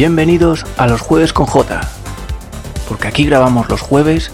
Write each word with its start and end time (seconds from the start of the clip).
Bienvenidos 0.00 0.64
a 0.78 0.86
los 0.86 1.02
jueves 1.02 1.34
con 1.34 1.44
J, 1.44 1.78
porque 2.88 3.06
aquí 3.06 3.26
grabamos 3.26 3.68
los 3.68 3.82
jueves 3.82 4.32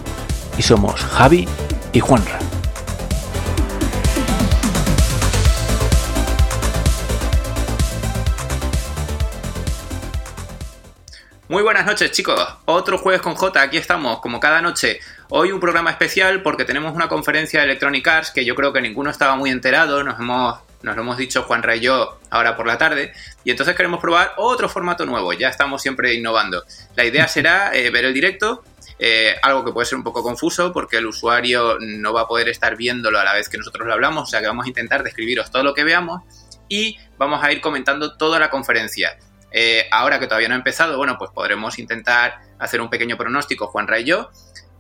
y 0.57 0.63
somos 0.63 1.01
Javi 1.03 1.49
y 1.93 1.99
Juanra. 1.99 2.39
Muy 11.49 11.65
buenas 11.65 11.85
noches 11.85 12.13
chicos, 12.13 12.41
otro 12.67 12.99
jueves 12.99 13.21
con 13.21 13.35
J, 13.35 13.61
aquí 13.61 13.77
estamos 13.77 14.21
como 14.21 14.39
cada 14.39 14.63
noche. 14.63 15.01
Hoy 15.31 15.51
un 15.51 15.59
programa 15.59 15.91
especial 15.91 16.43
porque 16.43 16.65
tenemos 16.65 16.95
una 16.95 17.09
conferencia 17.09 17.59
de 17.59 17.67
Electronic 17.67 18.07
Arts 18.07 18.31
que 18.31 18.45
yo 18.45 18.55
creo 18.55 18.73
que 18.73 18.81
ninguno 18.81 19.11
estaba 19.11 19.35
muy 19.35 19.51
enterado, 19.51 20.05
nos 20.05 20.21
hemos 20.21 20.61
nos 20.83 20.97
lo 20.97 21.03
hemos 21.03 21.17
dicho 21.17 21.43
Juan 21.43 21.63
y 21.75 21.81
yo 21.81 22.19
ahora 22.31 22.57
por 22.57 22.67
la 22.67 22.79
tarde, 22.79 23.13
y 23.45 23.51
entonces 23.51 23.75
queremos 23.75 24.01
probar 24.01 24.35
otro 24.37 24.69
formato 24.69 25.07
nuevo, 25.07 25.33
ya 25.33 25.49
estamos 25.49 25.83
siempre 25.83 26.15
innovando. 26.15 26.65
La 26.95 27.05
idea 27.05 27.29
será 27.29 27.75
eh, 27.75 27.91
ver 27.91 28.05
el 28.05 28.15
directo, 28.15 28.65
eh, 28.99 29.37
algo 29.43 29.65
que 29.65 29.73
puede 29.73 29.87
ser 29.87 29.99
un 29.99 30.05
poco 30.05 30.23
confuso 30.23 30.73
porque 30.73 30.99
el 30.99 31.07
usuario 31.07 31.79
no 31.81 32.13
va 32.13 32.23
a 32.23 32.29
poder 32.29 32.49
estar 32.49 32.77
viéndolo 32.77 33.19
a 33.19 33.25
la 33.25 33.35
vez 33.35 33.49
que 33.49 33.59
nosotros 33.59 33.87
lo 33.87 33.93
hablamos, 33.93 34.25
o 34.25 34.27
sea 34.27 34.41
que 34.41 34.47
vamos 34.47 34.67
a 34.67 34.69
intentar 34.69 35.03
describiros 35.03 35.51
todo 35.51 35.63
lo 35.63 35.75
que 35.75 35.85
veamos 35.85 36.23
y 36.69 36.99
vamos 37.19 37.43
a 37.43 37.53
ir 37.53 37.61
comentando 37.61 38.17
toda 38.17 38.39
la 38.39 38.51
conferencia. 38.51 39.19
Eh, 39.53 39.87
ahora 39.91 40.19
que 40.19 40.27
todavía 40.27 40.49
no 40.49 40.55
ha 40.55 40.59
empezado, 40.59 40.97
bueno, 40.99 41.17
pues 41.19 41.31
podremos 41.31 41.79
intentar 41.79 42.41
hacer 42.59 42.81
un 42.81 42.91
pequeño 42.91 43.17
pronóstico, 43.17 43.69
Juan 43.69 43.87
y 43.99 44.05
yo, 44.05 44.31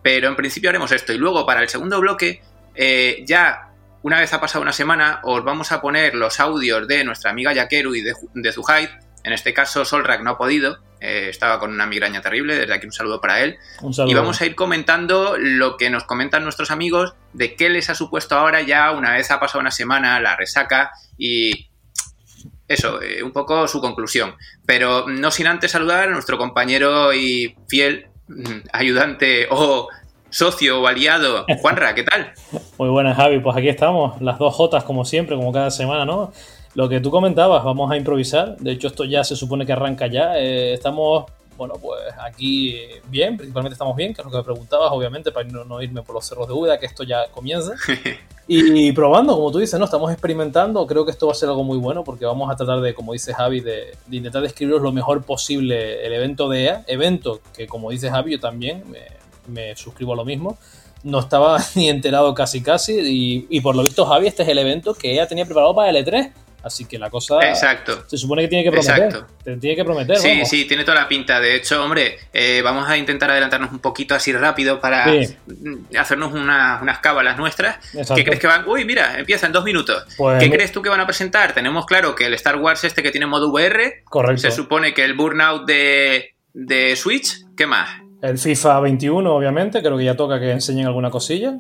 pero 0.02 0.28
en 0.28 0.36
principio 0.36 0.70
haremos 0.70 0.92
esto. 0.92 1.12
Y 1.12 1.18
luego 1.18 1.46
para 1.46 1.62
el 1.62 1.68
segundo 1.68 2.00
bloque, 2.00 2.42
ya 3.24 3.66
una 4.06 4.20
vez 4.20 4.32
ha 4.32 4.40
pasado 4.40 4.62
una 4.62 4.72
semana, 4.72 5.18
os 5.24 5.42
vamos 5.42 5.72
a 5.72 5.80
poner 5.80 6.14
los 6.14 6.38
audios 6.38 6.86
de 6.86 7.02
nuestra 7.02 7.32
amiga 7.32 7.52
Yakeru 7.52 7.96
y 7.96 8.02
de, 8.02 8.14
de 8.34 8.52
Zuhaid. 8.52 8.88
En 9.24 9.32
este 9.32 9.52
caso, 9.52 9.84
Solrak 9.84 10.22
no 10.22 10.30
ha 10.30 10.38
podido, 10.38 10.78
eh, 11.00 11.26
estaba 11.28 11.58
con 11.58 11.72
una 11.72 11.86
migraña 11.86 12.20
terrible, 12.20 12.54
desde 12.54 12.72
aquí 12.72 12.86
un 12.86 12.92
saludo 12.92 13.20
para 13.20 13.40
él. 13.42 13.58
Y 14.06 14.14
vamos 14.14 14.40
a 14.40 14.46
ir 14.46 14.54
comentando 14.54 15.34
lo 15.36 15.76
que 15.76 15.90
nos 15.90 16.04
comentan 16.04 16.44
nuestros 16.44 16.70
amigos 16.70 17.14
de 17.32 17.56
qué 17.56 17.68
les 17.68 17.90
ha 17.90 17.96
supuesto 17.96 18.36
ahora 18.36 18.60
ya, 18.60 18.92
una 18.92 19.10
vez 19.10 19.28
ha 19.32 19.40
pasado 19.40 19.58
una 19.58 19.72
semana, 19.72 20.20
la 20.20 20.36
resaca 20.36 20.92
y 21.18 21.68
eso, 22.68 23.02
eh, 23.02 23.24
un 23.24 23.32
poco 23.32 23.66
su 23.66 23.80
conclusión. 23.80 24.36
Pero 24.66 25.08
no 25.08 25.32
sin 25.32 25.48
antes 25.48 25.72
saludar 25.72 26.08
a 26.08 26.12
nuestro 26.12 26.38
compañero 26.38 27.12
y 27.12 27.56
fiel 27.68 28.06
mm, 28.28 28.68
ayudante 28.72 29.48
o 29.50 29.88
socio 30.30 30.80
o 30.80 30.86
aliado. 30.86 31.46
Juanra, 31.60 31.94
¿qué 31.94 32.02
tal? 32.02 32.32
Muy 32.78 32.88
buenas, 32.88 33.16
Javi. 33.16 33.40
Pues 33.40 33.56
aquí 33.56 33.68
estamos, 33.68 34.20
las 34.20 34.38
dos 34.38 34.54
Jotas 34.54 34.84
como 34.84 35.04
siempre, 35.04 35.36
como 35.36 35.52
cada 35.52 35.70
semana, 35.70 36.04
¿no? 36.04 36.32
Lo 36.74 36.88
que 36.88 37.00
tú 37.00 37.10
comentabas, 37.10 37.64
vamos 37.64 37.90
a 37.90 37.96
improvisar. 37.96 38.56
De 38.58 38.72
hecho, 38.72 38.88
esto 38.88 39.04
ya 39.04 39.24
se 39.24 39.34
supone 39.34 39.64
que 39.64 39.72
arranca 39.72 40.08
ya. 40.08 40.38
Eh, 40.38 40.74
estamos, 40.74 41.24
bueno, 41.56 41.74
pues 41.80 42.02
aquí 42.22 42.78
bien, 43.08 43.38
principalmente 43.38 43.72
estamos 43.72 43.96
bien, 43.96 44.12
que 44.12 44.20
es 44.20 44.24
lo 44.26 44.30
que 44.30 44.36
me 44.36 44.44
preguntabas, 44.44 44.90
obviamente, 44.92 45.32
para 45.32 45.48
no, 45.48 45.80
irme 45.80 46.02
por 46.02 46.14
los 46.14 46.26
cerros 46.26 46.46
de 46.46 46.52
Úbeda, 46.52 46.78
que 46.78 46.84
esto 46.84 47.02
ya 47.02 47.28
comienza. 47.30 47.72
y, 48.46 48.92
probando, 48.92 49.34
como 49.34 49.50
tú 49.50 49.58
dices, 49.58 49.78
¿no? 49.78 49.86
Estamos 49.86 50.12
experimentando. 50.12 50.86
Creo 50.86 51.06
que 51.06 51.12
esto 51.12 51.26
va 51.26 51.32
a 51.32 51.36
ser 51.36 51.48
algo 51.48 51.64
muy 51.64 51.78
bueno 51.78 52.04
porque 52.04 52.26
vamos 52.26 52.50
a 52.50 52.56
tratar 52.56 52.82
de, 52.82 52.92
como 52.92 53.14
dice 53.14 53.32
Javi, 53.32 53.60
de, 53.60 53.96
de 54.06 54.16
intentar 54.16 54.42
describiros 54.42 54.82
lo 54.82 54.92
mejor 54.92 55.22
posible 55.22 56.06
el 56.06 56.12
evento 56.12 56.50
de 56.50 56.64
EA. 56.64 56.84
Evento 56.88 57.40
que, 57.54 57.66
como 57.66 57.90
dice 57.90 58.10
Javi, 58.10 58.32
yo 58.32 58.40
también 58.40 58.84
me, 58.90 59.16
me 59.48 59.76
suscribo 59.76 60.12
a 60.12 60.16
lo 60.16 60.24
mismo. 60.24 60.58
No 61.02 61.20
estaba 61.20 61.58
ni 61.74 61.88
enterado 61.88 62.34
casi 62.34 62.62
casi 62.62 63.46
y, 63.48 63.60
por 63.60 63.76
lo 63.76 63.82
visto 63.82 64.04
Javi 64.06 64.26
este 64.26 64.42
es 64.42 64.48
el 64.48 64.58
evento 64.58 64.94
que 64.94 65.12
ella 65.12 65.26
tenía 65.26 65.44
preparado 65.44 65.74
para 65.74 65.90
el 65.90 66.04
E3. 66.04 66.32
Así 66.66 66.84
que 66.84 66.98
la 66.98 67.10
cosa. 67.10 67.38
Exacto. 67.48 68.02
Se 68.08 68.18
supone 68.18 68.42
que 68.42 68.48
tiene 68.48 68.64
que 68.64 68.72
prometer. 68.72 69.04
Exacto. 69.04 69.26
tiene 69.60 69.76
que 69.76 69.84
prometer. 69.84 70.16
Sí, 70.18 70.44
sí, 70.46 70.64
tiene 70.64 70.82
toda 70.82 70.96
la 70.96 71.06
pinta. 71.06 71.38
De 71.38 71.54
hecho, 71.54 71.80
hombre, 71.84 72.18
eh, 72.32 72.60
vamos 72.60 72.88
a 72.88 72.96
intentar 72.96 73.30
adelantarnos 73.30 73.70
un 73.70 73.78
poquito 73.78 74.16
así 74.16 74.32
rápido 74.32 74.80
para 74.80 75.06
hacernos 75.96 76.32
unas 76.32 76.98
cábalas 76.98 77.38
nuestras. 77.38 77.76
¿Qué 78.16 78.24
crees 78.24 78.40
que 78.40 78.48
van? 78.48 78.68
Uy, 78.68 78.84
mira, 78.84 79.16
empieza 79.16 79.46
en 79.46 79.52
dos 79.52 79.62
minutos. 79.62 80.04
Pues 80.16 80.42
¿Qué 80.42 80.50
crees 80.50 80.72
tú 80.72 80.82
que 80.82 80.88
van 80.88 80.98
a 80.98 81.06
presentar? 81.06 81.52
Tenemos 81.52 81.86
claro 81.86 82.16
que 82.16 82.26
el 82.26 82.34
Star 82.34 82.56
Wars 82.56 82.82
este 82.82 83.00
que 83.00 83.12
tiene 83.12 83.26
modo 83.26 83.48
VR. 83.50 84.02
Correcto. 84.02 84.42
Se 84.42 84.50
supone 84.50 84.92
que 84.92 85.04
el 85.04 85.14
Burnout 85.14 85.66
de, 85.68 86.34
de 86.52 86.96
Switch. 86.96 87.44
¿Qué 87.56 87.68
más? 87.68 88.05
El 88.26 88.38
FIFA 88.38 88.80
21, 88.80 89.34
obviamente, 89.34 89.80
creo 89.80 89.96
que 89.96 90.04
ya 90.04 90.16
toca 90.16 90.40
que 90.40 90.50
enseñen 90.50 90.86
alguna 90.86 91.10
cosilla. 91.10 91.58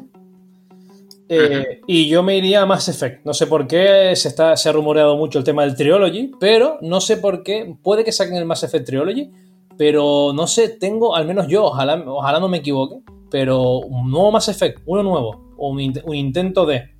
Eh, 1.28 1.80
y 1.86 2.08
yo 2.08 2.22
me 2.22 2.36
iría 2.36 2.62
a 2.62 2.66
Mass 2.66 2.88
Effect. 2.88 3.24
No 3.24 3.34
sé 3.34 3.46
por 3.46 3.68
qué 3.68 4.12
se, 4.16 4.28
está, 4.28 4.56
se 4.56 4.68
ha 4.68 4.72
rumoreado 4.72 5.16
mucho 5.16 5.38
el 5.38 5.44
tema 5.44 5.62
del 5.62 5.76
Trilogy, 5.76 6.32
pero 6.40 6.78
no 6.82 7.00
sé 7.00 7.18
por 7.18 7.44
qué. 7.44 7.76
Puede 7.82 8.02
que 8.02 8.10
saquen 8.10 8.36
el 8.36 8.46
Mass 8.46 8.64
Effect 8.64 8.86
Trilogy, 8.86 9.30
pero 9.78 10.32
no 10.34 10.48
sé, 10.48 10.70
tengo, 10.70 11.14
al 11.14 11.26
menos 11.26 11.46
yo, 11.46 11.66
ojalá, 11.66 12.02
ojalá 12.04 12.40
no 12.40 12.48
me 12.48 12.58
equivoque, 12.58 12.96
pero 13.30 13.78
un 13.78 14.10
nuevo 14.10 14.32
Mass 14.32 14.48
Effect, 14.48 14.80
uno 14.86 15.04
nuevo, 15.04 15.54
o 15.56 15.70
un, 15.70 15.80
intento 15.80 16.66
de. 16.66 16.96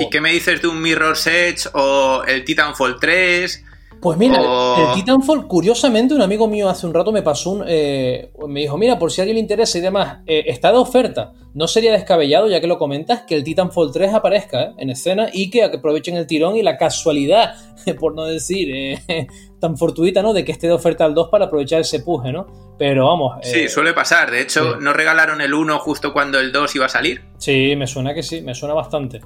¿Y 0.00 0.10
qué 0.10 0.20
me 0.20 0.32
dices 0.32 0.60
de 0.60 0.68
un 0.68 0.82
Mirror's 0.82 1.26
Edge 1.28 1.68
o 1.74 2.24
el 2.26 2.44
Titanfall 2.44 2.98
3? 3.00 3.64
Pues 4.00 4.18
mira, 4.18 4.40
el 4.40 4.94
Titanfall, 4.94 5.46
curiosamente, 5.46 6.14
un 6.14 6.22
amigo 6.22 6.46
mío 6.46 6.68
hace 6.68 6.86
un 6.86 6.94
rato 6.94 7.12
me 7.12 7.22
pasó 7.22 7.50
un. 7.50 7.64
Eh, 7.66 8.30
me 8.46 8.60
dijo: 8.60 8.76
Mira, 8.76 8.98
por 8.98 9.10
si 9.10 9.20
a 9.20 9.22
alguien 9.22 9.36
le 9.36 9.40
interesa 9.40 9.78
y 9.78 9.80
demás, 9.80 10.18
eh, 10.26 10.44
está 10.46 10.70
de 10.70 10.78
oferta. 10.78 11.32
No 11.54 11.66
sería 11.66 11.92
descabellado, 11.92 12.48
ya 12.48 12.60
que 12.60 12.66
lo 12.66 12.78
comentas, 12.78 13.22
que 13.22 13.34
el 13.34 13.42
Titanfall 13.42 13.90
3 13.92 14.12
aparezca 14.14 14.62
eh, 14.62 14.74
en 14.78 14.90
escena 14.90 15.28
y 15.32 15.50
que 15.50 15.64
aprovechen 15.64 16.16
el 16.16 16.26
tirón 16.26 16.56
y 16.56 16.62
la 16.62 16.76
casualidad, 16.76 17.54
por 17.98 18.14
no 18.14 18.24
decir 18.24 18.98
tan 19.60 19.76
fortuita, 19.76 20.22
¿no? 20.22 20.34
De 20.34 20.44
que 20.44 20.52
esté 20.52 20.66
de 20.66 20.74
oferta 20.74 21.04
al 21.04 21.14
2 21.14 21.28
para 21.30 21.46
aprovechar 21.46 21.80
ese 21.80 22.00
puje, 22.00 22.32
¿no? 22.32 22.46
Pero 22.78 23.06
vamos. 23.06 23.38
Sí, 23.42 23.68
suele 23.68 23.94
pasar. 23.94 24.30
De 24.30 24.42
hecho, 24.42 24.76
¿no 24.76 24.92
regalaron 24.92 25.40
el 25.40 25.54
1 25.54 25.78
justo 25.78 26.12
cuando 26.12 26.38
el 26.38 26.52
2 26.52 26.76
iba 26.76 26.86
a 26.86 26.90
salir? 26.90 27.22
Sí, 27.38 27.74
me 27.76 27.86
suena 27.86 28.12
que 28.12 28.22
sí, 28.22 28.42
me 28.42 28.54
suena 28.54 28.74
bastante. 28.74 29.20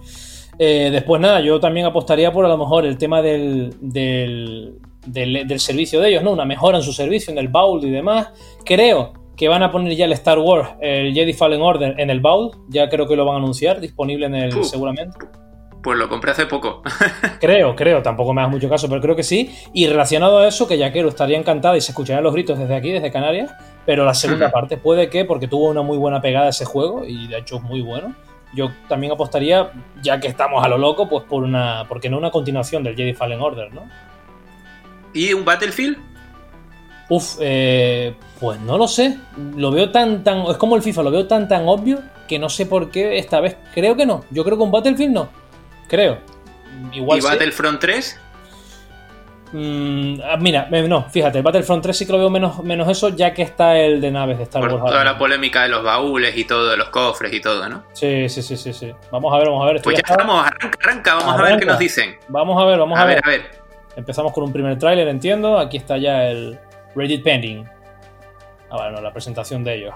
Eh, 0.63 0.91
después 0.93 1.19
nada, 1.23 1.41
yo 1.41 1.59
también 1.59 1.87
apostaría 1.87 2.31
por 2.31 2.45
a 2.45 2.49
lo 2.49 2.59
mejor 2.59 2.85
el 2.85 2.99
tema 2.99 3.23
del, 3.23 3.75
del, 3.81 5.59
servicio 5.59 6.03
de 6.03 6.11
ellos, 6.11 6.23
¿no? 6.23 6.33
Una 6.33 6.45
mejora 6.45 6.77
en 6.77 6.85
su 6.85 6.93
servicio, 6.93 7.33
en 7.33 7.39
el 7.39 7.49
baúl 7.49 7.83
y 7.83 7.91
demás. 7.91 8.29
Creo 8.63 9.15
que 9.39 9.49
van 9.49 9.63
a 9.63 9.73
poner 9.73 9.97
ya 9.97 10.05
el 10.05 10.13
Star 10.13 10.39
Wars, 10.39 10.69
el 10.83 11.15
Jedi 11.15 11.33
Fallen 11.33 11.63
Order 11.63 11.95
en 11.97 12.11
el 12.11 12.21
baúl, 12.21 12.51
ya 12.69 12.91
creo 12.91 13.09
que 13.09 13.17
lo 13.17 13.25
van 13.25 13.37
a 13.37 13.39
anunciar, 13.39 13.81
disponible 13.81 14.27
en 14.27 14.35
el 14.35 14.65
seguramente. 14.65 15.17
Pues 15.83 15.99
lo 15.99 16.11
compré 16.11 16.33
hace 16.33 16.45
poco. 16.45 16.83
creo, 17.41 17.75
creo, 17.75 18.03
tampoco 18.03 18.35
me 18.35 18.43
das 18.43 18.51
mucho 18.51 18.69
caso, 18.69 18.87
pero 18.87 19.01
creo 19.01 19.17
que 19.17 19.23
sí. 19.23 19.51
Y 19.73 19.87
relacionado 19.87 20.41
a 20.41 20.47
eso, 20.47 20.69
que 20.69 20.77
Yaquero 20.77 21.09
estaría 21.09 21.39
encantada 21.39 21.79
y 21.79 21.81
se 21.81 21.93
escucharían 21.93 22.23
los 22.23 22.35
gritos 22.35 22.59
desde 22.59 22.77
aquí, 22.77 22.91
desde 22.91 23.11
Canarias, 23.11 23.51
pero 23.87 24.05
la 24.05 24.13
segunda 24.13 24.51
parte 24.51 24.77
puede 24.77 25.09
que, 25.09 25.25
porque 25.25 25.49
tuvo 25.49 25.71
una 25.71 25.81
muy 25.81 25.97
buena 25.97 26.21
pegada 26.21 26.51
ese 26.51 26.67
juego, 26.67 27.07
y 27.07 27.29
de 27.29 27.39
hecho 27.39 27.57
es 27.57 27.63
muy 27.63 27.81
bueno, 27.81 28.15
yo 28.53 28.71
también 28.89 29.13
apostaría, 29.13 29.73
ya 30.03 30.19
que 30.19 30.29
estamos 30.29 30.65
a 30.65 30.69
lo 30.69 30.79
loco, 30.79 31.09
pues 31.09 31.25
por 31.25 31.45
una. 31.45 31.85
porque 31.89 32.11
no 32.11 32.19
una 32.19 32.31
continuación 32.31 32.83
del 32.83 32.97
Jedi 32.97 33.15
Fallen 33.15 33.41
Order, 33.41 33.73
¿no? 33.73 33.89
¿Y 35.13 35.33
un 35.33 35.45
Battlefield? 35.45 35.99
Uf, 37.09 37.39
eh, 37.41 38.15
pues 38.39 38.61
no 38.61 38.79
lo 38.79 38.87
sé. 38.87 39.19
Lo 39.57 39.71
veo 39.71 39.91
tan, 39.91 40.23
tan. 40.23 40.43
Es 40.47 40.57
como 40.57 40.77
el 40.77 40.83
FIFA, 40.83 41.03
lo 41.05 41.11
veo 41.11 41.27
tan, 41.27 41.49
tan 41.49 41.67
obvio 41.67 42.01
que 42.29 42.39
no 42.39 42.49
sé 42.49 42.67
por 42.67 42.91
qué 42.91 43.19
esta 43.19 43.41
vez. 43.41 43.57
Creo 43.75 43.97
que 43.97 44.07
no. 44.07 44.25
Yo 44.31 44.45
creo 44.45 44.57
que 44.57 44.63
un 44.63 44.71
Battlefield 44.71 45.13
no. 45.13 45.29
Creo. 45.89 46.19
Igual 46.93 47.19
¿Y 47.19 47.23
Battlefront 47.23 47.81
3? 47.81 48.21
Mm, 49.53 50.21
ah, 50.23 50.37
mira, 50.37 50.69
no, 50.71 51.09
fíjate, 51.09 51.39
el 51.39 51.45
Battlefront 51.45 51.83
3 51.83 51.97
sí 51.97 52.07
que 52.07 52.13
lo 52.13 52.19
veo 52.19 52.31
menos, 52.31 52.63
menos 52.63 52.89
eso, 52.89 53.09
ya 53.09 53.35
que 53.35 53.43
está 53.43 53.77
el 53.77 54.01
de 54.01 54.11
naves 54.11 54.39
de 54.39 54.45
Star 54.45 54.63
Wars. 54.63 54.85
toda 54.85 55.05
la 55.05 55.19
polémica 55.19 55.65
de 55.65 55.71
los 55.71 55.83
baúles 55.83 56.37
y 56.37 56.45
todo, 56.45 56.71
de 56.71 56.77
los 56.77 56.91
cofres 56.91 57.33
y 57.33 57.41
todo, 57.41 57.69
¿no? 57.69 57.85
Sí, 57.93 58.29
sí, 58.29 58.43
sí, 58.43 58.57
sí. 58.57 58.73
sí. 58.73 58.93
Vamos 59.11 59.35
a 59.35 59.39
ver, 59.39 59.49
vamos 59.49 59.69
a 59.69 59.73
ver. 59.73 59.83
Pues 59.83 59.97
ya 59.97 60.03
estamos, 60.09 60.47
arranca, 60.47 60.79
arranca, 60.83 61.15
vamos 61.15 61.41
a 61.41 61.43
ver 61.43 61.59
qué 61.59 61.67
nos 61.67 61.79
dicen. 61.79 62.17
Vamos 62.29 62.63
a 62.63 62.67
ver, 62.67 62.79
vamos 62.79 62.99
a, 62.99 63.05
ver, 63.05 63.21
A 63.25 63.29
ver. 63.29 63.51
Empezamos 63.97 64.33
con 64.33 64.45
un 64.45 64.53
primer 64.53 64.79
tráiler, 64.79 65.09
entiendo. 65.09 65.59
Aquí 65.59 65.77
está 65.77 65.99
ya 65.99 66.29
el 66.29 66.59
Reddit 66.95 67.25
Pending. 67.25 67.69
Ah, 68.71 68.77
bueno, 68.77 69.01
la 69.01 69.13
presentación 69.13 69.65
de 69.65 69.75
ellos. 69.75 69.95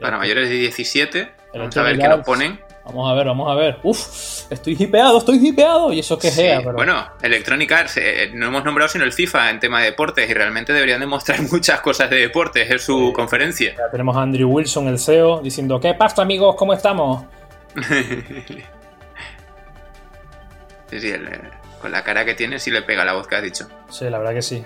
Para 0.00 0.18
mayores 0.18 0.48
de 0.50 0.56
17, 0.56 1.32
vamos 1.54 1.76
a 1.76 1.82
ver 1.82 1.98
qué 1.98 2.08
nos 2.08 2.26
ponen. 2.26 2.60
Vamos 2.84 3.10
a 3.10 3.14
ver, 3.14 3.26
vamos 3.26 3.50
a 3.50 3.54
ver. 3.54 3.78
Uf, 3.84 4.50
estoy 4.50 4.76
hipeado, 4.78 5.18
estoy 5.18 5.46
hipeado. 5.46 5.92
Y 5.92 6.00
eso 6.00 6.18
que 6.18 6.30
sea, 6.30 6.58
pero... 6.58 6.72
Bueno, 6.72 7.06
Electronic 7.22 7.70
Arts, 7.70 7.96
eh, 7.98 8.30
no 8.34 8.46
hemos 8.46 8.64
nombrado 8.64 8.88
sino 8.88 9.04
el 9.04 9.12
FIFA 9.12 9.50
en 9.50 9.60
tema 9.60 9.80
de 9.80 9.86
deportes 9.86 10.28
y 10.28 10.34
realmente 10.34 10.72
deberían 10.72 11.00
demostrar 11.00 11.40
muchas 11.50 11.80
cosas 11.80 12.10
de 12.10 12.16
deportes 12.16 12.68
en 12.70 12.78
su 12.78 13.12
conferencia. 13.14 13.74
tenemos 13.90 14.16
a 14.16 14.22
Andrew 14.22 14.50
Wilson, 14.50 14.88
el 14.88 14.98
CEO, 14.98 15.40
diciendo: 15.42 15.78
¿Qué 15.80 15.94
pasa, 15.94 16.22
amigos? 16.22 16.56
¿Cómo 16.56 16.74
estamos? 16.74 17.24
sí, 20.90 21.00
sí, 21.00 21.12
con 21.80 21.92
la 21.92 22.02
cara 22.02 22.24
que 22.24 22.34
tiene, 22.34 22.58
sí 22.58 22.70
le 22.70 22.82
pega 22.82 23.04
la 23.04 23.12
voz 23.12 23.28
que 23.28 23.36
has 23.36 23.42
dicho. 23.42 23.68
Sí, 23.88 24.10
la 24.10 24.18
verdad 24.18 24.34
que 24.34 24.42
sí. 24.42 24.64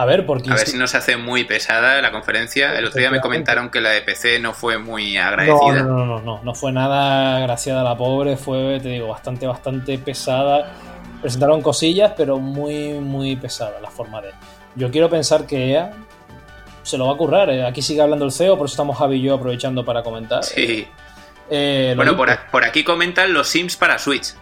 A 0.00 0.04
ver, 0.04 0.24
porque. 0.26 0.48
A 0.50 0.54
ver 0.54 0.66
si 0.68 0.76
no 0.76 0.86
se 0.86 0.96
hace 0.96 1.16
muy 1.16 1.42
pesada 1.42 2.00
la 2.00 2.12
conferencia. 2.12 2.78
El 2.78 2.84
otro 2.84 3.00
día 3.00 3.10
me 3.10 3.20
comentaron 3.20 3.68
que 3.68 3.80
la 3.80 3.90
de 3.90 4.00
PC 4.02 4.38
no 4.38 4.52
fue 4.52 4.78
muy 4.78 5.16
agradecida. 5.16 5.82
No, 5.82 5.96
no, 5.98 6.06
no, 6.06 6.20
no, 6.20 6.40
no, 6.42 6.54
fue 6.54 6.70
nada 6.70 7.38
agraciada 7.38 7.82
la 7.82 7.96
pobre, 7.96 8.36
fue, 8.36 8.78
te 8.80 8.90
digo, 8.90 9.08
bastante, 9.08 9.46
bastante 9.48 9.98
pesada. 9.98 10.72
Presentaron 11.20 11.62
cosillas, 11.62 12.12
pero 12.16 12.38
muy, 12.38 12.92
muy 13.00 13.34
pesada 13.34 13.80
la 13.80 13.90
forma 13.90 14.20
de. 14.22 14.30
yo 14.76 14.88
quiero 14.92 15.10
pensar 15.10 15.46
que 15.46 15.72
EA 15.72 15.90
se 16.84 16.96
lo 16.96 17.06
va 17.08 17.14
a 17.14 17.16
currar. 17.16 17.50
eh. 17.50 17.66
Aquí 17.66 17.82
sigue 17.82 18.00
hablando 18.00 18.24
el 18.24 18.30
CEO, 18.30 18.56
por 18.56 18.66
eso 18.66 18.74
estamos 18.74 18.96
Javi 18.96 19.16
y 19.16 19.22
yo 19.22 19.34
aprovechando 19.34 19.84
para 19.84 20.04
comentar. 20.04 20.44
Sí. 20.44 20.86
Eh, 21.50 21.94
Bueno, 21.96 22.16
por, 22.16 22.28
por 22.52 22.64
aquí 22.64 22.84
comentan 22.84 23.32
los 23.32 23.48
Sims 23.48 23.76
para 23.76 23.98
Switch. 23.98 24.34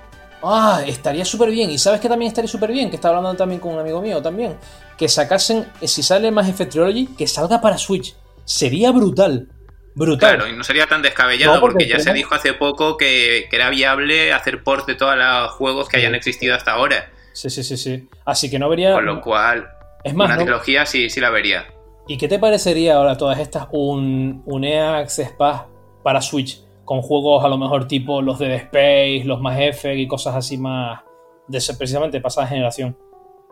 Ah, 0.49 0.83
estaría 0.87 1.25
súper 1.25 1.51
bien. 1.51 1.71
¿Y 1.71 1.79
sabes 1.79 2.01
que 2.01 2.09
también 2.09 2.29
estaría 2.29 2.49
súper 2.49 2.71
bien? 2.73 2.89
Que 2.91 2.97
estaba 2.97 3.17
hablando 3.19 3.37
también 3.37 3.61
con 3.61 3.73
un 3.75 3.81
amigo 3.81 4.01
mío 4.01 4.23
también. 4.23 4.57
Que 4.97 5.09
sacasen, 5.09 5.67
eh, 5.81 5.89
si 5.89 6.03
sale 6.03 6.31
más 6.31 6.49
Effect 6.49 6.73
Trilogy, 6.73 7.07
que 7.17 7.27
salga 7.27 7.61
para 7.61 7.79
Switch. 7.79 8.15
Sería 8.45 8.93
brutal. 8.93 9.49
Brutal. 9.95 10.37
Claro, 10.37 10.51
y 10.53 10.57
no 10.57 10.63
sería 10.63 10.87
tan 10.87 11.01
descabellado 11.03 11.55
No, 11.55 11.61
porque 11.61 11.85
porque, 11.85 11.89
ya 11.89 11.99
se 11.99 12.13
dijo 12.13 12.35
hace 12.35 12.53
poco 12.53 12.97
que, 12.99 13.47
que 13.51 13.57
era 13.57 13.71
viable 13.71 14.33
hacer 14.33 14.63
ports 14.63 14.87
de 14.87 14.95
todos 14.95 15.17
los 15.17 15.51
juegos 15.53 15.89
que 15.89 15.97
hayan 15.97 16.15
existido 16.15 16.55
hasta 16.55 16.73
ahora. 16.73 17.11
Sí, 17.33 17.49
sí, 17.51 17.65
sí, 17.65 17.77
sí. 17.77 18.07
Así 18.25 18.51
que 18.51 18.59
no 18.59 18.69
vería. 18.69 18.93
Con 18.93 19.07
lo 19.07 19.21
cual, 19.23 19.67
es 20.05 20.15
más, 20.15 20.27
una 20.27 20.37
no- 20.37 20.43
trilogía 20.43 20.85
sí, 20.87 21.09
sí 21.11 21.21
la 21.21 21.31
vería. 21.31 21.67
¿y 22.09 22.19
qué 22.19 22.29
te 22.29 22.39
parecería 22.39 22.95
ahora 22.97 23.17
todas 23.17 23.39
estas 23.41 23.67
un, 23.73 24.43
un 24.47 24.63
EA 24.65 24.99
Access 24.99 25.31
Pass 25.33 25.63
para 26.05 26.23
Switch? 26.23 26.61
Con 26.87 27.03
juegos 27.03 27.45
a 27.45 27.49
lo 27.49 27.59
mejor 27.59 27.87
tipo 27.87 28.23
los 28.23 28.39
de 28.39 28.47
The 28.47 28.55
Space, 28.57 29.23
los 29.27 29.43
más 29.43 29.59
F 29.61 29.95
y 29.95 30.07
cosas 30.09 30.35
así 30.37 30.57
más. 30.57 31.03
De 31.49 31.59
ese- 31.59 31.75
precisamente 31.75 32.21
pasada 32.23 32.47
generación. 32.47 32.97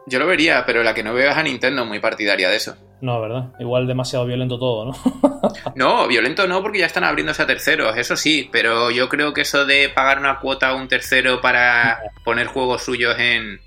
Yo 0.06 0.18
lo 0.18 0.26
vería, 0.26 0.64
pero 0.66 0.82
la 0.82 0.92
que 0.94 1.02
no 1.02 1.14
veo 1.14 1.30
es 1.30 1.36
a 1.36 1.42
Nintendo 1.42 1.84
muy 1.86 1.98
partidaria 1.98 2.48
de 2.50 2.56
eso. 2.56 2.76
No, 3.00 3.20
¿verdad? 3.20 3.52
Igual 3.58 3.86
demasiado 3.86 4.24
violento 4.26 4.58
todo, 4.58 4.86
¿no? 4.86 4.92
No, 5.76 6.06
violento 6.06 6.46
no, 6.46 6.62
porque 6.62 6.78
ya 6.78 6.86
están 6.86 7.04
abriéndose 7.04 7.42
a 7.42 7.46
terceros, 7.46 7.96
eso 7.96 8.16
sí, 8.16 8.48
pero 8.52 8.90
yo 8.90 9.08
creo 9.08 9.32
que 9.34 9.42
eso 9.42 9.64
de 9.66 9.88
pagar 9.90 10.18
una 10.18 10.40
cuota 10.40 10.68
a 10.70 10.74
un 10.74 10.88
tercero 10.88 11.40
para 11.40 11.98
poner 12.24 12.46
juegos 12.48 12.82
suyos 12.82 13.16
en, 13.18 13.60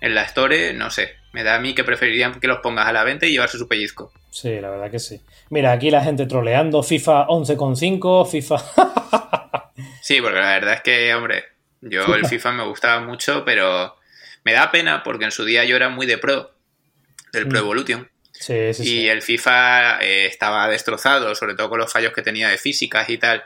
en 0.00 0.14
la 0.14 0.22
Store, 0.22 0.72
no 0.74 0.90
sé. 0.90 1.10
Me 1.32 1.42
da 1.42 1.56
a 1.56 1.60
mí 1.60 1.74
que 1.74 1.84
preferirían 1.84 2.40
que 2.40 2.46
los 2.48 2.58
pongas 2.58 2.86
a 2.86 2.92
la 2.92 3.04
venta 3.04 3.26
y 3.26 3.32
llevarse 3.32 3.58
su 3.58 3.68
pellizco. 3.68 4.12
Sí, 4.34 4.60
la 4.60 4.68
verdad 4.68 4.90
que 4.90 4.98
sí. 4.98 5.20
Mira, 5.50 5.70
aquí 5.70 5.92
la 5.92 6.02
gente 6.02 6.26
troleando 6.26 6.82
FIFA 6.82 7.28
11.5, 7.28 8.28
FIFA... 8.28 8.56
Sí, 10.02 10.20
porque 10.20 10.38
la 10.40 10.50
verdad 10.54 10.74
es 10.74 10.80
que, 10.82 11.14
hombre, 11.14 11.44
yo 11.80 12.14
el 12.16 12.26
FIFA 12.28 12.50
me 12.52 12.64
gustaba 12.66 13.00
mucho, 13.00 13.44
pero 13.44 13.94
me 14.44 14.52
da 14.52 14.70
pena 14.72 15.02
porque 15.04 15.24
en 15.24 15.30
su 15.30 15.44
día 15.44 15.64
yo 15.64 15.76
era 15.76 15.88
muy 15.88 16.06
de 16.06 16.18
pro, 16.18 16.50
del 17.32 17.46
Pro 17.48 17.60
Mm. 17.60 17.62
Evolution, 17.62 18.10
Sí, 18.32 18.74
sí, 18.74 18.84
sí. 18.84 19.00
y 19.02 19.08
el 19.08 19.22
FIFA 19.22 20.00
eh, 20.02 20.26
estaba 20.26 20.68
destrozado, 20.68 21.32
sobre 21.36 21.54
todo 21.54 21.70
con 21.70 21.78
los 21.78 21.92
fallos 21.92 22.12
que 22.12 22.22
tenía 22.22 22.48
de 22.48 22.58
físicas 22.58 23.08
y 23.08 23.18
tal. 23.18 23.44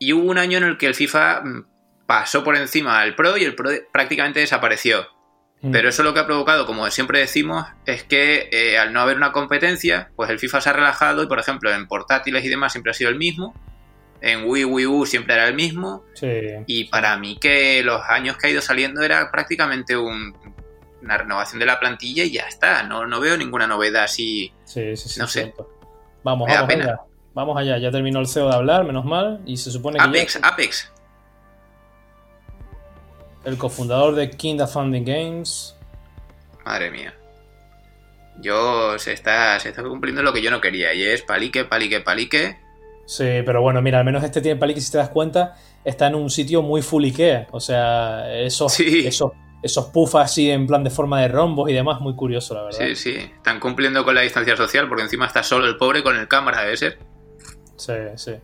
Y 0.00 0.12
hubo 0.12 0.28
un 0.28 0.38
año 0.38 0.58
en 0.58 0.64
el 0.64 0.76
que 0.76 0.86
el 0.86 0.94
FIFA 0.96 1.42
mm, 1.42 1.66
pasó 2.06 2.42
por 2.42 2.56
encima 2.56 3.00
al 3.00 3.14
Pro 3.14 3.36
y 3.36 3.44
el 3.44 3.54
Pro 3.54 3.70
prácticamente 3.92 4.40
desapareció. 4.40 5.06
Mm. 5.62 5.72
Pero 5.72 5.88
eso 5.90 6.02
lo 6.02 6.14
que 6.14 6.20
ha 6.20 6.26
provocado, 6.26 6.64
como 6.66 6.88
siempre 6.90 7.18
decimos, 7.18 7.66
es 7.84 8.02
que 8.04 8.48
eh, 8.50 8.78
al 8.78 8.92
no 8.92 9.00
haber 9.00 9.16
una 9.16 9.30
competencia, 9.32 10.10
pues 10.16 10.30
el 10.30 10.38
FIFA 10.38 10.60
se 10.60 10.70
ha 10.70 10.72
relajado 10.72 11.22
y, 11.22 11.26
por 11.26 11.38
ejemplo, 11.38 11.70
en 11.72 11.86
portátiles 11.86 12.44
y 12.44 12.48
demás 12.48 12.72
siempre 12.72 12.90
ha 12.92 12.94
sido 12.94 13.10
el 13.10 13.16
mismo. 13.16 13.54
En 14.22 14.44
Wii, 14.48 14.64
Wii 14.64 14.86
U 14.86 15.06
siempre 15.06 15.34
era 15.34 15.48
el 15.48 15.54
mismo. 15.54 16.04
Sí. 16.14 16.30
Y 16.66 16.84
para 16.84 17.16
mí 17.18 17.38
que 17.38 17.82
los 17.82 18.02
años 18.08 18.36
que 18.36 18.46
ha 18.46 18.50
ido 18.50 18.60
saliendo 18.62 19.02
era 19.02 19.30
prácticamente 19.30 19.96
un- 19.96 20.34
una 21.02 21.16
renovación 21.16 21.58
de 21.60 21.64
la 21.66 21.80
plantilla 21.80 22.24
y 22.24 22.30
ya 22.32 22.42
está. 22.42 22.82
No, 22.82 23.06
no 23.06 23.20
veo 23.20 23.36
ninguna 23.38 23.66
novedad 23.66 24.04
así. 24.04 24.52
Sí, 24.64 24.94
sí, 24.96 25.08
sí. 25.08 25.20
No 25.20 25.26
sé. 25.26 25.42
cierto. 25.44 25.68
Vamos, 26.22 26.48
vamos 26.50 26.74
allá. 26.74 27.00
Vamos 27.32 27.56
allá. 27.58 27.78
Ya 27.78 27.90
terminó 27.90 28.20
el 28.20 28.26
CEO 28.26 28.48
de 28.50 28.54
hablar, 28.56 28.84
menos 28.84 29.04
mal. 29.06 29.40
Y 29.46 29.56
se 29.56 29.70
supone 29.70 29.98
que 29.98 30.04
ya 30.04 30.08
Apex, 30.10 30.38
Apex. 30.42 30.92
El 33.44 33.56
cofundador 33.58 34.14
de 34.14 34.30
Kinda 34.30 34.66
Funding 34.66 35.04
Games. 35.04 35.76
Madre 36.64 36.90
mía. 36.90 37.14
Yo 38.40 38.98
se 38.98 39.12
está, 39.12 39.58
se 39.60 39.68
está 39.70 39.82
cumpliendo 39.82 40.22
lo 40.22 40.32
que 40.32 40.42
yo 40.42 40.50
no 40.50 40.60
quería 40.60 40.94
y 40.94 41.02
es 41.02 41.22
palique, 41.22 41.64
palique, 41.64 42.00
palique. 42.00 42.58
Sí, 43.06 43.24
pero 43.44 43.60
bueno, 43.60 43.82
mira, 43.82 43.98
al 43.98 44.04
menos 44.04 44.22
este 44.22 44.40
tiene 44.40 44.58
pali 44.58 44.72
que 44.72 44.80
si 44.80 44.92
te 44.92 44.98
das 44.98 45.08
cuenta, 45.10 45.56
está 45.84 46.06
en 46.06 46.14
un 46.14 46.30
sitio 46.30 46.62
muy 46.62 46.80
full 46.80 47.04
Ikea. 47.04 47.48
O 47.50 47.60
sea, 47.60 48.32
esos, 48.32 48.72
Sí. 48.72 49.06
esos, 49.06 49.32
esos 49.62 49.86
puffs 49.86 50.14
así 50.14 50.50
en 50.50 50.66
plan 50.66 50.84
de 50.84 50.90
forma 50.90 51.20
de 51.20 51.28
rombos 51.28 51.68
y 51.68 51.72
demás, 51.74 52.00
muy 52.00 52.14
curioso, 52.14 52.54
la 52.54 52.62
verdad. 52.62 52.78
Sí, 52.78 52.94
sí. 52.94 53.16
Están 53.16 53.58
cumpliendo 53.60 54.04
con 54.04 54.14
la 54.14 54.20
distancia 54.20 54.56
social 54.56 54.88
porque 54.88 55.02
encima 55.02 55.26
está 55.26 55.42
solo 55.42 55.66
el 55.66 55.76
pobre 55.76 56.02
con 56.02 56.16
el 56.16 56.28
cámara, 56.28 56.62
debe 56.62 56.76
ser. 56.76 56.98
Sí, 57.76 57.92
sí. 58.16 58.34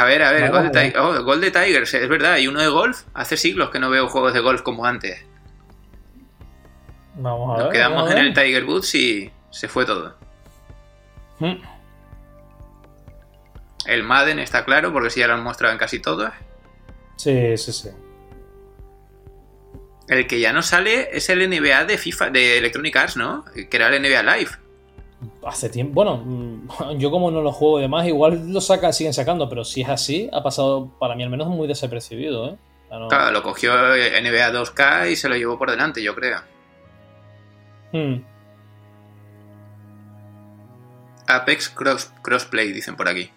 A 0.00 0.04
ver, 0.06 0.22
a 0.22 0.32
ver, 0.32 0.50
Vamos 0.50 0.72
gol 0.72 0.72
de, 0.72 0.98
oh, 0.98 1.36
de 1.36 1.50
Tigers, 1.50 1.92
es 1.92 2.08
verdad. 2.08 2.38
Y 2.38 2.48
uno 2.48 2.60
de 2.62 2.68
golf. 2.68 3.02
Hace 3.12 3.36
siglos 3.36 3.68
que 3.68 3.78
no 3.78 3.90
veo 3.90 4.08
juegos 4.08 4.32
de 4.32 4.40
golf 4.40 4.62
como 4.62 4.86
antes. 4.86 5.22
Vamos 7.16 7.50
a 7.50 7.58
Nos 7.58 7.64
ver. 7.64 7.72
quedamos 7.76 7.96
vamos 8.04 8.12
en 8.12 8.18
el 8.18 8.32
Tiger 8.32 8.64
Woods 8.64 8.94
y 8.94 9.30
se 9.50 9.68
fue 9.68 9.84
todo. 9.84 10.16
Mm. 11.40 11.56
El 13.84 14.02
Madden 14.02 14.38
está 14.38 14.64
claro 14.64 14.90
porque 14.90 15.10
sí 15.10 15.20
ya 15.20 15.26
lo 15.26 15.34
han 15.34 15.42
mostrado 15.42 15.72
en 15.72 15.78
casi 15.78 16.00
todos. 16.00 16.30
Sí, 17.16 17.58
sí, 17.58 17.70
sí. 17.70 17.90
El 20.08 20.26
que 20.26 20.40
ya 20.40 20.54
no 20.54 20.62
sale 20.62 21.14
es 21.14 21.28
el 21.28 21.46
NBA 21.46 21.84
de 21.84 21.98
FIFA, 21.98 22.30
de 22.30 22.56
Electronic 22.56 22.96
Arts, 22.96 23.16
¿no? 23.18 23.44
Que 23.54 23.68
era 23.70 23.94
el 23.94 24.00
NBA 24.00 24.22
Live. 24.22 24.50
Hace 25.44 25.68
tiempo. 25.68 25.94
Bueno, 25.94 26.16
mm, 26.24 26.68
yo 26.98 27.10
como 27.10 27.30
no 27.30 27.42
lo 27.42 27.52
juego 27.52 27.78
y 27.78 27.82
demás, 27.82 28.06
igual 28.06 28.52
lo 28.52 28.60
saca, 28.60 28.92
siguen 28.92 29.12
sacando, 29.14 29.48
pero 29.48 29.64
si 29.64 29.82
es 29.82 29.88
así, 29.88 30.28
ha 30.32 30.42
pasado 30.42 30.88
para 30.98 31.14
mí 31.14 31.22
al 31.22 31.30
menos 31.30 31.48
muy 31.48 31.68
desapercibido, 31.68 32.48
¿eh? 32.50 32.56
Claro, 33.08 33.30
lo 33.30 33.42
cogió 33.44 33.72
NBA 33.72 34.50
2K 34.52 35.12
y 35.12 35.16
se 35.16 35.28
lo 35.28 35.36
llevó 35.36 35.56
por 35.56 35.70
delante, 35.70 36.02
yo 36.02 36.14
creo. 36.14 36.40
Mm. 37.92 38.16
Apex 41.28 41.68
Cross, 41.68 42.12
Crossplay, 42.22 42.72
dicen 42.72 42.96
por 42.96 43.08
aquí. 43.08 43.30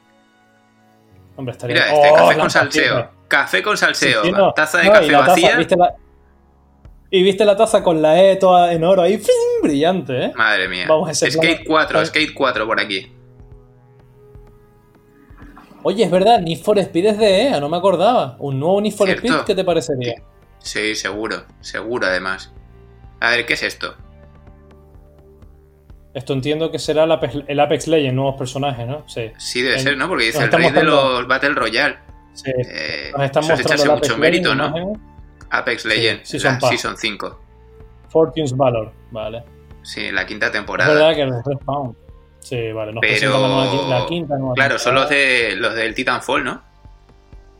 Hombre, 1.35 1.51
estaría. 1.51 1.75
Mira, 1.75 1.93
este 1.93 2.09
¡Oh, 2.09 2.15
café 2.15 2.37
con 2.39 2.49
salseo. 2.49 2.95
taza! 2.95 3.11
Café 3.27 3.63
con 3.63 3.77
salseo. 3.77 4.53
Taza 4.53 4.77
de 4.79 4.85
No, 4.85 4.91
café 4.93 5.07
taza, 5.11 5.27
vacía. 5.27 5.57
¿viste 5.57 5.75
la- 5.75 5.93
Y 7.15 7.21
viste 7.21 7.45
la 7.45 7.55
taza 7.55 7.83
con 7.83 8.01
la 8.01 8.19
E 8.23 8.37
toda 8.37 8.73
en 8.73 8.83
oro 8.83 9.03
ahí, 9.03 9.17
¡fling! 9.17 9.61
brillante, 9.61 10.25
¿eh? 10.25 10.31
Madre 10.35 10.67
mía. 10.67 10.85
Vamos 10.89 11.09
a 11.09 11.11
ese 11.11 11.29
Skate 11.29 11.63
plano. 11.63 11.67
4, 11.67 12.05
Skate 12.07 12.33
4 12.33 12.65
por 12.65 12.79
aquí. 12.79 13.11
Oye, 15.83 16.03
es 16.05 16.09
verdad, 16.09 16.39
Need 16.39 16.63
for 16.63 16.79
Speed 16.79 17.05
es 17.05 17.17
de 17.19 17.43
EA, 17.43 17.59
no 17.59 17.69
me 17.69 17.77
acordaba. 17.77 18.35
Un 18.39 18.59
nuevo 18.59 18.81
Need 18.81 18.93
for 18.93 19.05
Cierto. 19.05 19.27
Speed, 19.27 19.45
¿qué 19.45 19.53
te 19.53 19.63
parecería? 19.63 20.15
Sí, 20.57 20.95
seguro. 20.95 21.43
Seguro, 21.61 22.07
además. 22.07 22.51
A 23.19 23.29
ver, 23.29 23.45
¿qué 23.45 23.53
es 23.53 23.61
esto? 23.61 23.93
Esto 26.15 26.33
entiendo 26.33 26.71
que 26.71 26.79
será 26.79 27.03
el 27.03 27.59
Apex, 27.59 27.87
Legends, 27.87 28.15
nuevos 28.15 28.35
personajes, 28.39 28.87
¿no? 28.87 29.07
Sí. 29.07 29.29
Sí, 29.37 29.61
debe 29.61 29.77
ser, 29.77 29.97
¿no? 29.97 30.07
Porque 30.07 30.25
dice 30.25 30.43
el 30.43 30.51
rey 30.51 30.71
de 30.71 30.83
los 30.83 31.27
Battle 31.27 31.53
Royale. 31.53 31.95
sí. 32.33 32.49
Eh, 32.57 33.11
Nos 33.15 33.23
están 33.25 33.45
mostrando 33.47 33.83
el 33.83 33.91
Apex 33.91 34.09
mucho 34.09 34.17
mérito, 34.19 34.55
¿no? 34.55 35.12
Apex 35.53 35.85
Legends, 35.85 36.29
Season 36.29 36.53
la 36.53 36.59
Pass. 36.59 36.69
Season 36.71 36.97
5. 36.97 37.39
Fortune's 38.09 38.55
Valor, 38.55 38.91
vale. 39.11 39.43
Sí, 39.81 40.11
la 40.11 40.25
quinta 40.25 40.47
Es 40.47 40.51
temporada. 40.51 40.93
verdad 40.93 41.15
que 41.15 41.21
el 41.21 41.33
Respawn. 41.43 41.95
Sí, 42.39 42.71
vale, 42.71 42.91
nos 42.93 43.01
Pero- 43.01 43.31
la, 43.31 43.47
nueva 43.47 43.99
la 43.99 44.05
quinta 44.05 44.37
nueva 44.37 44.53
Claro, 44.55 44.77
son 44.79 44.95
los, 44.95 45.09
de, 45.09 45.55
los 45.57 45.73
del 45.75 45.93
Titanfall, 45.95 46.43
¿no? 46.43 46.61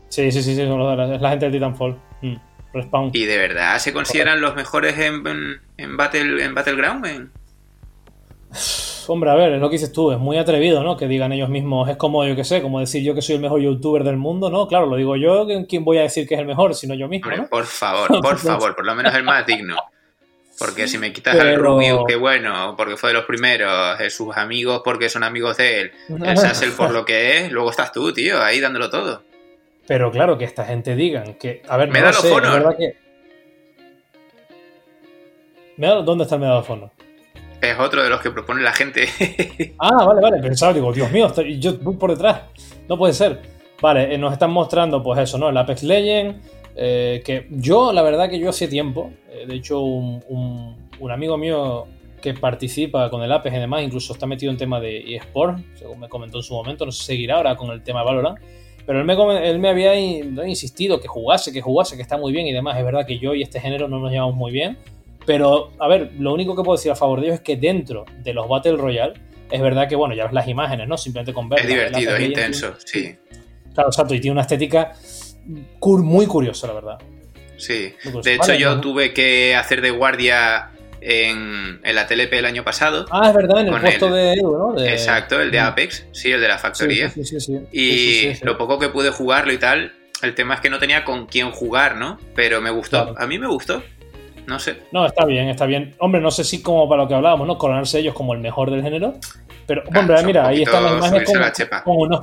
Sí, 0.08 0.30
sí, 0.30 0.42
sí, 0.42 0.54
sí, 0.54 0.66
son 0.66 0.78
los 0.78 0.90
de 0.90 0.96
la, 0.96 1.14
es 1.14 1.20
la 1.22 1.30
gente 1.30 1.46
del 1.46 1.52
Titanfall. 1.54 1.96
Mm, 2.22 2.34
Respawn. 2.72 3.10
Y 3.14 3.24
de 3.24 3.38
verdad 3.38 3.78
se 3.78 3.92
consideran 3.92 4.40
los 4.40 4.54
mejores 4.54 4.98
en, 4.98 5.26
en, 5.26 5.60
en 5.76 5.96
Battle, 5.96 6.44
en 6.44 6.54
Battleground. 6.54 7.06
En... 7.06 7.32
Hombre, 9.08 9.30
a 9.30 9.34
ver, 9.34 9.52
es 9.52 9.60
lo 9.60 9.68
que 9.68 9.74
dices 9.74 9.92
tú, 9.92 10.12
es 10.12 10.18
muy 10.18 10.38
atrevido, 10.38 10.82
¿no? 10.82 10.96
Que 10.96 11.06
digan 11.08 11.32
ellos 11.32 11.48
mismos, 11.48 11.88
es 11.88 11.96
como, 11.96 12.24
yo 12.24 12.34
que 12.36 12.44
sé, 12.44 12.62
como 12.62 12.80
decir 12.80 13.02
yo 13.02 13.14
que 13.14 13.22
soy 13.22 13.36
el 13.36 13.40
mejor 13.40 13.60
youtuber 13.60 14.04
del 14.04 14.16
mundo, 14.16 14.50
¿no? 14.50 14.66
Claro, 14.68 14.86
lo 14.86 14.96
digo 14.96 15.16
yo, 15.16 15.46
¿quién 15.68 15.84
voy 15.84 15.98
a 15.98 16.02
decir 16.02 16.26
que 16.28 16.34
es 16.34 16.40
el 16.40 16.46
mejor, 16.46 16.74
sino 16.74 16.94
yo 16.94 17.08
mismo, 17.08 17.26
Hombre, 17.26 17.42
¿no? 17.42 17.48
por 17.48 17.64
favor, 17.66 18.08
por 18.22 18.38
favor, 18.38 18.74
por 18.76 18.84
lo 18.84 18.94
menos 18.94 19.14
el 19.14 19.22
más 19.22 19.46
digno. 19.46 19.76
Porque 20.58 20.86
si 20.86 20.98
me 20.98 21.12
quitas 21.12 21.34
al 21.34 21.40
Pero- 21.40 21.62
Rubius, 21.62 22.04
que 22.06 22.16
bueno, 22.16 22.74
porque 22.76 22.96
fue 22.96 23.10
de 23.10 23.14
los 23.14 23.24
primeros, 23.24 24.00
eh, 24.00 24.08
sus 24.08 24.36
amigos 24.36 24.82
porque 24.84 25.08
son 25.08 25.24
amigos 25.24 25.56
de 25.56 25.80
él, 25.80 25.92
el 26.24 26.36
Sassel 26.36 26.70
por 26.72 26.92
lo 26.92 27.04
que 27.04 27.38
es, 27.38 27.50
luego 27.52 27.70
estás 27.70 27.90
tú, 27.90 28.12
tío, 28.12 28.40
ahí 28.40 28.60
dándolo 28.60 28.88
todo. 28.88 29.22
Pero 29.86 30.10
claro, 30.10 30.38
que 30.38 30.44
esta 30.44 30.64
gente 30.64 30.94
digan 30.94 31.34
que. 31.34 31.62
A 31.68 31.76
ver, 31.76 31.88
no 31.88 31.94
Medal 31.94 32.14
lo 32.14 32.20
sé, 32.20 32.34
verdad 32.34 32.76
que. 32.78 32.96
¿Dónde 35.76 36.24
está 36.24 36.36
el 36.36 36.40
Medal 36.40 36.58
of 36.58 36.70
Honor? 36.70 36.90
Es 37.70 37.78
otro 37.78 38.02
de 38.02 38.10
los 38.10 38.20
que 38.20 38.30
propone 38.30 38.62
la 38.62 38.72
gente. 38.72 39.06
Ah, 39.78 40.04
vale, 40.04 40.20
vale, 40.20 40.40
pensaba, 40.42 40.72
digo, 40.72 40.92
Dios 40.92 41.10
mío, 41.10 41.26
está- 41.26 41.42
y 41.42 41.58
yo 41.58 41.78
por 41.98 42.10
detrás. 42.10 42.42
No 42.88 42.96
puede 42.98 43.12
ser. 43.12 43.40
Vale, 43.80 44.14
eh, 44.14 44.18
nos 44.18 44.32
están 44.32 44.50
mostrando, 44.50 45.02
pues 45.02 45.20
eso, 45.20 45.36
¿no? 45.38 45.48
El 45.48 45.56
Apex 45.56 45.82
Legend. 45.82 46.40
eh, 46.76 47.22
que 47.24 47.46
yo, 47.50 47.92
la 47.92 48.02
verdad, 48.02 48.28
que 48.28 48.38
yo 48.38 48.50
hace 48.50 48.66
tiempo, 48.66 49.12
eh, 49.30 49.44
de 49.46 49.54
hecho, 49.54 49.80
un, 49.80 50.74
amigo 51.10 51.36
mío 51.36 51.86
que 52.20 52.34
participa 52.34 53.10
con 53.10 53.22
el 53.22 53.30
Apex 53.30 53.54
y 53.54 53.58
demás, 53.60 53.82
incluso 53.82 54.12
está 54.14 54.26
metido 54.26 54.50
en 54.50 54.58
tema 54.58 54.80
de 54.80 55.14
eSport, 55.16 55.58
según 55.76 56.00
me 56.00 56.08
comentó 56.08 56.38
en 56.38 56.42
su 56.42 56.52
momento, 56.54 56.84
no 56.86 56.90
sé 56.92 57.04
seguirá 57.04 57.36
ahora 57.36 57.54
con 57.56 57.70
el 57.70 57.82
tema 57.82 58.02
Valorant. 58.02 58.38
Pero 58.86 58.98
él 59.00 59.04
me, 59.06 59.48
él 59.50 59.58
me 59.60 59.68
había 59.68 59.94
in- 59.98 60.38
insistido 60.46 61.00
que 61.00 61.06
jugase, 61.08 61.52
que 61.52 61.60
jugase, 61.62 61.96
que 61.96 62.02
está 62.02 62.16
muy 62.18 62.32
bien 62.32 62.46
y 62.46 62.52
demás. 62.52 62.76
Es 62.76 62.84
verdad 62.84 63.06
que 63.06 63.18
yo 63.18 63.34
y 63.34 63.42
este 63.42 63.60
género 63.60 63.86
no 63.88 63.98
nos 64.00 64.10
llevamos 64.10 64.34
muy 64.34 64.50
bien. 64.52 64.76
Pero, 65.26 65.72
a 65.78 65.88
ver, 65.88 66.12
lo 66.18 66.32
único 66.34 66.54
que 66.54 66.62
puedo 66.62 66.76
decir 66.76 66.92
a 66.92 66.96
favor 66.96 67.20
de 67.20 67.26
ellos 67.26 67.38
es 67.38 67.44
que 67.44 67.56
dentro 67.56 68.04
de 68.22 68.34
los 68.34 68.48
Battle 68.48 68.76
Royale, 68.76 69.14
es 69.50 69.60
verdad 69.60 69.88
que, 69.88 69.96
bueno, 69.96 70.14
ya 70.14 70.24
ves 70.24 70.32
las 70.32 70.48
imágenes, 70.48 70.88
¿no? 70.88 70.98
Simplemente 70.98 71.32
con 71.32 71.48
verlas. 71.48 71.68
Es 71.68 71.74
divertido, 71.74 72.16
es 72.16 72.22
intenso, 72.22 72.74
sí. 72.84 73.16
Claro, 73.74 73.90
exacto, 73.90 74.14
y 74.14 74.20
tiene 74.20 74.32
una 74.32 74.42
estética 74.42 74.92
muy 75.80 76.26
curiosa, 76.26 76.66
la 76.66 76.72
verdad. 76.74 76.98
Sí, 77.56 77.94
de 78.22 78.34
hecho 78.34 78.54
yo 78.54 78.80
tuve 78.80 79.12
que 79.12 79.54
hacer 79.54 79.80
de 79.80 79.90
guardia 79.90 80.70
en, 81.00 81.80
la 81.82 82.06
TLP 82.06 82.32
el 82.34 82.46
año 82.46 82.64
pasado. 82.64 83.06
Ah, 83.10 83.28
es 83.28 83.34
verdad, 83.34 83.60
en 83.60 83.68
el 83.68 83.80
puesto 83.80 84.10
de 84.10 84.32
Edu, 84.32 84.74
¿no? 84.74 84.84
Exacto, 84.84 85.40
el 85.40 85.50
de. 85.50 85.60
Apex, 85.60 86.06
sí, 86.12 86.32
el 86.32 86.40
de 86.40 86.48
la 86.48 86.58
factoría. 86.58 87.10
Sí, 87.10 87.24
sí, 87.24 87.40
sí, 87.40 87.60
y 87.72 88.44
lo 88.44 88.58
poco 88.58 88.78
que 88.78 88.88
pude 88.88 89.10
jugarlo 89.10 89.52
y 89.52 89.58
tal, 89.58 89.92
el 90.22 90.34
tema 90.34 90.54
es 90.54 90.60
que 90.60 90.70
no 90.70 90.78
tenía 90.78 91.04
con 91.04 91.26
quién 91.26 91.50
jugar, 91.50 91.96
¿no? 91.96 92.18
Pero 92.34 92.60
me 92.60 92.70
gustó, 92.70 93.14
a 93.16 93.26
mí 93.26 93.38
me 93.38 93.46
gustó. 93.46 93.82
No 94.46 94.58
sé. 94.58 94.82
No, 94.92 95.06
está 95.06 95.24
bien, 95.24 95.48
está 95.48 95.66
bien. 95.66 95.94
Hombre, 95.98 96.20
no 96.20 96.30
sé 96.30 96.44
si 96.44 96.62
como 96.62 96.88
para 96.88 97.02
lo 97.02 97.08
que 97.08 97.14
hablábamos, 97.14 97.46
¿no? 97.46 97.56
Coronarse 97.58 97.98
ellos 97.98 98.14
como 98.14 98.34
el 98.34 98.40
mejor 98.40 98.70
del 98.70 98.82
género. 98.82 99.14
Pero, 99.66 99.82
hombre, 99.94 100.22
mira, 100.24 100.46
ahí 100.46 100.62
están 100.62 100.84
las 100.84 100.92
imágenes 100.98 101.30
con, 101.84 101.96
unos 101.96 102.22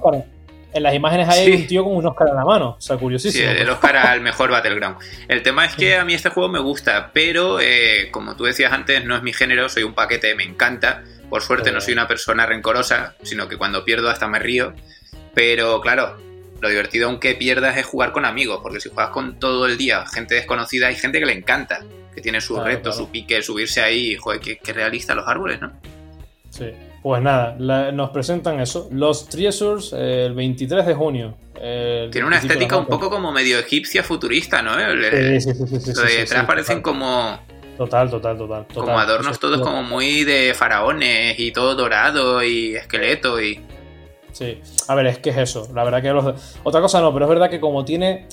en 0.73 0.83
las 0.83 0.93
imágenes 0.93 1.27
hay 1.27 1.51
un 1.51 1.67
tío 1.67 1.83
con 1.83 1.95
un 1.95 2.05
Oscar 2.05 2.29
en 2.29 2.35
la 2.35 2.45
mano. 2.45 2.75
O 2.77 2.81
sea, 2.81 2.97
curiosísimo. 2.97 3.51
Sí, 3.51 3.57
el 3.59 3.69
Oscar 3.69 3.97
al 3.97 4.21
mejor 4.21 4.51
Battleground. 4.51 4.97
El 5.27 5.43
tema 5.43 5.65
es 5.65 5.75
que 5.75 5.97
a 5.97 6.05
mí 6.05 6.13
este 6.13 6.29
juego 6.29 6.49
me 6.49 6.59
gusta, 6.59 7.11
pero 7.13 7.59
eh, 7.59 8.09
como 8.11 8.35
tú 8.35 8.45
decías 8.45 8.71
antes, 8.71 9.03
no 9.03 9.15
es 9.15 9.23
mi 9.23 9.33
género, 9.33 9.67
soy 9.67 9.83
un 9.83 9.93
paquete, 9.93 10.33
me 10.35 10.43
encanta. 10.43 11.03
Por 11.29 11.41
suerte 11.41 11.71
no 11.71 11.81
soy 11.81 11.93
una 11.93 12.07
persona 12.07 12.45
rencorosa, 12.45 13.15
sino 13.21 13.47
que 13.47 13.57
cuando 13.57 13.83
pierdo 13.83 14.09
hasta 14.09 14.27
me 14.27 14.39
río. 14.39 14.73
Pero 15.33 15.81
claro, 15.81 16.17
lo 16.61 16.69
divertido 16.69 17.09
aunque 17.09 17.35
pierdas 17.35 17.75
es 17.77 17.85
jugar 17.85 18.11
con 18.11 18.25
amigos, 18.25 18.59
porque 18.61 18.79
si 18.79 18.89
juegas 18.89 19.11
con 19.11 19.39
todo 19.39 19.65
el 19.65 19.77
día 19.77 20.05
gente 20.05 20.35
desconocida, 20.35 20.87
hay 20.87 20.95
gente 20.95 21.19
que 21.19 21.25
le 21.25 21.33
encanta, 21.33 21.83
que 22.13 22.21
tiene 22.21 22.39
sus 22.39 22.63
retos, 22.63 22.95
su 22.95 23.09
pique, 23.09 23.41
subirse 23.41 23.81
ahí, 23.81 24.15
joder, 24.15 24.39
qué, 24.39 24.57
qué 24.57 24.73
realista 24.73 25.15
los 25.15 25.27
árboles, 25.27 25.59
¿no? 25.59 25.71
Sí. 26.51 26.71
Pues 27.01 27.21
nada, 27.23 27.55
nos 27.91 28.11
presentan 28.11 28.59
eso. 28.59 28.87
Los 28.91 29.27
Treasures 29.27 29.91
el 29.93 30.35
23 30.35 30.85
de 30.85 30.93
junio. 30.93 31.35
Tiene 31.55 32.25
una 32.25 32.37
estética 32.37 32.77
un 32.77 32.85
poco 32.85 33.09
como 33.09 33.31
medio 33.31 33.57
egipcia 33.59 34.03
futurista, 34.03 34.61
¿no? 34.61 34.73
sí, 34.75 35.41
sí, 35.41 35.53
sí, 35.53 35.79
sí, 35.79 35.93
de 35.93 36.17
detrás 36.17 36.45
parecen 36.45 36.81
como... 36.81 37.39
Total, 37.77 38.09
total, 38.11 38.37
total, 38.37 38.67
Como 38.73 38.99
adornos 38.99 39.39
todos 39.39 39.59
como 39.61 39.81
muy 39.81 40.23
de 40.23 40.53
faraones 40.53 41.39
y 41.39 41.51
todo 41.51 41.73
dorado 41.75 42.43
y 42.43 42.75
esqueleto 42.75 43.41
y... 43.41 43.59
Sí, 44.31 44.59
a 44.87 44.95
ver, 44.95 45.07
es 45.07 45.19
que 45.19 45.31
es 45.31 45.37
eso. 45.37 45.67
La 45.73 45.83
verdad 45.83 46.01
que 46.01 46.09
los... 46.11 46.57
Otra 46.63 46.81
cosa 46.81 47.01
no, 47.01 47.13
pero 47.13 47.25
es 47.25 47.29
verdad 47.29 47.49
que 47.49 47.59
como 47.59 47.83
tiene 47.83 48.27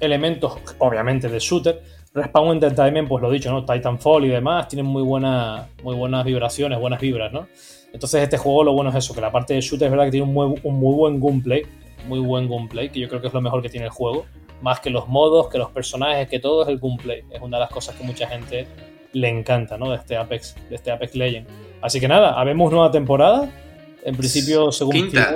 elementos, 0.00 0.58
obviamente, 0.78 1.28
de 1.28 1.38
shooter, 1.38 1.82
Respawn 2.12 2.52
Entertainment, 2.52 3.08
pues 3.08 3.22
lo 3.22 3.30
dicho, 3.30 3.50
¿no? 3.50 3.64
Titanfall 3.64 4.24
y 4.24 4.28
demás, 4.28 4.68
tienen 4.68 4.86
muy, 4.86 5.02
buena, 5.02 5.68
muy 5.82 5.94
buenas 5.94 6.24
vibraciones, 6.24 6.78
buenas 6.78 7.00
vibras, 7.00 7.32
¿no? 7.32 7.46
Entonces 7.92 8.22
este 8.22 8.38
juego 8.38 8.64
lo 8.64 8.72
bueno 8.72 8.90
es 8.90 8.96
eso, 8.96 9.14
que 9.14 9.20
la 9.20 9.30
parte 9.30 9.54
de 9.54 9.60
shooter 9.60 9.86
es 9.86 9.90
verdad 9.90 10.06
que 10.06 10.12
tiene 10.12 10.26
un 10.26 10.32
muy, 10.32 10.60
un 10.62 10.74
muy 10.74 10.94
buen 10.94 11.20
gameplay, 11.20 11.62
muy 12.06 12.18
buen 12.18 12.48
gameplay, 12.48 12.88
que 12.88 13.00
yo 13.00 13.08
creo 13.08 13.20
que 13.20 13.28
es 13.28 13.34
lo 13.34 13.40
mejor 13.40 13.62
que 13.62 13.68
tiene 13.68 13.86
el 13.86 13.92
juego, 13.92 14.24
más 14.62 14.80
que 14.80 14.90
los 14.90 15.08
modos, 15.08 15.48
que 15.48 15.58
los 15.58 15.70
personajes, 15.70 16.28
que 16.28 16.38
todo 16.38 16.62
es 16.62 16.68
el 16.68 16.78
gameplay. 16.78 17.22
Es 17.30 17.40
una 17.40 17.58
de 17.58 17.62
las 17.62 17.70
cosas 17.70 17.94
que 17.96 18.04
mucha 18.04 18.26
gente 18.26 18.66
le 19.12 19.28
encanta, 19.28 19.76
¿no? 19.78 19.90
De 19.90 19.96
este 19.96 20.16
Apex, 20.16 20.56
de 20.68 20.76
este 20.76 20.90
Apex 20.90 21.14
Legend. 21.14 21.46
Así 21.82 22.00
que 22.00 22.08
nada, 22.08 22.38
habemos 22.38 22.72
nueva 22.72 22.90
temporada. 22.90 23.50
En 24.06 24.14
principio, 24.14 24.70
según 24.70 24.92
quinta, 24.92 25.34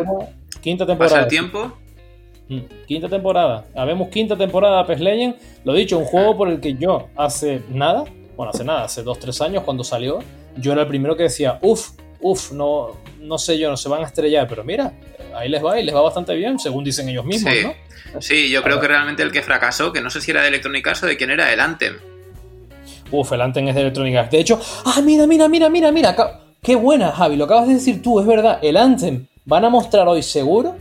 quinta 0.60 0.86
temporada. 0.86 1.16
¿Pasa 1.16 1.22
el 1.22 1.28
tiempo? 1.28 1.76
Mm, 2.48 2.60
quinta 2.86 3.08
temporada. 3.08 3.66
Habemos 3.74 4.08
quinta 4.10 4.36
temporada 4.36 4.84
de 4.84 4.96
Legend. 4.96 5.34
Lo 5.64 5.74
dicho, 5.74 5.98
un 5.98 6.04
juego 6.04 6.36
por 6.36 6.48
el 6.48 6.60
que 6.60 6.76
yo 6.76 7.08
hace 7.16 7.64
nada, 7.68 8.04
bueno, 8.36 8.52
hace 8.54 8.62
nada, 8.62 8.84
hace 8.84 9.02
dos, 9.02 9.18
tres 9.18 9.40
años 9.40 9.64
cuando 9.64 9.82
salió, 9.82 10.20
yo 10.56 10.70
era 10.70 10.82
el 10.82 10.86
primero 10.86 11.16
que 11.16 11.24
decía, 11.24 11.58
uff, 11.62 11.90
uff, 12.20 12.52
no, 12.52 12.96
no 13.18 13.38
sé 13.38 13.58
yo, 13.58 13.70
no 13.70 13.76
se 13.76 13.88
van 13.88 14.04
a 14.04 14.06
estrellar, 14.06 14.46
pero 14.46 14.62
mira, 14.62 14.92
ahí 15.34 15.48
les 15.48 15.64
va 15.64 15.80
y 15.80 15.84
les 15.84 15.92
va 15.92 16.02
bastante 16.02 16.32
bien, 16.36 16.60
según 16.60 16.84
dicen 16.84 17.08
ellos 17.08 17.24
mismos, 17.24 17.52
sí. 17.52 17.62
¿no? 17.64 18.22
Sí, 18.22 18.50
yo 18.50 18.62
creo 18.62 18.80
que 18.80 18.86
realmente 18.86 19.24
el 19.24 19.32
que 19.32 19.42
fracasó, 19.42 19.92
que 19.92 20.00
no 20.00 20.10
sé 20.10 20.20
si 20.20 20.30
era 20.30 20.42
de 20.42 20.48
Electronic 20.48 20.86
Arts 20.86 21.02
o 21.02 21.06
de 21.06 21.16
quién 21.16 21.32
era, 21.32 21.52
el 21.52 21.58
Anthem. 21.58 21.96
Uf, 23.10 23.32
el 23.32 23.40
Anthem 23.40 23.66
es 23.66 23.74
de 23.74 23.80
Electronic 23.80 24.14
Arts. 24.14 24.30
De 24.30 24.38
hecho, 24.38 24.60
ah, 24.84 25.00
mira, 25.02 25.26
mira, 25.26 25.48
mira, 25.48 25.68
mira, 25.68 25.90
mira, 25.90 26.14
qué 26.62 26.76
buena, 26.76 27.12
Javi, 27.12 27.36
lo 27.36 27.44
acabas 27.44 27.68
de 27.68 27.74
decir 27.74 28.02
tú, 28.02 28.20
es 28.20 28.26
verdad, 28.26 28.58
el 28.62 28.76
Anthem. 28.76 29.26
Van 29.44 29.64
a 29.64 29.70
mostrar 29.70 30.06
hoy 30.06 30.22
seguro 30.22 30.76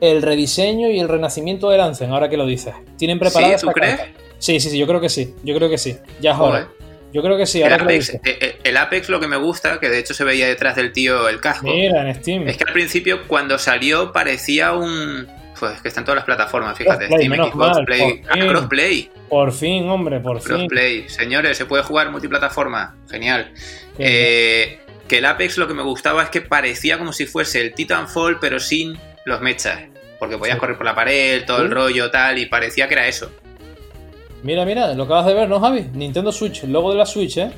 el 0.00 0.22
rediseño 0.22 0.88
y 0.90 0.98
el 0.98 1.08
renacimiento 1.08 1.70
del 1.70 1.80
Anthem, 1.80 2.12
ahora 2.12 2.28
que 2.28 2.36
lo 2.36 2.46
dices. 2.46 2.74
¿Tienen 2.96 3.18
preparado? 3.18 3.58
¿Sí, 3.58 3.66
¿Tú 3.66 3.72
crees? 3.72 4.00
Sí, 4.38 4.60
sí, 4.60 4.70
sí, 4.70 4.78
yo 4.78 4.86
creo 4.86 5.00
que 5.00 5.08
sí, 5.08 5.34
yo 5.42 5.54
creo 5.54 5.70
que 5.70 5.78
sí. 5.78 5.96
Ya 6.20 6.32
es 6.32 6.38
hora. 6.38 6.68
Yo 7.14 7.22
creo 7.22 7.36
que 7.38 7.46
sí. 7.46 7.62
El 7.62 7.72
Apex, 7.72 8.10
eh, 8.10 8.20
eh, 8.24 8.58
el 8.64 8.76
Apex, 8.76 9.08
lo 9.08 9.20
que 9.20 9.28
me 9.28 9.36
gusta, 9.36 9.78
que 9.78 9.88
de 9.88 10.00
hecho 10.00 10.14
se 10.14 10.24
veía 10.24 10.48
detrás 10.48 10.74
del 10.74 10.90
tío 10.90 11.28
el 11.28 11.40
casco. 11.40 11.66
Mira, 11.66 12.08
en 12.08 12.14
Steam. 12.16 12.48
Es 12.48 12.56
que 12.56 12.64
al 12.64 12.72
principio, 12.72 13.28
cuando 13.28 13.56
salió, 13.56 14.12
parecía 14.12 14.72
un. 14.72 15.28
Pues 15.58 15.80
que 15.80 15.86
están 15.86 16.04
todas 16.04 16.16
las 16.16 16.24
plataformas, 16.24 16.76
fíjate. 16.76 17.06
Steam, 17.06 17.32
Xbox, 17.32 17.78
Play. 17.86 18.22
Ah, 18.28 18.34
crossplay. 18.48 19.10
Por 19.28 19.52
fin, 19.52 19.88
hombre, 19.88 20.18
por 20.18 20.40
fin. 20.40 20.56
Crossplay. 20.56 21.08
Señores, 21.08 21.56
se 21.56 21.66
puede 21.66 21.84
jugar 21.84 22.10
multiplataforma. 22.10 22.96
Genial. 23.08 23.52
Eh, 23.96 24.80
que 25.08 25.18
el 25.18 25.24
Apex 25.26 25.58
lo 25.58 25.68
que 25.68 25.74
me 25.74 25.82
gustaba 25.82 26.22
es 26.22 26.30
que 26.30 26.40
parecía 26.40 26.98
como 26.98 27.12
si 27.12 27.26
fuese 27.26 27.60
el 27.60 27.74
Titanfall, 27.74 28.38
pero 28.40 28.58
sin 28.60 28.98
los 29.24 29.40
mechas. 29.40 29.80
Porque 30.18 30.38
podías 30.38 30.58
correr 30.58 30.76
por 30.76 30.86
la 30.86 30.94
pared, 30.94 31.44
todo 31.46 31.62
el 31.62 31.70
rollo, 31.70 32.10
tal, 32.10 32.38
y 32.38 32.46
parecía 32.46 32.88
que 32.88 32.94
era 32.94 33.06
eso. 33.06 33.30
Mira, 34.42 34.64
mira, 34.64 34.92
lo 34.94 35.04
acabas 35.04 35.26
de 35.26 35.34
ver, 35.34 35.48
¿no, 35.48 35.60
Javi? 35.60 35.88
Nintendo 35.92 36.30
Switch, 36.30 36.64
el 36.64 36.72
logo 36.72 36.92
de 36.92 36.98
la 36.98 37.06
Switch, 37.06 37.38
¿eh? 37.38 37.50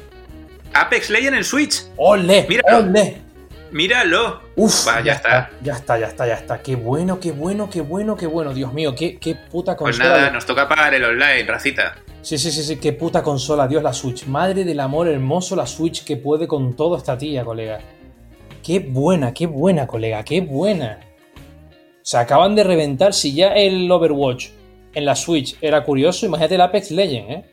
Apex 0.72 1.10
Legends 1.10 1.38
en 1.38 1.44
Switch. 1.44 1.82
¡Ole! 1.96 2.46
Míralo. 2.48 2.78
¡Ole! 2.78 3.16
Míralo. 3.72 4.42
Uf, 4.54 4.86
ya, 5.04 5.12
está. 5.14 5.50
Ya 5.62 5.74
está, 5.74 5.98
ya 5.98 6.06
está, 6.06 6.26
ya 6.26 6.34
está. 6.34 6.62
Qué 6.62 6.76
bueno, 6.76 7.18
qué 7.18 7.32
bueno, 7.32 7.68
qué 7.68 7.80
bueno, 7.80 8.16
qué 8.16 8.26
bueno. 8.26 8.54
Dios 8.54 8.72
mío, 8.72 8.94
qué, 8.94 9.18
qué 9.18 9.34
puta 9.34 9.76
pues 9.76 9.96
consola. 9.96 10.10
Pues 10.10 10.20
nada, 10.22 10.32
nos 10.32 10.46
toca 10.46 10.68
pagar 10.68 10.94
el 10.94 11.04
online, 11.04 11.44
racita. 11.44 11.96
Sí, 12.26 12.38
sí, 12.38 12.50
sí, 12.50 12.64
sí, 12.64 12.76
qué 12.78 12.92
puta 12.92 13.22
consola, 13.22 13.68
Dios, 13.68 13.84
la 13.84 13.92
Switch. 13.92 14.26
Madre 14.26 14.64
del 14.64 14.80
amor 14.80 15.06
hermoso, 15.06 15.54
la 15.54 15.64
Switch 15.64 16.04
que 16.04 16.16
puede 16.16 16.48
con 16.48 16.74
todo 16.74 16.96
esta 16.96 17.16
tía, 17.16 17.44
colega. 17.44 17.78
Qué 18.64 18.80
buena, 18.80 19.32
qué 19.32 19.46
buena, 19.46 19.86
colega, 19.86 20.24
qué 20.24 20.40
buena. 20.40 20.98
Se 22.02 22.18
acaban 22.18 22.56
de 22.56 22.64
reventar 22.64 23.14
si 23.14 23.32
ya 23.32 23.54
el 23.54 23.88
Overwatch 23.88 24.48
en 24.92 25.04
la 25.04 25.14
Switch 25.14 25.56
era 25.60 25.84
curioso, 25.84 26.26
imagínate 26.26 26.56
el 26.56 26.62
Apex 26.62 26.90
Legend, 26.90 27.30
¿eh? 27.30 27.44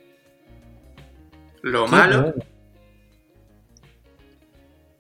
Lo 1.62 1.86
malo. 1.86 2.34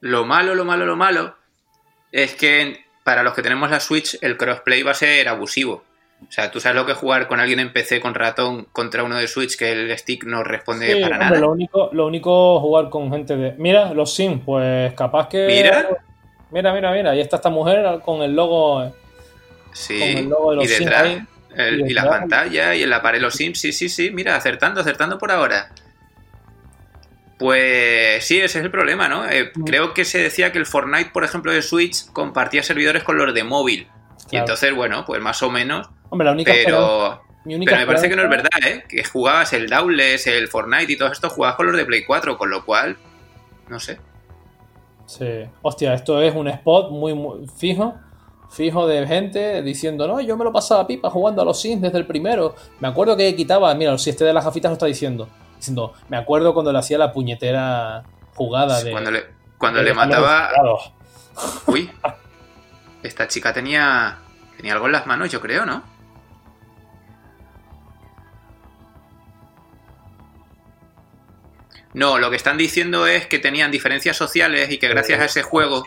Lo 0.01 0.23
malo, 0.23 0.53
lo 0.53 0.65
malo, 0.65 0.85
lo 0.85 0.95
malo 0.95 1.35
es 2.11 2.35
que 2.35 2.77
para 3.03 3.23
los 3.23 3.33
que 3.33 3.41
tenemos 3.41 3.71
la 3.71 3.79
Switch 3.79 4.19
el 4.21 4.37
crossplay 4.37 4.83
va 4.83 4.91
a 4.91 4.93
ser 4.93 5.27
abusivo. 5.27 5.83
O 6.27 6.31
sea, 6.31 6.51
tú 6.51 6.59
sabes 6.59 6.75
lo 6.75 6.85
que 6.85 6.93
jugar 6.93 7.27
con 7.27 7.39
alguien 7.39 7.59
en 7.59 7.71
PC 7.71 7.99
con 7.99 8.15
ratón 8.15 8.67
contra 8.71 9.03
uno 9.03 9.17
de 9.17 9.27
Switch 9.27 9.57
que 9.57 9.71
el 9.71 9.97
stick 9.97 10.23
no 10.25 10.43
responde 10.43 10.99
para 11.01 11.17
nada. 11.17 11.39
Lo 11.39 11.51
único, 11.51 11.89
lo 11.91 12.07
único 12.07 12.59
jugar 12.59 12.89
con 12.89 13.11
gente 13.11 13.35
de. 13.35 13.53
Mira, 13.57 13.93
los 13.93 14.15
Sims, 14.15 14.41
pues 14.45 14.93
capaz 14.93 15.27
que. 15.29 15.45
Mira. 15.47 15.89
Mira, 16.51 16.73
mira, 16.73 16.91
mira. 16.91 17.11
Ahí 17.11 17.21
está 17.21 17.37
esta 17.37 17.49
mujer 17.49 17.99
con 18.03 18.21
el 18.21 18.35
logo. 18.35 18.93
Sí, 19.73 19.99
con 19.99 20.07
el 20.09 20.29
logo 20.29 20.51
de 20.51 20.55
los 20.57 20.65
y 20.65 20.67
detrás, 20.67 21.17
y 21.87 21.93
la 21.93 22.07
pantalla 22.07 22.75
y 22.75 22.83
en 22.83 22.89
la 22.89 23.01
pared 23.01 23.21
los 23.21 23.35
Sims, 23.35 23.59
sí, 23.59 23.71
sí, 23.71 23.89
sí, 23.89 24.11
mira, 24.11 24.35
acertando, 24.35 24.81
acertando 24.81 25.17
por 25.17 25.31
ahora. 25.31 25.71
Pues 27.39 28.25
sí, 28.25 28.37
ese 28.37 28.59
es 28.59 28.65
el 28.65 28.71
problema, 28.71 29.09
¿no? 29.09 29.29
Eh, 29.29 29.51
mm. 29.53 29.63
creo 29.63 29.93
que 29.93 30.05
se 30.05 30.19
decía 30.19 30.51
que 30.51 30.59
el 30.59 30.65
Fortnite, 30.65 31.09
por 31.11 31.23
ejemplo, 31.23 31.51
de 31.51 31.61
Switch 31.61 32.05
compartía 32.13 32.63
servidores 32.63 33.03
con 33.03 33.17
los 33.17 33.33
de 33.33 33.43
móvil. 33.43 33.87
Y 34.33 34.37
entonces, 34.37 34.73
bueno, 34.75 35.05
pues 35.05 35.21
más 35.21 35.41
o 35.43 35.49
menos. 35.49 35.89
Hombre, 36.09 36.25
la 36.25 36.31
única 36.31 36.51
pero, 36.53 37.21
pero 37.45 37.77
me 37.77 37.85
parece 37.85 38.09
que 38.09 38.15
no 38.15 38.23
es 38.23 38.29
verdad, 38.29 38.49
¿eh? 38.65 38.83
Que 38.87 39.03
jugabas 39.03 39.53
el 39.53 39.69
Dowless, 39.69 40.27
el 40.27 40.47
Fortnite 40.47 40.91
y 40.91 40.97
todo 40.97 41.11
esto, 41.11 41.29
jugabas 41.29 41.55
con 41.55 41.67
los 41.67 41.77
de 41.77 41.85
Play 41.85 42.03
4, 42.03 42.37
con 42.37 42.49
lo 42.49 42.65
cual, 42.65 42.97
no 43.69 43.79
sé. 43.79 43.99
Sí, 45.05 45.43
hostia, 45.61 45.93
esto 45.93 46.21
es 46.21 46.33
un 46.33 46.47
spot 46.47 46.89
muy, 46.89 47.13
muy 47.13 47.47
fijo 47.47 47.93
fijo 48.49 48.87
de 48.87 49.05
gente 49.07 49.63
diciendo, 49.63 50.07
no, 50.07 50.21
yo 50.21 50.37
me 50.37 50.43
lo 50.43 50.53
pasaba 50.53 50.85
pipa 50.85 51.09
jugando 51.09 51.41
a 51.41 51.45
los 51.45 51.59
Sims 51.59 51.81
desde 51.81 51.97
el 51.97 52.05
primero. 52.05 52.55
Me 52.79 52.87
acuerdo 52.87 53.17
que 53.17 53.35
quitaba, 53.35 53.73
mira, 53.73 53.97
si 53.97 54.11
este 54.11 54.25
de 54.25 54.33
las 54.33 54.45
gafitas 54.45 54.69
lo 54.69 54.73
está 54.73 54.85
diciendo, 54.85 55.27
diciendo, 55.57 55.93
me 56.07 56.17
acuerdo 56.17 56.53
cuando 56.53 56.71
le 56.71 56.77
hacía 56.77 56.99
la 56.99 57.11
puñetera 57.11 58.03
jugada 58.35 58.81
de... 58.83 58.91
Cuando 58.91 59.11
le, 59.11 59.23
cuando 59.57 59.81
le 59.81 59.93
mataba... 59.93 60.49
Uy, 61.65 61.89
esta 63.01 63.27
chica 63.27 63.51
tenía, 63.51 64.19
tenía 64.57 64.73
algo 64.73 64.85
en 64.85 64.91
las 64.91 65.05
manos, 65.05 65.31
yo 65.31 65.41
creo, 65.41 65.65
¿no? 65.65 65.83
No, 71.93 72.17
lo 72.17 72.29
que 72.29 72.35
están 72.35 72.57
diciendo 72.57 73.05
es 73.05 73.27
que 73.27 73.39
tenían 73.39 73.71
diferencias 73.71 74.17
sociales 74.17 74.71
y 74.71 74.77
que 74.79 74.87
gracias 74.87 75.19
a 75.19 75.25
ese 75.25 75.43
juego 75.43 75.85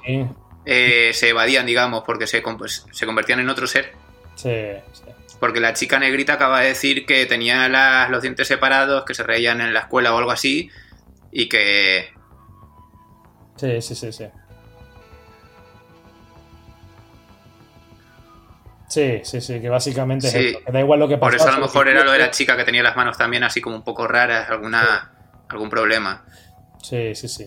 eh, 0.64 1.10
se 1.12 1.28
evadían, 1.30 1.66
digamos, 1.66 2.04
porque 2.06 2.26
se, 2.26 2.42
se 2.92 3.06
convertían 3.06 3.40
en 3.40 3.48
otro 3.48 3.66
ser. 3.66 3.92
Sí, 4.36 4.54
sí. 4.92 5.02
Porque 5.40 5.60
la 5.60 5.74
chica 5.74 5.98
negrita 5.98 6.34
acaba 6.34 6.60
de 6.60 6.68
decir 6.68 7.06
que 7.06 7.26
tenía 7.26 8.08
los 8.08 8.22
dientes 8.22 8.46
separados, 8.46 9.04
que 9.04 9.14
se 9.14 9.24
reían 9.24 9.60
en 9.60 9.74
la 9.74 9.80
escuela 9.80 10.14
o 10.14 10.18
algo 10.18 10.30
así, 10.30 10.70
y 11.32 11.48
que... 11.48 12.10
Sí, 13.56 13.82
sí, 13.82 13.94
sí, 13.94 14.12
sí. 14.12 14.26
Sí, 18.88 19.20
sí, 19.24 19.40
sí, 19.40 19.60
que 19.60 19.68
básicamente 19.68 20.28
Sí. 20.28 20.38
es 20.38 20.56
que 20.64 20.72
da 20.72 20.80
igual 20.80 21.00
lo 21.00 21.08
que 21.08 21.18
pasa. 21.18 21.30
Por 21.30 21.34
eso 21.40 21.48
a 21.48 21.52
lo 21.58 21.66
mejor 21.66 21.88
era 21.88 22.04
lo 22.04 22.12
de 22.12 22.18
la 22.20 22.30
chica 22.30 22.56
que 22.56 22.64
tenía 22.64 22.82
las 22.82 22.96
manos 22.96 23.18
también 23.18 23.42
así 23.44 23.60
como 23.60 23.74
un 23.76 23.82
poco 23.82 24.06
raras, 24.06 24.48
alguna, 24.48 25.12
algún 25.48 25.68
problema. 25.70 26.24
Sí, 26.82 27.14
sí, 27.14 27.28
sí. 27.28 27.46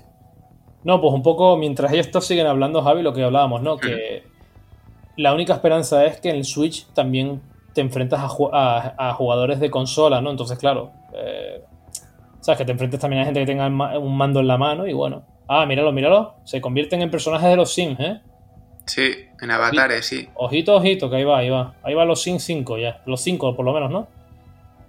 No, 0.84 1.00
pues 1.02 1.14
un 1.14 1.24
poco, 1.24 1.56
mientras 1.58 1.94
estos 1.94 2.26
siguen 2.28 2.48
hablando, 2.48 2.82
Javi, 2.82 3.02
lo 3.02 3.14
que 3.14 3.24
hablábamos, 3.24 3.62
¿no? 3.62 3.78
Que 3.78 4.24
la 5.18 5.34
única 5.34 5.54
esperanza 5.54 6.06
es 6.06 6.20
que 6.20 6.30
en 6.30 6.38
el 6.38 6.46
Switch 6.46 6.88
también 6.94 7.42
te 7.74 7.82
enfrentas 7.82 8.20
a, 8.22 8.28
ju- 8.28 8.50
a- 8.52 8.96
a 8.98 9.14
jugadores 9.14 9.60
de 9.60 9.70
consola, 9.70 10.22
¿no? 10.22 10.32
Entonces, 10.32 10.58
claro, 10.58 10.92
eh, 11.14 11.62
sabes 12.42 12.58
que 12.58 12.66
te 12.66 12.72
enfrentas 12.72 13.00
también 13.00 13.22
a 13.22 13.26
gente 13.26 13.40
que 13.42 13.46
tenga 13.46 13.68
un 13.68 14.18
mando 14.18 14.40
en 14.42 14.48
la 14.48 14.58
mano 14.58 14.88
y 14.88 14.94
bueno. 14.94 15.24
Ah, 15.48 15.66
míralo, 15.66 15.92
míralo. 15.92 16.36
Se 16.46 16.62
convierten 16.62 17.02
en 17.02 17.10
personajes 17.12 17.50
de 17.50 17.56
los 17.56 17.74
Sims, 17.74 18.00
¿eh? 18.00 18.22
Sí, 18.90 19.28
en 19.40 19.52
avatares, 19.52 20.06
sí. 20.06 20.28
Ojito, 20.36 20.76
ojito, 20.76 21.10
que 21.10 21.18
ahí 21.18 21.24
va, 21.24 21.38
ahí 21.40 21.50
va. 21.50 21.76
Ahí 21.84 21.94
va 21.94 22.06
los 22.06 22.22
Sims 22.24 22.44
5 22.44 22.78
ya. 22.80 23.02
Los 23.06 23.22
5 23.22 23.56
por 23.56 23.66
lo 23.66 23.74
menos, 23.74 23.92
¿no? 23.92 24.08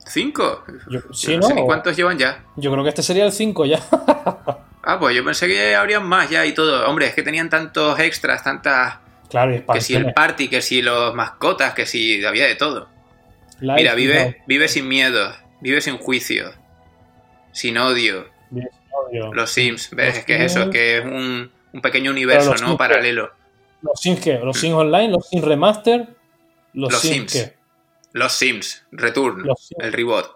¿Cinco? 0.06 0.64
Yo- 0.90 1.00
no 1.36 1.42
sé 1.42 1.54
ni 1.54 1.62
cuántos 1.64 1.96
llevan 1.96 2.18
ya. 2.18 2.42
Yo 2.56 2.72
creo 2.72 2.82
que 2.82 2.88
este 2.88 3.02
sería 3.02 3.24
el 3.24 3.32
5 3.32 3.66
ya. 3.66 3.80
Ah, 4.82 4.98
pues 4.98 5.14
yo 5.14 5.22
pensé 5.22 5.46
que 5.46 5.74
habrían 5.76 6.06
más 6.08 6.30
ya 6.30 6.46
y 6.46 6.52
todo. 6.54 6.88
Hombre, 6.88 7.06
es 7.06 7.14
que 7.14 7.22
tenían 7.22 7.50
tantos 7.50 8.00
extras, 8.00 8.42
tantas... 8.42 8.94
claro, 9.28 9.54
y 9.54 9.60
Que 9.60 9.82
si 9.82 9.94
el 9.94 10.14
party, 10.14 10.48
que 10.48 10.62
si 10.62 10.80
los 10.80 11.14
mascotas, 11.14 11.74
que 11.74 11.84
si 11.84 12.24
había 12.24 12.46
de 12.46 12.54
todo. 12.54 12.88
Life 13.60 13.74
Mira, 13.76 13.94
vive, 13.94 14.42
vive 14.46 14.68
sin 14.68 14.88
miedo, 14.88 15.34
vive 15.60 15.82
sin 15.82 15.98
juicio, 15.98 16.50
sin 17.52 17.76
odio. 17.76 18.26
Vive 18.48 18.70
sin 18.70 18.90
odio. 19.20 19.34
Los 19.34 19.50
Sims, 19.50 19.90
¿ves? 19.90 20.16
Los 20.16 20.24
que 20.24 20.36
es 20.36 20.56
eso, 20.56 20.70
que 20.70 20.96
es 20.96 21.04
un, 21.04 21.52
un 21.74 21.80
pequeño 21.82 22.10
universo, 22.10 22.52
¿no? 22.52 22.56
Sims, 22.68 22.78
Paralelo. 22.78 23.32
¿Los 23.82 24.00
Sims 24.00 24.20
qué? 24.20 24.38
¿Los 24.38 24.58
Sims 24.58 24.74
Online? 24.74 25.08
¿Los 25.08 25.28
Sims 25.28 25.44
Remaster? 25.44 26.08
¿Los, 26.74 26.92
Los 26.92 27.00
Sims, 27.00 27.14
Sims. 27.14 27.32
qué? 27.32 27.56
Los 28.12 28.32
Sims, 28.32 28.86
Return, 28.92 29.42
Los 29.46 29.66
Sims. 29.66 29.84
el 29.84 29.92
reboot. 29.92 30.26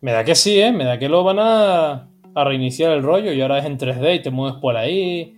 Me 0.00 0.12
da 0.12 0.24
que 0.24 0.34
sí, 0.34 0.58
¿eh? 0.60 0.72
Me 0.72 0.84
da 0.84 0.98
que 0.98 1.08
lo 1.08 1.24
van 1.24 1.38
a, 1.40 2.08
a 2.34 2.44
reiniciar 2.44 2.92
el 2.92 3.02
rollo 3.02 3.32
y 3.32 3.40
ahora 3.42 3.58
es 3.58 3.64
en 3.66 3.78
3D 3.78 4.16
y 4.16 4.22
te 4.22 4.30
mueves 4.30 4.58
por 4.60 4.76
ahí. 4.76 5.36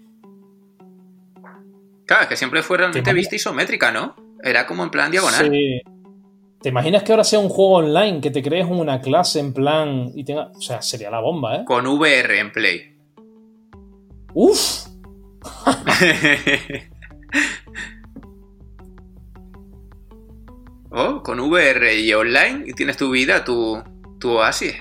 Claro, 2.07 2.23
es 2.25 2.28
que 2.28 2.37
siempre 2.37 2.62
fue 2.62 2.78
realmente 2.78 3.12
vista 3.12 3.35
isométrica, 3.37 3.90
¿no? 3.90 4.14
Era 4.42 4.66
como 4.66 4.85
en 4.85 4.90
plan 4.90 5.11
diagonal. 5.11 5.50
Sí. 5.50 5.81
¿Te 6.61 6.69
imaginas 6.69 7.02
que 7.02 7.11
ahora 7.12 7.25
sea 7.25 7.40
un 7.40 7.49
juego 7.49 7.73
online, 7.78 8.21
que 8.21 8.31
te 8.31 8.40
crees 8.42 8.66
una 8.69 9.00
clase 9.00 9.40
en 9.40 9.52
plan 9.52 10.12
y 10.14 10.23
tenga... 10.25 10.52
O 10.54 10.61
sea, 10.61 10.81
sería 10.81 11.11
la 11.11 11.19
bomba, 11.21 11.57
¿eh? 11.57 11.64
Con 11.64 11.87
VR 11.87 12.38
en 12.38 12.52
Play. 12.52 12.97
¡Uf! 14.35 14.87
oh, 20.90 21.22
con 21.22 21.40
VR 21.40 21.99
y 21.99 22.12
online 22.14 22.64
y 22.66 22.72
tienes 22.72 22.96
tu 22.96 23.11
vida, 23.11 23.44
tu, 23.44 23.82
tu 24.18 24.32
oasis. 24.32 24.75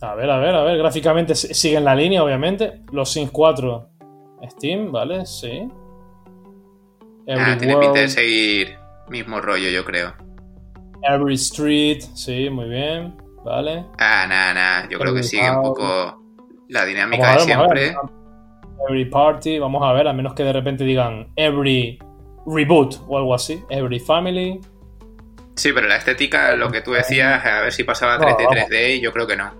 A 0.00 0.14
ver, 0.16 0.30
a 0.30 0.38
ver, 0.38 0.54
a 0.54 0.64
ver. 0.64 0.78
Gráficamente 0.78 1.34
siguen 1.34 1.84
la 1.84 1.94
línea, 1.94 2.24
obviamente. 2.24 2.82
Los 2.90 3.12
Sims 3.12 3.30
4 3.30 3.88
Steam, 4.50 4.90
¿vale? 4.90 5.24
Sí. 5.26 5.68
Ah, 7.28 7.56
tiene 7.56 7.76
pinta 7.76 8.00
de 8.00 8.08
seguir 8.08 8.76
mismo 9.08 9.40
rollo, 9.40 9.68
yo 9.68 9.84
creo. 9.84 10.14
Every 11.08 11.34
Street, 11.34 12.00
sí, 12.14 12.50
muy 12.50 12.68
bien. 12.68 13.16
Vale. 13.44 13.86
Ah, 13.98 14.26
nada, 14.28 14.54
nada. 14.54 14.88
Yo 14.88 14.98
creo 14.98 15.14
que 15.14 15.22
sigue 15.22 15.48
un 15.50 15.62
poco 15.62 16.20
la 16.68 16.84
dinámica 16.84 17.36
de 17.36 17.46
ver, 17.46 17.56
vamos 17.56 17.70
a 17.70 17.74
ver. 17.74 17.94
Every 18.88 19.04
Party, 19.04 19.58
vamos 19.58 19.82
a 19.82 19.92
ver, 19.92 20.08
a 20.08 20.12
menos 20.12 20.34
que 20.34 20.44
de 20.44 20.52
repente 20.52 20.84
digan 20.84 21.28
Every 21.36 21.98
Reboot 22.46 22.96
o 23.06 23.16
algo 23.16 23.34
así. 23.34 23.62
Every 23.70 24.00
Family. 24.00 24.60
Sí, 25.54 25.72
pero 25.72 25.86
la 25.86 25.96
estética, 25.96 26.56
lo 26.56 26.70
que 26.70 26.80
tú 26.80 26.92
decías, 26.92 27.44
a 27.44 27.62
ver 27.62 27.72
si 27.72 27.84
pasaba 27.84 28.18
No, 28.18 28.24
3D, 28.24 28.44
vamos. 28.44 28.54
3D, 28.70 29.00
yo 29.00 29.12
creo 29.12 29.26
que 29.26 29.36
no. 29.36 29.52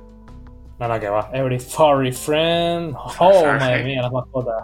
Nada 0.78 0.98
que 0.98 1.08
va. 1.08 1.30
Every 1.32 1.58
Furry 1.58 2.12
Friend. 2.12 2.94
Oh, 3.18 3.46
madre 3.46 3.84
mía, 3.84 4.02
las 4.02 4.12
mascotas. 4.12 4.54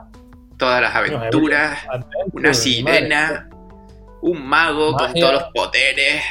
Todas 0.57 0.83
las 0.83 0.95
aventuras, 0.95 1.79
Adventure, 1.89 2.31
una 2.33 2.55
sirena, 2.55 3.49
un 4.23 4.45
mago 4.45 4.97
con 4.97 5.15
todos 5.15 5.33
los 5.35 5.45
poderes, 5.55 6.25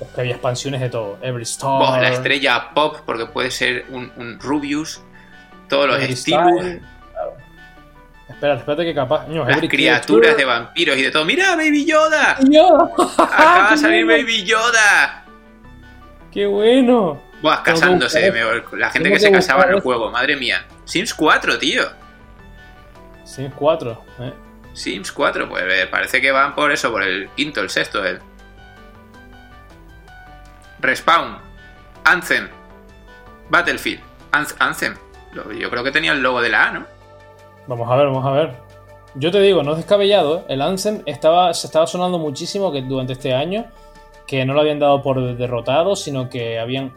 Es 0.00 0.08
que 0.14 0.20
había 0.20 0.34
expansiones 0.34 0.80
de 0.80 0.90
todo. 0.90 1.18
Every 1.22 1.42
Star. 1.42 1.80
vos, 1.80 2.00
la 2.00 2.10
estrella 2.10 2.70
pop, 2.72 2.98
porque 3.04 3.26
puede 3.26 3.50
ser 3.50 3.86
un, 3.88 4.12
un 4.16 4.38
Rubius, 4.38 5.02
todos 5.68 5.88
los 5.88 5.96
Every 5.96 6.12
estilos. 6.12 6.64
Espera, 8.28 8.54
espérate 8.56 8.84
que 8.84 8.94
capaz. 8.94 9.26
No, 9.28 9.44
las 9.44 9.58
criaturas 9.60 10.36
de 10.36 10.44
vampiros 10.44 10.96
y 10.98 11.02
de 11.02 11.10
todo. 11.10 11.24
¡Mira, 11.24 11.56
Baby 11.56 11.84
Yoda! 11.86 12.36
Yo. 12.48 12.92
Acaba 13.18 13.70
de 13.70 13.74
¡Qué 13.74 13.76
salir 13.80 14.04
bueno! 14.04 14.22
Baby 14.22 14.44
Yoda! 14.44 15.24
¡Qué 16.32 16.46
bueno! 16.46 17.22
Buah, 17.40 17.62
casándose, 17.62 18.30
me- 18.32 18.78
la 18.78 18.90
gente 18.90 19.10
que 19.10 19.18
se 19.18 19.30
casaba 19.32 19.64
en 19.64 19.70
el 19.74 19.80
juego, 19.80 20.10
madre 20.10 20.36
mía. 20.36 20.64
Sims 20.84 21.14
4, 21.14 21.58
tío. 21.58 21.88
Sims 23.24 23.54
4. 23.56 24.04
¿eh? 24.20 24.32
Sims 24.74 25.10
4, 25.12 25.48
pues 25.48 25.64
eh, 25.66 25.86
parece 25.90 26.20
que 26.20 26.30
van 26.30 26.54
por 26.54 26.70
eso, 26.70 26.90
por 26.92 27.02
el 27.02 27.30
quinto, 27.36 27.60
el 27.60 27.70
sexto, 27.70 28.04
el. 28.04 28.20
Respawn, 30.80 31.38
Anthem, 32.04 32.48
Battlefield, 33.50 34.00
Anth- 34.32 34.54
Anthem. 34.58 34.94
Yo 35.58 35.70
creo 35.70 35.82
que 35.84 35.90
tenía 35.90 36.12
el 36.12 36.20
logo 36.22 36.40
de 36.40 36.48
la 36.50 36.64
A, 36.68 36.72
¿no? 36.72 36.86
Vamos 37.68 37.90
a 37.90 37.96
ver, 37.96 38.06
vamos 38.06 38.24
a 38.24 38.30
ver. 38.30 38.52
Yo 39.14 39.30
te 39.30 39.40
digo, 39.40 39.62
no 39.62 39.72
es 39.72 39.76
descabellado, 39.78 40.38
¿eh? 40.38 40.44
El 40.48 40.62
Anthem 40.62 41.02
estaba, 41.06 41.52
se 41.54 41.66
estaba 41.66 41.86
sonando 41.86 42.18
muchísimo 42.18 42.72
que 42.72 42.82
durante 42.82 43.12
este 43.12 43.34
año, 43.34 43.66
que 44.26 44.44
no 44.44 44.54
lo 44.54 44.60
habían 44.60 44.78
dado 44.78 45.02
por 45.02 45.36
derrotado, 45.36 45.94
sino 45.94 46.28
que 46.28 46.58
habían, 46.58 46.94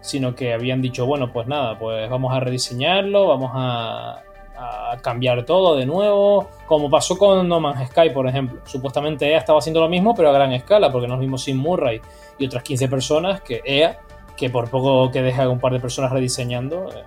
sino 0.00 0.34
que 0.34 0.52
habían 0.52 0.82
dicho, 0.82 1.06
bueno, 1.06 1.32
pues 1.32 1.46
nada, 1.46 1.78
pues 1.78 2.08
vamos 2.08 2.34
a 2.34 2.40
rediseñarlo, 2.40 3.26
vamos 3.28 3.50
a, 3.54 4.22
a 4.58 4.96
cambiar 5.00 5.44
todo 5.44 5.76
de 5.76 5.86
nuevo, 5.86 6.48
como 6.66 6.90
pasó 6.90 7.16
con 7.16 7.48
No 7.48 7.60
Man's 7.60 7.88
Sky, 7.90 8.10
por 8.10 8.28
ejemplo. 8.28 8.60
Supuestamente 8.64 9.30
EA 9.30 9.38
estaba 9.38 9.58
haciendo 9.58 9.80
lo 9.80 9.88
mismo, 9.88 10.14
pero 10.14 10.28
a 10.28 10.32
gran 10.32 10.52
escala, 10.52 10.92
porque 10.92 11.08
nos 11.08 11.18
vimos 11.18 11.42
sin 11.44 11.56
Murray 11.56 12.00
y 12.38 12.46
otras 12.46 12.62
15 12.62 12.88
personas 12.88 13.40
que 13.40 13.62
EA, 13.64 13.98
que 14.36 14.50
por 14.50 14.70
poco 14.70 15.10
que 15.10 15.22
deja 15.22 15.48
un 15.48 15.60
par 15.60 15.72
de 15.72 15.80
personas 15.80 16.12
rediseñando. 16.12 16.88
eh. 16.90 17.04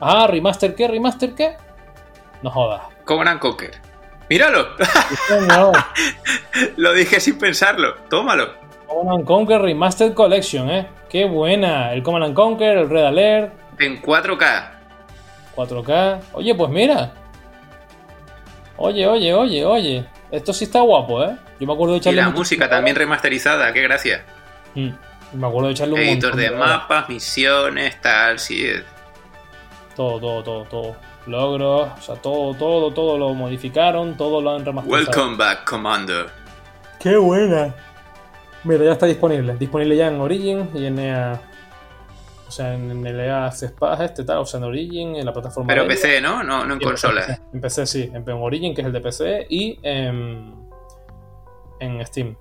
Ah, 0.00 0.26
remaster 0.26 0.74
qué, 0.74 0.86
remaster 0.88 1.34
qué. 1.34 1.56
No 2.42 2.50
jodas. 2.50 2.82
Command 3.04 3.40
Conquer. 3.40 3.72
¡Míralo! 4.30 4.68
No, 5.48 5.72
Lo 6.76 6.92
dije 6.92 7.18
sin 7.20 7.38
pensarlo. 7.38 7.94
Tómalo. 8.10 8.52
Command 8.86 9.18
and 9.20 9.24
Conquer 9.26 9.60
Remastered 9.62 10.14
Collection, 10.14 10.70
¿eh? 10.70 10.88
Qué 11.08 11.24
buena. 11.24 11.92
El 11.92 12.02
Command 12.02 12.24
and 12.26 12.34
Conquer, 12.34 12.78
el 12.78 12.90
Red 12.90 13.04
Alert, 13.06 13.52
En 13.78 14.00
4K. 14.02 14.70
4K. 15.56 16.20
Oye, 16.34 16.54
pues 16.54 16.70
mira. 16.70 17.12
Oye, 18.76 19.06
oye, 19.06 19.34
oye, 19.34 19.64
oye. 19.64 20.04
Esto 20.30 20.52
sí 20.52 20.64
está 20.64 20.80
guapo, 20.80 21.22
¿eh? 21.24 21.36
Yo 21.58 21.66
me 21.66 21.72
acuerdo 21.72 21.94
de 21.94 21.98
Y 21.98 22.00
echarle 22.00 22.20
la 22.20 22.26
mucho- 22.28 22.38
música 22.38 22.68
también 22.68 22.94
remasterizada, 22.96 23.72
qué 23.72 23.82
gracia. 23.82 24.24
Mm, 24.74 24.90
Me 25.34 25.46
acuerdo 25.46 25.66
de 25.68 25.72
echarle 25.72 25.94
un 25.94 26.00
Editor 26.00 26.30
montón 26.36 26.40
de 26.40 26.50
mapas, 26.56 27.08
misiones, 27.08 28.00
tal, 28.00 28.38
sí. 28.38 28.64
eh. 28.66 28.84
Todo, 29.96 30.20
todo, 30.20 30.42
todo, 30.42 30.64
todo. 30.64 30.96
Logros, 31.28 31.90
o 31.98 32.02
sea, 32.02 32.16
todo, 32.16 32.54
todo, 32.54 32.92
todo 32.92 33.18
lo 33.18 33.34
modificaron, 33.34 34.16
todo 34.16 34.40
lo 34.40 34.50
han 34.50 34.64
remasterizado. 34.64 35.06
Welcome 35.06 35.36
back, 35.36 35.68
Commander. 35.68 36.26
¡Qué 36.98 37.16
buena! 37.16 37.74
Mira, 38.64 38.84
ya 38.84 38.92
está 38.92 39.06
disponible. 39.06 39.56
Disponible 39.56 39.96
ya 39.96 40.08
en 40.08 40.20
Origin 40.20 40.70
y 40.74 40.86
en 40.86 40.98
EA. 40.98 41.40
O 42.46 42.50
sea, 42.50 42.74
en 42.74 43.06
el 43.06 43.20
EA 43.20 43.50
Pass 43.78 44.00
este 44.00 44.24
tal, 44.24 44.38
o 44.38 44.46
sea, 44.46 44.58
en 44.58 44.64
Origin, 44.64 45.16
en 45.16 45.26
la 45.26 45.32
plataforma. 45.32 45.68
Pero 45.68 45.82
de. 45.82 45.88
PC, 45.88 46.20
¿no? 46.20 46.42
No, 46.42 46.64
no 46.64 46.74
en 46.74 46.80
consolas. 46.80 47.40
En 47.52 47.60
PC 47.60 47.86
sí, 47.86 48.10
en 48.12 48.28
Origin, 48.28 48.74
que 48.74 48.80
es 48.80 48.86
el 48.86 48.92
de 48.92 49.00
PC, 49.00 49.46
y 49.50 49.78
en, 49.82 50.54
en 51.78 52.06
Steam. 52.06 52.36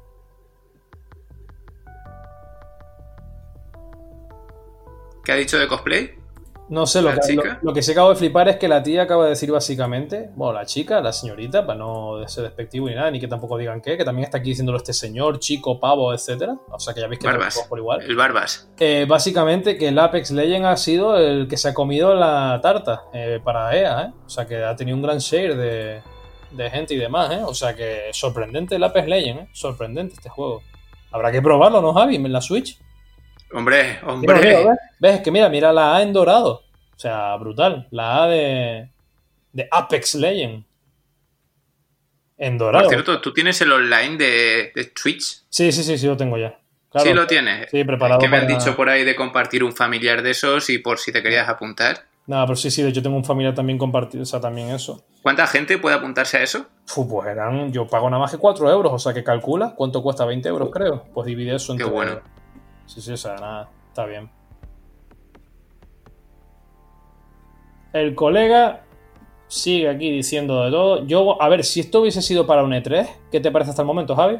¿Qué 5.23 5.33
ha 5.33 5.35
dicho 5.35 5.57
de 5.57 5.67
cosplay? 5.67 6.26
No 6.69 6.85
sé, 6.85 7.01
lo 7.01 7.09
¿La 7.13 7.15
que, 7.19 7.33
lo, 7.33 7.43
chica? 7.43 7.59
lo 7.61 7.73
que 7.73 7.81
sí 7.81 7.91
acabo 7.93 8.09
de 8.09 8.15
flipar 8.17 8.49
es 8.49 8.57
que 8.57 8.67
la 8.67 8.83
tía 8.83 9.03
acaba 9.03 9.23
de 9.23 9.29
decir 9.29 9.51
básicamente, 9.51 10.29
bueno, 10.35 10.53
la 10.53 10.65
chica, 10.65 10.99
la 10.99 11.13
señorita, 11.13 11.65
para 11.65 11.79
no 11.79 12.27
ser 12.27 12.43
despectivo 12.43 12.89
ni 12.89 12.95
nada, 12.95 13.09
ni 13.09 13.19
que 13.21 13.27
tampoco 13.27 13.57
digan 13.57 13.79
qué, 13.81 13.95
que 13.97 14.03
también 14.03 14.25
está 14.25 14.39
aquí 14.39 14.49
diciéndolo 14.49 14.77
este 14.77 14.91
señor, 14.93 15.39
chico, 15.39 15.79
pavo, 15.79 16.13
etcétera. 16.13 16.57
O 16.69 16.79
sea 16.79 16.93
que 16.93 16.99
ya 17.01 17.07
veis 17.07 17.19
que 17.19 17.27
Barbas. 17.27 17.65
por 17.69 17.79
igual. 17.79 18.01
El 18.01 18.15
Barbas. 18.17 18.69
Eh, 18.79 19.05
básicamente 19.07 19.77
que 19.77 19.87
el 19.87 19.97
Apex 19.99 20.31
Legend 20.31 20.65
ha 20.65 20.75
sido 20.75 21.17
el 21.17 21.47
que 21.47 21.55
se 21.55 21.69
ha 21.69 21.73
comido 21.73 22.13
la 22.15 22.59
tarta 22.61 23.03
eh, 23.13 23.39
para 23.43 23.73
EA, 23.77 24.01
¿eh? 24.03 24.13
O 24.25 24.29
sea 24.29 24.45
que 24.45 24.63
ha 24.63 24.75
tenido 24.75 24.97
un 24.97 25.03
gran 25.03 25.19
share 25.19 25.55
de, 25.55 26.01
de 26.51 26.69
gente 26.69 26.93
y 26.93 26.97
demás, 26.97 27.31
¿eh? 27.31 27.41
O 27.45 27.53
sea 27.53 27.75
que 27.75 28.09
sorprendente 28.11 28.75
el 28.75 28.83
Apex 28.83 29.07
Legend, 29.07 29.39
¿eh? 29.39 29.47
Sorprendente 29.53 30.15
este 30.15 30.27
juego. 30.29 30.61
Habrá 31.11 31.31
que 31.31 31.41
probarlo, 31.41 31.81
¿no, 31.81 31.93
Javi? 31.93 32.17
En 32.17 32.31
la 32.33 32.41
Switch. 32.41 32.77
Hombre, 33.53 33.99
hombre. 34.05 34.35
mira, 34.35 34.57
¿ves? 34.59 34.67
¿Ves? 34.99 35.15
Es 35.15 35.21
que 35.21 35.31
mira, 35.31 35.49
mira 35.49 35.71
la 35.73 35.95
A 35.95 36.01
en 36.01 36.13
dorado. 36.13 36.63
O 36.95 36.99
sea, 36.99 37.35
brutal. 37.37 37.87
La 37.91 38.23
A 38.23 38.27
de, 38.27 38.89
de 39.53 39.67
Apex 39.71 40.15
Legend. 40.15 40.63
En 42.37 42.57
dorado. 42.57 42.83
Por 42.85 42.93
cierto, 42.93 43.21
¿tú 43.21 43.33
tienes 43.33 43.59
el 43.61 43.71
online 43.71 44.17
de, 44.17 44.71
de 44.75 44.83
Twitch? 44.85 45.43
Sí, 45.49 45.71
sí, 45.71 45.83
sí, 45.83 45.97
sí, 45.97 46.05
lo 46.07 46.17
tengo 46.17 46.37
ya. 46.37 46.57
Claro. 46.91 47.07
Sí 47.07 47.13
lo 47.13 47.27
tienes. 47.27 47.69
Sí, 47.71 47.83
preparado 47.83 48.19
Es 48.19 48.25
que 48.25 48.29
me 48.29 48.37
han 48.37 48.47
dicho 48.47 48.75
por 48.75 48.89
ahí 48.89 49.03
de 49.03 49.15
compartir 49.15 49.63
un 49.63 49.73
familiar 49.73 50.21
de 50.21 50.31
esos 50.31 50.69
y 50.69 50.77
por 50.77 50.99
si 50.99 51.11
te 51.11 51.21
querías 51.23 51.49
apuntar. 51.49 52.05
Nada, 52.27 52.45
pero 52.45 52.55
sí, 52.57 52.69
sí, 52.69 52.83
de 52.83 52.89
hecho 52.89 53.01
tengo 53.01 53.15
un 53.15 53.23
familiar 53.23 53.55
también 53.55 53.77
compartido, 53.77 54.23
o 54.23 54.25
sea, 54.25 54.39
también 54.41 54.69
eso. 54.69 55.03
¿Cuánta 55.21 55.47
gente 55.47 55.77
puede 55.77 55.95
apuntarse 55.95 56.37
a 56.37 56.43
eso? 56.43 56.65
Fu, 56.85 57.07
pues 57.07 57.29
eran, 57.29 57.71
yo 57.71 57.87
pago 57.87 58.09
nada 58.09 58.21
más 58.21 58.31
que 58.31 58.37
4 58.37 58.69
euros, 58.69 58.91
o 58.93 58.99
sea 58.99 59.13
que 59.13 59.23
calcula 59.23 59.73
cuánto 59.75 60.03
cuesta 60.03 60.25
20 60.25 60.47
euros, 60.49 60.69
creo. 60.71 61.05
Pues 61.13 61.25
divide 61.25 61.55
eso 61.55 61.75
Qué 61.75 61.83
entre. 61.83 61.95
bueno. 61.95 62.21
Sí, 62.87 63.01
sí, 63.01 63.11
o 63.11 63.17
sea, 63.17 63.35
nada, 63.35 63.69
está 63.89 64.05
bien. 64.05 64.29
El 67.93 68.15
colega 68.15 68.83
sigue 69.47 69.89
aquí 69.89 70.11
diciendo 70.11 70.63
de 70.63 70.71
todo. 70.71 71.05
Yo, 71.05 71.41
a 71.41 71.49
ver, 71.49 71.63
si 71.63 71.79
esto 71.79 72.01
hubiese 72.01 72.21
sido 72.21 72.45
para 72.45 72.63
un 72.63 72.71
E3, 72.71 73.07
¿qué 73.31 73.39
te 73.39 73.51
parece 73.51 73.71
hasta 73.71 73.81
el 73.81 73.85
momento, 73.87 74.15
Javi? 74.15 74.39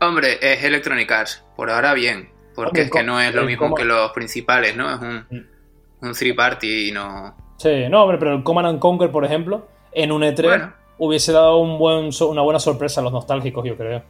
Hombre, 0.00 0.38
es 0.40 0.62
Electronic 0.64 1.10
Arts. 1.10 1.44
Por 1.56 1.70
ahora 1.70 1.94
bien. 1.94 2.30
Porque 2.54 2.68
Hombre, 2.68 2.82
es 2.82 2.90
que 2.90 3.02
no 3.02 3.20
es 3.20 3.34
lo 3.34 3.44
mismo 3.44 3.74
que 3.74 3.84
los 3.84 4.10
principales, 4.12 4.76
¿no? 4.76 4.92
Es 4.94 5.00
un, 5.00 5.26
Mm. 5.30 6.06
un 6.06 6.12
three 6.12 6.34
party 6.34 6.88
y 6.88 6.92
no. 6.92 7.34
Sí, 7.56 7.88
no, 7.88 8.02
hombre, 8.02 8.18
pero 8.18 8.34
el 8.34 8.42
Command 8.42 8.68
and 8.68 8.78
Conquer, 8.78 9.10
por 9.10 9.24
ejemplo, 9.24 9.66
en 9.92 10.12
un 10.12 10.22
E3 10.22 10.42
Bueno. 10.48 10.72
hubiese 10.98 11.32
dado 11.32 11.58
un 11.58 11.78
buen, 11.78 12.12
so- 12.12 12.28
una 12.28 12.42
buena 12.42 12.58
sorpresa 12.58 13.00
a 13.00 13.04
los 13.04 13.12
nostálgicos, 13.12 13.64
yo 13.64 13.76
creo. 13.76 14.02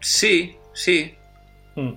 Sí, 0.00 0.56
sí. 0.72 1.14
Hmm. 1.76 1.92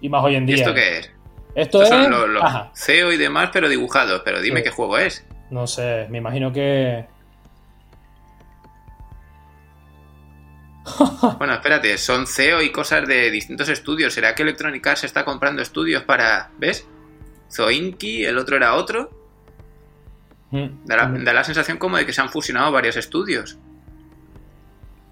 Y 0.00 0.08
más 0.08 0.22
hoy 0.24 0.36
en 0.36 0.44
¿Y 0.48 0.52
día. 0.54 0.56
esto 0.64 0.74
qué 0.74 0.98
es? 0.98 1.10
Esto 1.54 1.82
Estos 1.82 1.82
es. 1.84 1.88
son 1.88 2.10
los, 2.10 2.28
los 2.28 2.42
Ajá, 2.44 2.70
CEO 2.74 3.12
y 3.12 3.16
demás, 3.16 3.50
pero 3.52 3.68
dibujados. 3.68 4.22
Pero 4.24 4.40
dime 4.40 4.60
Sí. 4.60 4.64
qué 4.64 4.70
juego 4.70 4.98
es. 4.98 5.24
no 5.50 5.66
sé, 5.66 6.06
me 6.10 6.18
imagino 6.18 6.52
que. 6.52 7.06
Bueno, 11.38 11.54
espérate, 11.54 11.98
son 11.98 12.26
CEO 12.26 12.62
y 12.62 12.70
cosas 12.70 13.06
de 13.06 13.30
distintos 13.30 13.68
estudios. 13.68 14.14
¿Será 14.14 14.34
que 14.34 14.42
Electronic 14.42 14.86
Arts 14.86 15.04
está 15.04 15.24
comprando 15.24 15.62
estudios 15.62 16.02
para. 16.04 16.50
¿Ves? 16.58 16.86
Zoinki, 17.50 18.24
el 18.24 18.38
otro 18.38 18.56
era 18.56 18.74
otro. 18.74 19.10
Hmm. 20.50 20.84
Da 20.84 20.96
la, 20.96 21.06
da 21.24 21.32
la 21.32 21.44
sensación 21.44 21.78
como 21.78 21.96
de 21.96 22.06
que 22.06 22.12
se 22.12 22.20
han 22.20 22.28
fusionado 22.28 22.70
varios 22.70 22.96
estudios. 22.96 23.58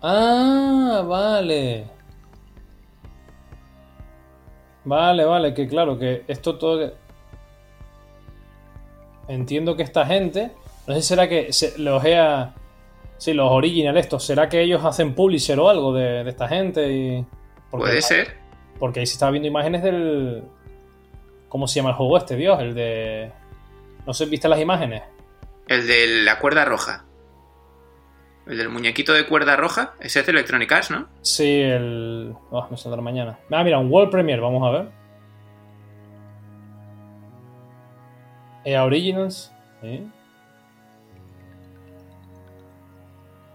Ah, 0.03 1.03
vale. 1.07 1.87
Vale, 4.85 5.25
vale, 5.25 5.55
que 5.55 5.67
claro, 5.67 5.99
que 5.99 6.25
esto 6.29 6.57
todo. 6.59 6.93
Entiendo 9.29 9.77
que 9.77 9.83
esta 9.83 10.05
gente. 10.07 10.51
No 10.87 10.95
sé 10.95 11.03
si 11.03 11.09
será 11.09 11.29
que 11.29 11.53
se, 11.53 11.79
los 11.79 12.05
EA. 12.05 12.55
Sí, 13.17 13.33
los 13.33 13.51
original 13.51 13.97
estos. 13.97 14.25
¿Será 14.25 14.49
que 14.49 14.61
ellos 14.61 14.85
hacen 14.85 15.15
publisher 15.15 15.59
o 15.59 15.69
algo 15.71 15.95
de, 15.95 16.25
de 16.25 16.31
esta 16.31 16.49
gente? 16.49 16.93
Y... 16.93 17.25
porque- 17.71 17.87
Puede 17.87 18.03
ser. 18.03 18.37
Porque 18.79 19.01
ahí 19.01 19.07
se 19.07 19.15
estaba 19.15 19.31
viendo 19.31 19.49
imágenes 19.49 19.83
del. 19.83 20.43
¿Cómo 21.49 21.69
se 21.69 21.77
llama 21.77 21.91
el 21.91 21.97
juego 21.97 22.19
este, 22.19 22.37
Dios? 22.37 22.61
El 22.61 22.75
de. 22.75 23.31
No 24.07 24.13
sé, 24.13 24.27
¿viste 24.27 24.49
las 24.49 24.61
imágenes? 24.61 25.03
El 25.69 25.87
de 25.87 26.07
la 26.25 26.39
cuerda 26.39 26.65
roja. 26.65 27.05
El 28.47 28.59
del 28.59 28.69
muñequito 28.69 29.13
de 29.15 29.27
cuerda 29.27 29.57
roja. 29.57 29.95
Ese 30.01 30.21
es 30.21 30.27
de 30.27 30.33
Electronic 30.33 30.71
Arts, 30.71 30.91
¿no? 30.91 31.09
Sí, 31.23 31.61
el. 31.63 32.35
Oh, 32.51 32.67
me 32.71 32.77
saldrá 32.77 33.01
mañana. 33.01 33.39
Ah, 33.51 33.65
mira, 33.65 33.79
un 33.79 33.91
World 33.91 34.11
Premiere, 34.11 34.43
vamos 34.43 34.63
a 34.67 34.71
ver. 34.71 34.89
EA 38.65 38.85
Originals. 38.85 39.53
Sí. 39.83 40.07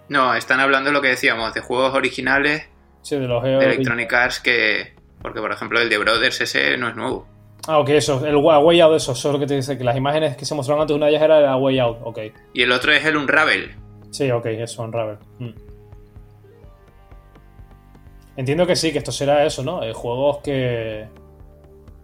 No, 0.08 0.34
están 0.34 0.60
hablando 0.60 0.90
de 0.90 0.94
lo 0.94 1.02
que 1.02 1.10
decíamos, 1.10 1.54
de 1.54 1.62
juegos 1.62 1.94
originales 1.94 2.68
Sí, 3.02 3.16
de 3.18 3.28
los 3.28 3.44
EA 3.44 3.50
de 3.50 3.56
Originals. 3.58 3.76
Electronic 3.78 4.14
Arts 4.14 4.40
que. 4.40 4.94
Porque, 5.22 5.40
por 5.40 5.52
ejemplo, 5.52 5.80
el 5.80 5.90
de 5.90 5.98
Brothers 5.98 6.42
ese 6.42 6.78
no 6.78 6.88
es 6.90 6.96
nuevo. 6.96 7.28
Ah, 7.68 7.78
ok, 7.80 7.90
eso. 7.90 8.26
El 8.26 8.38
Wa- 8.38 8.60
Way 8.60 8.82
Out, 8.82 8.96
eso. 8.96 9.12
Eso 9.12 9.28
es 9.30 9.34
lo 9.34 9.40
que 9.40 9.46
te 9.46 9.56
dice. 9.56 9.78
Que 9.78 9.84
las 9.84 9.96
imágenes 9.98 10.36
que 10.38 10.46
se 10.46 10.56
mostraron 10.56 10.82
antes, 10.82 10.96
una 10.96 11.06
de 11.08 11.12
ellas 11.12 11.24
era 11.24 11.40
la 11.42 11.58
Way 11.58 11.80
Out. 11.80 11.98
Ok. 12.04 12.20
Y 12.54 12.64
el 12.64 12.72
otro 12.72 12.92
es 12.92 13.04
el 13.06 13.18
Unravel. 13.18 13.76
Sí, 14.12 14.30
ok, 14.32 14.46
eso, 14.48 14.84
Unravel. 14.84 15.18
Mm. 15.40 15.50
Entiendo 18.38 18.66
que 18.66 18.76
sí, 18.76 18.92
que 18.92 19.00
esto 19.00 19.12
será 19.12 19.46
eso, 19.46 19.64
¿no? 19.64 19.84
Eh, 19.84 19.94
juegos 19.94 20.38
que. 20.38 21.08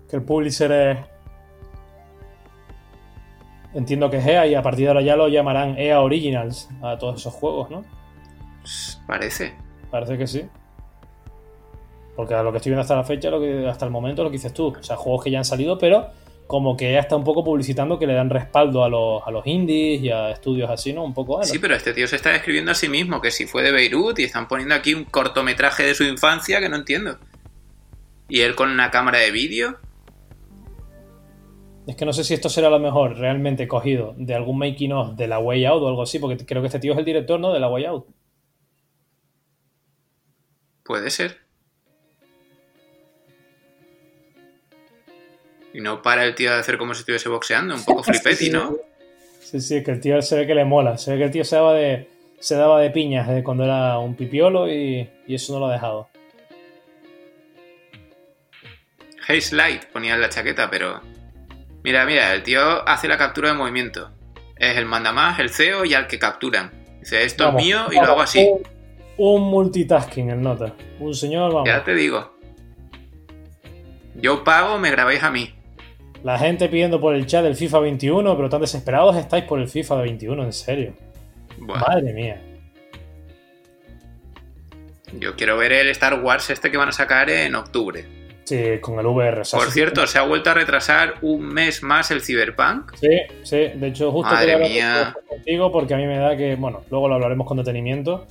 que 0.10 0.16
el 0.18 0.24
publisher 0.24 0.72
es. 0.72 0.98
Entiendo 3.74 4.10
que 4.10 4.18
es 4.18 4.26
EA 4.26 4.48
y 4.48 4.56
a 4.56 4.62
partir 4.62 4.84
de 4.84 4.88
ahora 4.90 5.02
ya 5.02 5.16
lo 5.16 5.28
llamarán 5.28 5.78
EA 5.78 6.02
Originals 6.02 6.70
a 6.82 6.98
todos 6.98 7.22
esos 7.22 7.34
juegos, 7.34 7.70
¿no? 7.70 7.84
Parece. 9.08 9.54
Parece 9.92 10.18
que 10.18 10.28
sí. 10.28 10.46
Porque 12.16 12.34
a 12.34 12.44
lo 12.44 12.52
que 12.52 12.58
estoy 12.58 12.72
viendo 12.72 12.82
hasta 12.82 12.96
la 12.96 13.04
fecha, 13.04 13.30
lo 13.30 13.40
que, 13.40 13.68
hasta 13.68 13.86
el 13.86 13.92
momento, 13.92 14.24
lo 14.24 14.30
que 14.30 14.38
dices 14.38 14.54
tú. 14.54 14.68
O 14.78 14.84
sea, 14.84 14.96
juegos 14.96 15.24
que 15.24 15.32
ya 15.32 15.40
han 15.40 15.46
salido, 15.46 15.78
pero 15.78 16.08
como 16.48 16.78
que 16.78 16.92
ya 16.92 17.00
está 17.00 17.16
un 17.16 17.24
poco 17.24 17.44
publicitando 17.44 17.98
que 17.98 18.06
le 18.06 18.14
dan 18.14 18.30
respaldo 18.30 18.84
a 18.84 18.90
los, 18.90 19.24
a 19.26 19.32
los 19.32 19.46
indies 19.48 20.02
y 20.02 20.10
a 20.12 20.32
estudios 20.32 20.70
así, 20.70 20.94
¿no? 20.94 21.04
Un 21.04 21.14
poco. 21.14 21.44
Sí, 21.44 21.60
pero 21.60 21.76
este 21.76 21.94
tío 21.94 22.08
se 22.08 22.18
está 22.18 22.32
describiendo 22.32 22.72
a 22.72 22.76
sí 22.76 22.88
mismo, 22.88 23.22
que 23.22 23.32
si 23.32 23.46
fue 23.46 23.64
de 23.64 23.72
Beirut 23.72 24.20
y 24.20 24.24
están 24.24 24.48
poniendo 24.48 24.76
aquí 24.76 24.94
un 24.94 25.06
cortometraje 25.06 25.84
de 25.84 25.96
su 25.96 26.04
infancia 26.04 26.60
que 26.60 26.70
no 26.70 26.76
entiendo. 26.76 27.18
Y 28.30 28.42
él 28.42 28.56
con 28.56 28.70
una 28.70 28.92
cámara 28.92 29.20
de 29.20 29.32
vídeo. 29.32 29.78
Es 31.88 31.96
que 31.96 32.06
no 32.06 32.14
sé 32.14 32.24
si 32.24 32.34
esto 32.34 32.50
será 32.50 32.70
lo 32.70 32.80
mejor 32.80 33.18
realmente 33.18 33.68
cogido 33.68 34.16
de 34.18 34.34
algún 34.34 34.58
making 34.58 34.92
of 34.92 35.16
de 35.16 35.28
la 35.28 35.40
Way 35.40 35.66
Out 35.66 35.84
o 35.84 35.88
algo 35.88 36.02
así, 36.02 36.20
porque 36.20 36.44
creo 36.46 36.62
que 36.62 36.68
este 36.68 36.80
tío 36.80 36.94
es 36.94 37.00
el 37.00 37.06
director, 37.06 37.40
¿no? 37.40 37.54
De 37.54 37.60
la 37.60 37.70
Way 37.70 37.86
Out. 37.86 38.08
Puede 40.84 41.10
ser. 41.10 41.45
Y 45.76 45.82
no 45.82 46.02
para 46.02 46.24
el 46.24 46.36
tío 46.36 46.54
de 46.54 46.60
hacer 46.60 46.78
como 46.78 46.94
si 46.94 47.02
estuviese 47.02 47.28
boxeando, 47.28 47.76
un 47.76 47.84
poco 47.84 48.02
flipetti, 48.02 48.50
¿no? 48.50 48.78
Sí, 49.42 49.60
sí, 49.60 49.76
es 49.76 49.84
que 49.84 49.92
el 49.92 50.00
tío 50.00 50.22
se 50.22 50.38
ve 50.38 50.48
que 50.48 50.56
le 50.56 50.64
mola. 50.64 50.98
Se 50.98 51.12
ve 51.12 51.18
que 51.18 51.24
el 51.26 51.32
tío 51.32 51.44
se 51.44 51.58
daba 51.58 51.74
de, 51.74 52.08
se 52.40 52.56
daba 52.56 52.80
de 52.80 52.92
piñas 52.92 53.28
de 53.28 53.44
cuando 53.44 53.66
era 53.66 54.00
un 54.00 54.16
pipiolo 54.16 54.72
y, 54.72 55.10
y 55.28 55.36
eso 55.36 55.52
no 55.52 55.60
lo 55.60 55.66
ha 55.66 55.74
dejado. 55.74 56.08
Hey 59.28 59.42
Slide 59.42 59.82
ponía 59.92 60.16
en 60.16 60.22
la 60.22 60.30
chaqueta, 60.30 60.70
pero. 60.70 61.02
Mira, 61.84 62.06
mira, 62.06 62.34
el 62.34 62.44
tío 62.44 62.88
hace 62.88 63.10
la 63.10 63.18
captura 63.18 63.50
de 63.50 63.56
movimiento. 63.56 64.12
Es 64.56 64.78
el 64.78 64.86
mandamás, 64.86 65.40
el 65.40 65.50
CEO 65.50 65.84
y 65.84 65.94
al 65.94 66.08
que 66.08 66.20
capturan. 66.20 66.72
Dice, 67.02 67.26
esto 67.26 67.48
Vamos, 67.48 67.62
es 67.62 67.68
mío 67.68 67.88
y 67.92 67.96
lo 67.96 68.04
hago 68.04 68.22
así. 68.22 68.48
Un, 68.50 68.64
un 69.18 69.42
multitasking 69.50 70.30
el 70.30 70.42
nota. 70.42 70.74
Un 71.02 71.14
señor, 71.14 71.52
vamos. 71.52 71.68
Ya 71.68 71.84
te 71.84 71.94
digo. 71.94 72.34
Yo 74.16 74.46
pago, 74.46 74.80
me 74.80 74.90
grabáis 74.90 75.22
a 75.22 75.30
mí. 75.30 75.54
La 76.26 76.40
gente 76.40 76.68
pidiendo 76.70 77.00
por 77.00 77.14
el 77.14 77.28
chat 77.28 77.44
del 77.44 77.56
FIFA 77.56 77.80
21, 77.82 78.36
pero 78.36 78.50
tan 78.50 78.60
desesperados 78.62 79.16
estáis 79.16 79.44
por 79.44 79.60
el 79.60 79.68
FIFA 79.68 79.98
21, 79.98 80.44
en 80.44 80.54
serio. 80.54 80.94
Madre 81.60 82.14
mía. 82.14 82.42
yo 85.20 85.36
quiero 85.36 85.56
ver 85.58 85.72
el 85.72 85.90
Star 85.90 86.20
Wars 86.22 86.50
este 86.50 86.72
que 86.72 86.78
van 86.78 86.90
a 86.90 86.92
sacar 86.92 87.30
en 87.30 87.54
octubre. 87.56 88.04
Sí, 88.44 88.80
con 88.82 89.00
el 89.00 89.06
VR. 89.06 89.42
o 89.42 89.46
sea, 89.46 89.60
Por 89.60 89.68
sí- 89.70 89.74
cierto, 89.76 90.06
se 90.08 90.18
ha 90.18 90.24
vuelto 90.24 90.50
a 90.50 90.54
retrasar 90.56 91.16
un 91.22 91.46
mes 91.48 91.82
más 91.84 92.10
el 92.12 92.22
Cyberpunk. 92.22 92.94
Sí, 92.96 93.08
sí. 93.44 93.58
De 93.76 93.88
hecho, 93.88 94.12
justo 94.12 94.34
Madre 94.34 94.54
quería 94.58 94.94
hablar 94.94 95.14
mía. 95.14 95.16
contigo 95.30 95.72
porque 95.72 95.94
a 95.94 95.98
mí 95.98 96.06
me 96.08 96.18
da 96.18 96.36
que, 96.36 96.56
bueno, 96.56 96.82
luego 96.90 97.08
lo 97.08 97.16
hablaremos 97.16 97.48
con 97.48 97.58
detenimiento, 97.58 98.28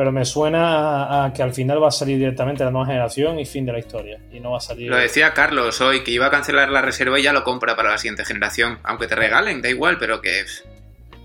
pero 0.00 0.12
me 0.12 0.24
suena 0.24 1.04
a, 1.04 1.24
a 1.26 1.32
que 1.34 1.42
al 1.42 1.52
final 1.52 1.82
va 1.82 1.88
a 1.88 1.90
salir 1.90 2.16
directamente 2.16 2.64
la 2.64 2.70
nueva 2.70 2.86
generación 2.86 3.38
y 3.38 3.44
fin 3.44 3.66
de 3.66 3.72
la 3.72 3.80
historia. 3.80 4.18
Y 4.32 4.40
no 4.40 4.52
va 4.52 4.56
a 4.56 4.60
salir... 4.62 4.88
Lo 4.88 4.96
decía 4.96 5.34
Carlos 5.34 5.78
hoy, 5.82 6.02
que 6.02 6.10
iba 6.10 6.24
a 6.24 6.30
cancelar 6.30 6.70
la 6.70 6.80
reserva 6.80 7.20
y 7.20 7.22
ya 7.22 7.34
lo 7.34 7.44
compra 7.44 7.76
para 7.76 7.90
la 7.90 7.98
siguiente 7.98 8.24
generación. 8.24 8.78
Aunque 8.82 9.06
te 9.06 9.14
regalen, 9.14 9.60
da 9.60 9.68
igual, 9.68 9.98
pero 9.98 10.22
que... 10.22 10.44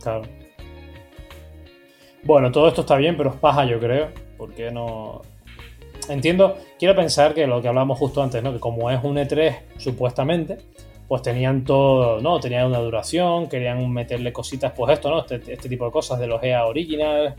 Claro. 0.04 0.24
Bueno, 2.24 2.52
todo 2.52 2.68
esto 2.68 2.82
está 2.82 2.98
bien, 2.98 3.16
pero 3.16 3.30
es 3.30 3.38
paja, 3.38 3.64
yo 3.64 3.80
creo. 3.80 4.10
Porque 4.38 4.70
no. 4.72 5.22
Entiendo, 6.10 6.58
quiero 6.78 6.98
pensar 6.98 7.34
que 7.34 7.48
lo 7.48 7.62
que 7.62 7.70
hablábamos 7.70 7.98
justo 7.98 8.22
antes, 8.22 8.44
¿no? 8.44 8.52
Que 8.52 8.60
como 8.60 8.92
es 8.92 9.02
un 9.06 9.16
E3, 9.16 9.58
supuestamente, 9.78 10.58
pues 11.08 11.22
tenían 11.22 11.64
todo, 11.64 12.20
¿no? 12.20 12.42
Tenían 12.42 12.66
una 12.66 12.80
duración, 12.80 13.48
querían 13.48 13.90
meterle 13.90 14.34
cositas, 14.34 14.74
pues 14.76 14.92
esto, 14.92 15.10
¿no? 15.10 15.20
Este, 15.22 15.54
este 15.54 15.70
tipo 15.70 15.86
de 15.86 15.92
cosas 15.94 16.20
de 16.20 16.28
los 16.28 16.44
EA 16.44 16.66
Original, 16.66 17.36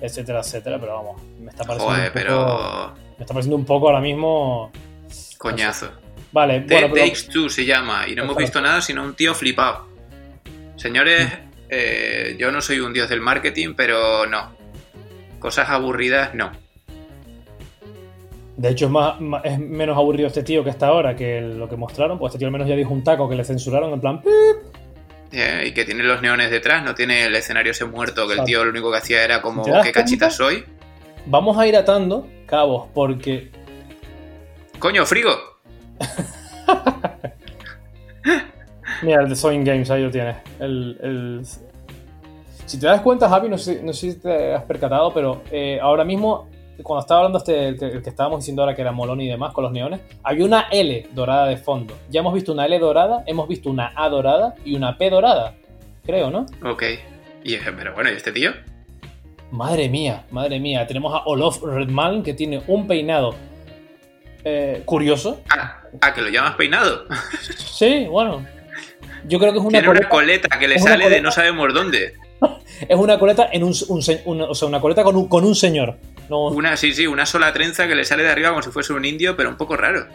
etcétera, 0.00 0.40
etcétera. 0.40 0.78
Pero 0.78 0.94
vamos, 0.94 1.22
me 1.40 1.50
está 1.50 1.64
pareciendo. 1.64 1.94
Joder, 1.94 2.08
un 2.08 2.12
poco, 2.12 2.14
pero... 2.14 2.94
Me 3.18 3.22
está 3.24 3.34
pareciendo 3.34 3.56
un 3.56 3.64
poco 3.64 3.86
ahora 3.88 4.00
mismo. 4.00 4.70
Coñazo. 5.38 5.90
Vale, 6.32 6.60
The 6.62 6.74
bueno, 6.74 6.88
pero. 6.92 7.06
Takes 7.06 7.28
Two 7.32 7.48
se 7.48 7.64
llama, 7.64 8.06
y 8.08 8.14
no 8.14 8.24
hemos 8.24 8.36
visto 8.36 8.60
nada 8.60 8.80
sino 8.82 9.02
un 9.02 9.14
tío 9.14 9.34
flipado. 9.34 9.86
Señores, 10.76 11.28
eh, 11.70 12.36
yo 12.38 12.50
no 12.52 12.60
soy 12.60 12.80
un 12.80 12.92
dios 12.92 13.08
del 13.08 13.20
marketing, 13.20 13.74
pero 13.76 14.26
no. 14.26 14.54
Cosas 15.38 15.68
aburridas, 15.70 16.34
no. 16.34 16.50
De 18.56 18.70
hecho, 18.70 18.86
es, 18.86 18.90
más, 18.90 19.20
más- 19.20 19.44
es 19.44 19.58
menos 19.58 19.96
aburrido 19.96 20.26
este 20.28 20.42
tío 20.42 20.64
que 20.64 20.70
está 20.70 20.88
ahora 20.88 21.14
que 21.14 21.40
lo 21.40 21.68
que 21.68 21.76
mostraron. 21.76 22.18
Pues 22.18 22.30
este 22.30 22.38
tío 22.38 22.48
al 22.48 22.52
menos 22.52 22.66
ya 22.68 22.74
dijo 22.76 22.92
un 22.92 23.04
taco 23.04 23.28
que 23.28 23.36
le 23.36 23.44
censuraron 23.44 23.92
en 23.92 24.00
plan. 24.00 24.20
"Pip". 24.20 24.30
Eh, 25.32 25.64
y 25.68 25.72
que 25.72 25.84
tiene 25.84 26.04
los 26.04 26.22
neones 26.22 26.50
detrás, 26.50 26.82
no 26.84 26.94
tiene 26.94 27.24
el 27.24 27.34
escenario 27.34 27.72
ese 27.72 27.84
muerto, 27.84 28.28
que 28.28 28.34
el 28.34 28.44
tío 28.44 28.64
lo 28.64 28.70
único 28.70 28.90
que 28.92 28.98
hacía 28.98 29.24
era 29.24 29.42
como 29.42 29.62
¿Te 29.62 29.70
das 29.72 29.84
qué 29.84 29.92
cachita 29.92 30.30
soy. 30.30 30.64
Vamos 31.26 31.58
a 31.58 31.66
ir 31.66 31.76
atando 31.76 32.28
cabos 32.46 32.88
porque 32.94 33.50
Coño, 34.78 35.04
frigo. 35.06 35.30
Mira, 39.02 39.22
el 39.22 39.28
de 39.28 39.36
Sewing 39.36 39.64
Games, 39.64 39.90
ahí 39.90 40.02
lo 40.02 40.10
tienes. 40.10 40.36
El, 40.58 40.98
el- 41.02 41.42
Si 42.66 42.78
te 42.80 42.86
das 42.86 43.00
cuenta, 43.00 43.28
Javi, 43.28 43.48
no 43.48 43.58
sé, 43.58 43.80
no 43.82 43.92
sé 43.92 44.12
si 44.12 44.18
te 44.18 44.54
has 44.54 44.64
percatado, 44.64 45.12
pero 45.12 45.42
eh, 45.50 45.78
ahora 45.80 46.04
mismo, 46.04 46.48
cuando 46.82 47.00
estaba 47.00 47.20
hablando 47.20 47.38
este, 47.38 47.68
el 47.68 47.78
que, 47.78 47.84
el 47.86 48.02
que 48.02 48.10
estábamos 48.10 48.40
diciendo 48.40 48.62
ahora 48.62 48.74
que 48.74 48.82
era 48.82 48.92
Molón 48.92 49.20
y 49.20 49.28
demás 49.28 49.52
con 49.52 49.64
los 49.64 49.72
neones, 49.72 50.00
había 50.22 50.44
una 50.44 50.66
L 50.70 51.08
dorada 51.12 51.46
de 51.46 51.56
fondo. 51.56 51.94
Ya 52.10 52.20
hemos 52.20 52.34
visto 52.34 52.52
una 52.52 52.66
L 52.66 52.78
dorada, 52.78 53.22
hemos 53.26 53.48
visto 53.48 53.70
una 53.70 53.92
A 53.96 54.08
dorada 54.08 54.54
y 54.64 54.74
una 54.76 54.96
P 54.98 55.08
dorada. 55.10 55.54
Creo, 56.04 56.30
¿no? 56.30 56.46
Ok. 56.64 56.82
Y, 57.44 57.54
eh, 57.54 57.60
pero 57.76 57.94
bueno, 57.94 58.10
¿y 58.10 58.14
este 58.14 58.32
tío? 58.32 58.50
Madre 59.50 59.88
mía, 59.88 60.24
madre 60.30 60.58
mía. 60.60 60.86
Tenemos 60.86 61.14
a 61.14 61.24
Olof 61.26 61.62
Redmalm 61.62 62.22
que 62.22 62.34
tiene 62.34 62.62
un 62.66 62.86
peinado 62.86 63.34
eh, 64.44 64.82
curioso. 64.84 65.40
Ah, 65.48 65.80
ah, 66.00 66.12
que 66.14 66.20
lo 66.22 66.28
llamas 66.28 66.54
peinado. 66.56 67.04
Sí, 67.56 68.06
bueno. 68.10 68.44
Yo 69.28 69.38
creo 69.38 69.52
que 69.52 69.58
es 69.58 69.64
una 69.64 69.70
Tiene 69.80 69.88
una 69.88 69.98
coleta- 70.08 70.08
coleta 70.48 70.58
que 70.58 70.68
le 70.68 70.78
sale 70.78 70.96
de 70.96 71.02
coleta. 71.04 71.22
no 71.22 71.30
sabemos 71.30 71.74
dónde. 71.74 72.14
Es 72.88 72.96
una 72.96 73.18
coleta 73.18 73.48
en 73.52 73.64
un, 73.64 73.70
o 73.88 74.54
sea, 74.54 74.68
una 74.68 74.80
coleta 74.80 75.02
con 75.02 75.16
un, 75.16 75.28
con 75.28 75.44
un 75.44 75.54
señor. 75.54 75.96
No, 76.28 76.46
Una, 76.48 76.76
sí, 76.76 76.92
sí, 76.92 77.06
una 77.06 77.24
sola 77.26 77.52
trenza 77.52 77.86
que 77.86 77.94
le 77.94 78.04
sale 78.04 78.22
de 78.22 78.30
arriba 78.30 78.50
como 78.50 78.62
si 78.62 78.70
fuese 78.70 78.92
un 78.92 79.04
indio, 79.04 79.36
pero 79.36 79.48
un 79.48 79.56
poco 79.56 79.76
raro. 79.76 80.06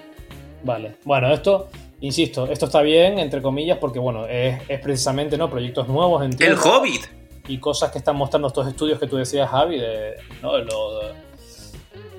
Vale. 0.64 0.96
Bueno, 1.06 1.32
esto, 1.34 1.70
insisto, 2.02 2.48
esto 2.52 2.66
está 2.66 2.82
bien, 2.82 3.18
entre 3.20 3.42
comillas, 3.42 3.78
porque 3.80 4.00
bueno, 4.00 4.26
es, 4.28 4.62
es 4.68 4.80
precisamente 4.82 5.38
¿no? 5.38 5.50
proyectos 5.50 5.88
nuevos, 5.88 6.22
¡El 6.24 6.32
entiendo. 6.32 6.62
Hobbit! 6.62 7.02
Y 7.48 7.58
cosas 7.60 7.92
que 7.92 7.98
están 7.98 8.16
mostrando 8.18 8.48
estos 8.50 8.68
estudios 8.68 9.00
que 9.00 9.08
tú 9.08 9.18
decías, 9.18 9.50
Javi, 9.50 9.80
de, 9.80 10.16
¿no? 10.42 10.56
de, 10.58 10.64
lo- 10.66 11.00
de- 11.00 11.14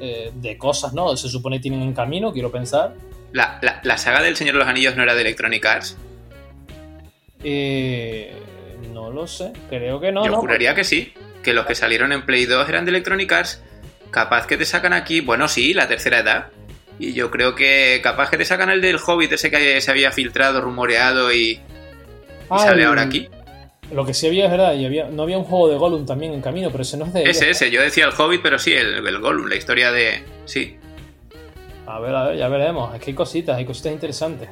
eh, 0.01 0.33
de 0.35 0.59
cosas, 0.59 0.93
¿no? 0.95 1.17
Se 1.17 1.29
supone 1.29 1.57
que 1.59 1.63
tienen 1.63 1.83
en 1.83 1.93
camino, 1.93 2.33
quiero 2.33 2.51
pensar. 2.51 2.95
La, 3.33 3.59
la- 3.63 3.81
la 3.85 3.99
saga 3.99 4.21
del 4.23 4.37
Señor 4.37 4.55
de 4.55 4.59
los 4.61 4.69
Anillos 4.69 4.97
no 4.97 5.03
era 5.05 5.15
de 5.15 5.21
Electronic 5.21 5.65
Arts. 5.65 5.97
Eh, 7.45 8.33
no 8.93 9.11
lo 9.11 9.27
sé, 9.27 9.53
creo 9.69 10.01
que 10.01 10.13
no, 10.13 10.25
Yo 10.25 10.33
¿no? 10.33 10.39
juraría 10.39 10.75
que 10.75 10.85
sí. 10.85 11.13
Que 11.43 11.53
los 11.53 11.67
que 11.67 11.75
salieron 11.75 12.13
en 12.13 12.25
Play 12.25 12.47
2 12.47 12.69
eran 12.69 12.85
de 12.85 12.91
Electronic 12.91 13.31
Arts. 13.33 13.63
Capaz 14.13 14.47
que 14.47 14.57
te 14.57 14.65
sacan 14.65 14.93
aquí, 14.93 15.21
bueno, 15.21 15.49
sí, 15.49 15.75
la 15.75 15.89
tercera 15.89 16.21
edad. 16.21 16.47
Y 17.01 17.15
yo 17.15 17.31
creo 17.33 17.57
que 17.57 17.99
capaz 18.03 18.31
que 18.31 18.37
te 18.39 18.45
sacan 18.45 18.71
el 18.71 18.81
del 18.81 18.99
Hobbit, 19.05 19.33
ese 19.33 19.51
que 19.51 19.81
se 19.81 19.91
había 19.91 20.13
filtrado, 20.13 20.61
rumoreado 20.61 21.33
y, 21.33 21.39
y 21.53 21.61
Ah, 22.49 22.59
sale 22.61 22.83
el- 22.83 22.89
ahora 22.89 23.03
aquí. 23.03 23.27
Lo 23.93 24.07
que 24.07 24.15
sí 24.15 24.27
había 24.27 24.45
es 24.47 24.51
verdad, 24.51 24.75
y 24.75 24.87
había, 24.87 25.07
no 25.09 25.25
había 25.25 25.37
un 25.37 25.45
juego 25.45 25.69
de 25.69 25.77
Gollum 25.77 26.07
también 26.07 26.33
en 26.33 26.41
camino, 26.41 26.71
pero 26.71 26.83
ese 26.83 26.97
no 26.97 27.05
es 27.07 27.13
de 27.13 27.25
Ese, 27.25 27.51
ese, 27.51 27.71
yo 27.71 27.83
decía 27.83 28.07
el 28.07 28.13
Hobbit, 28.17 28.41
pero 28.41 28.59
sí, 28.59 28.73
el, 28.73 29.07
el 29.07 29.19
Gollum, 29.19 29.49
la 29.49 29.57
historia 29.57 29.91
de... 29.93 30.23
Sí. 30.47 30.77
A 31.87 31.99
ver, 32.01 32.15
a 32.15 32.25
ver, 32.29 32.39
ya 32.39 32.49
veremos. 32.49 32.95
Es 32.95 33.01
que 33.03 33.11
hay 33.11 33.15
cositas, 33.15 33.57
hay 33.59 33.65
cositas 33.67 33.93
interesantes. 33.93 34.49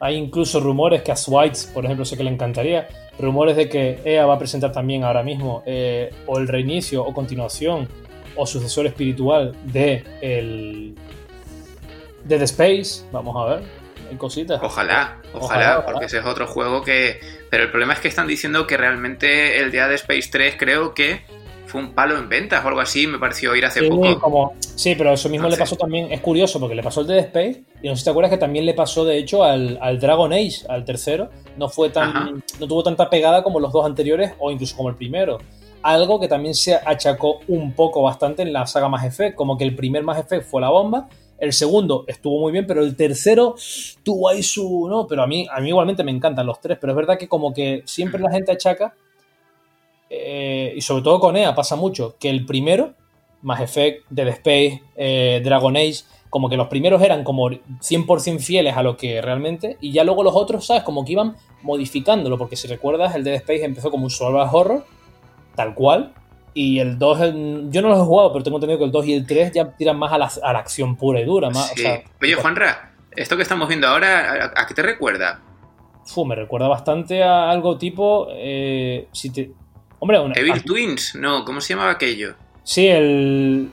Hay 0.00 0.16
incluso 0.16 0.58
rumores 0.60 1.02
que 1.02 1.12
a 1.12 1.16
Swites, 1.16 1.70
por 1.72 1.84
ejemplo, 1.84 2.04
sé 2.04 2.16
que 2.16 2.24
le 2.24 2.30
encantaría. 2.30 2.88
Rumores 3.18 3.56
de 3.56 3.68
que 3.68 4.00
EA 4.04 4.26
va 4.26 4.34
a 4.34 4.38
presentar 4.38 4.72
también 4.72 5.04
ahora 5.04 5.22
mismo 5.22 5.62
eh, 5.66 6.10
o 6.26 6.38
el 6.38 6.48
reinicio 6.48 7.04
o 7.04 7.14
continuación 7.14 7.88
o 8.36 8.46
sucesor 8.46 8.86
espiritual 8.86 9.54
de 9.64 10.04
el 10.20 10.94
Dead 12.24 12.42
Space. 12.42 13.04
Vamos 13.12 13.34
a 13.36 13.54
ver. 13.56 13.64
Hay 14.10 14.16
cositas. 14.16 14.60
Ojalá, 14.62 15.18
ojalá, 15.32 15.44
Ojalá, 15.44 15.78
ojalá. 15.78 15.84
porque 15.86 16.06
ese 16.06 16.18
es 16.18 16.26
otro 16.26 16.46
juego 16.46 16.82
que... 16.82 17.20
Pero 17.50 17.64
el 17.64 17.70
problema 17.70 17.94
es 17.94 18.00
que 18.00 18.08
están 18.08 18.26
diciendo 18.26 18.66
que 18.66 18.76
realmente 18.76 19.58
el 19.60 19.70
Dead 19.70 19.92
Space 19.94 20.28
3 20.30 20.56
creo 20.58 20.92
que 20.94 21.22
fue 21.66 21.80
un 21.80 21.92
palo 21.94 22.16
en 22.18 22.28
ventas 22.28 22.64
o 22.64 22.68
algo 22.68 22.80
así, 22.80 23.06
me 23.06 23.18
pareció 23.18 23.52
oír 23.52 23.64
hace 23.64 23.80
Sí, 23.80 23.88
poco. 23.88 24.20
como- 24.20 24.54
sí, 24.60 24.94
pero 24.96 25.12
eso 25.14 25.28
mismo 25.28 25.48
le 25.48 25.56
pasó 25.56 25.74
también. 25.76 26.12
Es 26.12 26.20
curioso 26.20 26.60
porque 26.60 26.74
le 26.74 26.82
pasó 26.82 27.00
al 27.00 27.06
Dead 27.06 27.18
Space. 27.18 27.62
Y 27.82 27.88
no 27.88 27.94
sé 27.96 28.00
si 28.00 28.04
te 28.04 28.10
acuerdas 28.10 28.30
que 28.30 28.36
también 28.38 28.66
le 28.66 28.74
pasó, 28.74 29.04
de 29.04 29.16
hecho, 29.18 29.42
al, 29.42 29.78
al 29.80 29.98
Dragon 29.98 30.32
Age, 30.32 30.66
al 30.68 30.84
tercero. 30.84 31.30
No 31.56 31.68
fue 31.68 31.88
tan. 31.90 32.10
Ajá. 32.10 32.30
No 32.60 32.66
tuvo 32.68 32.82
tanta 32.82 33.08
pegada 33.08 33.42
como 33.42 33.58
los 33.58 33.72
dos 33.72 33.86
anteriores, 33.86 34.32
o 34.38 34.50
incluso 34.50 34.76
como 34.76 34.90
el 34.90 34.94
primero. 34.96 35.38
Algo 35.84 36.18
que 36.18 36.26
también 36.26 36.54
se 36.54 36.74
achacó 36.74 37.40
un 37.46 37.72
poco 37.74 38.02
bastante 38.02 38.42
en 38.42 38.52
la 38.52 38.66
saga 38.66 38.88
Mass 38.88 39.04
Effect. 39.04 39.36
Como 39.36 39.56
que 39.56 39.64
el 39.64 39.76
primer 39.76 40.02
Mass 40.02 40.18
Effect 40.18 40.46
fue 40.46 40.60
la 40.60 40.70
bomba. 40.70 41.08
El 41.38 41.52
segundo 41.52 42.04
estuvo 42.08 42.40
muy 42.40 42.50
bien, 42.50 42.66
pero 42.66 42.82
el 42.82 42.96
tercero 42.96 43.54
tuvo 44.02 44.28
ahí 44.28 44.42
su. 44.42 44.88
No, 44.88 45.06
pero 45.06 45.22
a 45.22 45.26
mí, 45.26 45.46
a 45.52 45.60
mí 45.60 45.68
igualmente 45.68 46.02
me 46.02 46.10
encantan 46.10 46.46
los 46.46 46.60
tres. 46.60 46.78
Pero 46.80 46.92
es 46.92 46.96
verdad 46.96 47.18
que 47.18 47.28
como 47.28 47.54
que 47.54 47.82
siempre 47.84 48.20
la 48.20 48.30
gente 48.30 48.50
achaca 48.50 48.94
eh, 50.10 50.72
y 50.76 50.80
sobre 50.80 51.02
todo 51.02 51.18
con 51.18 51.36
EA 51.36 51.54
pasa 51.54 51.76
mucho, 51.76 52.16
que 52.18 52.30
el 52.30 52.46
primero, 52.46 52.94
Mass 53.42 53.60
Effect, 53.60 54.06
Dead 54.10 54.28
Space, 54.28 54.82
eh, 54.96 55.40
Dragon 55.44 55.76
Age, 55.76 56.02
como 56.30 56.48
que 56.48 56.56
los 56.56 56.68
primeros 56.68 57.02
eran 57.02 57.24
como 57.24 57.48
100% 57.48 58.38
fieles 58.40 58.76
a 58.76 58.82
lo 58.82 58.96
que 58.96 59.20
realmente, 59.20 59.76
y 59.80 59.92
ya 59.92 60.04
luego 60.04 60.22
los 60.22 60.34
otros, 60.34 60.66
¿sabes? 60.66 60.82
Como 60.82 61.04
que 61.04 61.12
iban 61.12 61.36
modificándolo, 61.62 62.38
porque 62.38 62.56
si 62.56 62.68
recuerdas, 62.68 63.14
el 63.14 63.24
Dead 63.24 63.34
Space 63.36 63.64
empezó 63.64 63.90
como 63.90 64.04
un 64.04 64.10
survival 64.10 64.48
horror, 64.52 64.84
tal 65.56 65.74
cual, 65.74 66.12
y 66.54 66.78
el 66.78 66.98
2, 66.98 67.20
el- 67.20 67.66
yo 67.70 67.82
no 67.82 67.88
los 67.88 67.98
he 67.98 68.02
jugado, 68.04 68.32
pero 68.32 68.44
tengo 68.44 68.56
entendido 68.58 68.78
que 68.78 68.84
el 68.84 68.92
2 68.92 69.06
y 69.06 69.14
el 69.14 69.26
3 69.26 69.52
ya 69.52 69.70
tiran 69.76 69.98
más 69.98 70.12
a 70.12 70.18
la, 70.18 70.30
a 70.42 70.52
la 70.52 70.58
acción 70.60 70.96
pura 70.96 71.20
y 71.20 71.24
dura, 71.24 71.50
más, 71.50 71.72
o 71.72 71.74
Sí. 71.74 71.82
sea, 71.82 72.02
Oye, 72.22 72.34
Juanra, 72.34 72.92
esto 73.16 73.36
que 73.36 73.42
estamos 73.42 73.68
viendo 73.68 73.86
ahora, 73.88 74.52
¿a, 74.56 74.62
a 74.62 74.66
qué 74.66 74.74
te 74.74 74.82
recuerda? 74.82 75.40
fu, 76.06 76.24
me 76.26 76.34
recuerda 76.34 76.68
bastante 76.68 77.22
a 77.24 77.48
algo 77.50 77.78
tipo, 77.78 78.28
eh, 78.30 79.08
si 79.12 79.30
te... 79.30 79.50
Hombre, 80.00 80.20
una, 80.20 80.34
Evil 80.38 80.62
Twins, 80.62 81.14
no, 81.14 81.44
¿cómo 81.46 81.62
se 81.62 81.72
llamaba 81.72 81.92
aquello? 81.92 82.34
Sí, 82.62 82.86
el. 82.88 83.70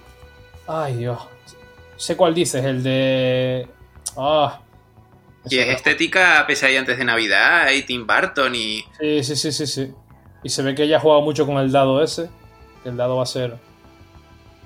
Ay, 0.65 0.96
Dios. 0.96 1.20
Sé 1.98 2.15
cuál 2.15 2.34
dices, 2.34 2.63
el 2.63 2.82
de. 2.84 3.67
Ah. 4.15 4.62
Y 5.50 5.58
es 5.58 5.67
estética 5.67 6.46
pesadilla 6.48 6.80
antes 6.80 6.98
de 6.98 7.04
Navidad, 7.04 7.70
y 7.72 7.82
Tim 7.84 8.08
Burton 8.08 8.56
y... 8.56 8.82
Sí, 9.00 9.24
sí, 9.24 9.36
sí, 9.36 9.52
sí, 9.52 9.67
sí. 9.67 9.91
Y 10.43 10.49
se 10.49 10.63
ve 10.63 10.73
que 10.75 10.84
ella 10.84 10.97
ha 10.97 10.99
jugado 10.99 11.21
mucho 11.21 11.45
con 11.45 11.58
el 11.58 11.71
dado 11.71 12.01
ese. 12.01 12.30
Que 12.84 12.89
el 12.89 12.97
dado 12.97 13.17
va 13.17 13.23
a 13.23 13.27
ser. 13.27 13.58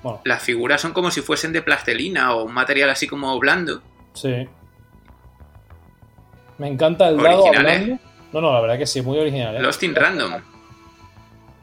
Bueno, 0.02 0.20
Las 0.24 0.42
figuras 0.42 0.80
son 0.80 0.92
como 0.92 1.10
si 1.10 1.20
fuesen 1.20 1.52
de 1.52 1.62
plastelina 1.62 2.34
o 2.34 2.44
un 2.44 2.52
material 2.54 2.90
así 2.90 3.06
como 3.06 3.38
blando. 3.38 3.82
sí. 4.14 4.48
Me 6.58 6.68
encanta 6.68 7.08
el 7.08 7.18
dado 7.18 7.46
hablando. 7.48 7.98
No, 8.32 8.40
no, 8.40 8.52
la 8.52 8.60
verdad 8.62 8.78
que 8.78 8.86
sí, 8.86 9.02
muy 9.02 9.18
original. 9.18 9.56
¿eh? 9.56 9.60
Lost 9.60 9.82
in 9.82 9.94
Random. 9.94 10.32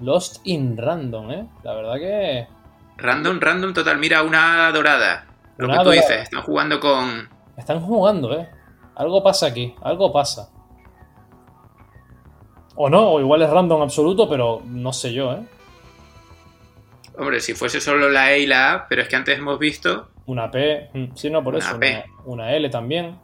Lost 0.02 0.42
in 0.44 0.78
Random, 0.78 1.32
¿eh? 1.32 1.48
La 1.64 1.74
verdad 1.74 1.96
que. 1.96 2.48
Random, 2.98 3.40
random 3.40 3.74
total. 3.74 3.98
Mira, 3.98 4.22
una 4.22 4.72
dorada. 4.72 5.26
Lo 5.58 5.66
Una 5.66 5.78
que 5.78 5.80
tú 5.80 5.86
dorada. 5.90 6.02
dices, 6.08 6.24
están 6.24 6.42
jugando 6.44 6.80
con... 6.80 7.28
Están 7.58 7.80
jugando, 7.82 8.38
¿eh? 8.40 8.48
Algo 8.96 9.24
pasa 9.24 9.48
aquí, 9.48 9.74
algo 9.82 10.12
pasa. 10.14 10.50
O 12.76 12.90
no, 12.90 13.12
o 13.12 13.20
igual 13.20 13.42
es 13.42 13.50
random 13.50 13.82
absoluto, 13.84 14.28
pero 14.28 14.62
no 14.66 14.92
sé 14.94 15.14
yo, 15.14 15.34
¿eh? 15.34 15.44
Hombre, 17.18 17.40
si 17.40 17.54
fuese 17.54 17.80
solo 17.80 18.10
la 18.10 18.34
E 18.34 18.40
y 18.40 18.48
la 18.48 18.74
A, 18.74 18.88
pero 18.88 19.04
es 19.04 19.08
que 19.08 19.16
antes 19.16 19.38
hemos 19.38 19.60
visto... 19.60 20.10
Una 20.26 20.50
P, 20.50 20.90
mm, 20.94 21.06
sí, 21.16 21.30
no, 21.30 21.44
por 21.44 21.54
Una 21.56 21.64
eso. 21.64 21.80
P. 21.80 22.04
Una, 22.26 22.44
una 22.46 22.56
L 22.56 22.70
también. 22.70 23.16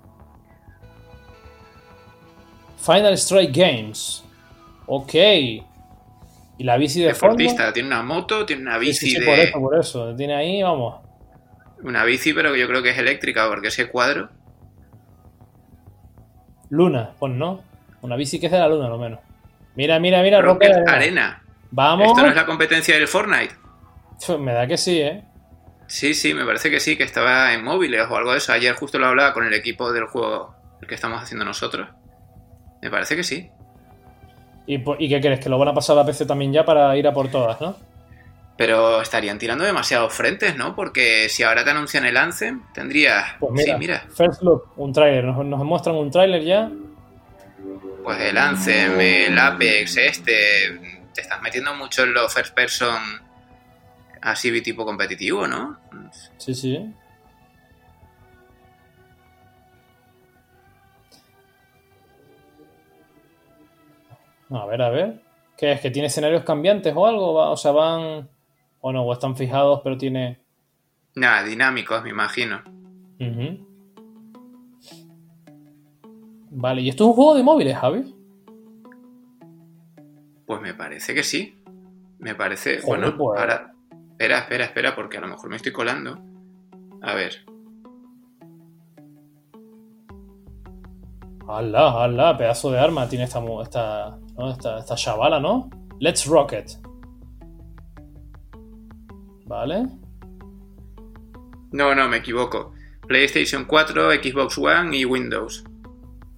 Final 2.77 3.13
Strike 3.17 3.51
Games. 3.51 4.23
Ok. 4.85 5.13
¿Y 5.13 6.63
la 6.63 6.77
bici 6.77 7.01
de 7.01 7.13
fondo? 7.15 7.37
Deportista, 7.37 7.73
tiene 7.73 7.87
una 7.87 8.03
moto, 8.03 8.45
tiene 8.45 8.63
una 8.63 8.79
Sí, 8.79 8.85
bici 8.85 9.05
sí, 9.07 9.15
sí, 9.15 9.19
de... 9.19 9.25
por 9.25 9.39
eso, 9.39 9.59
por 9.59 9.79
eso. 9.79 10.15
Tiene 10.15 10.35
ahí, 10.35 10.61
vamos. 10.61 11.01
Una 11.81 12.03
bici, 12.03 12.33
pero 12.33 12.51
que 12.53 12.59
yo 12.59 12.67
creo 12.67 12.83
que 12.83 12.89
es 12.89 12.97
eléctrica, 12.97 13.47
porque 13.47 13.69
ese 13.69 13.89
cuadro... 13.89 14.29
Luna, 16.69 17.13
pues 17.17 17.33
no. 17.33 17.63
Una 18.01 18.15
bici 18.15 18.39
que 18.39 18.45
es 18.45 18.51
de 18.51 18.59
la 18.59 18.67
luna, 18.67 18.89
lo 18.89 18.97
menos. 18.97 19.19
Mira, 19.79 19.97
mira, 19.97 20.21
mira, 20.21 20.41
Rocket 20.41 20.73
Rocket 20.73 20.89
Arena. 20.89 21.41
Vamos. 21.71 22.07
Esto 22.09 22.21
no 22.23 22.27
es 22.27 22.35
la 22.35 22.45
competencia 22.45 22.95
del 22.95 23.07
Fortnite. 23.07 23.55
Me 24.37 24.51
da 24.51 24.67
que 24.67 24.75
sí, 24.77 24.99
¿eh? 24.99 25.23
Sí, 25.87 26.13
sí, 26.13 26.33
me 26.33 26.43
parece 26.43 26.69
que 26.69 26.81
sí, 26.81 26.97
que 26.97 27.03
estaba 27.05 27.53
en 27.53 27.63
móviles 27.63 28.05
o 28.09 28.17
algo 28.17 28.33
de 28.33 28.39
eso. 28.39 28.51
Ayer 28.51 28.75
justo 28.75 28.99
lo 28.99 29.07
hablaba 29.07 29.31
con 29.33 29.45
el 29.45 29.53
equipo 29.53 29.93
del 29.93 30.03
juego 30.07 30.53
que 30.85 30.95
estamos 30.95 31.23
haciendo 31.23 31.45
nosotros. 31.45 31.87
Me 32.81 32.89
parece 32.89 33.15
que 33.15 33.23
sí. 33.23 33.49
¿Y, 34.65 34.79
por- 34.79 35.01
¿Y 35.01 35.07
qué 35.07 35.21
crees? 35.21 35.39
¿Que 35.39 35.47
lo 35.47 35.57
van 35.57 35.69
a 35.69 35.73
pasar 35.73 35.95
a 35.97 36.01
la 36.01 36.05
PC 36.05 36.25
también 36.25 36.51
ya 36.51 36.65
para 36.65 36.97
ir 36.97 37.07
a 37.07 37.13
por 37.13 37.29
todas, 37.31 37.61
no? 37.61 37.77
Pero 38.57 39.01
estarían 39.01 39.39
tirando 39.39 39.63
demasiados 39.63 40.13
frentes, 40.13 40.57
¿no? 40.57 40.75
Porque 40.75 41.29
si 41.29 41.43
ahora 41.43 41.63
te 41.63 41.69
anuncian 41.69 42.05
el 42.05 42.17
Anthem, 42.17 42.63
tendrías... 42.73 43.35
Pues 43.39 43.53
mira, 43.53 43.73
Sí, 43.73 43.79
mira. 43.79 44.03
First 44.13 44.41
Look, 44.41 44.73
un 44.75 44.91
tráiler. 44.91 45.23
Nos, 45.23 45.45
nos 45.45 45.63
muestran 45.63 45.95
un 45.95 46.11
tráiler 46.11 46.43
ya 46.43 46.69
pues 48.09 48.21
el 48.21 48.39
Anthem, 48.39 48.99
el 48.99 49.37
Apex, 49.37 49.97
este, 49.97 50.31
te 51.13 51.21
estás 51.21 51.39
metiendo 51.43 51.75
mucho 51.75 52.05
en 52.05 52.15
los 52.15 52.33
first 52.33 52.55
person 52.55 52.99
así 54.19 54.63
tipo 54.63 54.83
competitivo, 54.83 55.45
¿no? 55.45 55.77
Sí, 56.39 56.55
sí. 56.55 56.91
A 64.49 64.65
ver, 64.65 64.81
a 64.81 64.89
ver. 64.89 65.21
¿Qué 65.55 65.73
es? 65.73 65.79
¿Que 65.79 65.91
tiene 65.91 66.07
escenarios 66.07 66.43
cambiantes 66.43 66.91
o 66.95 67.05
algo? 67.05 67.33
O 67.35 67.57
sea, 67.57 67.73
van... 67.73 68.27
O 68.81 68.91
no, 68.91 69.03
o 69.03 69.13
están 69.13 69.37
fijados, 69.37 69.81
pero 69.83 69.99
tiene... 69.99 70.39
Nada, 71.13 71.43
dinámicos, 71.43 72.01
me 72.01 72.09
imagino. 72.09 72.63
Uh. 73.19 73.68
Vale, 76.51 76.81
¿y 76.81 76.89
esto 76.89 77.03
es 77.03 77.07
un 77.09 77.13
juego 77.13 77.35
de 77.35 77.43
móviles, 77.43 77.77
Javi? 77.77 78.15
Pues 80.45 80.61
me 80.61 80.73
parece 80.73 81.13
que 81.13 81.23
sí. 81.23 81.61
Me 82.17 82.35
parece. 82.35 82.81
Joder, 82.81 83.01
bueno, 83.01 83.17
pues. 83.17 83.39
ahora. 83.39 83.73
Espera, 84.11 84.39
espera, 84.39 84.65
espera, 84.65 84.95
porque 84.95 85.17
a 85.17 85.21
lo 85.21 85.27
mejor 85.27 85.49
me 85.49 85.55
estoy 85.55 85.71
colando. 85.71 86.19
A 87.01 87.13
ver. 87.13 87.45
¡Hala, 91.47 92.03
hala! 92.03 92.37
Pedazo 92.37 92.71
de 92.71 92.79
arma 92.79 93.07
tiene 93.07 93.23
esta, 93.25 93.39
esta, 93.61 94.17
¿no? 94.37 94.51
esta, 94.51 94.79
esta 94.79 94.95
chavala, 94.95 95.39
¿no? 95.39 95.69
Let's 95.99 96.25
Rocket. 96.25 96.69
Vale. 99.45 99.87
No, 101.71 101.95
no, 101.95 102.07
me 102.07 102.17
equivoco. 102.17 102.73
PlayStation 103.07 103.65
4, 103.65 104.11
Xbox 104.13 104.57
One 104.57 104.97
y 104.97 105.05
Windows. 105.05 105.63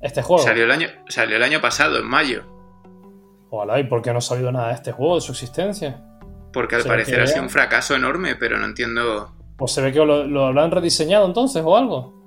Este 0.02 0.22
juego. 0.22 0.42
Salió 0.44 0.64
el 0.64 0.72
año, 0.72 0.88
salió 1.08 1.36
el 1.38 1.44
año 1.44 1.62
pasado, 1.62 2.00
en 2.00 2.06
mayo. 2.08 2.44
Ojalá, 3.50 3.80
¿y 3.80 3.84
por 3.84 4.02
qué 4.02 4.12
no 4.12 4.18
ha 4.20 4.22
sabido 4.22 4.52
nada 4.52 4.70
de 4.70 4.74
este 4.76 4.92
juego, 4.92 5.16
de 5.16 5.22
su 5.22 5.32
existencia? 5.34 6.04
Porque 6.54 6.76
al 6.76 6.82
Se 6.84 6.88
parecer 6.88 7.22
ha 7.22 7.28
sido 7.28 7.44
un 7.44 7.50
fracaso 7.50 7.96
enorme, 7.96 8.36
pero 8.36 8.58
no 8.58 8.66
entiendo. 8.66 9.34
Pues 9.58 9.72
se 9.74 9.82
ve 9.82 9.92
que 9.92 10.00
lo, 10.00 10.26
lo 10.26 10.46
habrán 10.48 10.72
rediseñado 10.72 11.26
entonces 11.26 11.62
o 11.66 11.78
algo. 11.78 12.20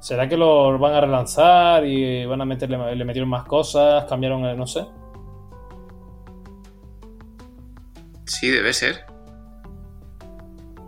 ¿Será 0.00 0.28
que 0.28 0.36
lo 0.36 0.78
van 0.78 0.92
a 0.94 1.00
relanzar 1.00 1.84
y 1.86 2.26
van 2.26 2.40
a 2.40 2.44
meterle, 2.44 2.94
le 2.94 3.04
metieron 3.04 3.28
más 3.28 3.44
cosas, 3.44 4.04
cambiaron, 4.04 4.44
el- 4.44 4.56
no 4.56 4.66
sé? 4.66 4.84
Sí, 8.26 8.50
debe 8.50 8.72
ser. 8.72 9.04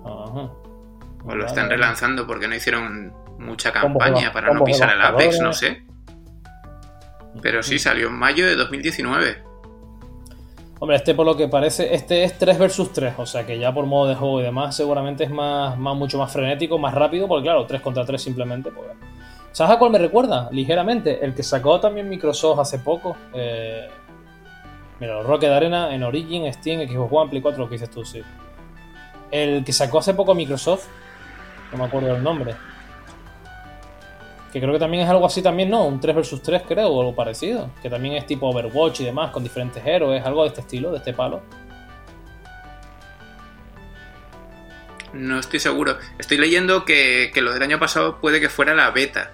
Ajá. 0.05 0.51
O 1.25 1.35
lo 1.35 1.47
están 1.47 1.69
relanzando 1.69 2.27
porque 2.27 2.47
no 2.49 2.55
hicieron 2.55 3.13
mucha 3.39 3.73
campaña 3.73 4.33
para 4.33 4.53
no 4.53 4.65
pisar 4.65 4.93
el 4.93 5.03
Apex, 5.03 5.41
no 5.41 5.53
sé. 5.53 5.83
Pero 7.43 7.63
sí, 7.63 7.79
salió 7.79 8.09
en 8.09 8.15
mayo 8.15 8.47
de 8.47 8.57
2019. 8.57 9.45
Hombre, 10.79 10.97
este 10.97 11.15
por 11.15 11.25
lo 11.25 11.37
que 11.37 11.49
parece, 11.49 11.95
este 11.95 12.23
es 12.25 12.37
3 12.39 12.59
versus 12.59 12.93
3, 12.93 13.15
o 13.17 13.25
sea 13.25 13.47
que 13.47 13.59
ya 13.59 13.73
por 13.73 13.87
modo 13.87 14.09
de 14.09 14.15
juego 14.15 14.41
y 14.41 14.43
demás 14.43 14.77
seguramente 14.77 15.25
es 15.25 15.31
más, 15.31 15.79
más 15.79 15.97
mucho 15.97 16.19
más 16.19 16.31
frenético, 16.31 16.79
más 16.79 16.93
rápido, 16.93 17.27
porque 17.27 17.45
claro, 17.45 17.65
3 17.65 17.81
contra 17.81 18.05
3 18.05 18.21
simplemente. 18.21 18.71
Pues... 18.71 18.89
¿Sabes 19.53 19.75
a 19.75 19.79
cuál 19.79 19.91
me 19.91 19.99
recuerda? 19.99 20.51
Ligeramente, 20.53 21.25
el 21.25 21.35
que 21.35 21.43
sacó 21.43 21.81
también 21.81 22.09
Microsoft 22.09 22.59
hace 22.59 22.79
poco. 22.79 23.17
Eh... 23.33 23.89
Mira, 25.01 25.23
Rocket 25.23 25.51
Arena 25.51 25.95
en 25.95 26.03
Origin, 26.03 26.53
Steam, 26.53 26.87
Xbox 26.87 27.11
One, 27.11 27.31
Play 27.31 27.43
4, 27.43 27.63
lo 27.63 27.69
que 27.69 27.75
dices 27.75 27.91
tú, 27.91 28.05
sí. 28.05 28.23
El 29.31 29.65
que 29.65 29.73
sacó 29.73 29.99
hace 29.99 30.13
poco 30.13 30.35
Microsoft, 30.35 30.87
no 31.73 31.79
me 31.79 31.85
acuerdo 31.85 32.13
del 32.13 32.23
nombre. 32.23 32.55
Que 34.57 34.61
creo 34.63 34.73
que 34.73 34.79
también 34.79 35.03
es 35.03 35.11
algo 35.11 35.27
así 35.27 35.43
también, 35.43 35.69
¿no? 35.69 35.85
Un 35.85 36.01
3 36.01 36.17
vs 36.17 36.41
3 36.43 36.63
creo, 36.67 36.89
o 36.89 37.01
algo 37.01 37.15
parecido. 37.15 37.69
Que 37.83 37.91
también 37.91 38.15
es 38.15 38.25
tipo 38.25 38.49
Overwatch 38.49 39.01
y 39.01 39.05
demás, 39.05 39.31
con 39.31 39.43
diferentes 39.43 39.85
héroes, 39.85 40.25
algo 40.25 40.45
de 40.45 40.49
este 40.49 40.63
estilo, 40.63 40.91
de 40.93 40.97
este 40.97 41.13
palo. 41.13 41.43
No 45.13 45.39
estoy 45.39 45.61
seguro. 45.61 45.99
Estoy 46.19 46.39
leyendo 46.39 46.87
que, 46.87 47.33
que 47.35 47.43
lo 47.43 47.53
del 47.53 47.63
año 47.65 47.79
pasado 47.79 48.19
puede 48.19 48.41
que 48.41 48.49
fuera 48.49 48.75
la 48.75 48.91
beta. 48.93 49.33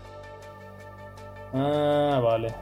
Ah, 1.54 2.20
vale. 2.20 2.52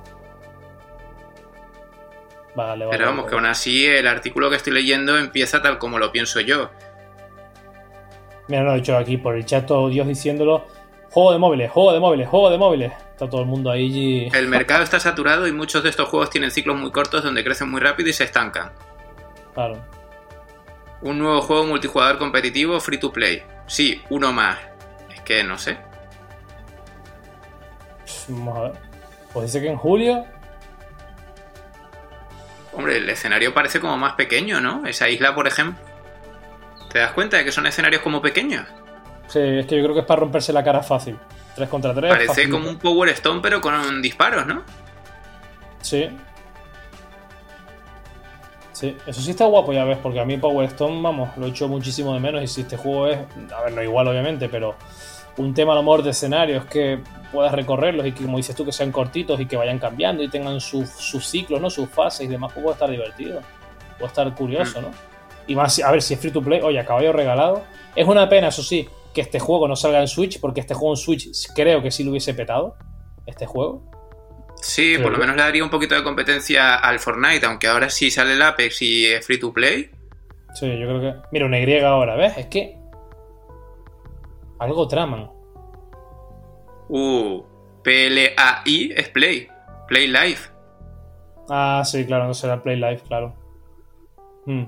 Vale, 2.54 2.84
vale. 2.84 2.90
Pero 2.90 3.06
vamos, 3.06 3.22
vale. 3.22 3.30
que 3.30 3.36
aún 3.36 3.46
así 3.46 3.86
el 3.86 4.06
artículo 4.06 4.50
que 4.50 4.56
estoy 4.56 4.74
leyendo 4.74 5.16
empieza 5.16 5.62
tal 5.62 5.78
como 5.78 5.98
lo 5.98 6.12
pienso 6.12 6.40
yo. 6.40 6.68
Mira, 8.48 8.64
no 8.64 8.74
he 8.74 8.76
dicho 8.76 8.98
aquí 8.98 9.16
por 9.16 9.34
el 9.34 9.46
chat 9.46 9.64
todo 9.64 9.88
Dios 9.88 10.06
diciéndolo. 10.06 10.66
Juego 11.10 11.32
de 11.32 11.38
móviles, 11.38 11.70
juego 11.70 11.92
de 11.92 12.00
móviles, 12.00 12.28
juego 12.28 12.50
de 12.50 12.58
móviles. 12.58 12.92
Está 13.12 13.28
todo 13.28 13.40
el 13.42 13.46
mundo 13.48 13.70
ahí. 13.70 13.86
y- 14.30 14.36
El 14.36 14.46
mercado 14.48 14.82
está 14.82 15.00
saturado 15.00 15.46
y 15.46 15.52
muchos 15.52 15.82
de 15.82 15.90
estos 15.90 16.08
juegos 16.08 16.30
tienen 16.30 16.50
ciclos 16.50 16.76
muy 16.78 16.90
cortos 16.92 17.22
donde 17.24 17.42
crecen 17.44 17.70
muy 17.70 17.80
rápido 17.80 18.08
y 18.08 18.12
se 18.12 18.24
estancan. 18.24 18.70
Claro. 19.54 19.76
Un 21.02 21.18
nuevo 21.18 21.40
juego 21.42 21.64
multijugador 21.66 22.18
competitivo 22.18 22.78
free 22.80 22.98
to 22.98 23.12
play. 23.12 23.42
Sí, 23.66 24.02
uno 24.10 24.32
más. 24.32 24.58
Es 25.12 25.20
que 25.22 25.42
no 25.42 25.58
sé. 25.58 25.78
Vamos 28.28 28.56
a 28.56 28.60
ver. 28.62 28.72
Pues 29.32 29.46
dice 29.46 29.60
que 29.60 29.70
en 29.70 29.76
julio. 29.76 30.24
Hombre, 32.72 32.98
el 32.98 33.08
escenario 33.10 33.52
parece 33.52 33.80
como 33.80 33.96
más 33.96 34.14
pequeño, 34.14 34.60
¿no? 34.60 34.86
Esa 34.86 35.08
isla, 35.08 35.34
por 35.34 35.46
ejemplo. 35.48 35.82
¿Te 36.92 36.98
das 37.00 37.12
cuenta 37.12 37.36
de 37.36 37.44
que 37.44 37.52
son 37.52 37.66
escenarios 37.66 38.02
como 38.02 38.20
pequeños? 38.22 38.66
Sí, 39.30 39.38
es 39.38 39.66
que 39.66 39.76
yo 39.76 39.82
creo 39.84 39.94
que 39.94 40.00
es 40.00 40.06
para 40.06 40.20
romperse 40.20 40.52
la 40.52 40.64
cara 40.64 40.82
fácil. 40.82 41.16
3 41.54 41.68
contra 41.68 41.94
3. 41.94 42.10
Parece 42.10 42.50
como 42.50 42.68
un 42.68 42.78
Power 42.78 43.08
Stone, 43.10 43.40
pero 43.40 43.60
con 43.60 44.02
disparos, 44.02 44.44
¿no? 44.46 44.62
Sí. 45.80 46.08
Sí, 48.72 48.96
eso 49.06 49.20
sí 49.20 49.30
está 49.30 49.44
guapo, 49.44 49.72
ya 49.72 49.84
ves, 49.84 49.98
porque 50.02 50.18
a 50.20 50.24
mí 50.24 50.36
Power 50.36 50.66
Stone, 50.70 51.00
vamos, 51.02 51.36
lo 51.36 51.46
he 51.46 51.50
hecho 51.50 51.68
muchísimo 51.68 52.14
de 52.14 52.20
menos 52.20 52.42
y 52.42 52.46
si 52.46 52.62
este 52.62 52.76
juego 52.76 53.08
es, 53.08 53.18
a 53.54 53.62
ver, 53.62 53.72
no 53.72 53.82
igual 53.82 54.08
obviamente, 54.08 54.48
pero 54.48 54.74
un 55.36 55.54
tema 55.54 55.72
a 55.72 55.76
lo 55.76 55.82
mejor 55.82 56.02
de 56.02 56.10
escenarios 56.10 56.64
que 56.64 56.98
puedas 57.30 57.52
recorrerlos 57.52 58.06
y 58.06 58.12
que, 58.12 58.24
como 58.24 58.38
dices 58.38 58.56
tú, 58.56 58.64
que 58.64 58.72
sean 58.72 58.90
cortitos 58.90 59.38
y 59.38 59.46
que 59.46 59.56
vayan 59.56 59.78
cambiando 59.78 60.22
y 60.22 60.28
tengan 60.28 60.60
sus 60.60 60.88
sus 60.88 61.26
ciclos, 61.26 61.60
¿no? 61.60 61.70
Sus 61.70 61.88
fases 61.88 62.22
y 62.22 62.28
demás, 62.28 62.52
pues 62.52 62.64
puede 62.64 62.74
estar 62.74 62.90
divertido. 62.90 63.40
Puede 63.98 64.08
estar 64.08 64.34
curioso, 64.34 64.80
¿no? 64.80 64.90
Y 65.46 65.54
más, 65.54 65.78
a 65.80 65.90
ver, 65.90 66.00
si 66.02 66.14
es 66.14 66.20
free 66.20 66.30
to 66.30 66.42
play, 66.42 66.60
oye, 66.62 66.80
a 66.80 66.84
caballo 66.84 67.12
regalado. 67.12 67.62
Es 67.94 68.08
una 68.08 68.28
pena, 68.28 68.48
eso 68.48 68.62
sí, 68.62 68.88
que 69.14 69.20
este 69.20 69.40
juego 69.40 69.68
no 69.68 69.76
salga 69.76 70.00
en 70.00 70.08
Switch, 70.08 70.40
porque 70.40 70.60
este 70.60 70.74
juego 70.74 70.94
en 70.94 70.96
Switch 70.96 71.28
creo 71.54 71.82
que 71.82 71.90
sí 71.90 72.04
lo 72.04 72.10
hubiese 72.10 72.34
petado, 72.34 72.76
este 73.26 73.46
juego. 73.46 73.90
Sí, 74.62 74.98
por 74.98 75.12
lo 75.12 75.18
menos 75.18 75.36
le 75.36 75.42
daría 75.42 75.64
un 75.64 75.70
poquito 75.70 75.94
de 75.94 76.02
competencia 76.02 76.76
al 76.76 76.98
Fortnite, 76.98 77.46
aunque 77.46 77.66
ahora 77.66 77.88
sí 77.88 78.10
sale 78.10 78.34
el 78.34 78.42
Apex 78.42 78.82
y 78.82 79.06
es 79.06 79.26
free 79.26 79.40
to 79.40 79.52
play. 79.52 79.90
Sí, 80.54 80.66
yo 80.78 80.86
creo 80.86 81.00
que. 81.00 81.14
Mira, 81.32 81.46
una 81.46 81.58
Y 81.58 81.78
ahora, 81.80 82.16
¿ves? 82.16 82.36
Es 82.36 82.46
que. 82.46 82.76
Algo 84.58 84.86
traman. 84.86 85.30
Uh, 86.88 87.42
P-L-A-I 87.82 88.92
es 88.94 89.08
Play. 89.08 89.48
Play 89.88 90.08
Live. 90.08 90.40
Ah, 91.48 91.82
sí, 91.84 92.04
claro, 92.04 92.26
no 92.26 92.34
será 92.34 92.62
Play 92.62 92.76
Live, 92.76 93.00
claro. 93.06 93.34
Hmm. 94.44 94.64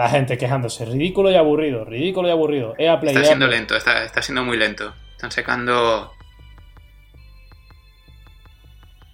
La 0.00 0.08
gente 0.08 0.38
quejándose. 0.38 0.86
Ridículo 0.86 1.30
y 1.30 1.34
aburrido, 1.34 1.84
ridículo 1.84 2.26
y 2.26 2.30
aburrido. 2.30 2.74
EA 2.78 2.98
Play. 2.98 3.10
Está 3.14 3.20
EA 3.20 3.26
siendo 3.26 3.46
Play. 3.48 3.58
lento, 3.58 3.76
está, 3.76 4.02
está 4.02 4.22
siendo 4.22 4.42
muy 4.42 4.56
lento. 4.56 4.94
Están 5.10 5.30
sacando 5.30 6.10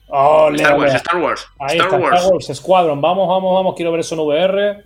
Oh, 0.06 0.48
lea, 0.48 0.62
Star 0.62 0.78
Wars, 0.78 0.92
lea. 0.92 0.96
Star 0.98 1.16
Wars, 1.16 1.48
Ahí 1.58 1.78
Star 1.78 1.86
está, 1.88 1.96
Wars. 1.98 2.20
Star 2.20 2.32
Wars 2.32 2.46
Squadron. 2.54 3.00
Vamos, 3.00 3.26
vamos, 3.26 3.52
vamos. 3.52 3.74
Quiero 3.74 3.90
ver 3.90 3.98
eso 3.98 4.14
en 4.14 4.20
VR. 4.20 4.84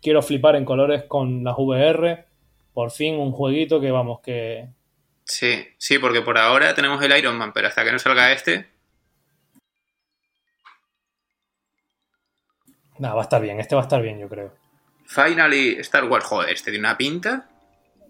Quiero 0.00 0.22
flipar 0.22 0.54
en 0.54 0.64
colores 0.64 1.02
con 1.08 1.42
las 1.42 1.56
VR. 1.58 2.26
Por 2.72 2.92
fin 2.92 3.16
un 3.16 3.32
jueguito 3.32 3.80
que, 3.80 3.90
vamos, 3.90 4.20
que, 4.20 4.68
Sí, 5.24 5.66
sí, 5.78 5.98
porque 5.98 6.20
por 6.22 6.38
ahora 6.38 6.76
tenemos 6.76 7.02
el 7.02 7.18
Iron 7.18 7.36
Man, 7.36 7.52
pero 7.52 7.66
hasta 7.66 7.82
que 7.82 7.90
no 7.90 7.98
salga 7.98 8.30
este, 8.30 8.68
Nada, 12.98 13.14
va 13.16 13.22
a 13.22 13.24
estar 13.24 13.42
bien. 13.42 13.58
Este 13.58 13.74
va 13.74 13.80
a 13.80 13.84
estar 13.84 14.00
bien, 14.00 14.20
yo 14.20 14.28
creo. 14.28 14.52
Finally 15.06 15.76
Star 15.80 16.04
Wars. 16.04 16.24
Joder, 16.24 16.52
este 16.52 16.70
tiene 16.70 16.86
una 16.86 16.96
pinta. 16.96 17.48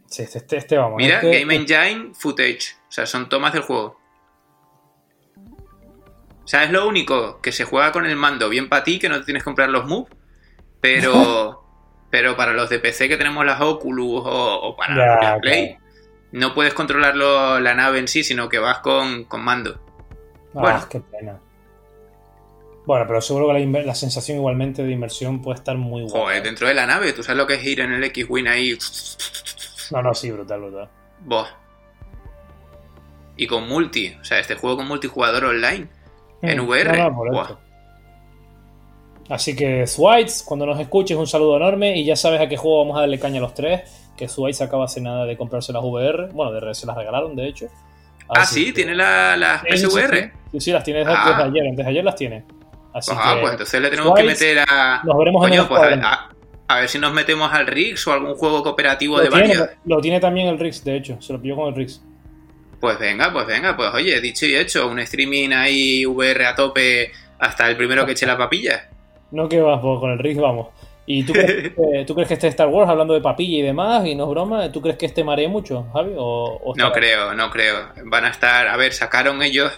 Sí, 0.06 0.22
este, 0.22 0.38
este, 0.38 0.56
este 0.56 0.76
vamos. 0.76 0.96
Mira, 0.96 1.16
este- 1.16 1.40
Game 1.40 1.54
Engine 1.54 2.12
Footage. 2.14 2.76
O 2.88 2.92
sea, 2.92 3.06
son 3.06 3.28
tomas 3.28 3.52
del 3.52 3.62
juego. 3.62 3.98
O 6.44 6.46
sea, 6.46 6.64
es 6.64 6.70
lo 6.70 6.86
único 6.86 7.40
que 7.40 7.52
se 7.52 7.64
juega 7.64 7.90
con 7.90 8.04
el 8.04 8.16
mando 8.16 8.48
bien 8.48 8.68
para 8.68 8.84
ti, 8.84 8.98
que 8.98 9.08
no 9.08 9.18
te 9.18 9.24
tienes 9.24 9.42
que 9.42 9.46
comprar 9.46 9.70
los 9.70 9.86
moves, 9.86 10.12
pero, 10.80 11.64
pero 12.10 12.36
para 12.36 12.52
los 12.52 12.68
de 12.68 12.78
PC 12.78 13.08
que 13.08 13.16
tenemos 13.16 13.46
las 13.46 13.60
Oculus 13.62 14.22
o, 14.26 14.60
o 14.60 14.76
para 14.76 14.94
la 14.94 15.38
Play, 15.40 15.78
no 16.32 16.52
puedes 16.52 16.74
controlarlo 16.74 17.58
la 17.60 17.74
nave 17.74 17.98
en 17.98 18.08
sí, 18.08 18.22
sino 18.22 18.48
que 18.50 18.58
vas 18.58 18.80
con, 18.80 19.24
con 19.24 19.42
mando. 19.42 19.80
Ah, 20.54 20.60
bueno. 20.60 20.86
qué 20.90 21.00
pena. 21.00 21.40
Bueno, 22.86 23.06
pero 23.06 23.20
seguro 23.20 23.48
que 23.48 23.82
la, 23.84 23.94
sensación 23.94 24.38
igualmente 24.38 24.82
de 24.82 24.92
inmersión 24.92 25.40
puede 25.40 25.56
estar 25.58 25.76
muy 25.76 26.02
guapa. 26.02 26.18
Joder, 26.18 26.42
dentro 26.42 26.68
de 26.68 26.74
la 26.74 26.86
nave, 26.86 27.12
tú 27.14 27.22
sabes 27.22 27.38
lo 27.38 27.46
que 27.46 27.54
es 27.54 27.64
ir 27.64 27.80
en 27.80 27.92
el 27.92 28.04
X-Wing 28.04 28.46
ahí. 28.46 28.76
No, 29.90 30.02
no, 30.02 30.14
sí, 30.14 30.30
brutal, 30.30 30.60
brutal. 30.60 30.88
Buah. 31.20 31.46
Y 33.36 33.46
con 33.46 33.66
multi, 33.68 34.14
o 34.20 34.24
sea, 34.24 34.38
este 34.38 34.54
juego 34.54 34.76
con 34.78 34.86
multijugador 34.86 35.46
online. 35.46 35.88
En 36.42 36.58
Mm, 36.60 36.68
VR, 36.68 36.98
no, 36.98 37.10
no, 37.10 37.16
por 37.16 37.32
buah. 37.32 37.42
esto. 37.42 37.60
Así 39.30 39.56
que 39.56 39.86
Swites, 39.86 40.42
cuando 40.46 40.66
nos 40.66 40.78
escuches, 40.78 41.16
un 41.16 41.26
saludo 41.26 41.56
enorme 41.56 41.96
y 41.96 42.04
ya 42.04 42.16
sabes 42.16 42.40
a 42.40 42.48
qué 42.48 42.58
juego 42.58 42.80
vamos 42.80 42.98
a 42.98 43.00
darle 43.00 43.18
caña 43.18 43.38
a 43.38 43.42
los 43.42 43.54
tres. 43.54 43.80
Que 44.16 44.28
Swites 44.28 44.60
acaba 44.60 44.84
hace 44.84 45.00
nada 45.00 45.24
de 45.24 45.36
comprarse 45.36 45.72
las 45.72 45.82
VR. 45.82 46.28
Bueno, 46.32 46.52
de, 46.52 46.74
se 46.74 46.86
las 46.86 46.96
regalaron, 46.96 47.34
de 47.34 47.48
hecho. 47.48 47.66
ah, 48.28 48.44
sí, 48.44 48.72
tiene 48.72 48.94
las 48.94 49.38
la 49.38 49.62
PSVR. 49.68 50.32
Sí, 50.52 50.60
sí, 50.60 50.72
las 50.72 50.84
tiene 50.84 51.00
desde, 51.00 51.12
ah. 51.14 51.44
ayer. 51.44 51.64
Desde 51.74 51.90
ayer 51.90 52.04
las 52.04 52.14
tiene. 52.14 52.44
Así 52.94 53.10
ah, 53.12 53.36
pues 53.40 53.52
entonces 53.52 53.82
le 53.82 53.90
tenemos 53.90 54.14
que 54.14 54.22
meter 54.22 54.60
a. 54.60 55.02
Nos 55.02 55.18
veremos 55.18 55.48
en 55.48 55.54
el 55.54 55.66
pues 55.66 56.00
a, 56.66 56.78
ver 56.78 56.88
si 56.88 56.98
nos 56.98 57.12
metemos 57.12 57.52
al 57.52 57.66
Rix 57.66 58.06
o 58.06 58.12
algún 58.12 58.36
juego 58.36 58.62
cooperativo 58.62 59.20
de 59.20 59.28
varios. 59.28 59.68
Lo 59.84 60.00
tiene 60.00 60.20
también 60.20 60.46
el 60.46 60.58
Rix, 60.58 60.84
de 60.84 60.96
hecho. 60.96 61.20
Se 61.20 61.32
lo 61.32 61.42
pilló 61.42 61.56
con 61.56 61.68
el 61.68 61.74
Rix. 61.74 62.00
Pues 62.80 62.98
venga, 62.98 63.32
pues 63.32 63.46
venga, 63.46 63.76
pues 63.76 63.92
oye, 63.92 64.20
dicho 64.20 64.46
y 64.46 64.54
hecho, 64.54 64.88
un 64.88 65.00
streaming 65.00 65.50
ahí 65.50 66.06
VR 66.06 66.46
a 66.46 66.54
tope 66.54 67.10
hasta 67.38 67.68
el 67.68 67.76
primero 67.76 68.06
que 68.06 68.12
eche 68.12 68.26
la 68.26 68.38
papilla. 68.38 68.88
No 69.32 69.48
que 69.48 69.60
vas, 69.60 69.80
pues 69.82 69.98
con 69.98 70.12
el 70.12 70.18
Rix 70.18 70.40
vamos. 70.40 70.68
¿Y 71.06 71.24
tú 71.24 71.32
crees, 71.32 71.72
que, 71.74 72.04
tú 72.06 72.14
crees 72.14 72.28
que 72.28 72.34
este 72.34 72.48
Star 72.48 72.68
Wars, 72.68 72.88
hablando 72.88 73.14
de 73.14 73.20
papilla 73.20 73.58
y 73.58 73.62
demás, 73.62 74.06
y 74.06 74.14
no 74.14 74.24
es 74.24 74.30
broma, 74.30 74.70
¿tú 74.70 74.80
crees 74.80 74.96
que 74.96 75.06
este 75.06 75.24
maree 75.24 75.48
mucho, 75.48 75.86
Javi? 75.92 76.12
O, 76.16 76.74
no 76.76 76.92
creo, 76.92 77.34
no 77.34 77.50
creo. 77.50 77.88
Van 78.04 78.24
a 78.24 78.28
estar, 78.28 78.68
a 78.68 78.76
ver, 78.76 78.92
sacaron 78.92 79.42
ellos 79.42 79.72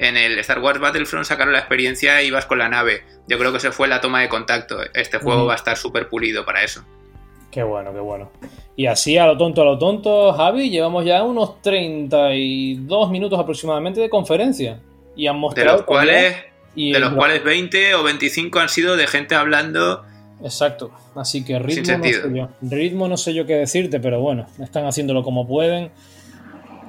en 0.00 0.16
el 0.16 0.38
Star 0.38 0.60
Wars 0.60 0.80
Battlefront, 0.80 1.26
sacaron 1.26 1.52
la 1.52 1.58
experiencia 1.58 2.22
y 2.22 2.30
vas 2.30 2.46
con 2.46 2.58
la 2.58 2.70
nave. 2.70 3.02
Yo 3.28 3.38
creo 3.38 3.52
que 3.52 3.60
se 3.60 3.70
fue 3.70 3.86
la 3.86 4.00
toma 4.00 4.22
de 4.22 4.30
contacto. 4.30 4.78
Este 4.94 5.18
juego 5.18 5.44
va 5.44 5.52
a 5.52 5.56
estar 5.56 5.76
súper 5.76 6.08
pulido 6.08 6.46
para 6.46 6.64
eso. 6.64 6.82
Qué 7.50 7.62
bueno, 7.62 7.92
qué 7.92 8.00
bueno. 8.00 8.30
Y 8.76 8.86
así 8.86 9.18
a 9.18 9.26
lo 9.26 9.36
tonto, 9.36 9.60
a 9.60 9.66
lo 9.66 9.78
tonto, 9.78 10.32
Javi, 10.32 10.70
llevamos 10.70 11.04
ya 11.04 11.22
unos 11.22 11.60
32 11.60 13.10
minutos 13.10 13.38
aproximadamente 13.38 14.00
de 14.00 14.08
conferencia. 14.08 14.80
Y 15.16 15.26
han 15.26 15.38
mostrado. 15.38 15.72
De 15.72 15.76
los 15.76 15.86
cuales, 15.86 16.36
de 16.74 16.98
los 16.98 17.12
cuales 17.12 17.44
20 17.44 17.94
o 17.96 18.02
25 18.02 18.58
han 18.58 18.68
sido 18.70 18.96
de 18.96 19.06
gente 19.06 19.34
hablando. 19.34 20.06
Exacto. 20.42 20.92
Así 21.14 21.44
que 21.44 21.58
ritmo 21.58 21.98
no 21.98 22.04
sé 22.04 22.22
yo. 22.34 22.48
Ritmo 22.62 23.06
no 23.06 23.18
sé 23.18 23.34
yo 23.34 23.44
qué 23.44 23.56
decirte, 23.56 24.00
pero 24.00 24.20
bueno, 24.20 24.46
están 24.62 24.86
haciéndolo 24.86 25.22
como 25.22 25.46
pueden. 25.46 25.90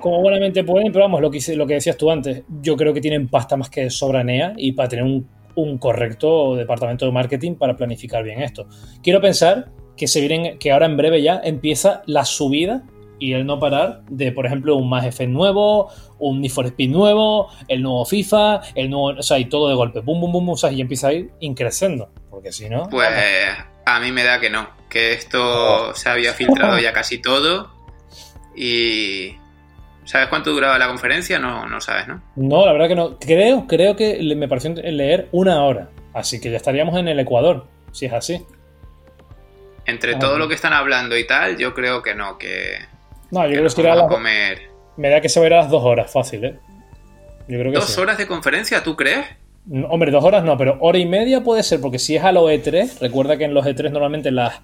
Como 0.01 0.19
buenamente 0.21 0.63
pueden, 0.63 0.91
pero 0.91 1.05
vamos, 1.05 1.21
lo 1.21 1.29
que, 1.29 1.39
lo 1.55 1.67
que 1.67 1.75
decías 1.75 1.95
tú 1.95 2.11
antes, 2.11 2.43
yo 2.61 2.75
creo 2.75 2.93
que 2.93 3.01
tienen 3.01 3.27
pasta 3.27 3.55
más 3.55 3.69
que 3.69 3.89
sobra 3.89 4.23
NEA 4.23 4.53
y 4.57 4.71
para 4.73 4.89
tener 4.89 5.05
un, 5.05 5.27
un 5.55 5.77
correcto 5.77 6.55
departamento 6.55 7.05
de 7.05 7.11
marketing 7.11 7.55
para 7.55 7.75
planificar 7.75 8.23
bien 8.23 8.41
esto. 8.41 8.67
Quiero 9.03 9.21
pensar 9.21 9.71
que 9.95 10.07
se 10.07 10.19
vienen, 10.21 10.57
que 10.57 10.71
ahora 10.71 10.87
en 10.87 10.97
breve 10.97 11.21
ya 11.21 11.39
empieza 11.43 12.01
la 12.07 12.25
subida 12.25 12.83
y 13.19 13.33
el 13.33 13.45
no 13.45 13.59
parar 13.59 14.01
de, 14.09 14.31
por 14.31 14.47
ejemplo, 14.47 14.75
un 14.75 14.89
Mass 14.89 15.05
Effect 15.05 15.29
nuevo, 15.29 15.91
un 16.17 16.41
Need 16.41 16.51
for 16.51 16.65
Speed 16.65 16.89
nuevo, 16.89 17.49
el 17.67 17.83
nuevo 17.83 18.03
FIFA, 18.03 18.61
el 18.73 18.89
nuevo, 18.89 19.19
o 19.19 19.21
sea, 19.21 19.37
y 19.37 19.45
todo 19.45 19.69
de 19.69 19.75
golpe, 19.75 19.99
bum, 19.99 20.19
bum, 20.19 20.31
bum, 20.31 20.49
o 20.49 20.57
sea, 20.57 20.71
y 20.71 20.81
empieza 20.81 21.09
a 21.09 21.13
ir 21.13 21.29
increciendo, 21.39 22.11
porque 22.31 22.51
si 22.51 22.67
no... 22.67 22.89
Pues 22.89 23.07
a 23.85 23.99
mí 23.99 24.11
me 24.11 24.23
da 24.23 24.39
que 24.39 24.49
no, 24.49 24.67
que 24.89 25.13
esto 25.13 25.89
oh. 25.89 25.93
se 25.93 26.09
había 26.09 26.33
filtrado 26.33 26.79
ya 26.79 26.91
casi 26.93 27.21
todo 27.21 27.71
y... 28.55 29.35
¿Sabes 30.03 30.27
cuánto 30.29 30.51
duraba 30.51 30.77
la 30.77 30.87
conferencia? 30.87 31.39
No, 31.39 31.67
no 31.67 31.79
sabes, 31.79 32.07
¿no? 32.07 32.21
No, 32.35 32.65
la 32.65 32.73
verdad 32.73 32.87
que 32.87 32.95
no. 32.95 33.19
Creo, 33.19 33.67
creo 33.67 33.95
que 33.95 34.19
me 34.35 34.47
pareció 34.47 34.73
leer 34.73 35.27
una 35.31 35.63
hora, 35.63 35.89
así 36.13 36.41
que 36.41 36.49
ya 36.49 36.57
estaríamos 36.57 36.97
en 36.97 37.07
el 37.07 37.19
Ecuador, 37.19 37.67
si 37.91 38.07
es 38.07 38.13
así. 38.13 38.45
Entre 39.85 40.15
todo 40.15 40.37
lo 40.37 40.47
que 40.47 40.55
están 40.55 40.73
hablando 40.73 41.17
y 41.17 41.25
tal, 41.25 41.57
yo 41.57 41.73
creo 41.73 42.01
que 42.01 42.15
no, 42.15 42.37
que. 42.37 42.77
No, 43.31 43.47
yo 43.47 43.55
creo 43.55 43.69
que 43.69 43.81
irá 43.81 44.05
a 44.05 44.07
comer. 44.07 44.61
Me 44.97 45.09
da 45.09 45.21
que 45.21 45.29
se 45.29 45.39
verá 45.39 45.57
las 45.57 45.69
dos 45.69 45.83
horas, 45.83 46.11
fácil, 46.11 46.45
¿eh? 46.45 46.59
Yo 47.47 47.59
creo 47.59 47.71
que 47.71 47.79
¿Dos 47.79 47.97
horas 47.97 48.17
de 48.17 48.27
conferencia, 48.27 48.83
tú 48.83 48.95
crees? 48.95 49.25
hombre, 49.89 50.11
dos 50.11 50.23
horas 50.23 50.43
no, 50.43 50.57
pero 50.57 50.77
hora 50.79 50.97
y 50.97 51.05
media 51.05 51.41
puede 51.41 51.63
ser, 51.63 51.81
porque 51.81 51.99
si 51.99 52.15
es 52.15 52.23
a 52.23 52.31
los 52.31 52.49
E3, 52.49 52.99
recuerda 52.99 53.37
que 53.37 53.45
en 53.45 53.53
los 53.53 53.65
E3 53.65 53.91
normalmente 53.91 54.31
las, 54.31 54.61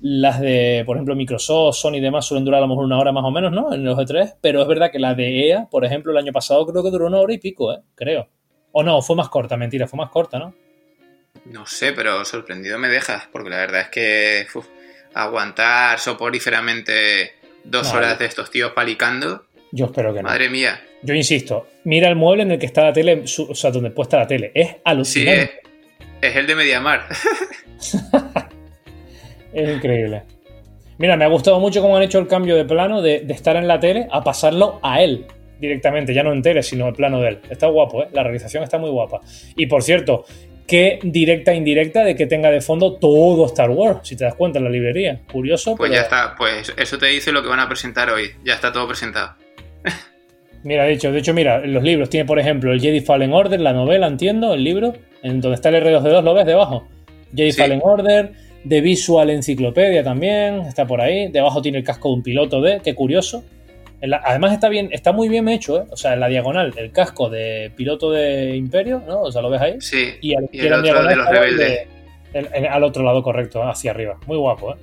las 0.00 0.40
de, 0.40 0.82
por 0.86 0.96
ejemplo, 0.96 1.14
Microsoft, 1.14 1.76
Sony 1.76 1.96
y 1.96 2.00
demás 2.00 2.26
suelen 2.26 2.44
durar 2.44 2.58
a 2.58 2.62
lo 2.62 2.68
mejor 2.68 2.84
una 2.84 2.98
hora 2.98 3.12
más 3.12 3.24
o 3.24 3.30
menos, 3.30 3.52
¿no? 3.52 3.72
En 3.72 3.84
los 3.84 3.98
E3, 3.98 4.36
pero 4.40 4.62
es 4.62 4.68
verdad 4.68 4.90
que 4.90 4.98
la 4.98 5.14
de 5.14 5.48
EA, 5.48 5.68
por 5.70 5.84
ejemplo, 5.84 6.12
el 6.12 6.18
año 6.18 6.32
pasado 6.32 6.66
creo 6.66 6.82
que 6.82 6.90
duró 6.90 7.06
una 7.06 7.18
hora 7.18 7.34
y 7.34 7.38
pico, 7.38 7.72
¿eh? 7.72 7.80
Creo. 7.94 8.28
O 8.72 8.82
no, 8.82 9.02
fue 9.02 9.16
más 9.16 9.28
corta, 9.28 9.56
mentira, 9.56 9.86
fue 9.86 9.98
más 9.98 10.10
corta, 10.10 10.38
¿no? 10.38 10.54
No 11.44 11.66
sé, 11.66 11.92
pero 11.92 12.24
sorprendido 12.24 12.78
me 12.78 12.88
dejas, 12.88 13.28
porque 13.30 13.50
la 13.50 13.56
verdad 13.56 13.82
es 13.82 13.88
que 13.88 14.46
aguantar 15.14 15.98
soporíferamente 15.98 17.32
dos 17.64 17.92
horas 17.92 18.18
de 18.18 18.26
estos 18.26 18.50
tíos 18.50 18.72
palicando. 18.72 19.44
Yo 19.72 19.86
espero 19.86 20.14
que 20.14 20.22
no. 20.22 20.28
Madre 20.28 20.48
mía. 20.48 20.80
Yo 21.02 21.14
insisto, 21.14 21.68
mira 21.84 22.08
el 22.08 22.16
mueble 22.16 22.42
en 22.42 22.52
el 22.52 22.58
que 22.58 22.66
está 22.66 22.84
la 22.84 22.92
tele, 22.92 23.24
o 23.24 23.54
sea, 23.54 23.70
donde 23.70 23.90
puesta 23.90 24.18
la 24.18 24.26
tele. 24.26 24.52
Es 24.54 24.76
alucinante. 24.84 25.60
Sí, 25.62 26.06
es, 26.20 26.36
el 26.36 26.46
de 26.46 26.54
Mediamar. 26.54 27.06
es 29.52 29.76
increíble. 29.76 30.22
Mira, 30.98 31.16
me 31.16 31.24
ha 31.24 31.28
gustado 31.28 31.58
mucho 31.60 31.80
cómo 31.80 31.96
han 31.96 32.02
hecho 32.02 32.18
el 32.18 32.26
cambio 32.26 32.56
de 32.56 32.64
plano 32.64 33.00
de, 33.00 33.20
de, 33.20 33.32
estar 33.32 33.56
en 33.56 33.66
la 33.66 33.80
tele 33.80 34.06
a 34.10 34.22
pasarlo 34.22 34.80
a 34.82 35.02
él 35.02 35.26
directamente, 35.58 36.14
ya 36.14 36.22
no 36.22 36.32
en 36.32 36.42
tele, 36.42 36.62
sino 36.62 36.88
el 36.88 36.94
plano 36.94 37.20
de 37.20 37.28
él. 37.28 37.38
Está 37.48 37.66
guapo, 37.68 38.02
¿eh? 38.02 38.08
La 38.12 38.22
realización 38.22 38.62
está 38.62 38.78
muy 38.78 38.90
guapa. 38.90 39.20
Y 39.56 39.66
por 39.66 39.82
cierto, 39.82 40.24
que 40.70 41.00
directa 41.02 41.50
e 41.50 41.56
indirecta 41.56 42.04
de 42.04 42.14
que 42.14 42.26
tenga 42.26 42.48
de 42.48 42.60
fondo 42.60 42.94
todo 42.94 43.44
Star 43.46 43.70
Wars, 43.70 44.00
si 44.04 44.14
te 44.14 44.22
das 44.22 44.36
cuenta 44.36 44.58
en 44.58 44.64
la 44.64 44.70
librería. 44.70 45.20
Curioso. 45.32 45.74
Pues 45.74 45.90
ya 45.90 46.02
está, 46.02 46.36
pues 46.38 46.72
eso 46.76 46.96
te 46.96 47.06
dice 47.06 47.32
lo 47.32 47.42
que 47.42 47.48
van 47.48 47.58
a 47.58 47.66
presentar 47.66 48.08
hoy. 48.08 48.30
Ya 48.44 48.54
está 48.54 48.72
todo 48.72 48.86
presentado. 48.86 49.34
mira, 50.62 50.84
de 50.84 50.92
hecho, 50.92 51.10
de 51.10 51.18
hecho, 51.18 51.34
mira, 51.34 51.56
en 51.56 51.74
los 51.74 51.82
libros 51.82 52.08
tiene, 52.08 52.24
por 52.24 52.38
ejemplo, 52.38 52.72
el 52.72 52.80
Jedi 52.80 53.00
Fallen 53.00 53.32
Order, 53.32 53.60
la 53.60 53.72
novela, 53.72 54.06
entiendo, 54.06 54.54
el 54.54 54.62
libro, 54.62 54.94
en 55.24 55.40
donde 55.40 55.56
está 55.56 55.70
el 55.70 55.84
R2D2, 55.84 56.22
¿lo 56.22 56.34
ves 56.34 56.46
debajo? 56.46 56.86
Jedi 57.34 57.50
Fallen 57.50 57.80
Order, 57.82 58.32
The 58.68 58.80
Visual 58.80 59.30
Enciclopedia 59.30 60.04
también, 60.04 60.60
está 60.62 60.86
por 60.86 61.00
ahí. 61.00 61.28
Debajo 61.28 61.62
tiene 61.62 61.78
el 61.78 61.84
casco 61.84 62.08
de 62.08 62.14
un 62.14 62.22
piloto 62.22 62.60
de, 62.60 62.80
qué 62.82 62.94
curioso 62.94 63.42
además 64.02 64.52
está 64.52 64.68
bien, 64.68 64.88
está 64.92 65.12
muy 65.12 65.28
bien 65.28 65.48
hecho, 65.48 65.82
¿eh? 65.82 65.84
O 65.90 65.96
sea, 65.96 66.14
en 66.14 66.20
la 66.20 66.28
diagonal, 66.28 66.72
el 66.76 66.90
casco 66.90 67.28
de 67.28 67.70
piloto 67.76 68.10
de 68.10 68.56
Imperio, 68.56 69.02
¿no? 69.06 69.22
O 69.22 69.32
sea, 69.32 69.42
lo 69.42 69.50
ves 69.50 69.60
ahí. 69.60 69.80
Sí. 69.80 70.14
Y, 70.20 70.34
al, 70.34 70.48
el 70.52 70.72
otro 70.72 71.06
de 71.06 71.16
los 71.16 71.28
rebeldes. 71.28 71.88
al 72.70 72.84
otro 72.84 73.02
lado 73.02 73.22
correcto, 73.22 73.62
hacia 73.62 73.90
arriba. 73.90 74.18
Muy 74.26 74.36
guapo, 74.36 74.72
¿eh? 74.72 74.76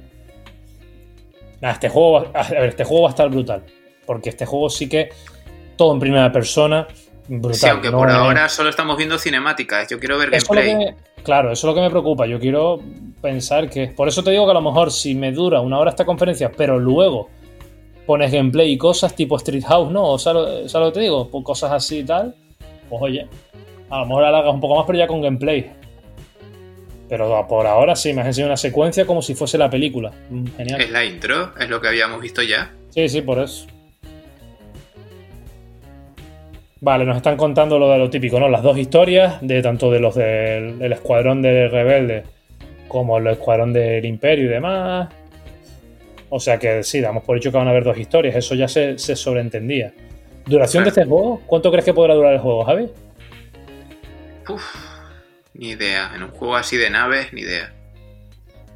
este 1.62 1.90
juego, 1.90 2.30
a 2.34 2.50
ver, 2.50 2.70
este 2.70 2.84
juego 2.84 3.04
va 3.04 3.10
a 3.10 3.12
estar 3.12 3.30
brutal. 3.30 3.64
Porque 4.06 4.30
este 4.30 4.46
juego 4.46 4.70
sí 4.70 4.88
que 4.88 5.10
todo 5.76 5.94
en 5.94 6.00
primera 6.00 6.32
persona. 6.32 6.88
Brutal. 7.28 7.56
Sí, 7.56 7.68
aunque 7.68 7.92
por 7.92 8.10
ahora 8.10 8.48
solo 8.50 8.70
estamos 8.70 8.98
viendo 8.98 9.18
cinemáticas. 9.18 9.88
Yo 9.90 10.00
quiero 10.00 10.18
ver 10.18 10.30
gameplay. 10.32 10.96
claro, 11.24 11.52
eso 11.52 11.68
es 11.68 11.70
lo 11.72 11.76
que 11.76 11.82
me 11.82 11.90
preocupa. 11.90 12.26
Yo 12.26 12.40
quiero 12.40 12.80
pensar 13.22 13.70
que. 13.70 13.88
Por 13.88 14.08
eso 14.08 14.24
te 14.24 14.32
digo 14.32 14.46
que 14.46 14.52
a 14.52 14.54
lo 14.56 14.62
mejor 14.62 14.92
si 14.92 15.16
me 15.16 15.32
dura 15.32 15.60
una 15.62 15.80
hora 15.80 15.90
esta 15.90 16.06
conferencia, 16.06 16.52
pero 16.52 16.80
luego 16.80 17.30
pones 18.06 18.32
gameplay 18.32 18.72
y 18.72 18.78
cosas 18.78 19.16
tipo 19.16 19.36
Street 19.36 19.66
House, 19.68 19.92
¿no? 19.92 20.12
O 20.12 20.18
sea, 20.18 20.34
¿sabes 20.34 20.74
lo 20.74 20.86
que 20.88 20.94
te 20.94 21.00
digo? 21.02 21.30
Pues 21.30 21.44
cosas 21.44 21.72
así 21.72 22.00
y 22.00 22.04
tal. 22.06 22.34
Pues 22.90 23.02
oye, 23.02 23.28
a 23.90 24.00
lo 24.00 24.06
mejor 24.06 24.24
alargas 24.24 24.54
un 24.54 24.62
poco 24.62 24.78
más, 24.78 24.86
pero 24.86 24.98
ya 24.98 25.08
con 25.08 25.22
gameplay. 25.22 25.72
Pero 27.10 27.46
por 27.48 27.66
ahora 27.68 27.96
sí, 27.96 28.14
me 28.14 28.22
has 28.22 28.28
enseñado 28.28 28.50
una 28.50 28.58
secuencia 28.58 29.06
como 29.06 29.22
si 29.22 29.36
fuese 29.36 29.58
la 29.58 29.70
película. 29.70 30.12
Mm, 30.30 30.46
genial. 30.58 30.82
Es 30.82 30.92
la 30.92 31.06
intro, 31.06 31.54
es 31.60 31.70
lo 31.70 31.80
que 31.80 31.88
habíamos 31.88 32.22
visto 32.22 32.42
ya. 32.42 32.74
Sí, 32.90 33.08
sí, 33.08 33.22
por 33.22 33.40
eso. 33.40 33.68
Vale, 36.80 37.06
nos 37.06 37.18
están 37.18 37.38
contando 37.38 37.80
lo 37.80 37.90
de 37.90 37.98
lo 37.98 38.10
típico, 38.10 38.40
¿no? 38.40 38.50
Las 38.50 38.62
dos 38.62 38.78
historias, 38.78 39.40
de 39.42 39.62
tanto 39.62 39.92
de 39.92 40.00
los 40.00 40.16
del, 40.16 40.78
del 40.78 40.94
escuadrón 40.94 41.42
de 41.42 41.68
rebelde 41.68 42.24
como 42.88 43.18
el 43.18 43.28
escuadrón 43.28 43.74
del 43.74 44.06
imperio 44.06 44.46
y 44.46 44.50
demás. 44.50 45.10
O 46.30 46.40
sea 46.40 46.58
que 46.58 46.84
sí, 46.84 47.00
damos 47.00 47.24
por 47.24 47.38
hecho 47.38 47.52
que 47.52 47.58
van 47.58 47.68
a 47.68 47.72
haber 47.72 47.84
dos 47.84 47.98
historias, 47.98 48.36
eso 48.36 48.56
ya 48.56 48.68
se, 48.68 48.98
sobreentendía. 48.98 49.94
¿Duración 50.46 50.84
de 50.84 50.90
este 50.90 51.06
juego? 51.06 51.42
¿Cuánto 51.46 51.72
crees 51.72 51.86
que 51.86 51.94
podrá 51.94 52.14
durar 52.14 52.34
el 52.34 52.40
juego, 52.40 52.64
Javi? 52.66 52.90
Uf, 54.50 54.64
ni 55.54 55.70
idea. 55.70 56.12
En 56.16 56.24
un 56.24 56.30
juego 56.32 56.56
así 56.56 56.78
de 56.78 56.90
naves, 56.90 57.34
ni 57.34 57.42
idea. 57.42 57.74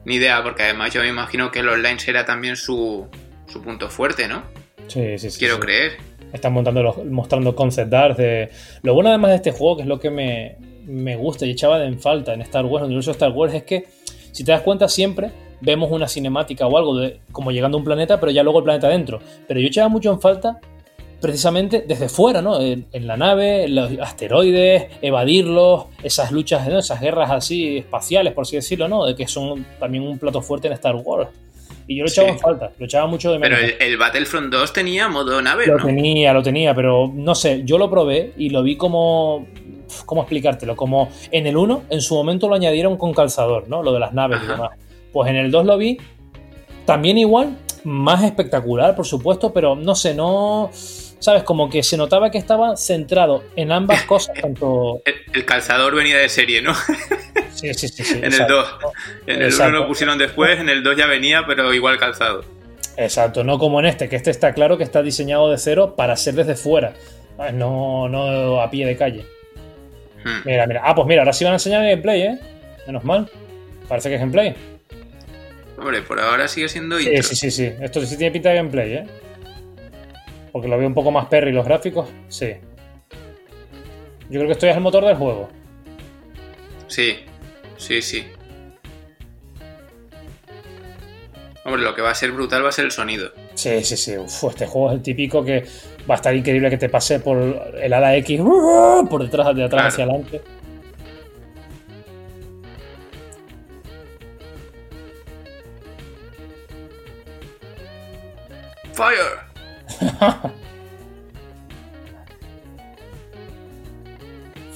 Ni 0.03 0.15
idea, 0.15 0.43
porque 0.43 0.63
además 0.63 0.93
yo 0.93 1.01
me 1.01 1.07
imagino 1.07 1.51
que 1.51 1.59
el 1.59 1.69
online 1.69 1.99
será 1.99 2.25
también 2.25 2.55
su, 2.55 3.07
punto 3.63 3.89
fuerte, 3.89 4.27
¿no? 4.27 4.43
Sí, 4.87 5.17
sí, 5.17 5.29
sí. 5.29 5.39
Quiero 5.39 5.59
creer. 5.59 5.97
Están 6.33 6.53
montando 6.53 7.03
mostrando 7.09 7.55
concept 7.55 7.93
art 7.93 8.17
de... 8.17 8.49
Lo 8.83 8.93
bueno 8.93 9.09
además 9.09 9.31
de 9.31 9.35
este 9.37 9.51
juego, 9.51 9.77
que 9.77 9.81
es 9.83 9.87
lo 9.87 9.99
que 9.99 10.09
me, 10.09 10.55
me 10.85 11.15
gusta 11.15 11.45
y 11.45 11.51
echaba 11.51 11.79
de 11.79 11.91
falta 11.97 12.33
en 12.33 12.41
Star 12.41 12.65
Wars, 12.65 12.81
en 12.81 12.85
el 12.85 12.89
universo 12.91 13.11
de 13.11 13.15
Star 13.15 13.31
Wars, 13.31 13.53
es 13.53 13.63
que, 13.63 13.85
si 14.31 14.43
te 14.43 14.51
das 14.51 14.61
cuenta, 14.61 14.87
siempre 14.87 15.31
vemos 15.61 15.91
una 15.91 16.07
cinemática 16.07 16.67
o 16.67 16.77
algo 16.77 16.97
de 16.97 17.19
como 17.31 17.51
llegando 17.51 17.77
a 17.77 17.79
un 17.79 17.85
planeta, 17.85 18.19
pero 18.19 18.31
ya 18.31 18.43
luego 18.43 18.59
el 18.59 18.65
planeta 18.65 18.87
adentro. 18.87 19.19
Pero 19.47 19.59
yo 19.59 19.67
echaba 19.67 19.89
mucho 19.89 20.11
en 20.11 20.19
falta 20.19 20.59
precisamente 21.21 21.85
desde 21.87 22.09
fuera, 22.09 22.41
¿no? 22.41 22.59
En, 22.59 22.87
la 22.93 23.15
nave, 23.15 23.67
los 23.67 23.91
asteroides, 23.99 24.87
evadirlos, 25.01 25.85
esas 26.01 26.31
luchas, 26.31 26.67
esas 26.67 26.99
guerras 26.99 27.29
así 27.29 27.77
espaciales, 27.77 28.33
por 28.33 28.41
así 28.41 28.55
decirlo, 28.55 28.87
¿no? 28.87 29.05
De 29.05 29.15
que 29.15 29.27
son 29.27 29.65
también 29.79 30.03
un 30.03 30.17
plato 30.17 30.41
fuerte 30.41 30.67
en 30.67 30.73
Star 30.73 30.95
Wars. 30.95 31.29
Y 31.91 31.97
yo 31.97 32.05
lo 32.05 32.09
echaba 32.09 32.29
en 32.29 32.39
falta, 32.39 32.71
lo 32.79 32.85
echaba 32.85 33.05
mucho 33.05 33.33
de 33.33 33.39
menos. 33.39 33.59
Pero 33.59 33.75
el, 33.81 33.97
Battlefront 33.97 34.49
2 34.49 34.71
tenía 34.71 35.09
modo 35.09 35.41
nave, 35.41 35.67
Lo 35.67 35.75
tenía, 35.75 36.31
lo 36.31 36.41
tenía, 36.41 36.73
pero 36.73 37.11
no 37.13 37.35
sé, 37.35 37.63
yo 37.65 37.77
lo 37.77 37.89
probé 37.89 38.31
y 38.37 38.49
lo 38.49 38.63
vi 38.63 38.77
como 38.77 39.45
¿cómo 40.05 40.21
explicártelo? 40.21 40.77
Como 40.77 41.09
en 41.31 41.47
el 41.47 41.57
1, 41.57 41.83
en 41.89 42.01
su 42.01 42.15
momento 42.15 42.47
lo 42.47 42.55
añadieron 42.55 42.95
con 42.95 43.13
calzador, 43.13 43.67
¿no? 43.67 43.83
Lo 43.83 43.91
de 43.91 43.99
las 43.99 44.13
naves 44.13 44.39
y 44.41 44.47
demás. 44.47 44.71
Pues 45.11 45.29
en 45.29 45.35
el 45.35 45.51
2 45.51 45.65
lo 45.65 45.77
vi 45.77 45.97
también 46.85 47.17
igual, 47.17 47.57
más 47.83 48.23
espectacular, 48.23 48.95
por 48.95 49.05
supuesto, 49.05 49.51
pero 49.51 49.75
no 49.75 49.93
sé, 49.93 50.13
no. 50.13 50.69
¿Sabes? 50.71 51.43
Como 51.43 51.69
que 51.69 51.83
se 51.83 51.97
notaba 51.97 52.31
que 52.31 52.37
estaba 52.37 52.77
centrado 52.77 53.43
en 53.57 53.73
ambas 53.73 54.03
cosas, 54.07 54.33
tanto. 54.41 55.01
El, 55.03 55.15
el 55.33 55.45
calzador 55.45 55.93
venía 55.93 56.17
de 56.17 56.29
serie, 56.29 56.61
¿no? 56.61 56.73
Sí, 57.61 57.73
sí, 57.73 57.87
sí. 57.87 58.03
sí 58.03 58.13
en 58.17 58.23
el 58.25 58.31
exacto. 58.33 58.55
2. 58.55 58.93
En 59.27 59.33
el 59.35 59.37
1 59.37 59.45
Exacto. 59.45 59.71
lo 59.71 59.87
pusieron 59.87 60.17
después, 60.17 60.59
en 60.59 60.67
el 60.69 60.83
2 60.83 60.97
ya 60.97 61.05
venía, 61.07 61.45
pero 61.47 61.73
igual 61.73 61.97
calzado. 61.97 62.43
Exacto, 62.97 63.43
no 63.43 63.57
como 63.57 63.79
en 63.79 63.85
este, 63.85 64.09
que 64.09 64.15
este 64.17 64.31
está 64.31 64.53
claro 64.53 64.77
que 64.77 64.83
está 64.83 65.01
diseñado 65.01 65.49
de 65.49 65.57
cero 65.57 65.95
para 65.95 66.15
ser 66.17 66.33
desde 66.35 66.55
fuera, 66.55 66.93
no, 67.53 68.09
no 68.09 68.61
a 68.61 68.69
pie 68.69 68.85
de 68.85 68.97
calle. 68.97 69.25
Hmm. 70.23 70.41
Mira, 70.45 70.67
mira. 70.67 70.81
Ah, 70.83 70.93
pues 70.93 71.07
mira, 71.07 71.21
ahora 71.21 71.33
sí 71.33 71.43
van 71.43 71.53
a 71.53 71.55
enseñar 71.55 71.83
el 71.83 71.89
gameplay, 71.91 72.21
¿eh? 72.21 72.39
Menos 72.85 73.03
mal. 73.03 73.29
Parece 73.87 74.09
que 74.09 74.15
es 74.15 74.21
gameplay. 74.21 74.55
Hombre, 75.77 76.01
por 76.03 76.19
ahora 76.19 76.47
sigue 76.47 76.69
siendo 76.69 76.99
Sí, 76.99 77.07
intro. 77.07 77.23
sí, 77.23 77.35
sí, 77.35 77.49
sí. 77.51 77.71
Esto 77.81 78.01
sí 78.01 78.17
tiene 78.17 78.31
pinta 78.31 78.49
de 78.49 78.55
gameplay, 78.55 78.93
¿eh? 78.93 79.07
Porque 80.51 80.67
lo 80.67 80.77
veo 80.77 80.87
un 80.87 80.93
poco 80.93 81.09
más 81.11 81.25
perry 81.25 81.51
los 81.51 81.65
gráficos. 81.65 82.09
Sí. 82.27 82.53
Yo 84.29 84.39
creo 84.39 84.45
que 84.45 84.51
esto 84.51 84.65
ya 84.65 84.71
es 84.71 84.77
el 84.77 84.83
motor 84.83 85.05
del 85.05 85.15
juego. 85.15 85.49
Sí, 86.87 87.17
sí, 87.81 88.01
sí. 88.01 88.25
Hombre, 91.63 91.81
lo 91.83 91.93
que 91.93 92.01
va 92.01 92.09
a 92.11 92.15
ser 92.15 92.31
brutal 92.31 92.63
va 92.65 92.69
a 92.69 92.71
ser 92.71 92.85
el 92.85 92.91
sonido. 92.91 93.31
Sí, 93.53 93.83
sí, 93.83 93.95
sí. 93.95 94.17
Uf, 94.17 94.45
este 94.45 94.65
juego 94.65 94.89
es 94.89 94.95
el 94.95 95.03
típico 95.03 95.43
que 95.45 95.63
va 96.09 96.15
a 96.15 96.17
estar 96.17 96.35
increíble 96.35 96.69
que 96.71 96.77
te 96.77 96.89
pase 96.89 97.19
por 97.19 97.37
el 97.79 97.93
ala 97.93 98.15
X 98.17 98.39
¡uh! 98.39 99.07
por 99.09 99.21
detrás, 99.23 99.55
de 99.55 99.63
atrás 99.65 99.69
Claro. 99.69 99.87
hacia 99.87 100.03
adelante. 100.05 100.41
¡Fire! 108.93 109.39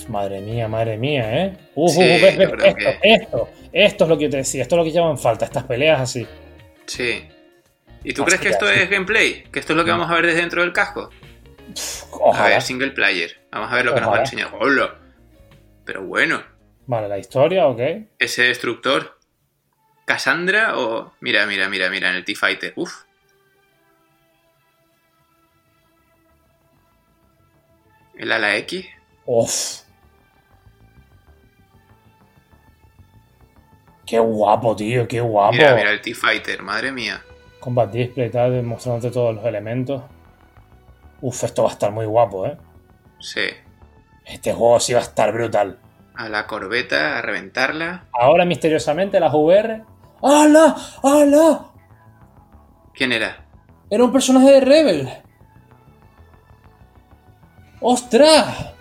Madre 0.07 0.39
mía, 0.41 0.67
madre 0.67 0.97
mía, 0.97 1.43
¿eh? 1.45 1.57
Uf, 1.73 1.93
Sí, 1.93 1.99
uf, 1.99 2.05
uf, 2.15 2.21
ves, 2.21 2.37
ves, 2.37 2.47
yo 2.49 2.55
creo 2.55 2.65
esto, 2.67 2.77
que- 3.01 3.13
esto, 3.13 3.49
esto 3.73 4.03
es 4.03 4.09
lo 4.09 4.17
que 4.17 4.23
yo 4.25 4.29
te 4.29 4.37
decía, 4.37 4.61
esto 4.61 4.75
es 4.75 4.77
lo 4.77 4.83
que 4.83 4.91
llaman 4.91 5.17
falta, 5.17 5.45
estas 5.45 5.63
peleas 5.63 5.99
así. 6.01 6.27
Sí. 6.85 7.27
¿Y 8.03 8.13
tú 8.13 8.21
Así 8.21 8.27
crees 8.29 8.41
que 8.41 8.49
esto 8.49 8.65
así. 8.67 8.79
es 8.81 8.89
gameplay? 8.89 9.43
¿Que 9.51 9.59
esto 9.59 9.73
es 9.73 9.77
lo 9.77 9.83
que 9.83 9.89
No. 9.91 9.97
vamos 9.97 10.11
a 10.11 10.15
ver 10.15 10.27
desde 10.27 10.41
dentro 10.41 10.61
del 10.61 10.73
casco? 10.73 11.09
A 11.09 12.17
Ojalá. 12.21 12.49
ver, 12.49 12.61
single 12.61 12.91
player. 12.91 13.41
Vamos 13.51 13.71
a 13.71 13.75
ver 13.75 13.85
lo 13.85 13.95
que 13.95 14.01
nos 14.01 14.11
va 14.11 14.17
a 14.17 14.21
enseñar. 14.21 14.49
¡Hola! 14.59 14.95
Pero 15.85 16.03
bueno, 16.03 16.43
Vale, 16.85 17.07
la 17.07 17.17
historia, 17.17 17.65
ok. 17.67 17.79
ese 18.19 18.43
destructor. 18.43 19.17
¿Cassandra 20.05 20.77
o.? 20.77 21.13
Mira, 21.19 21.47
mira, 21.47 21.67
mira, 21.67 21.89
mira, 21.89 22.09
en 22.11 22.15
el 22.17 22.25
T-Fighter. 22.25 22.73
Uf. 22.75 22.93
El 28.17 28.31
ala 28.31 28.55
X. 28.57 28.85
Uf. 29.25 29.81
Qué 34.05 34.19
guapo, 34.19 34.75
tío, 34.75 35.07
qué 35.07 35.19
guapo. 35.19 35.53
Mira, 35.53 35.75
mira 35.75 35.91
el 35.91 36.01
T-Fighter, 36.01 36.61
madre 36.61 36.91
mía. 36.91 37.21
Combat 37.59 37.91
display, 37.91 38.29
tal, 38.29 38.61
mostrándote 38.63 39.11
todos 39.11 39.35
los 39.35 39.45
elementos. 39.45 40.03
Uf, 41.21 41.43
esto 41.43 41.63
va 41.63 41.69
a 41.69 41.71
estar 41.71 41.91
muy 41.91 42.05
guapo, 42.05 42.45
¿eh? 42.45 42.57
Sí. 43.19 43.41
Este 44.25 44.53
juego 44.53 44.79
sí 44.79 44.93
va 44.93 44.99
a 44.99 45.03
estar 45.03 45.33
brutal. 45.33 45.79
A 46.13 46.29
la 46.29 46.45
corbeta, 46.45 47.17
a 47.17 47.21
reventarla. 47.21 48.05
Ahora, 48.13 48.45
misteriosamente, 48.45 49.19
las 49.19 49.33
VR. 49.33 49.83
¡Hala! 50.21 50.75
¡Hala! 51.03 51.71
¿Quién 52.93 53.11
era? 53.11 53.45
Era 53.89 54.03
un 54.03 54.11
personaje 54.11 54.51
de 54.51 54.59
Rebel. 54.61 55.09
¡Ostras! 57.81 58.73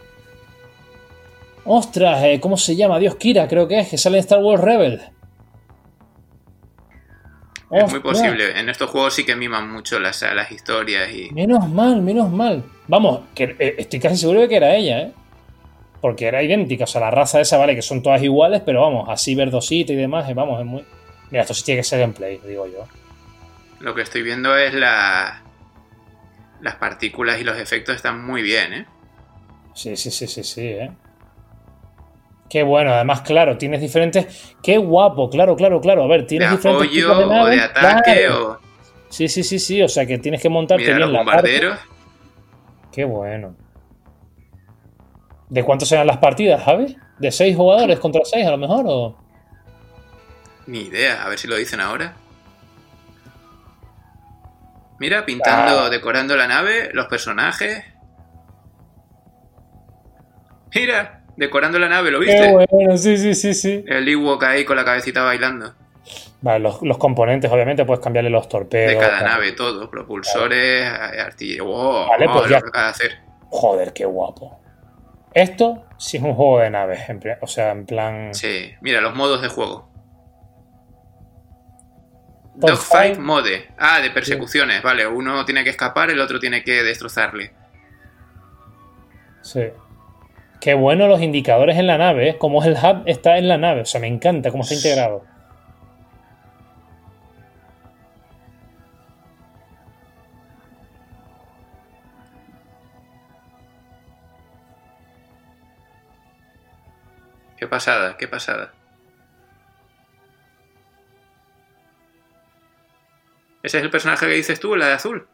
¡Ostras! 1.64 2.22
eh, 2.25 2.41
¿Cómo 2.41 2.57
se 2.57 2.77
llama? 2.77 2.99
Dios 2.99 3.16
Kira, 3.16 3.49
creo 3.49 3.66
que 3.66 3.81
es, 3.81 3.89
que 3.89 3.99
sale 3.99 4.18
en 4.18 4.25
Star 4.25 4.41
Wars 4.41 4.62
Rebel. 4.62 5.03
Es 7.75 7.91
muy 7.91 8.01
posible. 8.01 8.59
En 8.59 8.68
estos 8.68 8.89
juegos 8.91 9.14
sí 9.14 9.25
que 9.25 9.35
miman 9.35 9.70
mucho 9.70 9.99
las, 9.99 10.22
las 10.22 10.51
historias 10.53 11.11
y. 11.12 11.31
Menos 11.33 11.68
mal, 11.68 12.01
menos 12.03 12.31
mal. 12.31 12.62
Vamos, 12.87 13.22
que 13.35 13.57
eh, 13.59 13.75
estoy 13.79 13.99
casi 13.99 14.16
seguro 14.16 14.41
de 14.43 14.49
que 14.49 14.57
era 14.57 14.75
ella, 14.75 15.01
¿eh? 15.01 15.12
Porque 16.01 16.27
era 16.27 16.43
idéntica. 16.43 16.85
O 16.85 16.87
sea, 16.87 17.01
la 17.01 17.11
raza 17.11 17.41
esa, 17.41 17.57
vale, 17.57 17.75
que 17.75 17.83
son 17.83 18.03
todas 18.03 18.22
iguales, 18.22 18.62
pero 18.64 18.83
vamos, 18.83 19.09
así 19.09 19.35
verdosita 19.35 19.93
y 19.93 19.97
demás, 19.97 20.29
eh, 20.29 20.35
vamos, 20.35 20.61
es 20.61 20.66
muy. 20.66 20.85
Mira, 21.31 21.43
esto 21.43 21.55
sí 21.55 21.64
tiene 21.64 21.81
que 21.81 21.85
ser 21.85 22.01
gameplay, 22.01 22.41
digo 22.47 22.66
yo. 22.66 22.87
Lo 23.81 23.95
que 23.95 24.03
estoy 24.03 24.22
viendo 24.22 24.57
es 24.57 24.72
la. 24.75 25.43
Las 26.61 26.77
partículas 26.77 27.41
y 27.41 27.45
los 27.45 27.59
efectos 27.59 27.97
están 27.97 28.25
muy 28.25 28.41
bien, 28.43 28.72
¿eh? 28.72 28.87
Sí, 29.75 29.97
sí, 29.97 30.11
sí, 30.11 30.27
sí, 30.29 30.45
sí, 30.45 30.62
¿eh? 30.62 30.91
Qué 32.49 32.63
bueno, 32.63 32.93
además, 32.93 33.23
claro, 33.23 33.57
tienes 33.59 33.81
diferentes. 33.81 34.55
Qué 34.63 34.77
guapo, 34.79 35.29
claro, 35.31 35.57
claro, 35.57 35.81
claro. 35.81 36.05
A 36.05 36.07
ver, 36.07 36.21
De 36.23 36.27
tienes 36.27 36.51
diferentes 36.51 36.87
apoyo 36.87 37.01
tipos 37.09 37.19
de 37.19 37.25
o 37.25 37.29
de 37.29 37.35
naves, 37.57 37.63
ataque 37.63 38.21
claro. 38.27 38.51
o. 38.53 38.59
Sí, 39.09 39.29
sí, 39.29 39.43
sí, 39.43 39.59
sí. 39.59 39.83
O 39.83 39.89
sea 39.89 40.07
que 40.07 40.19
tienes 40.19 40.41
que 40.43 40.49
montarte 40.49 40.85
Mira 40.85 40.99
los 40.99 41.11
bien 41.11 41.25
la 41.27 41.33
parte. 41.33 41.49
bombarderos. 41.51 41.79
Qué 42.93 43.05
bueno. 43.05 43.57
¿De 45.49 45.63
cuánto 45.65 45.85
serán 45.87 46.07
las 46.07 46.19
partidas, 46.19 46.63
Javi? 46.63 46.97
¿De 47.19 47.31
seis 47.33 47.57
jugadores 47.57 47.99
contra 47.99 48.23
seis 48.25 48.47
a 48.47 48.51
lo 48.51 48.59
mejor? 48.59 48.85
¿O? 48.89 49.17
Ni 50.67 50.81
idea, 50.81 51.25
a 51.25 51.29
ver 51.29 51.39
si 51.39 51.47
lo 51.49 51.57
dicen 51.57 51.81
ahora. 51.81 52.15
Mira, 55.01 55.27
pintando, 55.27 55.81
Ah. 55.85 55.91
decorando 55.91 56.37
la 56.37 56.47
nave, 56.47 56.91
los 56.93 57.07
personajes. 57.07 57.85
Mira, 60.75 61.24
decorando 61.37 61.78
la 61.78 61.89
nave, 61.89 62.11
¿lo 62.11 62.20
Qué 62.20 62.26
viste? 62.26 62.53
bueno, 62.53 62.97
sí, 62.97 63.16
sí, 63.16 63.35
sí, 63.35 63.55
sí. 63.55 63.85
El 63.87 64.09
Ewok 64.09 64.43
ahí 64.45 64.64
con 64.64 64.76
la 64.76 64.85
cabecita 64.85 65.22
bailando. 65.22 65.74
Vale, 66.43 66.59
los, 66.59 66.82
los 66.82 66.99
componentes, 66.99 67.51
obviamente, 67.51 67.85
puedes 67.85 68.03
cambiarle 68.03 68.28
los 68.30 68.49
torpedos. 68.49 68.93
De 68.93 68.99
cada 68.99 69.22
nave, 69.22 69.53
todo. 69.53 69.91
Propulsores, 69.91 70.87
artillería. 70.87 71.62
Wow, 71.62 72.09
Vale, 72.09 72.26
wow, 72.26 72.37
pues 72.39 72.51
ya. 72.51 72.57
lo 72.57 72.62
que 72.62 72.68
acaba 72.68 72.85
de 72.85 72.91
hacer. 72.91 73.18
Joder, 73.49 73.93
qué 73.93 74.05
guapo. 74.05 74.61
Esto 75.32 75.87
sí 75.99 76.18
es 76.18 76.22
un 76.22 76.35
juego 76.35 76.61
de 76.61 76.70
naves, 76.70 77.09
en 77.09 77.20
o 77.41 77.47
sea, 77.47 77.70
en 77.72 77.87
plan. 77.87 78.35
Sí, 78.35 78.72
mira, 78.82 79.01
los 79.01 79.14
modos 79.14 79.41
de 79.43 79.49
juego. 79.49 79.91
Dogfight. 82.57 83.16
Dogfight 83.16 83.18
mode. 83.18 83.68
Ah, 83.78 84.01
de 84.01 84.11
persecuciones, 84.11 84.82
vale. 84.82 85.07
Uno 85.07 85.45
tiene 85.45 85.64
que 85.64 85.70
escapar, 85.70 86.11
el 86.11 86.20
otro 86.20 86.39
tiene 86.39 86.62
que 86.62 86.82
destrozarle. 86.82 87.53
Sí. 89.41 89.62
Qué 90.65 90.73
bueno 90.73 91.09
los 91.09 91.21
indicadores 91.21 91.77
en 91.77 91.87
la 91.87 91.99
nave, 91.99 92.31
¿eh? 92.31 92.39
Cómo 92.39 92.65
el 92.65 92.73
hub 92.73 93.03
está 93.05 93.37
en 93.37 93.49
la 93.49 93.59
nave. 93.59 93.83
O 93.83 93.85
sea, 93.85 94.01
me 94.01 94.07
encanta 94.07 94.51
cómo 94.51 94.62
está 94.62 94.75
integrado. 94.75 95.23
Qué 107.59 107.67
pasada, 107.67 108.17
qué 108.17 108.27
pasada. 108.27 108.73
¿Ese 113.62 113.77
es 113.77 113.85
el 113.85 113.91
personaje 113.91 114.27
que 114.27 114.33
dices 114.33 114.59
tú, 114.59 114.77
la 114.77 114.87
de 114.87 114.93
azul? 114.95 115.29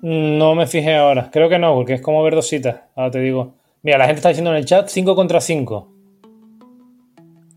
No 0.00 0.54
me 0.54 0.68
fijé 0.68 0.94
ahora. 0.94 1.28
Creo 1.32 1.48
que 1.48 1.58
no, 1.58 1.74
porque 1.74 1.94
es 1.94 2.02
como 2.02 2.22
verdosita. 2.22 2.86
Ahora 2.94 3.10
te 3.10 3.18
digo. 3.18 3.65
Mira, 3.86 3.98
la 3.98 4.06
gente 4.06 4.16
está 4.18 4.30
diciendo 4.30 4.50
en 4.50 4.56
el 4.56 4.64
chat 4.64 4.88
5 4.88 5.14
contra 5.14 5.40
5. 5.40 5.92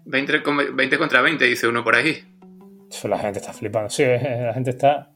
20, 0.05 0.43
con- 0.43 0.75
20 0.75 0.97
contra 0.99 1.23
20, 1.23 1.43
dice 1.45 1.67
uno 1.67 1.83
por 1.83 1.95
ahí. 1.95 2.19
La 3.05 3.17
gente 3.17 3.39
está 3.39 3.51
flipando. 3.51 3.89
Sí, 3.89 4.03
la 4.05 4.53
gente 4.53 4.69
está. 4.69 5.09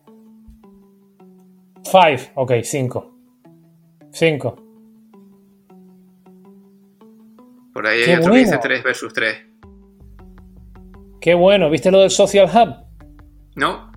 5. 1.83 2.31
Ok, 2.33 2.53
5. 2.63 3.15
5. 4.11 4.55
Por 7.75 7.85
ahí 7.85 7.99
hay 7.99 8.05
Qué 8.05 8.11
otro 8.13 8.23
que 8.23 8.29
bueno. 8.29 8.45
dice 8.47 8.57
3 8.59 8.83
versus 8.83 9.13
3. 9.13 9.37
Qué 11.21 11.35
bueno. 11.35 11.69
¿Viste 11.69 11.91
lo 11.91 11.99
del 12.01 12.09
Social 12.09 12.49
Hub? 12.51 12.75
¿No? 13.55 13.91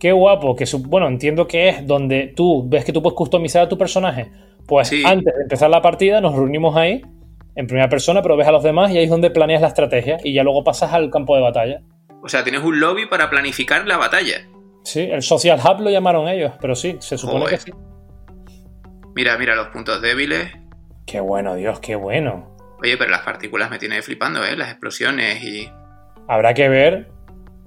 Qué 0.00 0.10
guapo, 0.10 0.56
que 0.56 0.64
bueno, 0.88 1.06
entiendo 1.06 1.46
que 1.46 1.68
es 1.68 1.86
donde 1.86 2.32
tú 2.34 2.66
ves 2.66 2.82
que 2.86 2.94
tú 2.94 3.02
puedes 3.02 3.14
customizar 3.14 3.62
a 3.62 3.68
tu 3.68 3.76
personaje. 3.76 4.32
Pues 4.66 4.88
Sí. 4.88 5.02
antes 5.04 5.34
de 5.34 5.42
empezar 5.42 5.70
la 5.70 5.82
partida 5.82 6.20
nos 6.20 6.34
reunimos 6.34 6.76
ahí, 6.76 7.02
en 7.54 7.66
primera 7.66 7.88
persona, 7.88 8.22
pero 8.22 8.36
ves 8.36 8.46
a 8.48 8.52
los 8.52 8.62
demás 8.62 8.90
y 8.92 8.98
ahí 8.98 9.04
es 9.04 9.10
donde 9.10 9.30
planeas 9.30 9.60
la 9.60 9.68
estrategia 9.68 10.18
y 10.24 10.32
ya 10.32 10.42
luego 10.42 10.64
pasas 10.64 10.92
al 10.92 11.10
campo 11.10 11.36
de 11.36 11.42
batalla. 11.42 11.80
O 12.22 12.28
sea, 12.28 12.42
tienes 12.44 12.62
un 12.62 12.80
lobby 12.80 13.06
para 13.06 13.28
planificar 13.28 13.86
la 13.86 13.96
batalla. 13.98 14.46
Sí, 14.84 15.00
el 15.00 15.22
Social 15.22 15.60
Hub 15.60 15.80
lo 15.82 15.90
llamaron 15.90 16.28
ellos, 16.28 16.52
pero 16.60 16.74
sí, 16.74 16.96
se 17.00 17.18
supone 17.18 17.40
Joder. 17.40 17.58
que 17.58 17.64
sí. 17.64 17.72
Mira, 19.14 19.36
mira 19.38 19.54
los 19.54 19.68
puntos 19.68 20.00
débiles. 20.00 20.50
Qué 21.06 21.20
bueno, 21.20 21.54
Dios, 21.56 21.80
qué 21.80 21.96
bueno. 21.96 22.56
Oye, 22.82 22.96
pero 22.96 23.10
las 23.10 23.20
partículas 23.20 23.70
me 23.70 23.78
tienen 23.78 24.02
flipando, 24.02 24.44
¿eh? 24.44 24.56
Las 24.56 24.70
explosiones 24.70 25.42
y... 25.44 25.68
Habrá 26.28 26.54
que 26.54 26.68
ver 26.68 27.10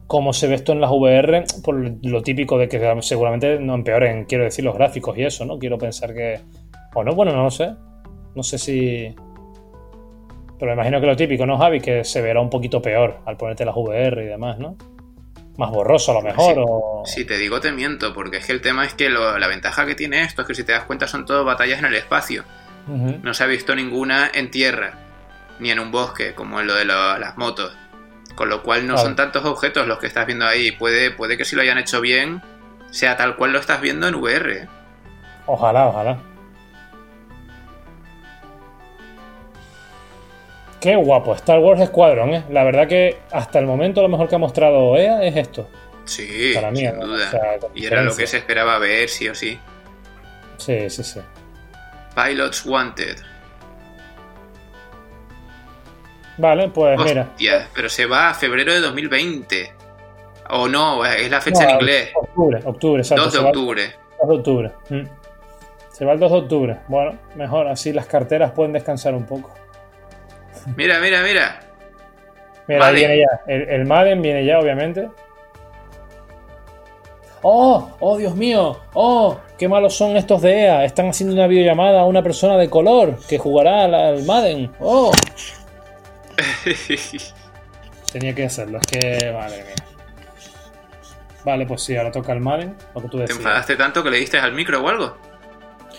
cómo 0.08 0.34
se 0.34 0.48
ve 0.48 0.56
esto 0.56 0.72
en 0.72 0.82
las 0.82 0.92
VR, 0.92 1.44
por 1.64 1.76
lo 2.04 2.22
típico 2.22 2.58
de 2.58 2.68
que 2.68 2.80
seguramente 3.02 3.60
no 3.60 3.76
empeoren, 3.76 4.26
quiero 4.26 4.44
decir, 4.44 4.64
los 4.66 4.76
gráficos 4.76 5.18
y 5.18 5.24
eso, 5.24 5.46
¿no? 5.46 5.58
Quiero 5.60 5.78
pensar 5.78 6.14
que... 6.14 6.40
O 6.96 7.04
no, 7.04 7.14
bueno, 7.14 7.32
no 7.34 7.44
lo 7.44 7.52
sé. 7.52 7.76
No 8.34 8.42
sé 8.42 8.58
si... 8.58 9.14
Pero 10.58 10.68
me 10.72 10.74
imagino 10.74 11.00
que 11.02 11.08
lo 11.08 11.16
típico, 11.16 11.46
¿no, 11.46 11.58
Javi? 11.58 11.82
Que 11.82 12.04
se 12.04 12.22
verá 12.22 12.40
un 12.42 12.50
poquito 12.50 12.82
peor 12.82 13.20
al 13.26 13.38
ponerte 13.38 13.66
las 13.66 13.76
VR 13.76 14.24
y 14.24 14.28
demás, 14.28 14.58
¿no? 14.58 14.76
Más 15.58 15.70
borroso 15.72 16.12
a 16.12 16.16
lo 16.16 16.22
mejor. 16.22 16.54
Si, 16.56 16.60
o... 16.66 17.02
si 17.06 17.26
te 17.26 17.38
digo, 17.38 17.60
te 17.60 17.72
miento, 17.72 18.14
porque 18.14 18.38
es 18.38 18.46
que 18.48 18.54
el 18.54 18.62
tema 18.62 18.86
es 18.86 18.94
que 18.94 19.10
lo, 19.10 19.38
la 19.38 19.48
ventaja 19.48 19.86
que 19.86 19.96
tiene 19.96 20.22
esto 20.24 20.42
es 20.42 20.48
que 20.48 20.56
si 20.56 20.64
te 20.64 20.72
das 20.72 20.86
cuenta 20.86 21.08
son 21.08 21.26
todo 21.26 21.44
batallas 21.46 21.80
en 21.80 21.86
el 21.86 21.96
espacio. 21.96 22.44
Uh 22.88 22.92
-huh. 22.92 23.22
No 23.22 23.34
se 23.34 23.44
ha 23.44 23.48
visto 23.48 23.76
ninguna 23.76 24.30
en 24.34 24.50
tierra, 24.52 24.94
ni 25.60 25.72
en 25.72 25.80
un 25.80 25.92
bosque, 25.92 26.34
como 26.34 26.60
en 26.62 26.68
lo 26.68 26.76
de 26.76 26.86
lo, 26.86 27.18
las 27.20 27.38
motos. 27.38 27.78
Con 28.36 28.50
lo 28.50 28.64
cual 28.64 28.86
no 28.88 28.94
Claro. 28.96 29.08
son 29.08 29.16
tantos 29.16 29.46
objetos 29.46 29.88
los 29.88 29.98
que 30.00 30.08
estás 30.08 30.26
viendo 30.26 30.46
ahí. 30.46 30.72
Puede, 30.72 31.12
puede 31.12 31.38
que 31.38 31.46
si 31.46 31.56
lo 31.56 31.62
hayan 31.62 31.78
hecho 31.78 32.00
bien, 32.02 32.42
sea 32.92 33.16
tal 33.18 33.36
cual 33.38 33.52
lo 33.54 33.60
estás 33.60 33.80
viendo 33.82 34.08
en 34.08 34.16
VR. 34.16 34.68
Ojalá, 35.46 35.88
ojalá. 35.88 36.18
Qué 40.80 40.96
guapo, 40.96 41.34
Star 41.36 41.60
Wars 41.60 41.84
Squadron, 41.88 42.34
¿eh? 42.34 42.44
La 42.50 42.64
verdad 42.64 42.88
que 42.88 43.18
hasta 43.32 43.60
el 43.60 43.66
momento 43.66 44.02
lo 44.02 44.10
mejor 44.10 44.28
que 44.28 44.36
ha 44.36 44.40
mostrado 44.40 44.96
EA 44.98 45.24
es 45.24 45.36
esto. 45.36 45.68
Sí, 46.04 46.52
Para 46.54 46.70
mí, 46.72 46.80
sin 46.80 47.00
¿no? 47.00 47.08
duda. 47.08 47.28
O 47.28 47.32
sea, 47.32 47.60
con 47.60 47.72
y 47.76 47.86
era 47.86 48.04
lo 48.04 48.16
que 48.16 48.28
se 48.28 48.38
esperaba 48.38 48.78
ver, 48.78 49.10
sí 49.10 49.28
o 49.28 49.34
sí. 49.34 49.60
Sí, 50.58 50.90
sí, 50.90 51.04
sí. 51.04 51.20
Pilots 52.16 52.66
Wanted. 52.66 53.18
Vale, 56.38 56.70
pues 56.70 57.00
mira. 57.00 57.30
Pero 57.74 57.90
se 57.90 58.06
va 58.06 58.30
a 58.30 58.34
febrero 58.34 58.74
de 58.74 58.82
2020. 58.82 59.74
O 60.52 60.68
no, 60.68 61.04
es 61.06 61.32
la 61.32 61.42
fecha 61.42 61.64
No, 61.64 61.70
en 61.70 61.76
inglés. 61.76 62.12
Octubre, 62.14 62.60
octubre, 62.66 63.02
exacto. 63.02 63.24
2 63.26 63.34
de 63.34 63.40
octubre. 63.40 63.96
2 64.20 64.30
de 64.30 64.36
octubre. 64.36 64.72
Mm. 64.90 65.04
Se 65.92 66.06
va 66.06 66.14
el 66.14 66.20
2 66.20 66.32
de 66.32 66.38
octubre. 66.38 66.78
Bueno, 66.88 67.18
mejor, 67.36 67.68
así 67.68 67.92
las 67.94 68.06
carteras 68.06 68.52
pueden 68.52 68.74
descansar 68.74 69.16
un 69.16 69.26
poco. 69.26 69.50
Mira, 70.76 71.00
mira, 71.00 71.22
mira. 71.22 71.60
Mira, 72.68 72.88
ahí 72.88 72.96
viene 72.96 73.18
ya. 73.20 73.42
El, 73.48 73.70
el 73.70 73.86
Madden 73.86 74.22
viene 74.22 74.46
ya, 74.46 74.60
obviamente. 74.60 75.10
¡Oh! 77.42 77.92
¡Oh, 78.00 78.18
Dios 78.18 78.36
mío! 78.36 78.80
¡Oh! 78.94 79.38
¡Qué 79.58 79.68
malos 79.68 79.96
son 79.96 80.18
estos 80.18 80.42
de 80.42 80.62
EA! 80.64 80.84
Están 80.86 81.10
haciendo 81.10 81.36
una 81.36 81.46
videollamada 81.46 82.02
a 82.02 82.06
una 82.06 82.24
persona 82.24 82.58
de 82.58 82.70
color 82.70 83.18
que 83.30 83.38
jugará 83.38 83.84
al, 83.84 83.94
al 83.94 84.24
Madden. 84.24 84.72
¡Oh! 84.80 85.12
Tenía 88.12 88.34
que 88.34 88.46
hacerlo, 88.46 88.80
es 88.80 88.88
que. 88.88 89.32
Madre 89.32 89.64
mía. 89.64 89.76
Vale, 91.44 91.68
pues 91.68 91.84
sí, 91.84 91.96
ahora 91.96 92.12
toca 92.12 92.34
el 92.34 92.40
Madden, 92.40 92.76
lo 92.96 93.02
que 93.02 93.08
tú 93.08 93.18
¿Te 93.18 93.24
decías. 93.24 93.38
enfadaste 93.38 93.76
tanto 93.76 94.04
que 94.04 94.10
le 94.10 94.18
diste 94.18 94.40
al 94.40 94.54
micro 94.54 94.84
o 94.84 94.90
algo? 94.90 95.16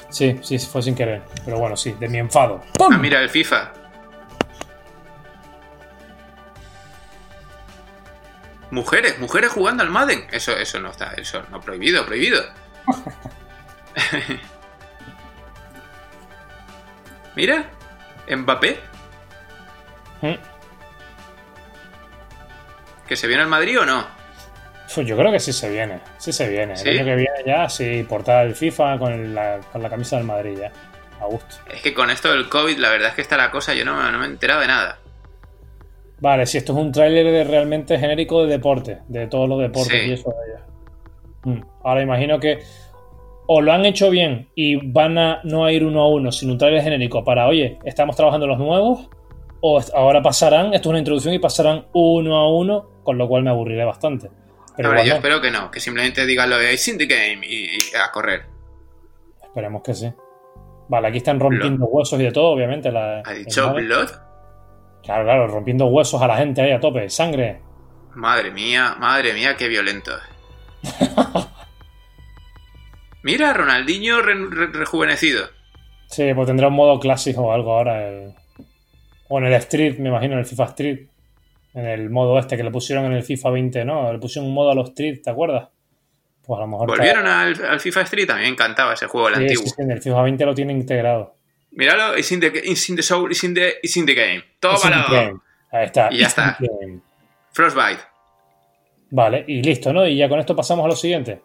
Sí, 0.08 0.38
sí, 0.42 0.58
fue 0.58 0.82
sin 0.82 0.96
querer. 0.96 1.22
Pero 1.44 1.58
bueno, 1.58 1.76
sí, 1.76 1.92
de 2.00 2.08
mi 2.08 2.18
enfado. 2.18 2.60
Ah, 2.80 2.98
mira, 2.98 3.20
el 3.20 3.30
FIFA. 3.30 3.72
Mujeres, 8.70 9.18
mujeres 9.18 9.50
jugando 9.52 9.82
al 9.82 9.90
Madden. 9.90 10.26
Eso, 10.32 10.56
eso 10.56 10.80
no 10.80 10.90
está, 10.90 11.12
eso 11.14 11.42
no 11.50 11.60
prohibido, 11.60 12.04
prohibido. 12.06 12.42
Mira, 17.34 17.64
Mbappé, 18.28 18.80
Mm. 20.22 20.32
que 23.06 23.16
se 23.16 23.26
viene 23.26 23.42
al 23.42 23.48
Madrid 23.48 23.78
o 23.80 23.84
no. 23.84 24.06
Yo 25.04 25.16
creo 25.16 25.30
que 25.30 25.40
sí 25.40 25.52
se 25.52 25.68
viene, 25.68 26.00
sí 26.16 26.32
se 26.32 26.48
viene. 26.48 26.74
¿Sí? 26.76 26.88
El 26.88 26.96
año 27.00 27.04
que 27.04 27.16
viene 27.16 27.36
ya, 27.44 27.68
sí, 27.68 28.02
portada 28.08 28.44
del 28.44 28.54
FIFA 28.54 28.98
con 28.98 29.34
la, 29.34 29.58
con 29.70 29.82
la 29.82 29.90
camisa 29.90 30.16
del 30.16 30.24
Madrid 30.24 30.56
ya. 30.58 30.72
A 31.20 31.26
gusto. 31.26 31.56
Es 31.70 31.82
que 31.82 31.92
con 31.92 32.08
esto 32.08 32.30
del 32.32 32.48
COVID, 32.48 32.78
la 32.78 32.88
verdad 32.88 33.10
es 33.10 33.14
que 33.14 33.20
está 33.22 33.36
la 33.36 33.50
cosa, 33.50 33.74
yo 33.74 33.84
no, 33.84 34.10
no 34.10 34.18
me 34.18 34.24
he 34.24 34.28
enterado 34.28 34.60
de 34.60 34.66
nada. 34.68 34.98
Vale, 36.20 36.46
si 36.46 36.58
esto 36.58 36.72
es 36.72 36.78
un 36.78 36.92
tráiler 36.92 37.26
de 37.30 37.44
realmente 37.44 37.98
genérico 37.98 38.44
de 38.44 38.52
deporte, 38.52 38.98
de 39.08 39.26
todos 39.26 39.48
los 39.48 39.60
deportes 39.60 40.02
Sí. 40.02 40.08
y 40.10 40.12
eso 40.12 40.30
de 40.30 40.52
ellos. 40.52 40.62
Mm. 41.44 41.62
Ahora 41.84 42.02
imagino 42.02 42.40
que 42.40 42.58
o 43.48 43.60
lo 43.60 43.72
han 43.72 43.84
hecho 43.86 44.10
bien 44.10 44.48
y 44.54 44.76
van 44.90 45.18
a 45.18 45.40
no 45.44 45.64
a 45.64 45.72
ir 45.72 45.84
uno 45.84 46.00
a 46.00 46.08
uno, 46.08 46.32
sino 46.32 46.52
un 46.52 46.58
tráiler 46.58 46.82
genérico 46.82 47.22
para, 47.22 47.46
oye, 47.46 47.78
estamos 47.84 48.16
trabajando 48.16 48.46
los 48.46 48.58
nuevos, 48.58 49.08
o 49.60 49.80
ahora 49.94 50.20
pasarán, 50.22 50.66
esto 50.74 50.88
es 50.88 50.90
una 50.90 50.98
introducción 50.98 51.32
y 51.34 51.38
pasarán 51.38 51.86
uno 51.92 52.36
a 52.36 52.50
uno, 52.52 52.88
con 53.04 53.18
lo 53.18 53.28
cual 53.28 53.42
me 53.44 53.50
aburriré 53.50 53.84
bastante. 53.84 54.30
Pero 54.76 54.88
Ahora, 54.88 55.04
yo 55.04 55.10
no. 55.10 55.14
espero 55.16 55.40
que 55.40 55.50
no, 55.50 55.70
que 55.70 55.80
simplemente 55.80 56.26
digan 56.26 56.50
lo 56.50 56.58
de 56.58 56.72
It's 56.72 56.88
in 56.88 56.98
the 56.98 57.06
game 57.06 57.46
y, 57.46 57.64
y 57.66 57.78
a 57.96 58.10
correr. 58.10 58.42
Esperemos 59.42 59.82
que 59.82 59.94
sí. 59.94 60.12
Vale, 60.88 61.08
aquí 61.08 61.18
están 61.18 61.40
rompiendo 61.40 61.86
huesos 61.86 62.18
y 62.20 62.24
de 62.24 62.32
todo, 62.32 62.50
obviamente. 62.50 62.90
La, 62.92 63.22
¿Ha 63.24 63.32
dicho. 63.32 63.72
Blood? 63.72 64.08
Claro, 65.06 65.24
claro, 65.24 65.46
rompiendo 65.48 65.86
huesos 65.86 66.20
a 66.20 66.26
la 66.26 66.36
gente 66.36 66.60
ahí 66.60 66.72
a 66.72 66.80
tope, 66.80 67.08
sangre. 67.08 67.60
Madre 68.14 68.50
mía, 68.50 68.96
madre 68.98 69.32
mía, 69.32 69.56
qué 69.56 69.68
violento. 69.68 70.12
Mira, 73.22 73.52
Ronaldinho 73.52 74.20
re- 74.22 74.46
re- 74.50 74.66
rejuvenecido. 74.72 75.46
Sí, 76.08 76.32
pues 76.34 76.46
tendrá 76.46 76.68
un 76.68 76.74
modo 76.74 77.00
clásico 77.00 77.42
o 77.42 77.52
algo 77.52 77.72
ahora. 77.76 78.08
el- 78.08 78.34
O 79.28 79.38
en 79.38 79.46
el 79.46 79.54
Street, 79.54 79.98
me 79.98 80.08
imagino, 80.08 80.34
en 80.34 80.40
el 80.40 80.46
FIFA 80.46 80.64
Street. 80.66 81.06
En 81.74 81.86
el 81.86 82.08
modo 82.10 82.38
este 82.38 82.56
que 82.56 82.62
le 82.62 82.70
pusieron 82.70 83.04
en 83.06 83.12
el 83.12 83.22
FIFA 83.22 83.50
20, 83.50 83.84
¿no? 83.84 84.12
Le 84.12 84.18
pusieron 84.18 84.48
un 84.48 84.54
modo 84.54 84.70
a 84.70 84.74
los 84.74 84.88
Street, 84.90 85.20
¿te 85.22 85.30
acuerdas? 85.30 85.68
Pues 86.46 86.58
a 86.58 86.60
lo 86.62 86.68
mejor. 86.68 86.88
¿Volvieron 86.88 87.26
al, 87.26 87.54
al 87.64 87.80
FIFA 87.80 88.02
Street? 88.02 88.30
A 88.30 88.36
mí 88.36 88.42
me 88.42 88.48
encantaba 88.48 88.94
ese 88.94 89.06
juego, 89.08 89.28
el 89.28 89.34
Sí, 89.34 89.40
antiguo. 89.42 89.64
sí, 89.64 89.70
sí, 89.70 89.82
en 89.82 89.90
el 89.90 90.00
FIFA 90.02 90.22
20 90.22 90.46
lo 90.46 90.54
tiene 90.54 90.72
integrado. 90.72 91.35
Míralo, 91.76 92.16
it's 92.16 92.32
in, 92.32 92.40
the, 92.40 92.46
it's 92.46 92.88
in 92.88 92.96
the 92.96 93.02
soul, 93.02 93.30
it's 93.30 93.44
in 93.44 93.54
the, 93.54 93.74
it's 93.82 93.96
in 93.96 94.06
the 94.06 94.14
game. 94.14 94.38
It's 94.38 94.58
¡Tómalo! 94.60 95.10
game. 95.10 95.40
Ahí 95.70 95.84
está. 95.84 96.08
Y 96.10 96.18
ya 96.18 96.26
It's 96.26 96.38
está. 96.38 96.58
Frostbite. 97.52 98.00
Vale, 99.10 99.44
y 99.46 99.62
listo, 99.62 99.92
¿no? 99.92 100.06
Y 100.06 100.16
ya 100.16 100.28
con 100.28 100.40
esto 100.40 100.56
pasamos 100.56 100.84
a 100.84 100.88
lo 100.88 100.96
siguiente. 100.96 101.42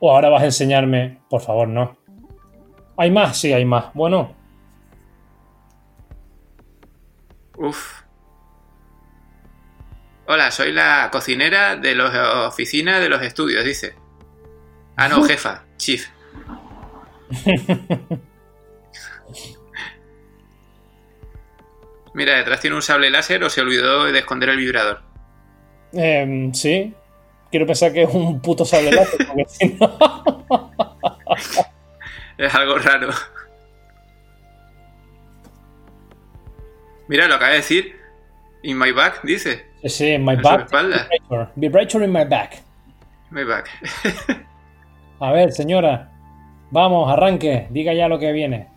O 0.00 0.10
ahora 0.10 0.28
vas 0.30 0.42
a 0.42 0.46
enseñarme, 0.46 1.20
por 1.28 1.42
favor, 1.42 1.68
no. 1.68 1.96
¿Hay 2.96 3.10
más? 3.10 3.38
Sí, 3.38 3.52
hay 3.52 3.64
más. 3.64 3.92
Bueno, 3.94 4.34
Uf. 7.58 8.02
Hola, 10.26 10.50
soy 10.50 10.72
la 10.72 11.08
cocinera 11.10 11.76
de 11.76 11.94
la 11.94 12.48
oficina 12.48 13.00
de 13.00 13.08
los 13.08 13.22
estudios, 13.22 13.64
dice. 13.64 13.94
Ah, 14.96 15.08
no, 15.08 15.22
jefa, 15.28 15.64
chief. 15.76 16.08
Mira, 22.16 22.38
detrás 22.38 22.60
tiene 22.60 22.74
un 22.74 22.80
sable 22.80 23.10
láser 23.10 23.44
o 23.44 23.50
se 23.50 23.60
olvidó 23.60 24.04
de 24.04 24.18
esconder 24.18 24.48
el 24.48 24.56
vibrador. 24.56 25.02
Em, 25.92 26.50
sí. 26.54 26.94
Quiero 27.50 27.66
pensar 27.66 27.92
que 27.92 28.04
es 28.04 28.08
un 28.08 28.40
puto 28.40 28.64
sable 28.64 28.90
láser, 28.90 29.26
porque 29.26 29.44
si 29.46 29.74
no. 29.74 29.98
Es 32.38 32.54
algo 32.54 32.78
raro. 32.78 33.10
Mira, 37.08 37.28
lo 37.28 37.34
acaba 37.34 37.50
de 37.50 37.58
decir. 37.58 37.96
In 38.62 38.78
my 38.78 38.92
back, 38.92 39.22
dice. 39.22 39.66
Sí, 39.82 39.88
sí, 39.90 40.10
en 40.12 40.24
my 40.24 40.34
En 40.34 40.42
back. 40.42 40.70
Vibrator. 40.70 41.52
Vibrator 41.54 42.02
in 42.02 42.12
my 42.12 42.24
back. 42.24 42.62
My 43.30 43.44
back. 43.44 43.68
A 45.20 45.32
ver, 45.32 45.52
señora. 45.52 46.10
Vamos, 46.70 47.10
arranque. 47.12 47.66
Diga 47.70 47.92
ya 47.92 48.08
lo 48.08 48.18
que 48.18 48.32
viene. 48.32 48.68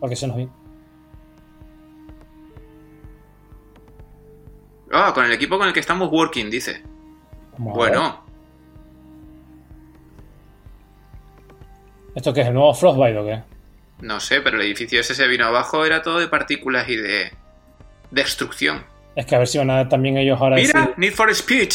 Porque 0.00 0.16
se 0.16 0.26
nos 0.26 0.36
viene. 0.36 0.59
Ah, 4.92 5.12
con 5.14 5.24
el 5.24 5.32
equipo 5.32 5.56
con 5.58 5.66
el 5.68 5.72
que 5.74 5.80
estamos 5.80 6.10
working, 6.10 6.50
dice. 6.50 6.82
Vamos. 7.58 7.74
Bueno, 7.74 8.24
¿Esto 12.14 12.32
qué 12.34 12.40
es? 12.40 12.48
¿El 12.48 12.54
nuevo 12.54 12.74
Frostbite 12.74 13.18
o 13.18 13.24
qué? 13.24 13.42
no 14.00 14.18
sé, 14.18 14.40
pero 14.40 14.56
el 14.56 14.62
edificio 14.62 14.98
ese 14.98 15.14
se 15.14 15.28
vino 15.28 15.44
abajo, 15.46 15.84
era 15.84 16.00
todo 16.02 16.18
de 16.18 16.26
partículas 16.26 16.88
y 16.88 16.96
de 16.96 17.32
destrucción. 18.10 18.82
Es 19.14 19.26
que 19.26 19.34
a 19.36 19.38
ver 19.38 19.46
si 19.46 19.58
van 19.58 19.68
a 19.70 19.74
dar 19.76 19.88
también 19.90 20.16
ellos 20.16 20.40
ahora 20.40 20.56
Mira, 20.56 20.72
decir- 20.80 20.94
Need 20.96 21.12
for 21.12 21.30
Speed. 21.30 21.68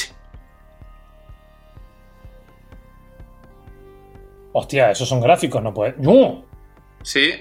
Hostia, 4.54 4.90
esos 4.92 5.08
son 5.08 5.22
gráficos, 5.22 5.62
no 5.62 5.74
puede. 5.74 5.94
¡No! 5.98 6.46
Sí, 7.04 7.32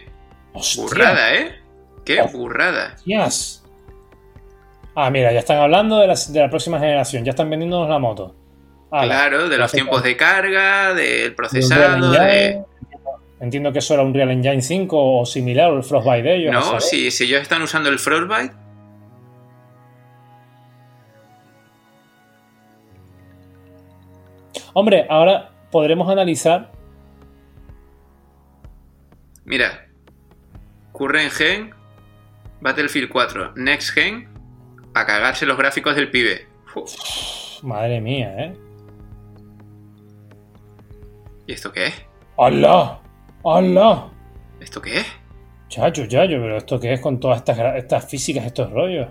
¡Hostia! 0.52 0.82
burrada, 0.82 1.34
¿eh? 1.34 1.60
Qué 2.04 2.20
burrada. 2.22 2.92
Hostias. 2.96 3.63
Ah, 4.96 5.10
mira, 5.10 5.32
ya 5.32 5.40
están 5.40 5.58
hablando 5.58 5.98
de 5.98 6.06
la, 6.06 6.14
de 6.14 6.40
la 6.40 6.48
próxima 6.48 6.78
generación. 6.78 7.24
Ya 7.24 7.30
están 7.30 7.50
vendiéndonos 7.50 7.88
la 7.88 7.98
moto. 7.98 8.34
Claro, 8.90 9.48
de 9.48 9.58
los 9.58 9.72
tiempos 9.72 10.02
de 10.04 10.16
carga, 10.16 10.94
del 10.94 11.34
procesado, 11.34 12.12
de... 12.12 12.62
Entiendo 13.40 13.72
que 13.72 13.80
eso 13.80 13.94
era 13.94 14.04
un 14.04 14.14
Real 14.14 14.30
Engine 14.30 14.62
5 14.62 15.20
o 15.20 15.26
similar, 15.26 15.70
o 15.72 15.76
el 15.76 15.82
Frostbite 15.82 16.22
de 16.22 16.36
ellos. 16.36 16.52
No, 16.52 16.80
si, 16.80 17.10
si 17.10 17.24
ellos 17.24 17.42
están 17.42 17.60
usando 17.60 17.88
el 17.88 17.98
Frostbite. 17.98 18.54
Hombre, 24.72 25.06
ahora 25.10 25.50
podremos 25.70 26.08
analizar. 26.08 26.70
Mira, 29.44 29.88
Current 30.92 31.32
Gen, 31.32 31.74
Battlefield 32.60 33.10
4, 33.10 33.52
Next 33.56 33.90
Gen, 33.90 34.28
a 34.94 35.04
cagarse 35.04 35.44
los 35.44 35.58
gráficos 35.58 35.96
del 35.96 36.10
pibe. 36.10 36.48
Uf. 36.74 37.62
Madre 37.62 38.00
mía, 38.00 38.34
¿eh? 38.38 38.56
¿Y 41.46 41.52
esto 41.52 41.72
qué 41.72 41.86
es? 41.86 42.02
¡Hala! 42.38 43.00
¡Hala! 43.44 44.08
¿Esto 44.60 44.80
qué 44.80 45.00
es? 45.00 45.06
Chacho, 45.68 46.06
chacho, 46.06 46.34
pero 46.40 46.56
¿esto 46.56 46.80
qué 46.80 46.92
es 46.92 47.00
con 47.00 47.18
todas 47.20 47.38
estas, 47.38 47.58
estas 47.76 48.08
físicas, 48.08 48.46
estos 48.46 48.70
rollos? 48.70 49.08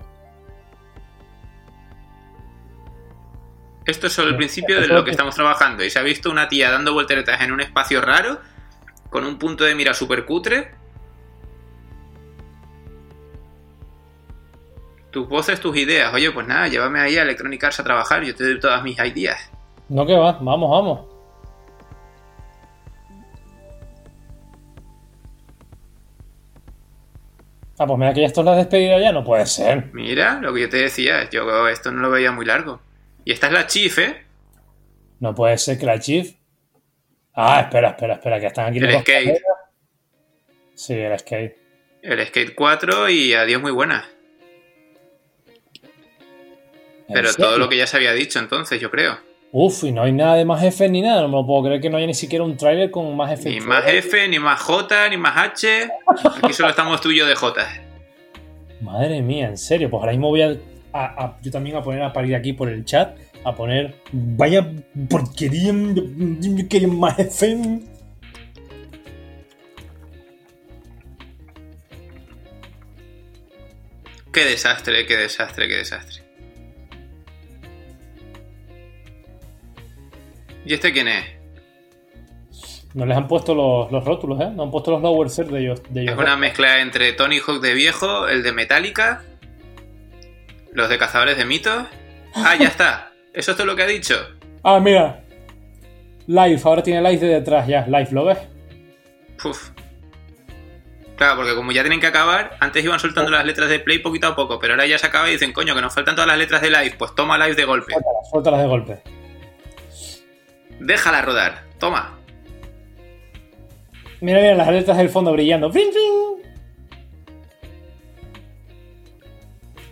Esto 3.85 4.07
es 4.07 4.13
solo 4.13 4.29
el 4.29 4.37
principio 4.37 4.79
de 4.79 4.87
lo 4.87 5.03
que 5.03 5.11
estamos 5.11 5.35
trabajando. 5.35 5.83
Y 5.83 5.89
se 5.89 5.99
ha 5.99 6.03
visto 6.03 6.31
una 6.31 6.47
tía 6.47 6.71
dando 6.71 6.93
volteretas 6.93 7.41
en 7.41 7.51
un 7.51 7.59
espacio 7.59 7.99
raro, 8.01 8.39
con 9.09 9.25
un 9.25 9.37
punto 9.37 9.65
de 9.65 9.75
mira 9.75 9.93
super 9.93 10.25
cutre. 10.25 10.71
Tus 15.13 15.29
voces, 15.29 15.59
tus 15.59 15.77
ideas. 15.77 16.11
Oye, 16.11 16.31
pues 16.31 16.47
nada, 16.47 16.67
llévame 16.67 16.99
ahí 16.99 17.15
a 17.17 17.21
Electronic 17.21 17.63
Arts 17.63 17.79
a 17.79 17.83
trabajar. 17.83 18.23
Yo 18.23 18.33
te 18.33 18.45
doy 18.45 18.59
todas 18.59 18.81
mis 18.81 18.97
ideas. 18.97 19.51
No 19.87 20.07
que 20.07 20.15
va, 20.15 20.39
vamos, 20.41 20.71
vamos. 20.71 21.01
Ah, 27.77 27.85
pues 27.85 27.99
mira 27.99 28.11
que 28.11 28.21
ya 28.21 28.25
esto 28.25 28.41
es 28.41 28.45
la 28.45 28.55
despedida 28.55 28.99
ya, 28.99 29.11
no 29.11 29.23
puede 29.23 29.45
ser. 29.45 29.93
Mira, 29.93 30.39
lo 30.41 30.51
que 30.51 30.61
yo 30.61 30.69
te 30.69 30.77
decía, 30.77 31.29
yo 31.29 31.67
esto 31.67 31.91
no 31.91 32.01
lo 32.01 32.09
veía 32.09 32.31
muy 32.31 32.47
largo. 32.47 32.81
Y 33.23 33.33
esta 33.33 33.47
es 33.47 33.53
la 33.53 33.67
Chief, 33.67 33.95
¿eh? 33.99 34.25
No 35.19 35.35
puede 35.35 35.59
ser 35.59 35.77
que 35.77 35.85
la 35.85 35.99
Chief. 35.99 36.33
Ah, 37.35 37.61
espera, 37.61 37.89
espera, 37.89 38.15
espera, 38.15 38.39
que 38.39 38.47
están 38.47 38.65
aquí 38.67 38.79
el 38.79 38.85
los 38.85 39.01
Skate. 39.01 39.41
Sí, 40.73 40.95
el 40.95 41.19
Skate. 41.19 41.55
El 42.01 42.25
Skate 42.25 42.55
4 42.55 43.09
y 43.09 43.35
adiós 43.35 43.61
muy 43.61 43.71
buena. 43.71 44.05
¿En 47.07 47.13
Pero 47.15 47.29
serio? 47.29 47.45
todo 47.45 47.57
lo 47.57 47.69
que 47.69 47.77
ya 47.77 47.87
se 47.87 47.97
había 47.97 48.13
dicho 48.13 48.39
entonces, 48.39 48.79
yo 48.79 48.89
creo. 48.91 49.17
Uf, 49.51 49.83
y 49.83 49.91
no 49.91 50.01
hay 50.03 50.11
nada 50.11 50.35
de 50.35 50.45
más 50.45 50.63
F 50.63 50.87
ni 50.89 51.01
nada. 51.01 51.21
No 51.21 51.27
me 51.27 51.35
lo 51.35 51.45
puedo 51.45 51.63
creer 51.65 51.79
que 51.81 51.89
no 51.89 51.97
haya 51.97 52.07
ni 52.07 52.13
siquiera 52.15 52.43
un 52.43 52.57
tráiler 52.57 52.89
con 52.89 53.15
más 53.15 53.31
F. 53.33 53.49
Ni 53.49 53.59
más 53.59 53.83
F, 53.87 54.27
ni 54.27 54.39
más 54.39 54.59
J, 54.61 55.09
ni 55.09 55.17
más 55.17 55.37
H. 55.37 55.89
Aquí 56.41 56.53
solo 56.53 56.69
estamos 56.69 56.99
tú 57.01 57.11
y 57.11 57.17
yo 57.19 57.25
de 57.27 57.35
J. 57.35 57.67
Madre 58.81 59.21
mía, 59.21 59.47
en 59.47 59.57
serio. 59.57 59.89
Pues 59.89 59.99
ahora 60.01 60.11
mismo 60.13 60.29
voy 60.29 60.41
a, 60.41 60.47
a- 60.93 61.23
a- 61.25 61.37
yo 61.41 61.51
también 61.51 61.75
a 61.75 61.83
poner 61.83 62.01
a 62.01 62.11
parir 62.11 62.35
aquí 62.35 62.53
por 62.53 62.67
el 62.69 62.83
chat. 62.83 63.15
A 63.45 63.53
poner. 63.53 63.93
Vaya 64.11 64.65
porquería. 65.09 65.71
Quería 66.69 66.87
más 66.87 67.19
F. 67.19 67.79
Qué 74.31 74.45
desastre, 74.45 75.05
qué 75.05 75.17
desastre, 75.17 75.67
qué 75.67 75.75
desastre. 75.75 76.22
¿Y 80.65 80.73
este 80.73 80.91
quién 80.91 81.07
es? 81.07 81.25
No 82.93 83.05
les 83.05 83.17
han 83.17 83.27
puesto 83.27 83.55
los, 83.55 83.91
los 83.91 84.05
rótulos, 84.05 84.39
¿eh? 84.39 84.49
No 84.55 84.63
han 84.63 84.71
puesto 84.71 84.91
los 84.91 85.01
lower 85.01 85.29
third 85.29 85.49
de 85.51 85.61
ellos. 85.61 85.81
De 85.89 86.01
Es 86.03 86.07
ellos 86.09 86.19
una 86.19 86.37
mezcla 86.37 86.79
entre 86.79 87.13
Tony 87.13 87.39
Hawk 87.39 87.59
de 87.59 87.73
viejo, 87.73 88.27
el 88.27 88.43
de 88.43 88.51
Metallica, 88.51 89.23
los 90.71 90.89
de 90.89 90.97
Cazadores 90.97 91.37
de 91.37 91.45
Mitos. 91.45 91.85
Ah, 92.35 92.55
ya 92.59 92.67
está. 92.67 93.11
Eso 93.33 93.51
es 93.51 93.57
todo 93.57 93.65
lo 93.65 93.75
que 93.75 93.83
ha 93.83 93.87
dicho. 93.87 94.15
Ah, 94.63 94.79
mira. 94.79 95.23
Live, 96.27 96.61
ahora 96.63 96.83
tiene 96.83 97.01
live 97.01 97.25
de 97.25 97.33
detrás 97.33 97.67
ya. 97.67 97.85
Live, 97.87 98.09
¿lo 98.11 98.25
ves? 98.25 98.37
Puf. 99.41 99.71
Claro, 101.15 101.35
porque 101.37 101.55
como 101.55 101.71
ya 101.71 101.81
tienen 101.81 101.99
que 101.99 102.07
acabar, 102.07 102.55
antes 102.59 102.83
iban 102.83 102.99
soltando 102.99 103.31
las 103.31 103.45
letras 103.45 103.69
de 103.69 103.79
play 103.79 103.99
poquito 103.99 104.27
a 104.27 104.35
poco, 104.35 104.59
pero 104.59 104.73
ahora 104.73 104.85
ya 104.85 104.97
se 104.97 105.07
acaba 105.07 105.29
y 105.29 105.33
dicen, 105.33 105.51
coño, 105.51 105.75
que 105.75 105.81
nos 105.81 105.93
faltan 105.93 106.15
todas 106.15 106.27
las 106.27 106.37
letras 106.37 106.61
de 106.61 106.69
live, 106.69 106.95
pues 106.97 107.13
toma 107.15 107.37
live 107.37 107.55
de 107.55 107.65
golpe. 107.65 107.91
Suéltalas, 107.91 108.29
suéltalas 108.29 108.61
de 108.61 108.67
golpe. 108.67 109.01
Déjala 110.79 111.21
rodar. 111.21 111.63
Toma. 111.79 112.17
Mira, 114.21 114.39
mira, 114.39 114.55
las 114.55 114.69
letras 114.69 114.97
del 114.97 115.09
fondo 115.09 115.31
brillando. 115.33 115.69
¡Bling, 115.69 115.91
bling! 115.91 116.53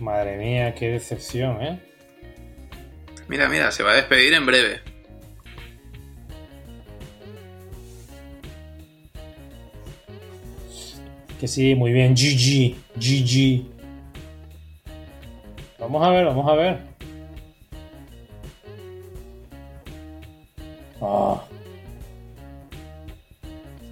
Madre 0.00 0.36
mía, 0.36 0.74
qué 0.74 0.88
decepción, 0.88 1.62
¿eh? 1.62 1.78
Mira, 3.28 3.48
mira, 3.48 3.70
se 3.70 3.82
va 3.82 3.92
a 3.92 3.94
despedir 3.94 4.34
en 4.34 4.46
breve. 4.46 4.80
Que 11.38 11.48
sí, 11.48 11.74
muy 11.74 11.92
bien. 11.92 12.14
GG, 12.14 12.76
GG. 12.96 13.66
Vamos 15.78 16.06
a 16.06 16.10
ver, 16.10 16.24
vamos 16.24 16.48
a 16.48 16.54
ver. 16.54 16.91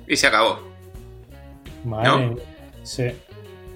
Y 0.07 0.17
se 0.17 0.27
acabó. 0.27 0.61
madre 1.85 2.27
¿No? 2.27 2.37
Sí, 2.83 3.09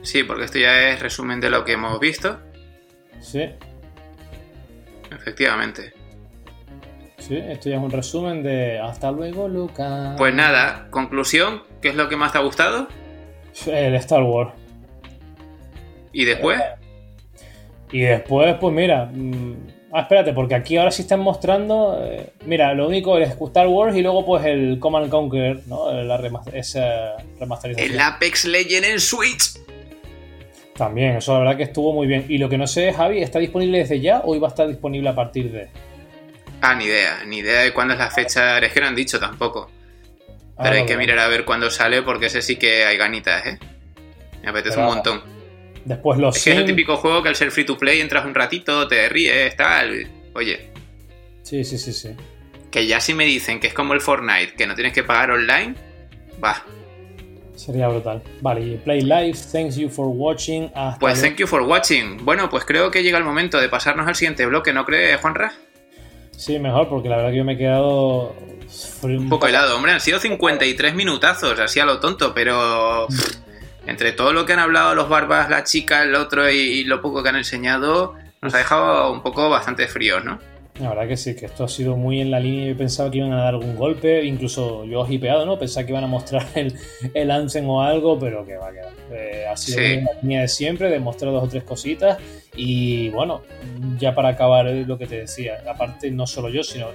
Sí, 0.02 0.22
porque 0.22 0.44
esto 0.44 0.58
ya 0.58 0.90
es 0.90 1.00
resumen 1.00 1.40
de 1.40 1.48
lo 1.50 1.64
que 1.64 1.72
hemos 1.72 1.98
visto. 2.00 2.38
sí, 3.20 3.48
Efectivamente. 5.10 5.92
sí. 7.18 7.36
Esto 7.36 7.70
ya 7.70 7.76
es 7.76 7.82
un 7.82 7.90
resumen 7.90 8.42
de. 8.42 8.78
Hasta 8.80 9.10
luego, 9.10 9.48
Lucas. 9.48 10.14
Pues 10.18 10.34
nada, 10.34 10.88
conclusión, 10.90 11.62
¿qué 11.80 11.88
es 11.90 11.94
lo 11.94 12.08
que 12.08 12.16
más 12.16 12.32
te 12.32 12.38
ha 12.38 12.42
gustado? 12.42 12.88
El 13.66 13.94
Star 13.94 14.22
Wars. 14.24 14.52
Y 16.12 16.24
después, 16.24 16.60
Y 17.92 18.00
después, 18.00 18.56
pues 18.60 18.74
mira. 18.74 19.10
Ah, 19.94 20.00
espérate, 20.02 20.32
porque 20.32 20.54
aquí 20.54 20.76
ahora 20.76 20.90
sí 20.90 21.02
están 21.02 21.20
mostrando. 21.20 21.98
eh, 22.02 22.30
mira, 22.46 22.74
lo 22.74 22.86
único 22.88 23.16
es 23.18 23.30
Star 23.40 23.66
Wars 23.68 23.96
y 23.96 24.02
luego, 24.02 24.26
pues 24.26 24.44
el 24.44 24.78
Command 24.78 25.08
Conquer, 25.10 25.60
¿no? 25.66 25.90
La 25.92 26.18
remas- 26.18 26.46
esa 26.52 27.16
remasterización. 27.40 27.92
el 27.92 28.00
Apex 28.00 28.44
Legend 28.44 28.84
en 28.84 29.00
Switch. 29.00 29.58
También, 30.76 31.16
eso 31.16 31.32
la 31.34 31.38
verdad 31.40 31.56
que 31.56 31.62
estuvo 31.62 31.92
muy 31.92 32.06
bien. 32.06 32.26
Y 32.28 32.38
lo 32.38 32.48
que 32.48 32.58
no 32.58 32.66
sé, 32.66 32.92
Javi, 32.92 33.22
¿está 33.22 33.38
disponible 33.38 33.78
desde 33.78 34.00
ya 34.00 34.20
o 34.24 34.34
iba 34.34 34.48
a 34.48 34.50
estar 34.50 34.66
disponible 34.66 35.08
a 35.08 35.14
partir 35.14 35.52
de.? 35.52 35.68
Ah, 36.60 36.74
ni 36.74 36.84
idea, 36.86 37.22
ni 37.26 37.38
idea 37.38 37.60
de 37.60 37.72
cuándo 37.72 37.94
es 37.94 38.00
la 38.00 38.10
fecha, 38.10 38.58
es 38.58 38.72
que 38.72 38.80
no 38.80 38.86
han 38.88 38.96
dicho 38.96 39.20
tampoco. 39.20 39.70
Pero 40.26 40.36
Ah, 40.56 40.62
hay 40.70 40.70
vale, 40.80 40.86
que 40.86 40.96
mirar 40.96 41.18
a 41.20 41.28
ver 41.28 41.44
cuándo 41.44 41.70
sale 41.70 42.02
porque 42.02 42.26
ese 42.26 42.42
sí 42.42 42.56
que 42.56 42.84
hay 42.84 42.96
ganitas, 42.96 43.44
¿eh? 43.46 43.58
Me 44.42 44.50
apetece 44.50 44.76
Pero- 44.76 44.88
un 44.88 44.94
montón. 44.94 45.33
Después 45.84 46.18
los 46.18 46.36
Es 46.36 46.44
que 46.44 46.52
es 46.52 46.56
el 46.58 46.64
típico 46.64 46.96
juego 46.96 47.22
que 47.22 47.28
al 47.28 47.36
ser 47.36 47.50
free 47.50 47.64
to 47.64 47.76
play 47.76 48.00
entras 48.00 48.24
un 48.24 48.34
ratito, 48.34 48.88
te 48.88 49.08
ríes, 49.08 49.54
tal. 49.56 50.06
Oye, 50.34 50.70
Sí, 51.42 51.62
sí, 51.64 51.76
sí, 51.76 51.92
sí. 51.92 52.10
que 52.70 52.86
ya 52.86 53.00
si 53.00 53.12
me 53.14 53.24
dicen 53.24 53.60
que 53.60 53.66
es 53.66 53.74
como 53.74 53.92
el 53.92 54.00
Fortnite, 54.00 54.54
que 54.54 54.66
no 54.66 54.74
tienes 54.74 54.92
que 54.94 55.02
pagar 55.04 55.30
online, 55.30 55.74
va. 56.42 56.64
Sería 57.54 57.86
brutal. 57.88 58.22
Vale, 58.40 58.60
y 58.62 58.76
Play 58.78 59.02
Live, 59.02 59.34
thanks 59.52 59.76
you 59.76 59.88
for 59.88 60.08
watching. 60.08 60.70
Hasta 60.74 60.98
Pues 60.98 61.20
thank 61.20 61.36
you 61.36 61.46
for 61.46 61.62
watching. 61.62 62.24
Bueno, 62.24 62.48
pues 62.50 62.64
creo 62.64 62.90
que 62.90 63.02
llega 63.02 63.16
el 63.18 63.24
momento 63.24 63.60
de 63.60 63.68
pasarnos 63.68 64.08
al 64.08 64.16
siguiente 64.16 64.44
bloque, 64.46 64.72
¿no 64.72 64.84
crees, 64.84 65.20
Juanra? 65.20 65.52
Sí, 66.36 66.58
mejor, 66.58 66.88
porque 66.88 67.08
la 67.08 67.16
verdad 67.18 67.30
que 67.30 67.36
yo 67.36 67.44
me 67.44 67.52
he 67.52 67.58
quedado. 67.58 68.34
Un 69.02 69.28
poco 69.28 69.46
helado, 69.46 69.76
hombre, 69.76 69.92
han 69.92 70.00
sido 70.00 70.18
53 70.18 70.94
minutazos, 70.96 71.60
así 71.60 71.78
a 71.78 71.84
lo 71.84 72.00
tonto, 72.00 72.34
pero 72.34 73.06
entre 73.86 74.12
todo 74.12 74.32
lo 74.32 74.46
que 74.46 74.52
han 74.54 74.58
hablado 74.60 74.94
los 74.94 75.08
barbas, 75.08 75.50
la 75.50 75.64
chica, 75.64 76.02
el 76.02 76.14
otro 76.14 76.50
y, 76.50 76.56
y 76.56 76.84
lo 76.84 77.00
poco 77.02 77.22
que 77.22 77.28
han 77.28 77.36
enseñado, 77.36 78.14
nos 78.42 78.54
ha 78.54 78.58
dejado 78.58 79.12
un 79.12 79.22
poco 79.22 79.48
bastante 79.50 79.86
fríos, 79.88 80.24
¿no? 80.24 80.38
La 80.80 80.88
verdad 80.88 81.06
que 81.06 81.16
sí, 81.16 81.36
que 81.36 81.46
esto 81.46 81.62
ha 81.62 81.68
sido 81.68 81.96
muy 81.96 82.20
en 82.20 82.32
la 82.32 82.40
línea. 82.40 82.66
Yo 82.66 82.76
pensaba 82.76 83.08
que 83.08 83.18
iban 83.18 83.32
a 83.32 83.36
dar 83.36 83.54
algún 83.54 83.76
golpe, 83.76 84.24
incluso 84.24 84.84
yo 84.84 85.06
hipeado, 85.08 85.46
¿no? 85.46 85.56
Pensaba 85.56 85.86
que 85.86 85.92
iban 85.92 86.02
a 86.02 86.08
mostrar 86.08 86.44
el, 86.56 86.74
el 87.14 87.30
o 87.64 87.80
algo, 87.80 88.18
pero 88.18 88.44
que 88.44 88.56
va 88.56 88.68
a 88.68 88.72
quedar. 88.72 88.92
Eh, 89.12 89.44
ha 89.48 89.56
sido 89.56 89.78
Sí. 89.78 89.84
en 89.84 90.04
la 90.04 90.10
línea 90.20 90.40
de 90.40 90.48
siempre, 90.48 90.90
demostrar 90.90 91.30
dos 91.30 91.44
o 91.44 91.48
tres 91.48 91.62
cositas. 91.62 92.18
Y 92.56 93.08
bueno, 93.10 93.42
ya 93.98 94.16
para 94.16 94.30
acabar 94.30 94.66
eh, 94.66 94.84
lo 94.84 94.98
que 94.98 95.06
te 95.06 95.20
decía, 95.20 95.62
aparte 95.70 96.10
no 96.10 96.26
solo 96.26 96.48
yo, 96.48 96.64
sino 96.64 96.88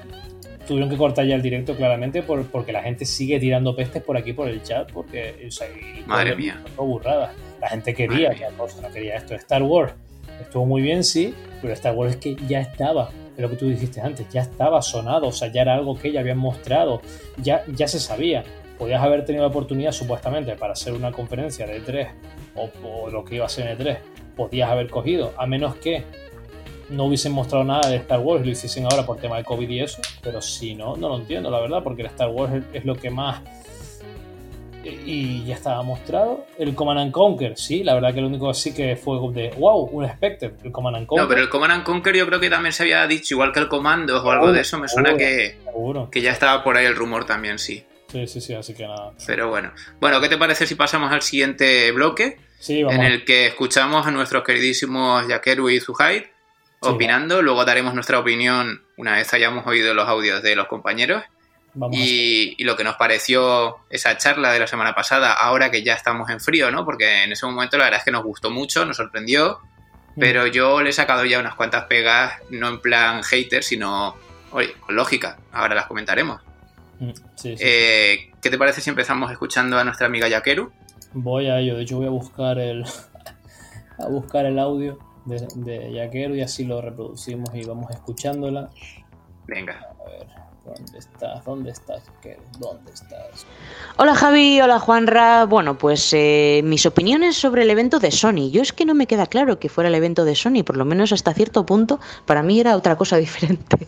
tuvieron 0.67 0.89
que 0.89 0.97
cortar 0.97 1.25
ya 1.25 1.35
el 1.35 1.41
directo 1.41 1.75
claramente 1.75 2.21
por- 2.21 2.45
porque 2.47 2.71
la 2.71 2.81
gente 2.83 3.05
sigue 3.05 3.39
tirando 3.39 3.75
pestes 3.75 4.03
por 4.03 4.17
aquí 4.17 4.33
por 4.33 4.47
el 4.47 4.61
chat, 4.61 4.91
porque 4.91 5.45
o 5.47 5.51
sea, 5.51 5.67
Madre 6.05 6.35
mía. 6.35 6.61
burrada. 6.77 7.33
La 7.61 7.67
gente 7.69 7.93
quería 7.93 8.31
cosa, 8.57 8.81
no 8.81 8.89
quería 8.93 9.15
esto. 9.17 9.35
Star 9.35 9.63
Wars 9.63 9.93
estuvo 10.41 10.65
muy 10.65 10.81
bien, 10.81 11.03
sí, 11.03 11.33
pero 11.61 11.73
Star 11.73 11.93
Wars 11.95 12.11
es 12.13 12.17
que 12.17 12.35
ya 12.47 12.61
estaba, 12.61 13.09
es 13.35 13.41
lo 13.41 13.49
que 13.49 13.55
tú 13.57 13.67
dijiste 13.67 13.99
antes, 13.99 14.27
ya 14.29 14.41
estaba 14.41 14.81
sonado, 14.81 15.27
o 15.27 15.31
sea, 15.31 15.51
ya 15.51 15.61
era 15.63 15.73
algo 15.75 15.97
que 15.97 16.11
ya 16.11 16.21
habían 16.21 16.37
mostrado, 16.37 17.01
ya, 17.37 17.63
ya 17.75 17.87
se 17.87 17.99
sabía. 17.99 18.43
podías 18.77 19.01
haber 19.03 19.25
tenido 19.25 19.43
la 19.43 19.49
oportunidad 19.49 19.91
supuestamente 19.91 20.55
para 20.55 20.71
hacer 20.71 20.93
una 20.93 21.11
conferencia 21.11 21.67
de 21.67 21.83
E3 21.83 22.07
o, 22.55 23.09
lo 23.09 23.25
que 23.25 23.35
iba 23.35 23.45
a 23.45 23.49
ser 23.49 23.67
en 23.67 23.77
E3, 23.77 23.97
podías 24.37 24.69
haber 24.69 24.89
cogido, 24.89 25.33
a 25.37 25.45
menos 25.45 25.75
que 25.75 26.05
no 26.89 27.05
hubiesen 27.05 27.31
mostrado 27.31 27.63
nada 27.63 27.89
de 27.89 27.97
Star 27.97 28.19
Wars 28.19 28.45
lo 28.45 28.51
hiciesen 28.51 28.85
ahora 28.85 29.05
por 29.05 29.17
tema 29.17 29.37
de 29.37 29.43
COVID 29.43 29.69
y 29.69 29.79
eso, 29.79 30.01
pero 30.21 30.41
si 30.41 30.75
no, 30.75 30.95
no 30.95 31.09
lo 31.09 31.17
entiendo, 31.17 31.49
la 31.49 31.59
verdad, 31.59 31.83
porque 31.83 32.01
el 32.01 32.07
Star 32.07 32.29
Wars 32.29 32.63
es 32.73 32.85
lo 32.85 32.95
que 32.95 33.09
más 33.09 33.41
y 34.83 35.45
ya 35.45 35.55
estaba 35.55 35.81
mostrado. 35.83 36.45
El 36.57 36.73
Command 36.73 36.99
and 36.99 37.11
Conquer, 37.11 37.57
sí, 37.57 37.83
la 37.83 37.93
verdad 37.93 38.13
que 38.13 38.21
lo 38.21 38.27
único 38.27 38.53
sí 38.53 38.73
que 38.73 38.95
fue 38.95 39.17
de 39.33 39.51
wow, 39.57 39.89
un 39.91 40.07
Spectre, 40.07 40.53
el 40.63 40.71
Command 40.71 40.97
and 40.97 41.07
Conquer. 41.07 41.23
No, 41.23 41.29
pero 41.29 41.41
el 41.41 41.49
Command 41.49 41.73
and 41.73 41.83
Conquer 41.83 42.15
yo 42.15 42.25
creo 42.25 42.39
que 42.39 42.49
también 42.49 42.73
se 42.73 42.83
había 42.83 43.05
dicho, 43.07 43.35
igual 43.35 43.51
que 43.51 43.59
el 43.59 43.67
Comando 43.67 44.23
o 44.23 44.31
algo 44.31 44.51
de 44.51 44.61
eso, 44.61 44.79
me 44.79 44.87
suena 44.87 45.15
que, 45.15 45.57
que 46.11 46.21
ya 46.21 46.31
estaba 46.31 46.63
por 46.63 46.77
ahí 46.77 46.85
el 46.85 46.95
rumor 46.95 47.25
también, 47.25 47.59
sí. 47.59 47.83
Sí, 48.07 48.25
sí, 48.25 48.41
sí, 48.41 48.53
así 48.55 48.73
que 48.73 48.87
nada. 48.87 49.13
Pero 49.27 49.49
bueno. 49.49 49.71
Bueno, 49.99 50.19
¿qué 50.19 50.29
te 50.29 50.37
parece 50.37 50.65
si 50.65 50.73
pasamos 50.73 51.11
al 51.11 51.21
siguiente 51.21 51.91
bloque? 51.91 52.37
Sí, 52.57 52.81
vamos. 52.81 52.99
En 52.99 53.05
el 53.05 53.23
que 53.23 53.45
escuchamos 53.45 54.07
a 54.07 54.11
nuestros 54.11 54.43
queridísimos 54.43 55.27
Yakeru 55.27 55.69
y 55.69 55.79
Zuhaid 55.79 56.23
opinando. 56.81 57.41
Luego 57.41 57.65
daremos 57.65 57.93
nuestra 57.93 58.19
opinión 58.19 58.81
una 58.99 59.15
vez 59.15 59.33
hayamos 59.33 59.65
oído 59.65 59.93
los 59.93 60.07
audios 60.07 60.43
de 60.43 60.55
los 60.55 60.67
compañeros. 60.67 61.23
Y, 61.91 62.61
lo 62.63 62.75
que 62.75 62.83
nos 62.83 62.95
pareció 62.95 63.77
esa 63.89 64.17
charla 64.17 64.51
de 64.51 64.59
la 64.59 64.67
semana 64.67 64.93
pasada, 64.93 65.31
ahora 65.31 65.71
que 65.71 65.83
ya 65.83 65.93
estamos 65.93 66.29
en 66.29 66.41
frío, 66.41 66.71
¿no? 66.71 66.83
Porque 66.83 67.23
en 67.23 67.31
ese 67.31 67.45
momento 67.45 67.77
la 67.77 67.85
verdad 67.85 67.99
es 67.99 68.05
que 68.05 68.11
nos 68.11 68.23
gustó 68.23 68.49
mucho, 68.49 68.85
nos 68.85 68.97
sorprendió, 68.97 69.59
mm. 70.15 70.19
pero 70.19 70.47
yo 70.47 70.81
le 70.81 70.89
he 70.89 70.93
sacado 70.93 71.23
ya 71.23 71.39
unas 71.39 71.55
cuantas 71.55 71.85
pegas, 71.85 72.33
no 72.49 72.67
en 72.67 72.81
plan 72.81 73.23
hater, 73.23 73.63
sino, 73.63 74.15
oye, 74.51 74.73
con 74.85 74.95
lógica, 74.95 75.37
ahora 75.53 75.75
las 75.75 75.85
comentaremos. 75.85 76.41
Mm, 76.99 77.11
eh, 77.45 78.31
¿Qué 78.41 78.49
te 78.49 78.57
parece 78.57 78.81
si 78.81 78.89
empezamos 78.89 79.31
escuchando 79.31 79.79
a 79.79 79.83
nuestra 79.85 80.07
amiga 80.07 80.27
Yakeru? 80.27 80.73
Voy 81.13 81.47
a 81.47 81.59
ello, 81.59 81.77
de 81.77 81.83
hecho 81.83 81.97
voy 81.97 82.07
a 82.07 82.11
buscar 82.11 82.59
el, 82.59 82.83
a 83.97 84.07
buscar 84.07 84.45
el 84.45 84.59
audio 84.59 84.99
de, 85.29 85.47
de 85.55 85.93
Yakeru 85.93 86.35
y 86.35 86.41
así 86.41 86.65
lo 86.65 86.81
reproducimos 86.81 87.53
y 87.53 87.63
vamos 87.63 87.91
escuchándola. 87.91 88.69
Venga. 89.47 89.95
A 90.05 90.09
ver. 90.09 90.49
¿Dónde 90.75 90.99
estás? 90.99 91.45
¿Dónde 91.45 91.71
estás? 91.71 92.03
¿Dónde 92.59 92.91
estás? 92.91 93.45
Hola 93.97 94.13
Javi, 94.13 94.61
hola 94.61 94.79
Juanra. 94.79 95.45
Bueno, 95.45 95.77
pues 95.77 96.13
eh, 96.13 96.61
mis 96.63 96.85
opiniones 96.85 97.37
sobre 97.37 97.63
el 97.63 97.69
evento 97.69 97.99
de 97.99 98.11
Sony. 98.11 98.51
Yo 98.51 98.61
es 98.61 98.73
que 98.73 98.85
no 98.85 98.93
me 98.93 99.07
queda 99.07 99.25
claro 99.25 99.59
que 99.59 99.69
fuera 99.69 99.87
el 99.87 99.95
evento 99.95 100.25
de 100.25 100.35
Sony, 100.35 100.63
por 100.63 100.77
lo 100.77 100.85
menos 100.85 101.11
hasta 101.11 101.33
cierto 101.33 101.65
punto, 101.65 101.99
para 102.25 102.43
mí 102.43 102.59
era 102.59 102.75
otra 102.75 102.97
cosa 102.97 103.17
diferente. 103.17 103.87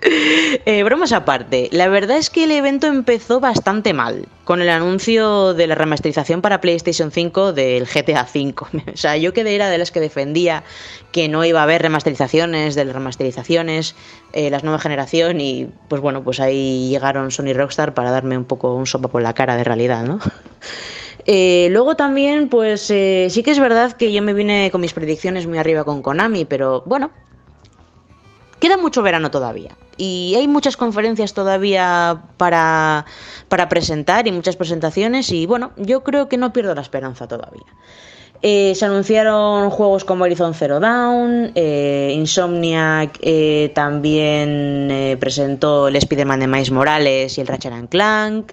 Eh, 0.68 0.82
bromas 0.82 1.12
aparte, 1.12 1.68
la 1.70 1.88
verdad 1.88 2.16
es 2.16 2.30
que 2.30 2.44
el 2.44 2.50
evento 2.50 2.86
empezó 2.86 3.40
bastante 3.40 3.92
mal, 3.92 4.26
con 4.44 4.60
el 4.60 4.68
anuncio 4.68 5.54
de 5.54 5.66
la 5.66 5.74
remasterización 5.74 6.42
para 6.42 6.60
PlayStation 6.60 7.12
5 7.12 7.52
del 7.52 7.86
GTA 7.86 8.26
V. 8.34 8.54
o 8.94 8.96
sea, 8.96 9.16
yo 9.16 9.32
que 9.32 9.42
era 9.54 9.70
de 9.70 9.78
las 9.78 9.92
que 9.92 10.00
defendía 10.00 10.64
que 11.12 11.28
no 11.28 11.44
iba 11.44 11.60
a 11.60 11.62
haber 11.62 11.82
remasterizaciones 11.82 12.74
de 12.74 12.84
las 12.84 12.94
remasterizaciones, 12.94 13.94
eh, 14.32 14.50
las 14.50 14.64
nueva 14.64 14.78
generación, 14.78 15.40
y 15.40 15.68
pues 15.88 16.00
bueno, 16.02 16.24
pues 16.24 16.40
ahí 16.40 16.88
llegaron 16.90 17.30
Sony 17.30 17.52
Rockstar 17.54 17.94
para 17.94 18.10
darme 18.10 18.36
un 18.36 18.44
poco 18.44 18.74
un 18.74 18.86
sopa 18.86 19.08
por 19.08 19.22
la 19.22 19.34
cara 19.34 19.56
de 19.56 19.64
realidad, 19.64 20.04
¿no? 20.04 20.18
Eh, 21.28 21.66
luego 21.72 21.96
también, 21.96 22.48
pues 22.48 22.82
sí 22.82 23.42
que 23.42 23.50
es 23.50 23.58
verdad 23.58 23.94
que 23.94 24.12
yo 24.12 24.22
me 24.22 24.32
vine 24.32 24.70
con 24.70 24.80
mis 24.80 24.92
predicciones 24.92 25.48
muy 25.48 25.58
arriba 25.58 25.82
con 25.82 26.00
Konami, 26.00 26.44
pero 26.44 26.84
bueno, 26.86 27.10
queda 28.60 28.76
mucho 28.76 29.02
verano 29.02 29.30
todavía 29.30 29.76
y 29.96 30.34
hay 30.36 30.48
muchas 30.48 30.76
conferencias 30.76 31.34
todavía 31.34 32.22
para, 32.36 33.04
presentar 33.68 34.26
y 34.26 34.32
muchas 34.32 34.56
presentaciones 34.56 35.30
y 35.30 35.46
bueno, 35.46 35.72
yo 35.76 36.02
creo 36.02 36.28
que 36.28 36.36
no 36.36 36.52
pierdo 36.52 36.74
la 36.74 36.82
esperanza 36.82 37.26
todavía. 37.26 37.64
Eh, 38.42 38.74
se 38.74 38.84
anunciaron 38.84 39.70
juegos 39.70 40.04
como 40.04 40.24
Horizon 40.24 40.52
Zero 40.52 40.78
Dawn, 40.78 41.52
eh, 41.54 42.12
Insomniac 42.14 43.18
eh, 43.22 43.72
también 43.74 45.16
presentó 45.18 45.88
el 45.88 45.96
Spider-Man 45.96 46.40
de 46.40 46.46
Miles 46.46 46.70
Morales 46.70 47.38
y 47.38 47.40
el 47.40 47.46
Ratchet 47.46 47.88
Clank, 47.88 48.52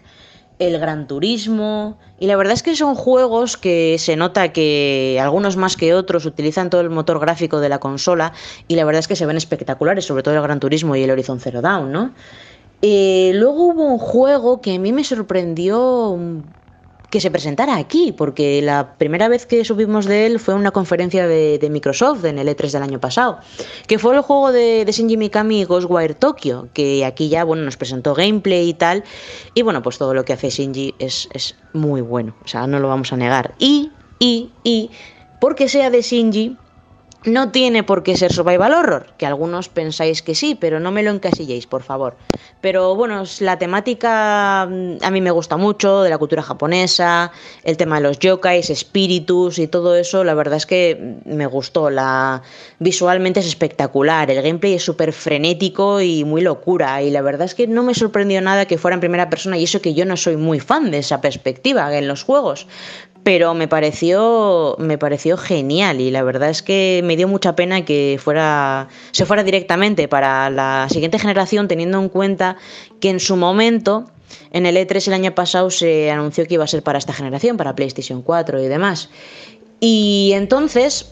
el 0.59 0.79
Gran 0.79 1.07
Turismo, 1.07 1.97
y 2.19 2.27
la 2.27 2.35
verdad 2.35 2.53
es 2.53 2.63
que 2.63 2.75
son 2.75 2.95
juegos 2.95 3.57
que 3.57 3.97
se 3.99 4.15
nota 4.15 4.53
que 4.53 5.19
algunos 5.21 5.57
más 5.57 5.75
que 5.75 5.93
otros 5.93 6.25
utilizan 6.25 6.69
todo 6.69 6.81
el 6.81 6.89
motor 6.89 7.19
gráfico 7.19 7.59
de 7.59 7.69
la 7.69 7.79
consola 7.79 8.33
y 8.67 8.75
la 8.75 8.85
verdad 8.85 8.99
es 8.99 9.07
que 9.07 9.15
se 9.15 9.25
ven 9.25 9.37
espectaculares, 9.37 10.05
sobre 10.05 10.23
todo 10.23 10.35
el 10.35 10.41
Gran 10.41 10.59
Turismo 10.59 10.95
y 10.95 11.03
el 11.03 11.11
Horizon 11.11 11.39
Zero 11.39 11.61
Dawn, 11.61 11.91
¿no? 11.91 12.11
Eh, 12.81 13.31
luego 13.35 13.67
hubo 13.67 13.85
un 13.85 13.97
juego 13.97 14.59
que 14.61 14.75
a 14.75 14.79
mí 14.79 14.91
me 14.91 15.03
sorprendió 15.03 16.17
que 17.13 17.21
se 17.21 17.29
presentara 17.29 17.77
aquí, 17.77 18.11
porque 18.11 18.59
la 18.63 18.95
primera 18.97 19.27
vez 19.27 19.45
que 19.45 19.63
subimos 19.63 20.07
de 20.07 20.25
él 20.25 20.39
fue 20.39 20.55
una 20.55 20.71
conferencia 20.71 21.27
de, 21.27 21.69
Microsoft 21.69 22.25
en 22.25 22.39
el 22.39 22.47
E3 22.47 22.71
del 22.71 22.81
año 22.81 22.99
pasado, 22.99 23.37
que 23.85 23.99
fue 23.99 24.15
el 24.15 24.21
juego 24.21 24.51
de, 24.51 24.83
de 24.83 24.91
Shinji 24.91 25.15
Mikami 25.15 25.63
Ghostwire 25.63 26.15
Tokyo, 26.15 26.69
que 26.73 27.05
aquí 27.05 27.29
ya 27.29 27.43
bueno, 27.43 27.61
nos 27.61 27.77
presentó 27.77 28.15
gameplay 28.15 28.69
y 28.69 28.73
tal, 28.73 29.03
y 29.53 29.61
bueno, 29.61 29.83
pues 29.83 29.99
todo 29.99 30.15
lo 30.15 30.25
que 30.25 30.33
hace 30.33 30.49
Shinji 30.49 30.95
es, 30.97 31.29
es 31.33 31.55
muy 31.71 32.01
bueno, 32.01 32.35
o 32.43 32.47
sea, 32.47 32.65
no 32.65 32.79
lo 32.79 32.87
vamos 32.87 33.13
a 33.13 33.17
negar. 33.17 33.53
Y, 33.59 33.91
y, 34.17 34.49
y, 34.63 34.89
porque 35.39 35.69
sea 35.69 35.91
de 35.91 36.01
Shinji, 36.01 36.57
no 37.25 37.51
tiene 37.51 37.83
por 37.83 38.03
qué 38.03 38.15
ser 38.15 38.31
survival 38.31 38.73
horror, 38.73 39.07
que 39.17 39.25
algunos 39.25 39.69
pensáis 39.69 40.21
que 40.21 40.35
sí, 40.35 40.55
pero 40.59 40.79
no 40.79 40.91
me 40.91 41.03
lo 41.03 41.11
encasilléis, 41.11 41.67
por 41.67 41.83
favor. 41.83 42.15
Pero 42.61 42.95
bueno, 42.95 43.23
la 43.39 43.57
temática 43.57 44.67
mm, 44.69 44.97
a 45.01 45.11
mí 45.11 45.21
me 45.21 45.31
gusta 45.31 45.57
mucho, 45.57 46.01
de 46.01 46.09
la 46.09 46.17
cultura 46.17 46.41
japonesa, 46.41 47.31
el 47.63 47.77
tema 47.77 47.97
de 47.97 48.03
los 48.03 48.19
yokais, 48.19 48.69
espíritus 48.69 49.59
y 49.59 49.67
todo 49.67 49.95
eso, 49.95 50.23
la 50.23 50.33
verdad 50.33 50.57
es 50.57 50.65
que 50.65 51.17
me 51.25 51.45
gustó. 51.45 51.89
La... 51.89 52.41
Visualmente 52.79 53.39
es 53.39 53.47
espectacular, 53.47 54.29
el 54.29 54.41
gameplay 54.41 54.73
es 54.73 54.83
súper 54.83 55.13
frenético 55.13 56.01
y 56.01 56.23
muy 56.23 56.41
locura, 56.41 57.01
y 57.01 57.11
la 57.11 57.21
verdad 57.21 57.45
es 57.45 57.55
que 57.55 57.67
no 57.67 57.83
me 57.83 57.93
sorprendió 57.93 58.41
nada 58.41 58.65
que 58.65 58.77
fuera 58.77 58.95
en 58.95 59.01
primera 59.01 59.29
persona, 59.29 59.57
y 59.57 59.63
eso 59.63 59.81
que 59.81 59.93
yo 59.93 60.05
no 60.05 60.17
soy 60.17 60.37
muy 60.37 60.59
fan 60.59 60.91
de 60.91 60.99
esa 60.99 61.21
perspectiva 61.21 61.97
en 61.97 62.07
los 62.07 62.23
juegos 62.23 62.67
pero 63.23 63.53
me 63.53 63.67
pareció 63.67 64.75
me 64.79 64.97
pareció 64.97 65.37
genial 65.37 66.01
y 66.01 66.11
la 66.11 66.23
verdad 66.23 66.49
es 66.49 66.61
que 66.61 67.01
me 67.03 67.15
dio 67.15 67.27
mucha 67.27 67.55
pena 67.55 67.85
que 67.85 68.19
fuera 68.21 68.89
se 69.11 69.25
fuera 69.25 69.43
directamente 69.43 70.07
para 70.07 70.49
la 70.49 70.87
siguiente 70.89 71.19
generación 71.19 71.67
teniendo 71.67 71.99
en 71.99 72.09
cuenta 72.09 72.57
que 72.99 73.09
en 73.09 73.19
su 73.19 73.35
momento 73.35 74.05
en 74.51 74.65
el 74.65 74.75
E3 74.75 75.07
el 75.07 75.13
año 75.13 75.35
pasado 75.35 75.69
se 75.69 76.11
anunció 76.11 76.45
que 76.45 76.55
iba 76.55 76.63
a 76.63 76.67
ser 76.67 76.83
para 76.83 76.97
esta 76.97 77.13
generación, 77.13 77.57
para 77.57 77.75
PlayStation 77.75 78.21
4 78.21 78.61
y 78.63 78.67
demás. 78.67 79.09
Y 79.79 80.31
entonces 80.33 81.11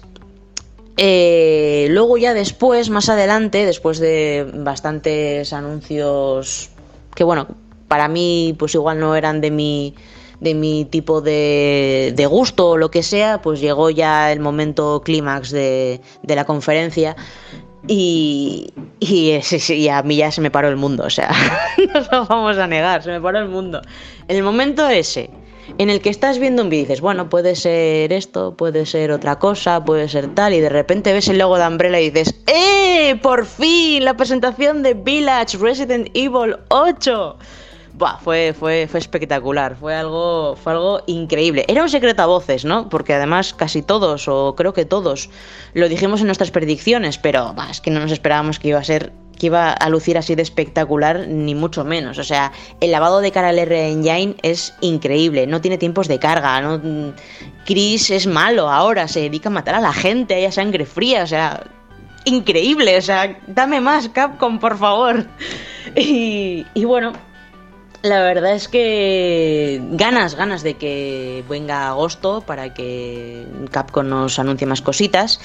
eh, 0.97 1.87
luego 1.89 2.17
ya 2.17 2.33
después, 2.33 2.89
más 2.89 3.09
adelante, 3.09 3.65
después 3.65 3.99
de 3.99 4.49
bastantes 4.53 5.53
anuncios 5.53 6.69
que 7.15 7.23
bueno, 7.23 7.47
para 7.87 8.07
mí 8.07 8.55
pues 8.57 8.75
igual 8.75 8.99
no 8.99 9.15
eran 9.15 9.41
de 9.41 9.51
mi 9.51 9.95
de 10.41 10.55
mi 10.55 10.85
tipo 10.85 11.21
de, 11.21 12.13
de 12.15 12.25
gusto 12.25 12.71
o 12.71 12.77
lo 12.77 12.91
que 12.91 13.03
sea, 13.03 13.41
pues 13.41 13.61
llegó 13.61 13.89
ya 13.91 14.31
el 14.31 14.39
momento 14.39 15.01
clímax 15.05 15.51
de, 15.51 16.01
de 16.23 16.35
la 16.35 16.45
conferencia 16.45 17.15
y, 17.87 18.73
y, 18.99 19.87
a 19.87 20.03
mí 20.03 20.15
ya 20.17 20.31
se 20.31 20.41
me 20.41 20.51
paró 20.51 20.67
el 20.67 20.75
mundo, 20.75 21.03
o 21.05 21.09
sea, 21.09 21.31
no 21.93 22.01
lo 22.11 22.25
vamos 22.25 22.57
a 22.57 22.67
negar, 22.67 23.03
se 23.03 23.11
me 23.11 23.21
paró 23.21 23.39
el 23.39 23.49
mundo. 23.49 23.81
En 24.27 24.35
el 24.35 24.43
momento 24.43 24.89
ese, 24.89 25.29
en 25.77 25.91
el 25.91 26.01
que 26.01 26.09
estás 26.09 26.39
viendo 26.39 26.63
un 26.63 26.69
vídeo 26.69 26.81
y 26.81 26.85
dices, 26.85 27.01
bueno, 27.01 27.29
puede 27.29 27.55
ser 27.55 28.11
esto, 28.11 28.55
puede 28.55 28.87
ser 28.87 29.11
otra 29.11 29.37
cosa, 29.37 29.83
puede 29.85 30.09
ser 30.09 30.33
tal, 30.33 30.53
y 30.53 30.59
de 30.59 30.69
repente 30.69 31.13
ves 31.13 31.27
el 31.27 31.37
logo 31.37 31.57
de 31.57 31.67
Umbrella 31.67 31.99
y 31.99 32.09
dices, 32.09 32.35
¡eh! 32.47 33.15
¡Por 33.21 33.45
fin! 33.45 34.05
La 34.05 34.15
presentación 34.15 34.81
de 34.81 34.95
Village 34.95 35.57
Resident 35.57 36.09
Evil 36.15 36.57
8 36.69 37.37
fue, 38.23 38.53
fue, 38.53 38.87
fue 38.89 38.99
espectacular, 38.99 39.75
fue 39.75 39.95
algo, 39.95 40.55
fue 40.55 40.73
algo 40.73 41.01
increíble. 41.07 41.65
Era 41.67 41.83
un 41.83 41.89
secreto 41.89 42.23
a 42.23 42.25
voces, 42.25 42.65
¿no? 42.65 42.89
Porque 42.89 43.13
además 43.13 43.53
casi 43.53 43.81
todos, 43.81 44.27
o 44.27 44.55
creo 44.55 44.73
que 44.73 44.85
todos, 44.85 45.29
lo 45.73 45.89
dijimos 45.89 46.21
en 46.21 46.27
nuestras 46.27 46.51
predicciones, 46.51 47.17
pero 47.17 47.53
es 47.69 47.81
que 47.81 47.91
no 47.91 47.99
nos 47.99 48.11
esperábamos 48.11 48.59
que 48.59 48.69
iba 48.69 48.79
a 48.79 48.83
ser 48.83 49.11
que 49.37 49.47
iba 49.47 49.71
a 49.71 49.89
lucir 49.89 50.19
así 50.19 50.35
de 50.35 50.43
espectacular, 50.43 51.27
ni 51.27 51.55
mucho 51.55 51.83
menos. 51.83 52.19
O 52.19 52.23
sea, 52.23 52.51
el 52.79 52.91
lavado 52.91 53.21
de 53.21 53.31
cara 53.31 53.49
al 53.49 53.57
R 53.57 53.89
Engine 53.89 54.35
es 54.43 54.75
increíble, 54.81 55.47
no 55.47 55.61
tiene 55.61 55.79
tiempos 55.79 56.07
de 56.07 56.19
carga, 56.19 56.61
no 56.61 56.79
Chris 57.65 58.11
es 58.11 58.27
malo 58.27 58.69
ahora, 58.69 59.07
se 59.07 59.21
dedica 59.21 59.49
a 59.49 59.51
matar 59.51 59.73
a 59.73 59.81
la 59.81 59.93
gente, 59.93 60.35
hay 60.35 60.51
sangre 60.51 60.85
fría, 60.85 61.23
o 61.23 61.27
sea, 61.27 61.63
increíble, 62.25 62.95
o 62.97 63.01
sea, 63.01 63.35
dame 63.47 63.81
más 63.81 64.09
Capcom, 64.09 64.59
por 64.59 64.77
favor. 64.77 65.25
Y 65.95 66.85
bueno, 66.85 67.11
la 68.01 68.21
verdad 68.21 68.53
es 68.55 68.67
que 68.67 69.79
ganas, 69.91 70.35
ganas 70.35 70.63
de 70.63 70.73
que 70.75 71.43
venga 71.47 71.87
agosto 71.89 72.41
para 72.41 72.73
que 72.73 73.45
Capcom 73.69 74.07
nos 74.07 74.39
anuncie 74.39 74.65
más 74.65 74.81
cositas. 74.81 75.39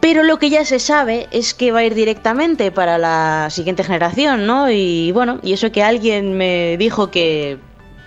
Pero 0.00 0.22
lo 0.22 0.38
que 0.38 0.50
ya 0.50 0.64
se 0.64 0.78
sabe 0.78 1.28
es 1.30 1.52
que 1.52 1.72
va 1.72 1.80
a 1.80 1.84
ir 1.84 1.94
directamente 1.94 2.70
para 2.70 2.98
la 2.98 3.48
siguiente 3.50 3.84
generación, 3.84 4.46
¿no? 4.46 4.70
Y 4.70 5.12
bueno, 5.12 5.40
y 5.42 5.52
eso 5.52 5.70
que 5.72 5.82
alguien 5.82 6.36
me 6.36 6.76
dijo 6.78 7.10
que 7.10 7.58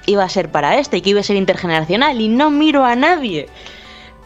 iba 0.06 0.24
a 0.24 0.30
ser 0.30 0.50
para 0.50 0.78
este 0.80 0.98
y 0.98 1.02
que 1.02 1.12
iba 1.12 1.20
a 1.20 1.24
ser 1.24 1.36
intergeneracional 1.36 2.20
y 2.20 2.30
no 2.30 2.50
miro 2.50 2.84
a 2.84 2.96
nadie. 2.96 3.48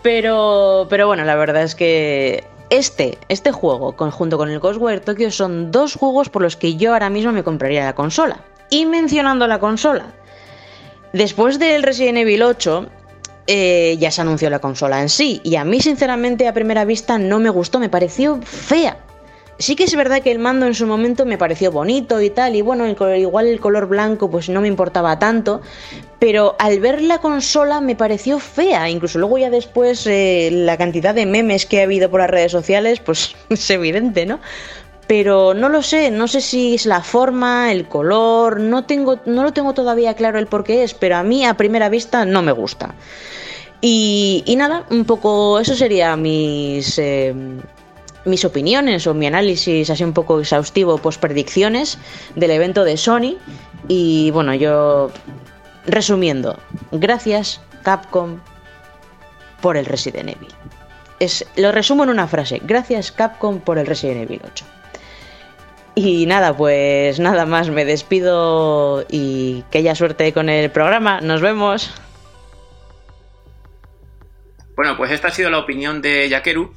Pero, 0.01 0.87
pero 0.89 1.07
bueno, 1.07 1.25
la 1.25 1.35
verdad 1.35 1.63
es 1.63 1.75
que 1.75 2.45
este, 2.69 3.17
este 3.27 3.51
juego, 3.51 3.95
conjunto 3.95 4.37
con 4.37 4.49
el 4.49 4.59
Ghostwire 4.59 5.01
Tokyo, 5.01 5.31
son 5.31 5.71
dos 5.71 5.95
juegos 5.95 6.29
por 6.29 6.41
los 6.41 6.55
que 6.55 6.75
yo 6.75 6.93
ahora 6.93 7.09
mismo 7.09 7.31
me 7.31 7.43
compraría 7.43 7.85
la 7.85 7.95
consola. 7.95 8.43
Y 8.69 8.85
mencionando 8.85 9.47
la 9.47 9.59
consola, 9.59 10.07
después 11.13 11.59
del 11.59 11.83
Resident 11.83 12.17
Evil 12.17 12.43
8, 12.43 12.89
eh, 13.47 13.95
ya 13.97 14.11
se 14.11 14.21
anunció 14.21 14.49
la 14.49 14.59
consola 14.59 15.01
en 15.01 15.09
sí. 15.09 15.39
Y 15.43 15.55
a 15.55 15.63
mí, 15.63 15.79
sinceramente, 15.79 16.47
a 16.47 16.53
primera 16.53 16.83
vista 16.83 17.17
no 17.17 17.39
me 17.39 17.49
gustó, 17.49 17.79
me 17.79 17.89
pareció 17.89 18.41
fea. 18.41 18.97
Sí 19.59 19.75
que 19.75 19.85
es 19.85 19.95
verdad 19.95 20.21
que 20.21 20.31
el 20.31 20.37
mando 20.37 20.67
en 20.67 20.75
su 20.75 20.85
momento 20.85 21.25
me 21.25 21.37
pareció 21.39 21.71
bonito 21.71 22.21
y 22.21 22.29
tal, 22.29 22.55
y 22.55 22.61
bueno, 22.61 22.85
igual 22.87 23.47
el 23.47 23.59
color 23.59 23.87
blanco 23.87 24.29
pues 24.29 24.49
no 24.49 24.61
me 24.61 24.67
importaba 24.67 25.17
tanto, 25.17 25.61
pero 26.19 26.55
al 26.59 26.79
ver 26.79 27.01
la 27.01 27.17
consola 27.17 27.81
me 27.81 27.95
pareció 27.95 28.37
fea, 28.37 28.87
incluso 28.87 29.17
luego 29.17 29.39
ya 29.39 29.49
después 29.49 30.05
eh, 30.05 30.49
la 30.51 30.77
cantidad 30.77 31.15
de 31.15 31.25
memes 31.25 31.65
que 31.65 31.79
ha 31.79 31.85
habido 31.85 32.11
por 32.11 32.19
las 32.19 32.29
redes 32.29 32.51
sociales 32.51 32.99
pues 32.99 33.35
es 33.49 33.67
evidente, 33.71 34.27
¿no? 34.27 34.39
Pero 35.07 35.53
no 35.53 35.69
lo 35.69 35.81
sé, 35.81 36.11
no 36.11 36.27
sé 36.27 36.41
si 36.41 36.75
es 36.75 36.85
la 36.85 37.01
forma, 37.01 37.71
el 37.71 37.87
color, 37.87 38.59
no, 38.59 38.83
tengo, 38.83 39.19
no 39.25 39.43
lo 39.43 39.53
tengo 39.53 39.73
todavía 39.73 40.15
claro 40.15 40.37
el 40.37 40.47
por 40.47 40.65
qué 40.65 40.83
es, 40.83 40.93
pero 40.93 41.15
a 41.15 41.23
mí 41.23 41.45
a 41.45 41.55
primera 41.55 41.87
vista 41.87 42.25
no 42.25 42.41
me 42.41 42.51
gusta. 42.51 42.93
Y, 43.79 44.43
nada, 44.57 44.85
un 44.89 45.05
poco 45.05 45.59
eso 45.59 45.75
sería 45.75 46.15
mis... 46.15 46.97
Eh, 46.99 47.33
mis 48.25 48.43
opiniones 48.43 49.07
o 49.07 49.13
mi 49.13 49.25
análisis 49.25 49.89
así 49.89 50.03
un 50.03 50.11
poco 50.11 50.41
exhaustivo, 50.41 50.97
pues 50.97 51.17
predicciones 51.17 51.97
del 52.35 52.51
evento 52.51 52.83
de 52.83 52.97
Sony. 52.97 53.37
Y 53.87 54.31
bueno, 54.31 54.53
yo 54.53 55.11
resumiendo, 55.85 56.59
gracias 56.91 57.61
Capcom 57.83 58.39
por 59.61 59.77
el 59.77 59.85
Resident 59.85 60.29
Evil. 60.29 60.53
Es, 61.19 61.45
lo 61.55 61.71
resumo 61.71 62.03
en 62.03 62.09
una 62.09 62.27
frase, 62.27 62.61
gracias 62.63 63.13
Capcom 63.13 63.59
por 63.59 63.77
el 63.77 63.87
Resident 63.87 64.23
Evil 64.23 64.41
8. 64.45 64.65
Y 65.99 66.27
nada, 66.27 66.55
pues 66.55 67.19
nada 67.19 67.47
más, 67.47 67.71
me 67.71 67.83
despido 67.83 69.03
y 69.09 69.63
que 69.71 69.79
haya 69.79 69.95
suerte 69.95 70.31
con 70.31 70.47
el 70.47 70.69
programa, 70.69 71.21
nos 71.21 71.41
vemos. 71.41 71.91
Bueno, 74.75 74.95
pues 74.95 75.09
esta 75.09 75.29
ha 75.29 75.31
sido 75.31 75.49
la 75.49 75.57
opinión 75.57 76.03
de 76.03 76.29
Yakeru, 76.29 76.71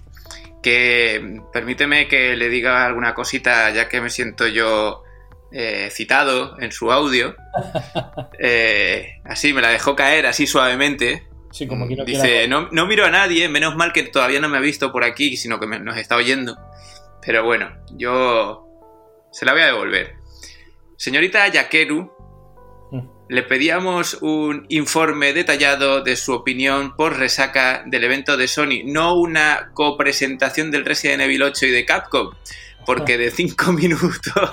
que 0.63 1.39
permíteme 1.53 2.09
que 2.09 2.35
le 2.35 2.49
diga 2.49 2.87
alguna 2.87 3.13
cosita 3.13 3.69
ya 3.69 3.91
que 3.91 4.01
me 4.01 4.09
siento 4.09 4.47
yo 4.47 5.03
eh, 5.53 5.91
citado 5.93 6.59
en 6.59 6.73
su 6.73 6.91
audio. 6.91 7.37
Eh, 8.43 9.21
así 9.27 9.53
me 9.53 9.61
la 9.61 9.69
dejó 9.69 9.95
caer 9.95 10.25
así 10.25 10.47
suavemente. 10.47 11.25
Sí, 11.53 11.67
como 11.67 11.87
Dice, 11.87 12.49
no, 12.49 12.71
no, 12.73 12.87
miro 12.87 13.05
a 13.05 13.11
nadie, 13.11 13.51
menos 13.51 13.77
mal 13.77 13.93
que 13.93 14.05
todavía 14.05 14.41
no 14.41 14.49
me 14.49 14.57
ha 14.57 14.61
visto 14.61 14.91
por 14.93 15.05
aquí, 15.05 15.37
sino 15.37 15.61
que 15.61 15.67
nos 15.67 15.99
está 15.99 16.17
oyendo. 16.17 16.57
Pero 17.21 17.45
bueno, 17.45 17.71
yo 17.91 18.70
se 19.33 19.45
la 19.45 19.53
voy 19.53 19.63
a 19.63 19.67
devolver. 19.67 20.15
Señorita 20.97 21.49
Yakeru, 21.49 22.11
le 23.31 23.45
pedíamos 23.45 24.19
un 24.23 24.67
informe 24.71 25.33
detallado 25.33 26.03
de 26.03 26.17
su 26.17 26.33
opinión 26.33 26.97
por 26.97 27.17
resaca 27.17 27.85
del 27.87 28.03
evento 28.03 28.37
de 28.37 28.49
Sony, 28.49 28.83
no 28.85 29.15
una 29.15 29.71
copresentación 29.73 30.73
del 30.73 30.85
Resident 30.85 31.23
Evil 31.23 31.45
8 31.45 31.67
y 31.67 31.71
de 31.71 31.85
Capcom, 31.85 32.31
porque 32.85 33.19
de 33.19 33.31
5 33.31 33.73
minutos 33.73 34.35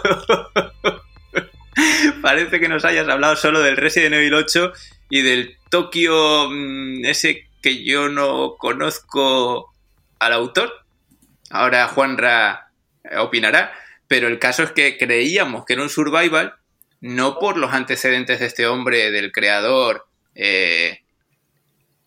parece 2.22 2.60
que 2.60 2.70
nos 2.70 2.86
hayas 2.86 3.10
hablado 3.10 3.36
solo 3.36 3.62
del 3.62 3.78
Resident 3.78 4.14
Evil 4.14 4.36
8 4.36 4.74
y 5.10 5.24
del 5.24 5.58
Tokio 5.72 6.48
mm, 6.52 7.04
ese 7.06 7.50
que 7.64 7.84
yo 7.84 8.10
no 8.10 8.58
conozco 8.58 9.74
al 10.20 10.34
autor. 10.34 10.72
Ahora 11.50 11.88
Juanra 11.88 12.70
opinará, 13.18 13.74
pero 14.08 14.28
el 14.28 14.40
caso 14.40 14.64
es 14.64 14.72
que 14.72 14.98
creíamos 14.98 15.66
que 15.66 15.74
era 15.74 15.84
un 15.84 15.90
survival 15.90 16.56
no 17.00 17.38
por 17.40 17.58
los 17.58 17.74
antecedentes 17.74 18.40
de 18.40 18.48
este 18.48 18.66
hombre, 18.66 19.12
del 19.12 19.32
creador, 19.32 20.08
eh, 20.34 21.02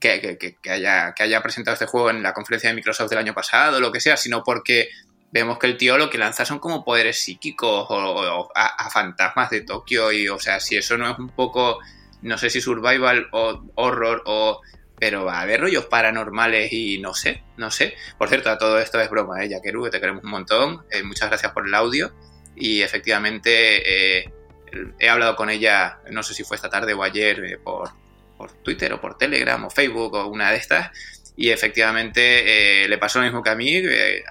que, 0.01 0.57
haya, 0.69 1.43
presentado 1.43 1.75
este 1.75 1.87
juego 1.87 2.11
en 2.11 2.23
la 2.23 2.33
conferencia 2.33 2.71
de 2.71 2.75
Microsoft 2.75 3.11
del 3.11 3.19
año 3.19 3.35
pasado, 3.35 3.81
lo 3.81 3.93
que 3.93 4.01
sea, 4.01 4.17
sino 4.17 4.43
porque 4.43 4.89
vemos 5.31 5.59
que 5.59 5.67
el 5.67 5.77
tío 5.77 5.99
lo 5.99 6.11
que 6.11 6.19
lanza 6.19 6.45
son 6.45 6.59
como 6.59 6.85
poderes 6.85 7.19
psíquicos 7.19 7.87
o, 7.89 8.51
a, 8.55 8.91
fantasmas 8.91 9.51
de 9.51 9.61
Tokio 9.61 10.11
y, 10.11 10.29
o 10.29 10.41
sea, 10.41 10.59
si 10.59 10.77
eso 10.77 10.97
no 10.97 11.11
es 11.11 11.19
un 11.19 11.29
poco, 11.29 11.79
no 12.23 12.39
sé 12.39 12.51
si 12.51 12.61
survival 12.61 13.29
o 13.33 13.63
horror 13.77 14.23
o... 14.27 14.61
Pero 15.01 15.25
va 15.25 15.39
a 15.39 15.41
haber 15.41 15.63
rollos 15.63 15.87
paranormales 15.87 16.73
y 16.73 16.99
no 16.99 17.15
sé, 17.15 17.43
no 17.57 17.73
sé. 17.73 17.97
Por 18.19 18.29
cierto, 18.29 18.57
todo 18.59 18.79
esto 18.79 19.01
es 19.01 19.11
broma, 19.11 19.43
¿eh? 19.43 19.49
Yakeru, 19.49 19.85
que 19.85 19.91
te 19.91 20.01
queremos 20.01 20.23
un 20.23 20.31
montón. 20.31 20.85
Eh, 20.91 21.03
muchas 21.03 21.31
gracias 21.31 21.51
por 21.53 21.67
el 21.67 21.75
audio. 21.75 22.13
Y 22.61 22.83
efectivamente, 22.83 24.21
eh, 24.21 24.31
he 24.99 25.09
hablado 25.09 25.35
con 25.35 25.51
ella, 25.51 25.99
no 26.11 26.23
sé 26.23 26.35
si 26.35 26.45
fue 26.45 26.57
esta 26.57 26.69
tarde 26.69 26.93
o 26.93 27.03
ayer, 27.03 27.43
eh, 27.45 27.59
por, 27.59 27.91
Twitter 28.63 28.93
o 28.95 29.01
por 29.01 29.19
Telegram 29.19 29.63
o 29.65 29.71
Facebook 29.71 30.15
o 30.15 30.27
una 30.27 30.51
de 30.51 30.59
estas. 30.59 30.91
Y 31.37 31.51
efectivamente 31.51 32.85
eh, 32.85 32.89
le 32.89 32.99
pasó 32.99 33.19
lo 33.19 33.25
mismo 33.25 33.43
que 33.43 33.51
a 33.51 33.55
mí. 33.55 33.83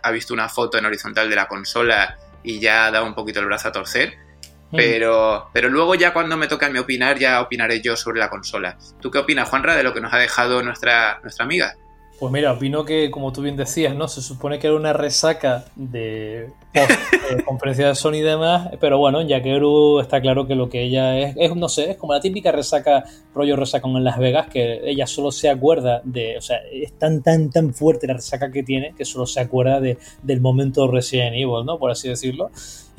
Ha 0.02 0.12
visto 0.12 0.34
una 0.34 0.50
foto 0.50 0.78
en 0.78 0.86
horizontal 0.86 1.30
de 1.30 1.36
la 1.36 1.48
consola 1.48 2.18
y 2.44 2.60
ya 2.60 2.86
ha 2.86 2.92
dado 2.92 3.06
un 3.06 3.16
poquito 3.16 3.40
el 3.40 3.48
brazo 3.48 3.70
a 3.70 3.72
torcer. 3.72 4.18
Mm. 4.72 4.76
Pero, 4.76 5.50
pero 5.52 5.70
luego 5.70 5.96
ya 5.96 6.14
cuando 6.14 6.38
me 6.38 6.48
toca 6.48 6.68
a 6.68 6.70
mí 6.70 6.80
opinar, 6.80 7.18
ya 7.18 7.42
opinaré 7.42 7.82
yo 7.82 7.96
sobre 7.96 8.20
la 8.20 8.30
consola. 8.30 8.78
¿Tú 9.00 9.10
qué 9.10 9.18
opinas, 9.18 9.50
Juanra, 9.50 9.76
de 9.76 9.84
lo 9.84 9.94
que 9.94 10.02
nos 10.02 10.14
ha 10.14 10.18
dejado 10.18 10.62
nuestra, 10.62 11.20
nuestra 11.22 11.46
amiga? 11.46 11.76
Pues 12.20 12.34
mira, 12.34 12.52
opino 12.52 12.84
que, 12.84 13.10
como 13.12 13.32
tú 13.32 13.42
bien 13.42 13.56
decías, 13.56 13.96
¿no? 13.96 14.10
Se 14.10 14.22
supone 14.22 14.60
que 14.60 14.68
era 14.68 14.76
una 14.76 14.92
resaca 14.92 15.64
de 15.78 16.50
post, 16.74 16.92
conferencia 17.46 17.88
de 17.88 17.96
Sony 17.96 18.16
y 18.16 18.22
demás, 18.22 18.72
pero 18.82 18.98
bueno, 18.98 19.22
Yakeru 19.22 20.02
está 20.02 20.20
claro 20.20 20.46
que 20.46 20.54
lo 20.54 20.68
que 20.68 20.84
ella 20.84 21.18
es, 21.18 21.36
es, 21.38 21.56
no 21.56 21.70
sé, 21.70 21.92
es 21.92 21.98
como 21.98 22.14
la 22.14 22.20
típica 22.20 22.52
resaca, 22.52 23.06
rollo 23.34 23.56
resaca 23.56 23.88
en 23.88 24.04
Las 24.04 24.20
Vegas, 24.20 24.48
que 24.48 24.82
ella 24.84 25.08
solo 25.08 25.32
se 25.32 25.50
acuerda 25.50 26.02
de, 26.04 26.38
o 26.38 26.42
sea, 26.42 26.58
es 26.70 26.92
tan, 27.00 27.24
tan, 27.24 27.52
tan 27.52 27.74
fuerte 27.74 28.06
la 28.06 28.16
resaca 28.16 28.52
que 28.52 28.64
tiene 28.64 28.94
que 28.98 29.06
solo 29.06 29.26
se 29.26 29.40
acuerda 29.40 29.80
de, 29.80 29.98
del 30.22 30.42
momento 30.42 30.92
Resident 30.92 31.36
Evil, 31.36 31.66
¿no? 31.66 31.80
Por 31.80 31.90
así 31.90 32.10
decirlo. 32.10 32.52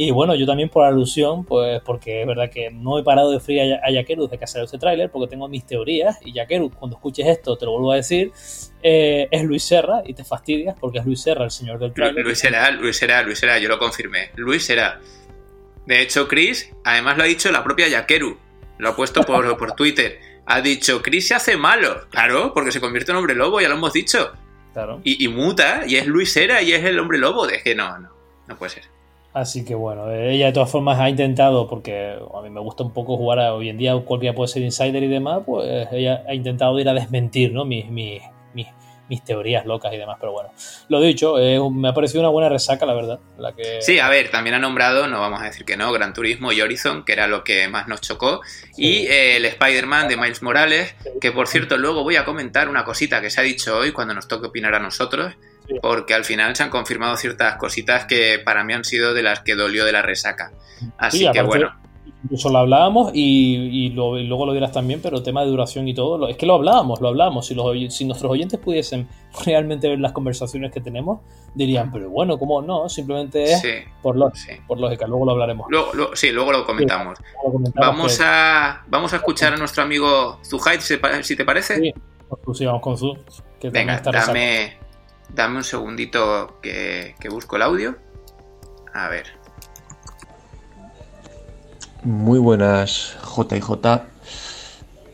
Y 0.02 0.12
bueno, 0.12 0.34
yo 0.34 0.46
también 0.46 0.70
por 0.70 0.86
alusión, 0.86 1.44
pues 1.44 1.82
porque 1.82 2.22
es 2.22 2.26
verdad 2.26 2.48
que 2.50 2.70
no 2.70 2.98
he 2.98 3.02
parado 3.02 3.30
de 3.32 3.38
frío 3.38 3.78
a, 3.84 3.90
Yakeru 3.90 4.22
desde 4.22 4.38
que 4.38 4.44
ha 4.44 4.46
salido 4.46 4.64
este 4.64 4.78
tráiler, 4.78 5.10
porque 5.10 5.28
tengo 5.28 5.46
mis 5.46 5.66
teorías, 5.66 6.16
y 6.24 6.32
Yakeru, 6.32 6.70
cuando 6.70 6.96
escuches 6.96 7.26
esto, 7.26 7.58
te 7.58 7.66
lo 7.66 7.72
vuelvo 7.72 7.92
a 7.92 7.96
decir, 7.96 8.32
eh, 8.82 9.28
es 9.30 9.44
Luis 9.44 9.62
Serra, 9.62 10.00
y 10.06 10.14
te 10.14 10.24
fastidias 10.24 10.74
porque 10.80 11.00
es 11.00 11.04
Luis 11.04 11.20
Serra, 11.20 11.44
el 11.44 11.50
señor 11.50 11.78
del 11.78 11.92
tráiler. 11.92 12.24
Luis 12.24 12.38
Serra, 12.38 12.70
Luis 12.70 12.96
Serra, 12.96 13.20
Luis 13.20 13.38
Serra, 13.40 13.58
yo 13.58 13.68
lo 13.68 13.78
confirmé. 13.78 14.30
Luis 14.36 14.64
Serra. 14.64 15.00
De 15.84 16.00
hecho, 16.00 16.26
Chris, 16.28 16.74
además 16.82 17.18
lo 17.18 17.24
ha 17.24 17.26
dicho 17.26 17.52
la 17.52 17.62
propia 17.62 17.86
Yakeru, 17.88 18.38
lo 18.78 18.88
ha 18.88 18.96
puesto 18.96 19.20
por, 19.24 19.54
por 19.58 19.72
Twitter. 19.72 20.18
Ha 20.46 20.62
dicho, 20.62 21.02
Chris 21.02 21.28
se 21.28 21.34
hace 21.34 21.58
malo. 21.58 22.08
Claro, 22.08 22.54
porque 22.54 22.72
se 22.72 22.80
convierte 22.80 23.12
en 23.12 23.18
hombre 23.18 23.34
lobo, 23.34 23.60
ya 23.60 23.68
lo 23.68 23.74
hemos 23.74 23.92
dicho. 23.92 24.32
Claro. 24.72 25.02
Y, 25.04 25.22
y 25.22 25.28
muta, 25.28 25.82
y 25.86 25.96
es 25.96 26.06
Luis 26.06 26.32
Serra, 26.32 26.62
y 26.62 26.72
es 26.72 26.82
el 26.86 26.98
hombre 26.98 27.18
lobo. 27.18 27.46
De 27.46 27.62
que 27.62 27.74
no, 27.74 27.98
no, 27.98 28.08
no 28.48 28.56
puede 28.56 28.70
ser. 28.70 28.99
Así 29.32 29.64
que 29.64 29.76
bueno, 29.76 30.10
ella 30.10 30.46
de 30.46 30.52
todas 30.52 30.70
formas 30.70 30.98
ha 30.98 31.08
intentado, 31.08 31.68
porque 31.68 32.18
a 32.34 32.42
mí 32.42 32.50
me 32.50 32.60
gusta 32.60 32.82
un 32.82 32.92
poco 32.92 33.16
jugar 33.16 33.38
a, 33.38 33.54
hoy 33.54 33.68
en 33.68 33.78
día, 33.78 33.96
cualquiera 34.04 34.34
puede 34.34 34.48
ser 34.48 34.62
insider 34.62 35.02
y 35.02 35.08
demás, 35.08 35.42
pues 35.46 35.88
ella 35.92 36.24
ha 36.28 36.34
intentado 36.34 36.78
ir 36.80 36.88
a 36.88 36.94
desmentir 36.94 37.52
¿no? 37.52 37.64
mis, 37.64 37.88
mis, 37.88 38.20
mis, 38.54 38.66
mis 39.08 39.24
teorías 39.24 39.64
locas 39.66 39.92
y 39.92 39.98
demás, 39.98 40.16
pero 40.18 40.32
bueno, 40.32 40.50
lo 40.88 41.00
dicho, 41.00 41.36
me 41.70 41.88
ha 41.88 41.94
parecido 41.94 42.20
una 42.20 42.30
buena 42.30 42.48
resaca, 42.48 42.84
la 42.86 42.94
verdad. 42.94 43.20
La 43.38 43.52
que... 43.52 43.80
Sí, 43.80 44.00
a 44.00 44.08
ver, 44.08 44.30
también 44.30 44.54
ha 44.54 44.58
nombrado, 44.58 45.06
no 45.06 45.20
vamos 45.20 45.40
a 45.40 45.44
decir 45.44 45.64
que 45.64 45.76
no, 45.76 45.92
Gran 45.92 46.12
Turismo 46.12 46.50
y 46.50 46.60
Horizon, 46.60 47.04
que 47.04 47.12
era 47.12 47.28
lo 47.28 47.44
que 47.44 47.68
más 47.68 47.86
nos 47.86 48.00
chocó, 48.00 48.40
y 48.76 49.06
eh, 49.06 49.36
el 49.36 49.44
Spider-Man 49.44 50.08
de 50.08 50.16
Miles 50.16 50.42
Morales, 50.42 50.96
que 51.20 51.30
por 51.30 51.46
cierto 51.46 51.78
luego 51.78 52.02
voy 52.02 52.16
a 52.16 52.24
comentar 52.24 52.68
una 52.68 52.84
cosita 52.84 53.20
que 53.20 53.30
se 53.30 53.40
ha 53.40 53.44
dicho 53.44 53.78
hoy 53.78 53.92
cuando 53.92 54.12
nos 54.12 54.26
toque 54.26 54.48
opinar 54.48 54.74
a 54.74 54.80
nosotros, 54.80 55.34
porque 55.82 56.14
al 56.14 56.24
final 56.24 56.56
se 56.56 56.62
han 56.62 56.70
confirmado 56.70 57.16
ciertas 57.16 57.56
cositas 57.56 58.04
que 58.04 58.38
para 58.44 58.64
mí 58.64 58.72
han 58.72 58.84
sido 58.84 59.14
de 59.14 59.22
las 59.22 59.40
que 59.40 59.54
dolió 59.54 59.84
de 59.84 59.92
la 59.92 60.02
resaca. 60.02 60.52
Así 60.98 61.30
que 61.30 61.42
bueno. 61.42 61.72
Incluso 62.22 62.50
lo 62.50 62.58
hablábamos 62.58 63.12
y, 63.14 63.90
luego 63.90 64.44
lo 64.44 64.52
dirás 64.52 64.72
también, 64.72 65.00
pero 65.00 65.16
el 65.16 65.22
tema 65.22 65.42
de 65.42 65.48
duración 65.48 65.88
y 65.88 65.94
todo, 65.94 66.28
es 66.28 66.36
que 66.36 66.44
lo 66.44 66.54
hablábamos, 66.54 67.00
lo 67.00 67.08
hablábamos. 67.08 67.46
Si, 67.46 67.54
los, 67.54 67.94
si 67.94 68.04
nuestros 68.04 68.30
oyentes 68.30 68.60
pudiesen 68.60 69.08
realmente 69.46 69.88
ver 69.88 70.00
las 70.00 70.12
conversaciones 70.12 70.70
que 70.70 70.80
tenemos, 70.80 71.20
dirían, 71.54 71.90
pero 71.90 72.10
bueno, 72.10 72.38
¿cómo 72.38 72.60
no? 72.60 72.90
Simplemente 72.90 73.44
es 73.44 73.62
por, 74.02 74.16
por 74.66 74.78
lógica, 74.78 75.06
luego 75.06 75.24
lo 75.24 75.32
hablaremos. 75.32 75.66
sí, 76.12 76.30
luego 76.30 76.52
lo 76.52 76.66
comentamos. 76.66 77.18
vamos, 77.74 78.20
a, 78.22 78.84
vamos 78.88 79.12
a 79.14 79.16
escuchar 79.16 79.54
a 79.54 79.56
nuestro 79.56 79.82
amigo 79.82 80.40
Zuhaid, 80.44 80.80
si 80.80 81.36
te 81.36 81.44
parece. 81.44 81.76
Sí, 81.76 81.94
pues 82.44 82.60
vamos 82.60 82.82
con 82.82 82.98
Zu. 82.98 83.16
Venga, 83.62 84.00
dame, 84.00 84.76
Dame 85.34 85.56
un 85.58 85.64
segundito 85.64 86.58
que, 86.60 87.14
busco 87.30 87.56
el 87.56 87.62
audio. 87.62 87.96
A 88.92 89.08
ver. 89.08 89.26
Muy 92.02 92.38
buenas, 92.38 93.16
JJ. 93.22 94.02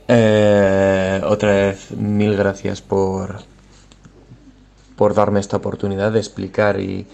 Eh, 0.09 1.21
otra 1.25 1.51
vez, 1.51 1.91
mil 1.91 2.37
gracias 2.37 2.81
por, 2.81 3.41
por 4.97 5.15
darme 5.15 5.41
esta 5.41 5.59
oportunidad 5.59 6.13
de 6.13 6.21
explicar 6.21 6.81
y, 6.81 7.07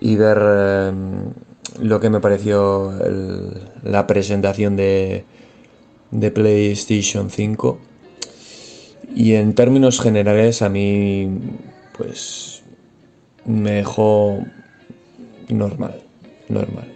ver 0.00 0.38
eh, 0.42 0.92
lo 1.80 2.00
que 2.00 2.10
me 2.10 2.20
pareció 2.20 2.92
la 3.82 4.06
presentación 4.06 4.76
de, 4.76 5.24
de 6.10 6.30
PlayStation 6.30 7.28
5. 7.28 7.78
Y 9.14 9.34
en 9.34 9.54
términos 9.54 10.00
generales 10.00 10.62
a 10.62 10.70
mí 10.70 11.28
pues 12.02 12.62
me 13.44 13.72
dejó 13.72 14.44
normal, 15.48 16.02
normal. 16.48 16.92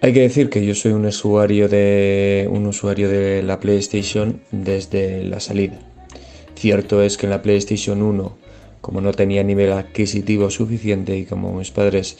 Hay 0.00 0.12
que 0.12 0.20
decir 0.20 0.48
que 0.48 0.64
yo 0.64 0.74
soy 0.74 0.92
un 0.92 1.04
usuario 1.04 1.68
de 1.68 2.48
un 2.50 2.66
usuario 2.66 3.08
de 3.08 3.42
la 3.42 3.60
PlayStation 3.60 4.40
desde 4.52 5.24
la 5.24 5.40
salida. 5.40 5.78
Cierto 6.54 7.02
es 7.02 7.16
que 7.16 7.26
en 7.26 7.30
la 7.30 7.42
PlayStation 7.42 8.00
1, 8.00 8.38
como 8.80 9.00
no 9.00 9.12
tenía 9.12 9.42
nivel 9.42 9.72
adquisitivo 9.72 10.50
suficiente 10.50 11.16
y 11.16 11.24
como 11.24 11.52
mis 11.52 11.70
padres 11.70 12.16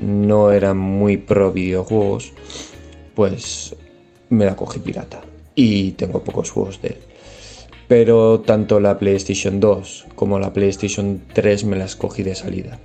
no 0.00 0.52
eran 0.52 0.76
muy 0.76 1.16
pro 1.16 1.52
videojuegos, 1.52 2.32
pues 3.14 3.74
me 4.28 4.44
la 4.44 4.56
cogí 4.56 4.80
pirata 4.80 5.22
y 5.54 5.92
tengo 5.92 6.22
pocos 6.22 6.50
juegos 6.50 6.82
de 6.82 6.88
él. 6.88 7.09
Pero 7.90 8.38
tanto 8.42 8.78
la 8.78 9.00
PlayStation 9.00 9.58
2 9.58 10.06
como 10.14 10.38
la 10.38 10.52
PlayStation 10.52 11.22
3 11.32 11.64
me 11.64 11.76
las 11.76 11.96
cogí 11.96 12.22
de 12.22 12.36
salida. 12.36 12.78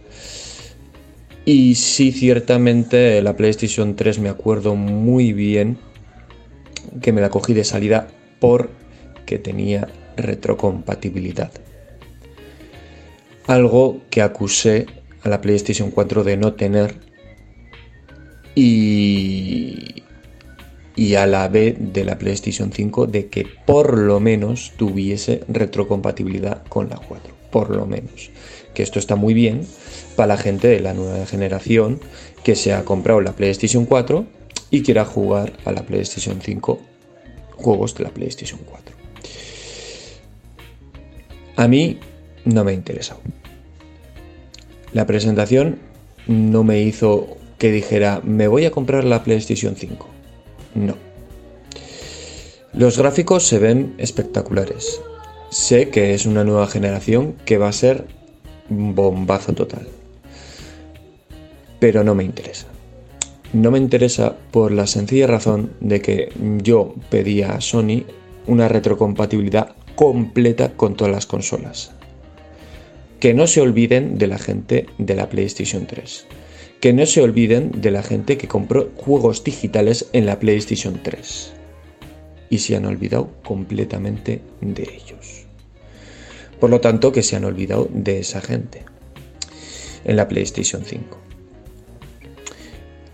Y 1.45 1.75
sí, 1.75 2.11
ciertamente 2.11 3.21
la 3.21 3.35
PlayStation 3.35 3.95
3 3.95 4.17
me 4.17 4.29
acuerdo 4.29 4.75
muy 4.75 5.31
bien 5.31 5.77
que 7.03 7.13
me 7.13 7.21
la 7.21 7.29
cogí 7.29 7.53
de 7.53 7.63
salida 7.63 8.07
porque 8.39 9.37
tenía 9.37 9.87
retrocompatibilidad. 10.17 11.51
Algo 13.45 14.01
que 14.09 14.23
acusé 14.23 14.87
a 15.21 15.29
la 15.29 15.39
PlayStation 15.39 15.91
4 15.91 16.23
de 16.23 16.37
no 16.37 16.53
tener 16.53 16.95
y, 18.55 20.01
y 20.95 21.15
a 21.15 21.27
la 21.27 21.47
B 21.47 21.75
de 21.77 22.05
la 22.05 22.17
PlayStation 22.17 22.71
5 22.71 23.07
de 23.07 23.27
que 23.27 23.45
por 23.65 23.97
lo 23.97 24.19
menos 24.19 24.73
tuviese 24.77 25.41
retrocompatibilidad 25.47 26.63
con 26.67 26.89
la 26.89 26.97
4. 26.97 27.33
Por 27.51 27.75
lo 27.75 27.85
menos. 27.85 28.31
Que 28.73 28.83
esto 28.83 28.99
está 28.99 29.15
muy 29.15 29.33
bien 29.33 29.65
para 30.15 30.27
la 30.27 30.37
gente 30.37 30.67
de 30.67 30.79
la 30.79 30.93
nueva 30.93 31.25
generación 31.25 31.99
que 32.43 32.55
se 32.55 32.73
ha 32.73 32.85
comprado 32.85 33.21
la 33.21 33.33
PlayStation 33.33 33.85
4 33.85 34.25
y 34.71 34.83
quiera 34.83 35.05
jugar 35.05 35.53
a 35.65 35.71
la 35.71 35.85
PlayStation 35.85 36.41
5 36.41 36.79
juegos 37.55 37.95
de 37.95 38.03
la 38.03 38.09
PlayStation 38.11 38.59
4. 38.65 38.95
A 41.57 41.67
mí 41.67 41.99
no 42.43 42.63
me 42.63 42.71
ha 42.71 42.75
interesado. 42.75 43.21
La 44.91 45.05
presentación 45.05 45.79
no 46.27 46.63
me 46.63 46.81
hizo 46.81 47.37
que 47.57 47.71
dijera 47.71 48.21
me 48.23 48.47
voy 48.47 48.65
a 48.65 48.71
comprar 48.71 49.03
la 49.03 49.23
PlayStation 49.23 49.75
5. 49.75 50.14
No. 50.75 50.95
Los 52.73 52.97
gráficos 52.97 53.47
se 53.47 53.57
ven 53.57 53.95
espectaculares. 53.97 55.01
Sé 55.49 55.89
que 55.89 56.13
es 56.13 56.25
una 56.25 56.43
nueva 56.43 56.67
generación 56.67 57.35
que 57.45 57.57
va 57.57 57.69
a 57.69 57.73
ser 57.73 58.05
bombazo 58.69 59.53
total 59.53 59.87
pero 61.79 62.03
no 62.03 62.15
me 62.15 62.23
interesa. 62.23 62.65
No 63.53 63.71
me 63.71 63.77
interesa 63.77 64.35
por 64.51 64.71
la 64.71 64.87
sencilla 64.87 65.27
razón 65.27 65.71
de 65.79 66.01
que 66.01 66.29
yo 66.63 66.95
pedía 67.09 67.51
a 67.51 67.61
Sony 67.61 68.03
una 68.47 68.67
retrocompatibilidad 68.67 69.75
completa 69.95 70.73
con 70.73 70.95
todas 70.95 71.13
las 71.13 71.25
consolas. 71.25 71.91
Que 73.19 73.33
no 73.33 73.47
se 73.47 73.61
olviden 73.61 74.17
de 74.17 74.27
la 74.27 74.39
gente 74.39 74.87
de 74.97 75.15
la 75.15 75.29
PlayStation 75.29 75.85
3. 75.85 76.25
Que 76.85 76.93
no 76.93 77.07
se 77.07 77.19
olviden 77.19 77.71
de 77.81 77.89
la 77.89 78.03
gente 78.03 78.37
que 78.37 78.47
compró 78.47 78.91
juegos 78.95 79.43
digitales 79.43 80.07
en 80.13 80.27
la 80.27 80.37
PlayStation 80.37 80.99
3. 81.01 81.51
Y 82.51 82.59
se 82.59 82.75
han 82.75 82.85
olvidado 82.85 83.31
completamente 83.43 84.41
de 84.61 84.83
ellos. 84.83 85.47
Por 86.59 86.69
lo 86.69 86.81
tanto, 86.81 87.11
que 87.11 87.23
se 87.23 87.37
han 87.37 87.43
olvidado 87.43 87.89
de 87.91 88.19
esa 88.19 88.39
gente 88.39 88.83
en 90.03 90.15
la 90.15 90.27
PlayStation 90.27 90.83
5. 90.85 91.17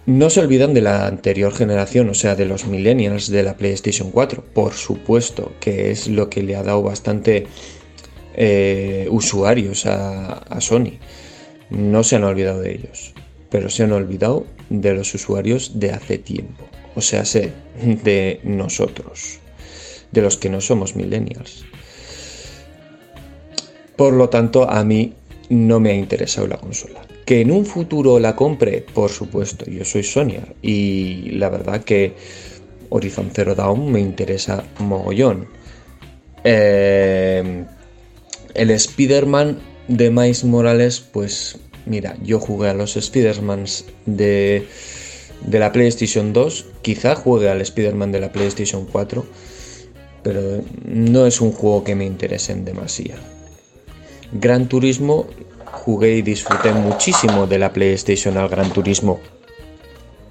No 0.06 0.30
se 0.30 0.42
olvidan 0.42 0.74
de 0.74 0.82
la 0.82 1.08
anterior 1.08 1.54
generación, 1.54 2.10
o 2.10 2.14
sea, 2.14 2.36
de 2.36 2.48
los 2.48 2.66
millennials 2.66 3.30
de 3.30 3.44
la 3.44 3.56
PlayStation 3.56 4.12
4, 4.12 4.44
por 4.54 4.74
supuesto, 4.74 5.54
que 5.62 5.92
es 5.92 6.10
lo 6.10 6.30
que 6.30 6.44
le 6.44 6.58
ha 6.58 6.64
dado 6.64 6.84
bastante 6.84 7.48
eh, 8.36 9.08
usuarios 9.10 9.86
a, 9.86 10.60
Sony. 10.60 11.00
No 11.70 12.04
se 12.04 12.18
han 12.18 12.26
olvidado 12.26 12.60
de 12.60 12.74
ellos, 12.74 13.14
pero 13.52 13.70
se 13.70 13.84
han 13.84 13.92
olvidado 13.92 14.48
de 14.70 14.94
los 14.96 15.14
usuarios 15.14 15.80
de 15.80 15.92
hace 15.92 16.18
tiempo, 16.18 16.64
o 16.96 17.02
sea, 17.02 17.26
sé, 17.26 17.52
de 17.84 18.40
nosotros, 18.44 19.40
de 20.12 20.22
los 20.22 20.38
que 20.38 20.50
no 20.50 20.62
somos 20.62 20.96
millennials. 20.96 21.66
Por 23.98 24.14
lo 24.14 24.30
tanto, 24.30 24.68
a 24.68 24.84
mí 24.84 25.14
no 25.50 25.80
me 25.80 25.92
ha 25.92 25.96
interesado 25.96 26.48
la 26.48 26.58
consola. 26.58 27.02
Que 27.26 27.42
en 27.42 27.52
un 27.52 27.66
futuro 27.66 28.20
la 28.20 28.36
compre, 28.36 28.84
por 28.94 29.12
supuesto, 29.12 29.66
yo 29.66 29.86
soy 29.86 30.04
Sonia 30.04 30.48
y 30.62 31.32
la 31.32 31.50
verdad 31.50 31.84
que 31.84 32.14
Horizon 32.90 33.30
Zero 33.34 33.54
Dawn 33.54 33.92
me 33.92 34.00
interesa 34.00 34.64
mogollón. 34.80 35.48
Eh, 36.44 37.66
el 38.54 38.72
Spider-Man 38.72 39.60
de 39.88 40.10
Miles 40.10 40.44
Morales, 40.44 41.00
pues 41.00 41.60
mira, 41.86 42.16
yo 42.24 42.40
jugué 42.40 42.70
a 42.70 42.74
los 42.74 42.98
Spider-Mans 42.98 43.86
de, 44.06 44.68
de 45.46 45.60
la 45.60 45.72
PlayStation 45.72 46.34
2, 46.34 46.66
quizá 46.82 47.16
juegue 47.16 47.50
al 47.50 47.62
Spider-Man 47.62 48.12
de 48.12 48.20
la 48.20 48.32
PlayStation 48.32 48.86
4, 48.86 49.26
pero 50.24 50.62
no 50.86 51.26
es 51.26 51.42
un 51.42 51.52
juego 51.52 51.84
que 51.84 51.96
me 51.96 52.06
interese 52.06 52.52
en 52.52 52.66
demasía. 52.66 53.16
Gran 54.34 54.68
Turismo 54.68 55.28
jugué 55.72 56.16
y 56.16 56.22
disfruté 56.22 56.72
muchísimo 56.72 57.48
de 57.48 57.60
la 57.60 57.74
PlayStation 57.74 58.38
al 58.38 58.50
Gran 58.50 58.72
Turismo. 58.72 59.20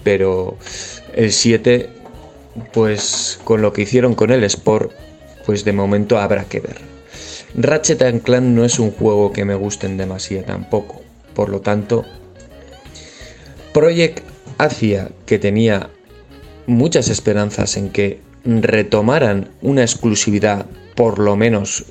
Pero 0.02 0.56
el 1.14 1.32
7, 1.32 1.88
pues 2.72 3.38
con 3.44 3.60
lo 3.62 3.72
que 3.72 3.82
hicieron 3.82 4.14
con 4.14 4.30
el 4.30 4.44
Sport, 4.44 4.92
pues 5.44 5.64
de 5.64 5.72
momento 5.72 6.18
habrá 6.18 6.44
que 6.44 6.60
ver. 6.60 6.76
Ratchet 7.54 8.22
Clank 8.22 8.44
no 8.44 8.64
es 8.64 8.78
un 8.78 8.92
juego 8.92 9.32
que 9.32 9.44
me 9.44 9.54
gusten 9.54 9.96
demasiado 9.96 10.44
tampoco. 10.44 10.99
Por 11.40 11.48
lo 11.48 11.62
tanto, 11.62 12.04
Project 13.72 14.20
hacía 14.58 15.10
que 15.24 15.38
tenía 15.38 15.88
muchas 16.66 17.08
esperanzas 17.08 17.78
en 17.78 17.88
que 17.88 18.20
retomaran 18.44 19.48
una 19.62 19.80
exclusividad, 19.80 20.66
por 20.94 21.18
lo 21.18 21.36
menos 21.36 21.86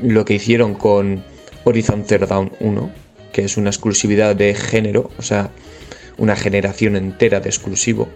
lo 0.00 0.24
que 0.24 0.36
hicieron 0.36 0.76
con 0.76 1.22
Horizon 1.64 2.04
Zero 2.06 2.26
Dawn 2.26 2.52
1, 2.58 2.90
que 3.34 3.44
es 3.44 3.58
una 3.58 3.68
exclusividad 3.68 4.34
de 4.34 4.54
género, 4.54 5.10
o 5.18 5.22
sea, 5.22 5.50
una 6.16 6.34
generación 6.34 6.96
entera 6.96 7.40
de 7.40 7.50
exclusivo, 7.50 8.08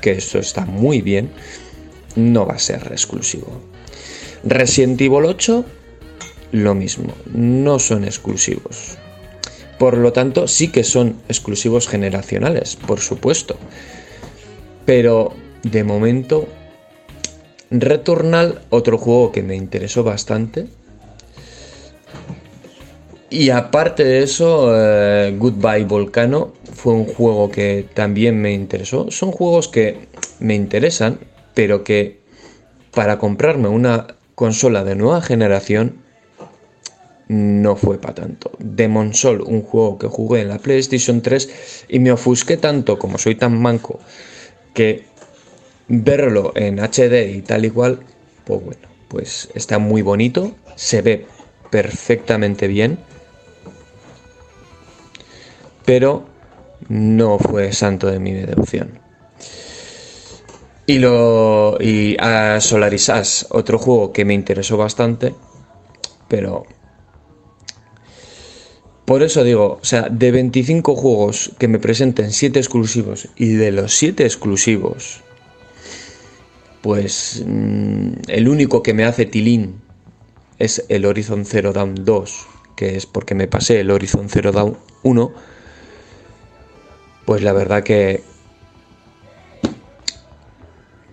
que 0.00 0.12
eso 0.12 0.38
está 0.38 0.64
muy 0.64 1.02
bien, 1.02 1.28
no 2.16 2.46
va 2.46 2.54
a 2.54 2.58
ser 2.58 2.88
exclusivo. 2.92 3.60
Resident 4.42 4.98
Evil 5.02 5.26
8, 5.26 5.66
lo 6.52 6.74
mismo, 6.74 7.12
no 7.34 7.78
son 7.78 8.04
exclusivos. 8.04 8.96
Por 9.78 9.96
lo 9.96 10.12
tanto, 10.12 10.46
sí 10.48 10.68
que 10.68 10.84
son 10.84 11.16
exclusivos 11.28 11.88
generacionales, 11.88 12.76
por 12.76 13.00
supuesto. 13.00 13.56
Pero 14.86 15.34
de 15.62 15.84
momento, 15.84 16.48
Returnal, 17.70 18.60
otro 18.70 18.98
juego 18.98 19.32
que 19.32 19.42
me 19.42 19.56
interesó 19.56 20.04
bastante, 20.04 20.66
y 23.32 23.48
aparte 23.48 24.04
de 24.04 24.22
eso, 24.22 24.74
eh, 24.76 25.34
Goodbye 25.38 25.86
Volcano 25.86 26.52
fue 26.74 26.92
un 26.92 27.06
juego 27.06 27.50
que 27.50 27.88
también 27.94 28.38
me 28.42 28.52
interesó. 28.52 29.10
Son 29.10 29.32
juegos 29.32 29.68
que 29.68 30.06
me 30.38 30.54
interesan, 30.54 31.18
pero 31.54 31.82
que 31.82 32.20
para 32.90 33.18
comprarme 33.18 33.68
una 33.68 34.16
consola 34.34 34.84
de 34.84 34.96
nueva 34.96 35.22
generación 35.22 36.01
no 37.28 37.76
fue 37.76 37.98
para 37.98 38.14
tanto. 38.14 38.52
Demon 38.58 39.14
Soul, 39.14 39.42
un 39.42 39.62
juego 39.62 39.98
que 39.98 40.08
jugué 40.08 40.42
en 40.42 40.48
la 40.48 40.58
PlayStation 40.58 41.22
3 41.22 41.86
y 41.88 41.98
me 41.98 42.12
ofusqué 42.12 42.56
tanto 42.56 42.98
como 42.98 43.18
soy 43.18 43.34
tan 43.34 43.60
manco 43.60 44.00
que 44.74 45.04
verlo 45.88 46.52
en 46.54 46.78
HD 46.78 47.30
y 47.34 47.42
tal 47.42 47.64
igual, 47.64 48.00
pues 48.44 48.64
bueno, 48.64 48.88
pues 49.08 49.48
está 49.54 49.78
muy 49.78 50.02
bonito, 50.02 50.54
se 50.76 51.02
ve 51.02 51.26
perfectamente 51.70 52.66
bien 52.66 52.98
pero 55.84 56.24
no 56.88 57.38
fue 57.38 57.72
santo 57.72 58.08
de 58.08 58.18
mi 58.18 58.32
devoción. 58.32 58.98
Y, 60.86 60.98
lo, 60.98 61.76
y 61.80 62.16
a 62.18 62.60
Solaris 62.60 63.46
otro 63.50 63.78
juego 63.78 64.12
que 64.12 64.24
me 64.24 64.34
interesó 64.34 64.76
bastante, 64.76 65.34
pero 66.28 66.64
por 69.04 69.22
eso 69.22 69.42
digo, 69.42 69.78
o 69.82 69.84
sea, 69.84 70.02
de 70.02 70.30
25 70.30 70.94
juegos 70.94 71.50
que 71.58 71.68
me 71.68 71.78
presenten 71.78 72.30
7 72.30 72.58
exclusivos 72.58 73.28
y 73.36 73.54
de 73.54 73.72
los 73.72 73.94
7 73.94 74.24
exclusivos, 74.24 75.22
pues 76.82 77.42
mm, 77.46 78.12
el 78.28 78.48
único 78.48 78.82
que 78.82 78.94
me 78.94 79.04
hace 79.04 79.26
tilín 79.26 79.80
es 80.58 80.84
el 80.88 81.04
Horizon 81.04 81.44
Zero 81.44 81.72
Dawn 81.72 82.04
2, 82.04 82.46
que 82.76 82.96
es 82.96 83.06
porque 83.06 83.34
me 83.34 83.48
pasé 83.48 83.80
el 83.80 83.90
Horizon 83.90 84.28
Zero 84.28 84.52
Dawn 84.52 84.76
1, 85.02 85.32
pues 87.24 87.42
la 87.42 87.52
verdad 87.52 87.82
que 87.82 88.22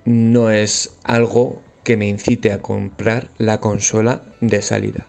no 0.05 0.51
es 0.51 0.95
algo 1.03 1.63
que 1.83 1.97
me 1.97 2.07
incite 2.07 2.51
a 2.51 2.61
comprar 2.61 3.29
la 3.37 3.59
consola 3.59 4.23
de 4.41 4.61
salida. 4.61 5.07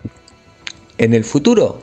En 0.99 1.15
el 1.15 1.25
futuro, 1.25 1.83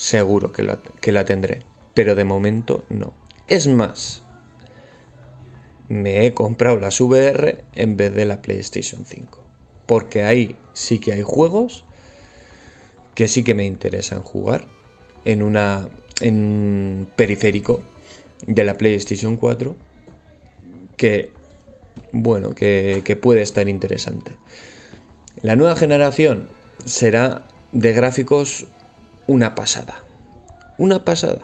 seguro 0.00 0.50
que 0.50 0.62
la, 0.62 0.80
que 1.02 1.12
la 1.12 1.26
tendré, 1.26 1.60
pero 1.92 2.14
de 2.14 2.24
momento 2.24 2.84
no. 2.88 3.12
Es 3.48 3.66
más, 3.66 4.22
me 5.88 6.24
he 6.24 6.32
comprado 6.32 6.80
las 6.80 6.98
VR 7.02 7.64
en 7.74 7.98
vez 7.98 8.14
de 8.14 8.24
la 8.24 8.40
PlayStation 8.40 9.04
5, 9.04 9.44
porque 9.84 10.22
ahí 10.22 10.56
sí 10.72 11.00
que 11.00 11.12
hay 11.12 11.22
juegos 11.22 11.84
que 13.14 13.28
sí 13.28 13.44
que 13.44 13.54
me 13.54 13.66
interesan 13.66 14.22
jugar 14.22 14.64
en 15.26 15.42
una 15.42 15.90
en 16.22 17.06
periférico 17.14 17.82
de 18.46 18.64
la 18.64 18.78
PlayStation 18.78 19.36
4 19.36 19.76
que 20.96 21.32
bueno, 22.12 22.54
que, 22.54 23.02
que 23.04 23.16
puede 23.16 23.42
estar 23.42 23.68
interesante. 23.68 24.32
La 25.42 25.56
nueva 25.56 25.76
generación 25.76 26.48
será 26.84 27.46
de 27.72 27.92
gráficos 27.92 28.66
una 29.30 29.54
pasada. 29.54 30.02
Una 30.76 31.04
pasada. 31.04 31.42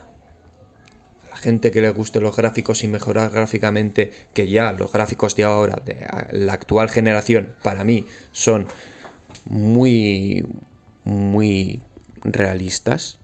A 1.26 1.30
la 1.30 1.36
gente 1.36 1.70
que 1.70 1.80
le 1.80 1.90
guste 1.90 2.20
los 2.20 2.36
gráficos 2.36 2.82
y 2.82 2.88
mejorar 2.88 3.30
gráficamente, 3.30 4.10
que 4.34 4.48
ya 4.48 4.72
los 4.72 4.90
gráficos 4.90 5.36
de 5.36 5.44
ahora, 5.44 5.80
de 5.84 6.04
la 6.32 6.52
actual 6.52 6.90
generación, 6.90 7.54
para 7.62 7.84
mí 7.84 8.04
son 8.32 8.66
muy, 9.44 10.44
muy 11.04 11.80
realistas. 12.24 13.20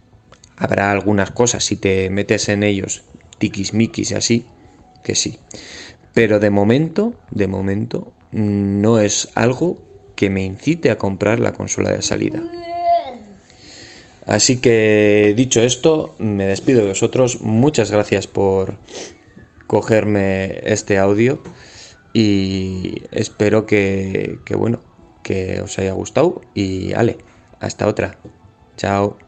Habrá 0.56 0.92
algunas 0.92 1.32
cosas 1.32 1.64
si 1.64 1.74
te 1.74 2.08
metes 2.10 2.48
en 2.48 2.62
ellos, 2.62 3.02
tiquismiquis 3.38 4.12
y 4.12 4.14
así, 4.14 4.46
que 5.02 5.16
sí. 5.16 5.40
Pero 6.14 6.38
de 6.38 6.50
momento, 6.50 7.16
de 7.32 7.48
momento, 7.48 8.12
no 8.30 9.00
es 9.00 9.28
algo 9.34 9.82
que 10.14 10.30
me 10.30 10.44
incite 10.44 10.92
a 10.92 10.98
comprar 10.98 11.40
la 11.40 11.52
consola 11.52 11.90
de 11.90 12.02
salida. 12.02 12.40
Así 14.26 14.60
que 14.60 15.34
dicho 15.36 15.60
esto, 15.62 16.14
me 16.18 16.46
despido 16.46 16.82
de 16.82 16.88
vosotros. 16.88 17.40
Muchas 17.40 17.90
gracias 17.90 18.26
por 18.26 18.78
cogerme 19.66 20.60
este 20.64 20.98
audio 20.98 21.42
y 22.12 23.02
espero 23.10 23.66
que, 23.66 24.38
bueno, 24.54 24.80
que 25.22 25.60
os 25.60 25.78
haya 25.78 25.92
gustado 25.92 26.42
y 26.54 26.92
ale, 26.92 27.18
hasta 27.58 27.86
otra. 27.86 28.16
Chao. 28.76 29.18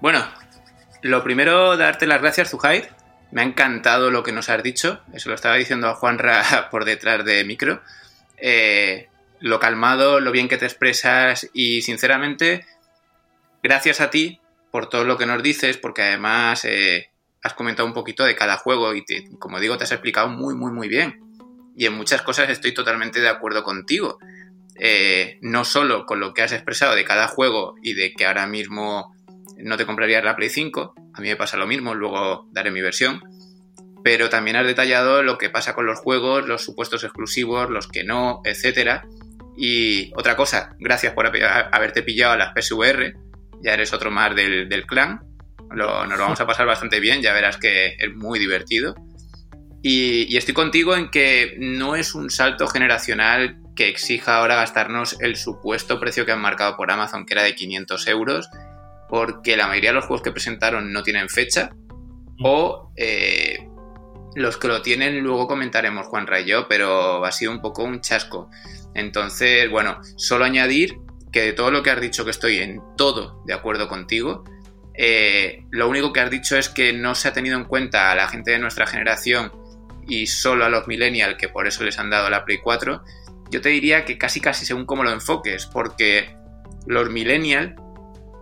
Bueno, 0.00 0.24
lo 1.02 1.22
primero, 1.22 1.76
darte 1.76 2.06
las 2.06 2.20
gracias, 2.20 2.50
Zuhair. 2.50 2.88
Me 3.30 3.42
ha 3.42 3.44
encantado 3.44 4.10
lo 4.10 4.22
que 4.22 4.32
nos 4.32 4.48
has 4.48 4.62
dicho. 4.62 5.00
Eso 5.12 5.28
lo 5.28 5.34
estaba 5.34 5.56
diciendo 5.56 5.88
a 5.88 5.94
Juanra 5.94 6.68
por 6.70 6.84
detrás 6.84 7.24
de 7.24 7.44
micro. 7.44 7.80
Eh, 8.38 9.08
lo 9.40 9.60
calmado, 9.60 10.20
lo 10.20 10.32
bien 10.32 10.48
que 10.48 10.56
te 10.56 10.64
expresas 10.64 11.48
y, 11.52 11.82
sinceramente, 11.82 12.64
gracias 13.62 14.00
a 14.00 14.10
ti 14.10 14.40
por 14.70 14.88
todo 14.88 15.04
lo 15.04 15.16
que 15.16 15.26
nos 15.26 15.42
dices, 15.42 15.76
porque 15.76 16.02
además 16.02 16.64
eh, 16.64 17.10
has 17.42 17.54
comentado 17.54 17.86
un 17.86 17.94
poquito 17.94 18.24
de 18.24 18.36
cada 18.36 18.56
juego 18.56 18.94
y, 18.94 19.04
como 19.38 19.60
digo, 19.60 19.76
te 19.76 19.84
has 19.84 19.92
explicado 19.92 20.28
muy, 20.28 20.54
muy, 20.54 20.72
muy 20.72 20.88
bien. 20.88 21.20
Y 21.76 21.86
en 21.86 21.94
muchas 21.94 22.22
cosas 22.22 22.48
estoy 22.50 22.72
totalmente 22.72 23.20
de 23.20 23.28
acuerdo 23.28 23.62
contigo. 23.62 24.18
Eh, 24.78 25.38
no 25.40 25.64
solo 25.64 26.04
con 26.04 26.20
lo 26.20 26.34
que 26.34 26.42
has 26.42 26.52
expresado 26.52 26.94
de 26.94 27.04
cada 27.04 27.28
juego 27.28 27.76
y 27.82 27.94
de 27.94 28.12
que 28.12 28.26
ahora 28.26 28.46
mismo 28.46 29.14
no 29.56 29.76
te 29.76 29.86
comprarías 29.86 30.22
la 30.22 30.36
Play 30.36 30.50
5, 30.50 30.94
a 31.14 31.20
mí 31.20 31.28
me 31.28 31.36
pasa 31.36 31.56
lo 31.56 31.66
mismo, 31.66 31.94
luego 31.94 32.46
daré 32.52 32.70
mi 32.70 32.82
versión, 32.82 33.22
pero 34.04 34.28
también 34.28 34.56
has 34.56 34.66
detallado 34.66 35.22
lo 35.22 35.38
que 35.38 35.48
pasa 35.48 35.74
con 35.74 35.86
los 35.86 35.98
juegos, 35.98 36.46
los 36.46 36.62
supuestos 36.62 37.04
exclusivos, 37.04 37.70
los 37.70 37.88
que 37.88 38.04
no, 38.04 38.42
etcétera. 38.44 39.06
Y 39.56 40.12
otra 40.16 40.36
cosa, 40.36 40.76
gracias 40.78 41.14
por 41.14 41.26
haberte 41.26 42.02
pillado 42.02 42.34
a 42.34 42.36
las 42.36 42.52
PSVR, 42.54 43.14
ya 43.62 43.72
eres 43.72 43.92
otro 43.92 44.10
más 44.10 44.34
del, 44.34 44.86
clan, 44.86 45.20
nos 45.70 46.08
lo 46.08 46.18
vamos 46.18 46.40
a 46.40 46.46
pasar 46.46 46.66
bastante 46.66 47.00
bien, 47.00 47.22
ya 47.22 47.32
verás 47.32 47.56
que 47.56 47.96
es 47.98 48.14
muy 48.14 48.38
divertido. 48.38 48.94
Y, 49.82 50.26
y, 50.32 50.36
estoy 50.36 50.52
contigo 50.52 50.96
en 50.96 51.10
que 51.10 51.54
no 51.58 51.94
es 51.94 52.14
un 52.14 52.28
salto 52.28 52.66
generacional 52.66 53.58
que 53.76 53.88
exija 53.88 54.38
ahora 54.38 54.56
gastarnos 54.56 55.20
el 55.20 55.36
supuesto 55.36 56.00
precio 56.00 56.26
que 56.26 56.32
han 56.32 56.40
marcado 56.40 56.76
por 56.76 56.90
Amazon, 56.90 57.24
que 57.24 57.34
era 57.34 57.44
de 57.44 57.54
500 57.54 58.08
euros, 58.08 58.50
porque 59.08 59.56
la 59.56 59.68
mayoría 59.68 59.90
de 59.90 59.96
los 59.96 60.06
juegos 60.06 60.22
que 60.22 60.32
presentaron 60.32 60.92
no 60.92 61.02
tienen 61.02 61.28
fecha. 61.28 61.70
O 62.42 62.92
eh, 62.96 63.68
los 64.36 64.58
que 64.58 64.68
lo 64.68 64.82
tienen 64.82 65.20
luego 65.20 65.48
comentaremos 65.48 66.06
Juan 66.06 66.28
y 66.38 66.44
yo, 66.44 66.68
pero 66.68 67.24
ha 67.24 67.32
sido 67.32 67.50
un 67.50 67.62
poco 67.62 67.82
un 67.82 68.02
chasco. 68.02 68.50
Entonces, 68.94 69.68
bueno, 69.70 69.98
solo 70.16 70.44
añadir 70.44 70.98
que 71.32 71.40
de 71.40 71.52
todo 71.54 71.70
lo 71.70 71.82
que 71.82 71.90
has 71.90 72.00
dicho 72.00 72.24
que 72.24 72.32
estoy 72.32 72.58
en 72.58 72.82
todo 72.98 73.42
de 73.46 73.54
acuerdo 73.54 73.88
contigo, 73.88 74.44
eh, 74.92 75.64
lo 75.70 75.88
único 75.88 76.12
que 76.12 76.20
has 76.20 76.30
dicho 76.30 76.56
es 76.56 76.68
que 76.68 76.92
no 76.92 77.14
se 77.14 77.28
ha 77.28 77.32
tenido 77.32 77.56
en 77.56 77.64
cuenta 77.64 78.12
a 78.12 78.14
la 78.14 78.28
gente 78.28 78.50
de 78.50 78.58
nuestra 78.58 78.86
generación 78.86 79.52
y 80.06 80.26
solo 80.26 80.66
a 80.66 80.68
los 80.68 80.86
millennials, 80.86 81.38
que 81.38 81.48
por 81.48 81.66
eso 81.66 81.82
les 81.82 81.98
han 81.98 82.10
dado 82.10 82.28
la 82.28 82.44
Play 82.44 82.58
4, 82.58 83.02
yo 83.50 83.60
te 83.62 83.70
diría 83.70 84.04
que 84.04 84.18
casi 84.18 84.42
casi 84.42 84.66
según 84.66 84.84
cómo 84.84 85.02
lo 85.02 85.12
enfoques, 85.12 85.64
porque 85.64 86.36
los 86.86 87.08
millennials 87.08 87.72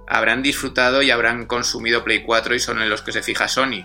habrán 0.09 0.43
disfrutado 0.43 1.03
y 1.03 1.13
habrán 1.13 1.47
consumido 1.47 2.03
Play 2.03 2.25
4 2.25 2.57
y 2.57 2.59
son 2.59 2.83
en 2.83 2.91
los 2.91 3.03
que 3.03 3.13
se 3.13 3.23
fija 3.23 3.47
Sony. 3.47 3.85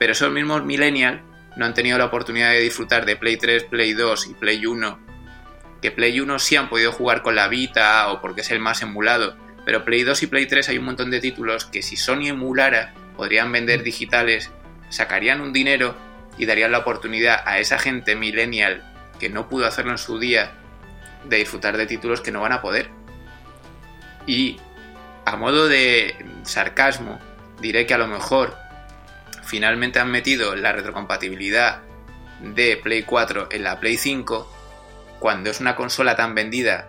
Pero 0.00 0.12
esos 0.12 0.32
mismos 0.32 0.64
millennials 0.64 1.22
no 1.56 1.64
han 1.64 1.74
tenido 1.74 1.98
la 1.98 2.06
oportunidad 2.06 2.50
de 2.50 2.60
disfrutar 2.60 3.06
de 3.06 3.16
Play 3.16 3.36
3, 3.36 3.64
Play 3.64 3.92
2 3.92 4.26
y 4.28 4.34
Play 4.34 4.66
1. 4.66 4.98
Que 5.80 5.90
Play 5.90 6.18
1 6.20 6.38
sí 6.38 6.56
han 6.56 6.68
podido 6.68 6.92
jugar 6.92 7.22
con 7.22 7.34
la 7.34 7.48
Vita 7.48 8.10
o 8.10 8.20
porque 8.20 8.40
es 8.40 8.50
el 8.50 8.60
más 8.60 8.82
emulado. 8.82 9.36
Pero 9.64 9.84
Play 9.84 10.02
2 10.02 10.22
y 10.22 10.26
Play 10.26 10.46
3 10.46 10.68
hay 10.70 10.78
un 10.78 10.84
montón 10.84 11.10
de 11.10 11.20
títulos 11.20 11.64
que 11.64 11.82
si 11.82 11.96
Sony 11.96 12.28
emulara 12.28 12.94
podrían 13.16 13.52
vender 13.52 13.82
digitales, 13.82 14.50
sacarían 14.90 15.40
un 15.40 15.52
dinero 15.52 15.94
y 16.36 16.46
darían 16.46 16.72
la 16.72 16.78
oportunidad 16.78 17.42
a 17.46 17.58
esa 17.58 17.78
gente 17.78 18.16
millennial 18.16 18.82
que 19.18 19.28
no 19.30 19.48
pudo 19.48 19.66
hacerlo 19.66 19.92
en 19.92 19.98
su 19.98 20.18
día 20.18 20.52
de 21.24 21.36
disfrutar 21.38 21.76
de 21.76 21.86
títulos 21.86 22.20
que 22.20 22.32
no 22.32 22.40
van 22.40 22.52
a 22.52 22.60
poder. 22.60 22.90
Y 24.26 24.58
a 25.24 25.36
modo 25.36 25.68
de 25.68 26.16
sarcasmo, 26.42 27.18
diré 27.60 27.86
que 27.86 27.94
a 27.94 27.98
lo 27.98 28.06
mejor 28.06 28.56
finalmente 29.44 29.98
han 29.98 30.10
metido 30.10 30.54
la 30.56 30.72
retrocompatibilidad 30.72 31.82
de 32.40 32.76
Play 32.76 33.02
4 33.02 33.48
en 33.50 33.64
la 33.64 33.80
Play 33.80 33.96
5 33.96 34.50
cuando 35.18 35.50
es 35.50 35.60
una 35.60 35.76
consola 35.76 36.16
tan 36.16 36.34
vendida 36.34 36.88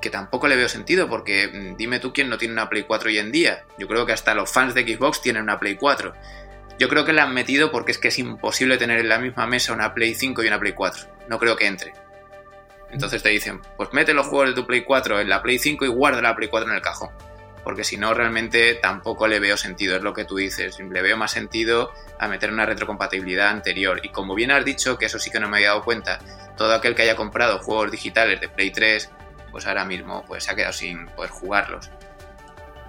que 0.00 0.10
tampoco 0.10 0.48
le 0.48 0.56
veo 0.56 0.68
sentido 0.68 1.08
porque 1.08 1.48
mm, 1.48 1.76
dime 1.76 2.00
tú 2.00 2.12
quién 2.12 2.28
no 2.28 2.38
tiene 2.38 2.54
una 2.54 2.68
Play 2.68 2.84
4 2.84 3.08
hoy 3.08 3.18
en 3.18 3.32
día. 3.32 3.64
Yo 3.78 3.88
creo 3.88 4.06
que 4.06 4.12
hasta 4.12 4.34
los 4.34 4.50
fans 4.50 4.74
de 4.74 4.82
Xbox 4.82 5.20
tienen 5.20 5.42
una 5.42 5.58
Play 5.58 5.76
4. 5.76 6.12
Yo 6.78 6.88
creo 6.88 7.04
que 7.04 7.12
la 7.12 7.22
han 7.22 7.34
metido 7.34 7.70
porque 7.70 7.92
es 7.92 7.98
que 7.98 8.08
es 8.08 8.18
imposible 8.18 8.76
tener 8.76 8.98
en 8.98 9.08
la 9.08 9.18
misma 9.18 9.46
mesa 9.46 9.72
una 9.72 9.94
Play 9.94 10.14
5 10.14 10.42
y 10.42 10.48
una 10.48 10.60
Play 10.60 10.72
4. 10.72 11.06
No 11.28 11.38
creo 11.38 11.56
que 11.56 11.66
entre. 11.66 11.92
Entonces 12.90 13.22
te 13.22 13.30
dicen, 13.30 13.60
pues 13.76 13.92
mete 13.92 14.14
los 14.14 14.26
juegos 14.26 14.50
de 14.50 14.54
tu 14.54 14.66
Play 14.66 14.82
4 14.82 15.20
en 15.20 15.28
la 15.28 15.42
Play 15.42 15.58
5 15.58 15.84
y 15.84 15.88
guarda 15.88 16.22
la 16.22 16.36
Play 16.36 16.48
4 16.48 16.68
en 16.68 16.76
el 16.76 16.82
cajón 16.82 17.10
porque 17.66 17.82
si 17.82 17.96
no 17.96 18.14
realmente 18.14 18.74
tampoco 18.74 19.26
le 19.26 19.40
veo 19.40 19.56
sentido, 19.56 19.96
es 19.96 20.02
lo 20.04 20.14
que 20.14 20.24
tú 20.24 20.36
dices, 20.36 20.78
le 20.78 21.02
veo 21.02 21.16
más 21.16 21.32
sentido 21.32 21.92
a 22.16 22.28
meter 22.28 22.52
una 22.52 22.64
retrocompatibilidad 22.64 23.48
anterior. 23.48 23.98
Y 24.04 24.10
como 24.10 24.36
bien 24.36 24.52
has 24.52 24.64
dicho, 24.64 24.96
que 24.96 25.06
eso 25.06 25.18
sí 25.18 25.32
que 25.32 25.40
no 25.40 25.48
me 25.48 25.56
había 25.56 25.70
dado 25.70 25.82
cuenta, 25.82 26.20
todo 26.56 26.72
aquel 26.72 26.94
que 26.94 27.02
haya 27.02 27.16
comprado 27.16 27.58
juegos 27.58 27.90
digitales 27.90 28.40
de 28.40 28.48
Play 28.48 28.70
3, 28.70 29.10
pues 29.50 29.66
ahora 29.66 29.84
mismo 29.84 30.24
pues 30.28 30.44
se 30.44 30.52
ha 30.52 30.54
quedado 30.54 30.72
sin 30.74 31.06
poder 31.06 31.32
jugarlos. 31.32 31.90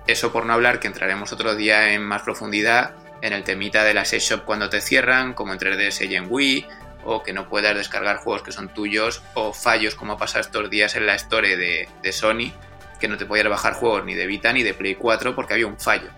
Eso 0.05 0.31
por 0.31 0.45
no 0.45 0.53
hablar 0.53 0.79
que 0.79 0.85
entraremos 0.85 1.33
otro 1.33 1.55
día 1.55 1.93
en 1.93 2.03
más 2.03 2.21
profundidad 2.21 2.93
en 3.23 3.33
el 3.33 3.43
temita 3.43 3.83
de 3.83 3.95
las 3.95 4.13
eShop 4.13 4.45
cuando 4.45 4.69
te 4.69 4.79
cierran, 4.79 5.33
como 5.33 5.53
en 5.53 5.59
3DS 5.59 6.07
y 6.07 6.15
en 6.15 6.27
Wii, 6.29 6.67
o 7.03 7.23
que 7.23 7.33
no 7.33 7.49
puedas 7.49 7.75
descargar 7.75 8.17
juegos 8.17 8.43
que 8.43 8.51
son 8.51 8.71
tuyos, 8.71 9.23
o 9.33 9.53
fallos 9.53 9.95
como 9.95 10.13
ha 10.13 10.17
pasado 10.19 10.41
estos 10.41 10.69
días 10.69 10.95
en 10.95 11.07
la 11.07 11.15
Store 11.15 11.57
de, 11.57 11.89
de 12.03 12.11
Sony, 12.11 12.53
que 12.97 13.07
no 13.07 13.17
te 13.17 13.25
podías 13.25 13.47
bajar 13.49 13.73
juegos 13.73 14.05
ni 14.05 14.15
de 14.15 14.27
Vita 14.27 14.51
ni 14.53 14.63
de 14.63 14.73
Play 14.73 14.95
4 14.95 15.35
porque 15.35 15.53
había 15.53 15.67
un 15.67 15.79
fallo. 15.79 16.09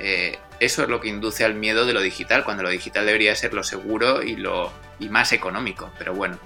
eh, 0.00 0.38
eso 0.60 0.82
es 0.82 0.88
lo 0.88 1.00
que 1.00 1.08
induce 1.08 1.44
al 1.44 1.54
miedo 1.54 1.86
de 1.86 1.92
lo 1.92 2.00
digital, 2.00 2.44
cuando 2.44 2.64
lo 2.64 2.70
digital 2.70 3.06
debería 3.06 3.34
ser 3.36 3.54
lo 3.54 3.62
seguro 3.62 4.22
y 4.22 4.36
lo 4.36 4.72
y 4.98 5.08
más 5.08 5.32
económico. 5.32 5.90
Pero 5.98 6.14
bueno, 6.14 6.36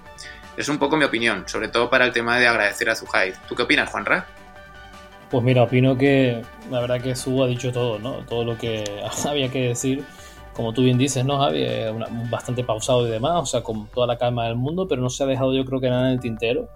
es 0.57 0.69
un 0.69 0.79
poco 0.79 0.97
mi 0.97 1.05
opinión, 1.05 1.45
sobre 1.47 1.69
todo 1.69 1.89
para 1.89 2.05
el 2.05 2.13
tema 2.13 2.39
de 2.39 2.47
agradecer 2.47 2.91
a 2.91 2.95
Zuhaid. 2.95 3.35
¿Tú 3.49 3.55
qué 3.55 3.63
opinas, 3.63 3.91
Juanra? 3.91 4.27
Pues 5.31 5.43
mira, 5.43 5.63
opino 5.63 5.97
que 5.97 6.43
la 6.71 6.81
verdad 6.81 7.01
que 7.01 7.17
Su 7.17 7.43
ha 7.43 7.47
dicho 7.47 7.73
todo, 7.73 7.99
¿no? 7.99 8.19
Todo 8.27 8.45
lo 8.45 8.59
que 8.59 8.85
había 9.27 9.51
que 9.51 9.69
decir. 9.69 10.05
Como 10.53 10.75
tú 10.75 10.83
bien 10.83 10.99
dices, 10.99 11.25
¿no, 11.25 11.39
Javi? 11.39 11.65
bastante 12.29 12.63
pausado 12.63 13.09
y 13.09 13.11
demás, 13.11 13.33
o 13.37 13.47
sea, 13.47 13.63
con 13.63 13.87
toda 13.87 14.07
la 14.07 14.19
calma 14.19 14.45
del 14.45 14.57
mundo, 14.57 14.87
pero 14.87 15.01
no 15.01 15.09
se 15.09 15.25
ha 15.25 15.27
dejado 15.27 15.55
yo 15.55 15.65
creo 15.65 15.81
que 15.81 15.89
nada 15.89 16.09
en 16.09 16.13
el 16.13 16.21
tintero. 16.21 16.69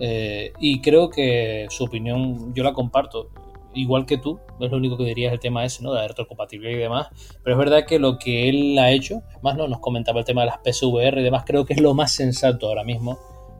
Eh, 0.00 0.52
y 0.58 0.80
creo 0.80 1.10
que 1.10 1.66
su 1.70 1.84
opinión 1.84 2.54
yo 2.54 2.64
la 2.64 2.72
comparto 2.72 3.30
igual 3.74 4.06
que 4.06 4.18
tú, 4.18 4.40
es 4.58 4.70
lo 4.70 4.76
único 4.76 4.96
que 4.96 5.04
diría 5.04 5.28
es 5.28 5.34
el 5.34 5.40
tema 5.40 5.64
ese, 5.64 5.82
¿no? 5.82 5.92
De 5.92 6.00
la 6.00 6.08
retrocompatibilidad 6.08 6.76
y 6.76 6.80
demás. 6.80 7.08
Pero 7.42 7.54
es 7.54 7.58
verdad 7.58 7.86
que 7.86 7.98
lo 7.98 8.18
que 8.18 8.48
él 8.48 8.78
ha 8.78 8.90
hecho, 8.90 9.22
más 9.42 9.56
no 9.56 9.68
nos 9.68 9.80
comentaba 9.80 10.20
el 10.20 10.24
tema 10.24 10.42
de 10.42 10.48
las 10.48 10.58
PSVR 10.58 11.20
y 11.20 11.22
demás, 11.22 11.44
creo 11.46 11.64
que 11.64 11.74
es 11.74 11.80
lo 11.80 11.94
más 11.94 12.12
sensato 12.12 12.66
ahora 12.66 12.84
mismo, 12.84 13.18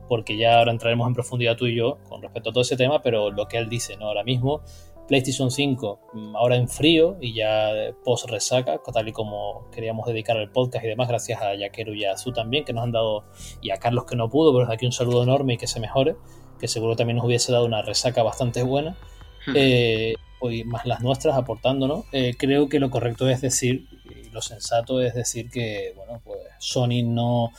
porque 0.09 0.35
ya 0.35 0.59
ahora 0.59 0.71
entraremos 0.71 1.07
en 1.07 1.13
profundidad 1.13 1.55
tú 1.55 1.67
y 1.67 1.75
yo 1.75 1.99
con 2.09 2.21
respecto 2.21 2.49
a 2.49 2.53
todo 2.53 2.61
ese 2.61 2.75
tema, 2.75 3.01
pero 3.01 3.31
lo 3.31 3.47
que 3.47 3.57
él 3.57 3.69
dice, 3.69 3.95
¿no? 3.97 4.07
Ahora 4.07 4.23
mismo, 4.23 4.61
PlayStation 5.11 5.51
5 5.51 5.99
mm, 6.13 6.35
ahora 6.37 6.55
en 6.55 6.69
frío 6.69 7.17
y 7.19 7.33
ya 7.33 7.69
post 8.05 8.29
resaca, 8.29 8.79
tal 8.93 9.09
y 9.09 9.11
como 9.11 9.69
queríamos 9.69 10.07
dedicar 10.07 10.37
el 10.37 10.49
podcast 10.49 10.85
y 10.85 10.87
demás, 10.87 11.09
gracias 11.09 11.41
a 11.41 11.53
Yaquero 11.53 11.93
y 11.93 12.05
a 12.05 12.15
Zu 12.15 12.31
también, 12.31 12.63
que 12.63 12.71
nos 12.71 12.85
han 12.85 12.93
dado, 12.93 13.25
y 13.61 13.71
a 13.71 13.75
Carlos 13.75 14.05
que 14.05 14.15
no 14.15 14.29
pudo, 14.29 14.53
pero 14.53 14.61
desde 14.61 14.75
aquí 14.75 14.85
un 14.85 14.93
saludo 14.93 15.23
enorme 15.23 15.55
y 15.55 15.57
que 15.57 15.67
se 15.67 15.81
mejore, 15.81 16.15
que 16.57 16.69
seguro 16.69 16.95
también 16.95 17.17
nos 17.17 17.25
hubiese 17.25 17.51
dado 17.51 17.65
una 17.65 17.81
resaca 17.81 18.23
bastante 18.23 18.63
buena. 18.63 18.95
Eh, 19.53 20.13
más 20.65 20.85
las 20.85 21.01
nuestras 21.01 21.35
aportándonos, 21.35 22.05
eh, 22.13 22.33
creo 22.37 22.69
que 22.69 22.79
lo 22.79 22.89
correcto 22.89 23.27
es 23.27 23.41
decir, 23.41 23.89
y 24.05 24.29
lo 24.29 24.41
sensato 24.41 25.01
es 25.01 25.13
decir 25.13 25.49
que, 25.49 25.91
bueno, 25.97 26.21
pues 26.23 26.39
Sony 26.59 27.03
no, 27.03 27.51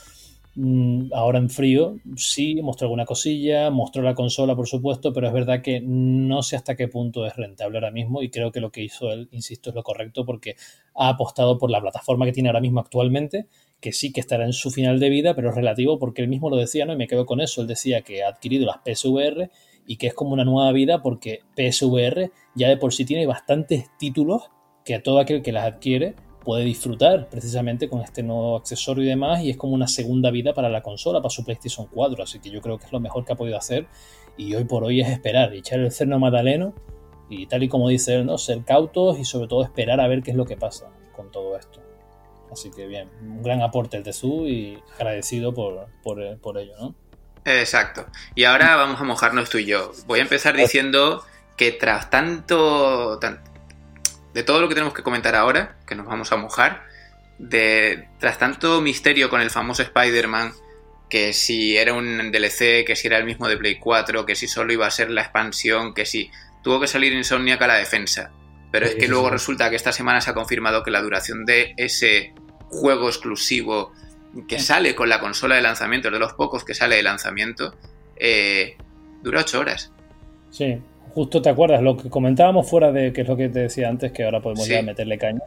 ahora 1.13 1.39
en 1.39 1.49
frío, 1.49 1.97
sí, 2.15 2.61
mostró 2.61 2.85
alguna 2.85 3.05
cosilla, 3.05 3.71
mostró 3.71 4.03
la 4.03 4.13
consola, 4.13 4.55
por 4.55 4.67
supuesto, 4.67 5.11
pero 5.11 5.27
es 5.27 5.33
verdad 5.33 5.61
que 5.61 5.81
no 5.81 6.43
sé 6.43 6.55
hasta 6.55 6.75
qué 6.75 6.87
punto 6.87 7.25
es 7.25 7.35
rentable 7.35 7.77
ahora 7.77 7.89
mismo 7.89 8.21
y 8.21 8.29
creo 8.29 8.51
que 8.51 8.59
lo 8.59 8.71
que 8.71 8.83
hizo 8.83 9.11
él, 9.11 9.29
insisto, 9.31 9.71
es 9.71 9.75
lo 9.75 9.83
correcto 9.83 10.25
porque 10.25 10.55
ha 10.93 11.09
apostado 11.09 11.57
por 11.57 11.71
la 11.71 11.81
plataforma 11.81 12.25
que 12.25 12.33
tiene 12.33 12.49
ahora 12.49 12.61
mismo 12.61 12.79
actualmente, 12.79 13.47
que 13.79 13.93
sí 13.93 14.13
que 14.13 14.19
estará 14.19 14.45
en 14.45 14.53
su 14.53 14.69
final 14.69 14.99
de 14.99 15.09
vida, 15.09 15.35
pero 15.35 15.49
es 15.49 15.55
relativo 15.55 15.97
porque 15.97 16.21
él 16.21 16.27
mismo 16.27 16.49
lo 16.49 16.55
decía, 16.55 16.85
¿no? 16.85 16.93
Y 16.93 16.97
me 16.97 17.07
quedo 17.07 17.25
con 17.25 17.41
eso, 17.41 17.61
él 17.61 17.67
decía 17.67 18.01
que 18.01 18.23
ha 18.23 18.29
adquirido 18.29 18.67
las 18.67 18.77
PSVR 18.85 19.49
y 19.87 19.97
que 19.97 20.07
es 20.07 20.13
como 20.13 20.33
una 20.33 20.45
nueva 20.45 20.71
vida 20.71 21.01
porque 21.01 21.41
PSVR 21.55 22.31
ya 22.55 22.69
de 22.69 22.77
por 22.77 22.93
sí 22.93 23.05
tiene 23.05 23.25
bastantes 23.25 23.85
títulos 23.97 24.51
que 24.85 24.95
a 24.95 25.03
todo 25.03 25.19
aquel 25.19 25.41
que 25.41 25.51
las 25.51 25.65
adquiere 25.65 26.15
puede 26.43 26.63
disfrutar 26.63 27.27
precisamente 27.29 27.89
con 27.89 28.01
este 28.01 28.23
nuevo 28.23 28.57
accesorio 28.57 29.03
y 29.03 29.07
demás 29.07 29.41
y 29.41 29.49
es 29.49 29.57
como 29.57 29.73
una 29.73 29.87
segunda 29.87 30.31
vida 30.31 30.53
para 30.53 30.69
la 30.69 30.81
consola, 30.81 31.19
para 31.21 31.29
su 31.29 31.43
PlayStation 31.43 31.87
4, 31.87 32.23
así 32.23 32.39
que 32.39 32.49
yo 32.49 32.61
creo 32.61 32.77
que 32.77 32.85
es 32.85 32.91
lo 32.91 32.99
mejor 32.99 33.25
que 33.25 33.33
ha 33.33 33.35
podido 33.35 33.57
hacer 33.57 33.87
y 34.37 34.53
hoy 34.55 34.65
por 34.65 34.83
hoy 34.83 35.01
es 35.01 35.09
esperar, 35.09 35.53
echar 35.53 35.79
el 35.79 35.91
cerno 35.91 36.19
madaleno 36.19 36.73
y 37.29 37.47
tal 37.47 37.63
y 37.63 37.69
como 37.69 37.89
dice 37.89 38.15
él, 38.15 38.25
¿no? 38.25 38.37
ser 38.37 38.63
cautos 38.63 39.19
y 39.19 39.25
sobre 39.25 39.47
todo 39.47 39.63
esperar 39.63 39.99
a 39.99 40.07
ver 40.07 40.23
qué 40.23 40.31
es 40.31 40.37
lo 40.37 40.45
que 40.45 40.57
pasa 40.57 40.91
con 41.15 41.31
todo 41.31 41.57
esto. 41.57 41.81
Así 42.51 42.69
que 42.69 42.85
bien, 42.85 43.09
un 43.21 43.41
gran 43.41 43.61
aporte 43.61 43.97
el 43.97 44.03
de 44.03 44.13
Su 44.13 44.47
y 44.47 44.77
agradecido 44.95 45.53
por, 45.53 45.87
por, 46.03 46.37
por 46.39 46.57
ello, 46.59 46.73
¿no? 46.79 46.95
Exacto. 47.45 48.05
Y 48.35 48.43
ahora 48.43 48.75
vamos 48.75 49.01
a 49.01 49.03
mojarnos 49.03 49.49
tú 49.49 49.57
y 49.57 49.65
yo. 49.65 49.91
Voy 50.05 50.19
a 50.19 50.21
empezar 50.21 50.55
diciendo 50.55 51.23
que 51.57 51.71
tras 51.71 52.09
tanto, 52.09 53.19
de 54.33 54.43
todo 54.43 54.61
lo 54.61 54.67
que 54.67 54.75
tenemos 54.75 54.93
que 54.93 55.03
comentar 55.03 55.35
ahora, 55.35 55.77
que 55.85 55.95
nos 55.95 56.05
vamos 56.05 56.31
a 56.31 56.37
mojar, 56.37 56.85
de 57.37 58.07
tras 58.19 58.37
tanto 58.37 58.81
misterio 58.81 59.29
con 59.29 59.41
el 59.41 59.49
famoso 59.49 59.83
Spider-Man, 59.83 60.53
que 61.09 61.33
si 61.33 61.77
era 61.77 61.93
un 61.93 62.31
DLC, 62.31 62.85
que 62.85 62.95
si 62.95 63.07
era 63.07 63.17
el 63.17 63.25
mismo 63.25 63.47
de 63.47 63.57
Play 63.57 63.77
4, 63.77 64.25
que 64.25 64.35
si 64.35 64.47
solo 64.47 64.73
iba 64.73 64.87
a 64.87 64.91
ser 64.91 65.11
la 65.11 65.21
expansión, 65.21 65.93
que 65.93 66.05
si 66.05 66.31
tuvo 66.63 66.79
que 66.79 66.87
salir 66.87 67.13
Insomniac 67.13 67.61
a 67.61 67.67
la 67.67 67.75
defensa. 67.75 68.31
Pero 68.71 68.87
es 68.87 68.95
que 68.95 69.07
luego 69.07 69.29
resulta 69.29 69.69
que 69.69 69.75
esta 69.75 69.91
semana 69.91 70.21
se 70.21 70.31
ha 70.31 70.33
confirmado 70.33 70.81
que 70.81 70.89
la 70.89 71.01
duración 71.01 71.45
de 71.45 71.75
ese 71.77 72.33
juego 72.69 73.07
exclusivo 73.07 73.93
que 74.47 74.57
sale 74.57 74.95
con 74.95 75.09
la 75.09 75.19
consola 75.19 75.55
de 75.55 75.61
lanzamiento, 75.61 76.09
de 76.09 76.17
los 76.17 76.33
pocos 76.33 76.65
que 76.65 76.73
sale 76.73 76.95
de 76.95 77.03
lanzamiento, 77.03 77.75
eh, 78.15 78.77
dura 79.21 79.41
8 79.41 79.59
horas. 79.59 79.91
Sí, 80.49 80.81
justo 81.13 81.41
te 81.41 81.49
acuerdas 81.49 81.81
lo 81.81 81.95
que 81.95 82.09
comentábamos 82.09 82.67
fuera 82.67 82.91
de 82.91 83.13
que 83.13 83.21
es 83.21 83.27
lo 83.27 83.37
que 83.37 83.49
te 83.49 83.59
decía 83.59 83.89
antes, 83.89 84.11
que 84.11 84.23
ahora 84.23 84.41
podemos 84.41 84.67
ya 84.67 84.81
meterle 84.81 85.17
caña. 85.17 85.41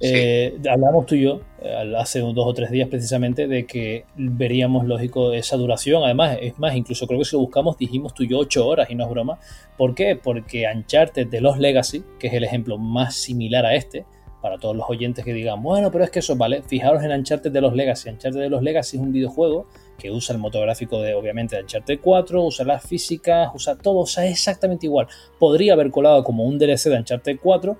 Eh, 0.00 0.56
hablamos 0.70 1.06
tú 1.06 1.16
y 1.16 1.22
yo 1.22 1.40
eh, 1.60 1.94
hace 1.98 2.20
dos 2.20 2.34
o 2.36 2.54
tres 2.54 2.70
días 2.70 2.88
precisamente 2.88 3.48
de 3.48 3.66
que 3.66 4.04
veríamos 4.16 4.86
lógico 4.86 5.32
esa 5.32 5.56
duración. 5.56 6.04
Además, 6.04 6.38
es 6.40 6.58
más, 6.58 6.76
incluso 6.76 7.06
creo 7.06 7.18
que 7.18 7.24
si 7.24 7.34
lo 7.36 7.40
buscamos 7.40 7.76
dijimos 7.76 8.14
tú 8.14 8.22
y 8.22 8.28
yo 8.28 8.38
8 8.38 8.66
horas 8.66 8.90
y 8.90 8.94
no 8.94 9.04
es 9.04 9.10
broma. 9.10 9.38
¿Por 9.76 9.94
qué? 9.94 10.16
Porque 10.16 10.66
Uncharted 10.72 11.26
de 11.26 11.40
los 11.40 11.58
Legacy, 11.58 12.04
que 12.18 12.28
es 12.28 12.34
el 12.34 12.44
ejemplo 12.44 12.78
más 12.78 13.14
similar 13.14 13.66
a 13.66 13.74
este, 13.74 14.04
para 14.40 14.58
todos 14.58 14.76
los 14.76 14.88
oyentes 14.88 15.24
que 15.24 15.32
digan, 15.32 15.62
bueno, 15.62 15.90
pero 15.90 16.04
es 16.04 16.10
que 16.10 16.20
eso, 16.20 16.36
¿vale? 16.36 16.62
Fijaros 16.62 17.02
en 17.02 17.10
Uncharted 17.10 17.50
de 17.50 17.60
los 17.60 17.74
Legacy. 17.74 18.08
Uncharted 18.10 18.40
de 18.40 18.50
los 18.50 18.62
Legacy 18.62 18.96
es 18.96 19.02
un 19.02 19.12
videojuego 19.12 19.66
que 19.98 20.10
usa 20.10 20.34
el 20.34 20.40
motográfico 20.40 21.02
de, 21.02 21.14
obviamente, 21.14 21.56
de 21.56 21.62
Uncharted 21.62 21.98
4, 22.00 22.44
usa 22.44 22.64
las 22.64 22.84
físicas, 22.84 23.50
usa 23.54 23.76
todo, 23.76 23.98
o 23.98 24.06
sea, 24.06 24.24
es 24.24 24.32
exactamente 24.32 24.86
igual. 24.86 25.08
Podría 25.38 25.74
haber 25.74 25.90
colado 25.90 26.22
como 26.24 26.44
un 26.44 26.58
DLC 26.58 26.84
de 26.84 26.98
Uncharted 26.98 27.38
4, 27.42 27.76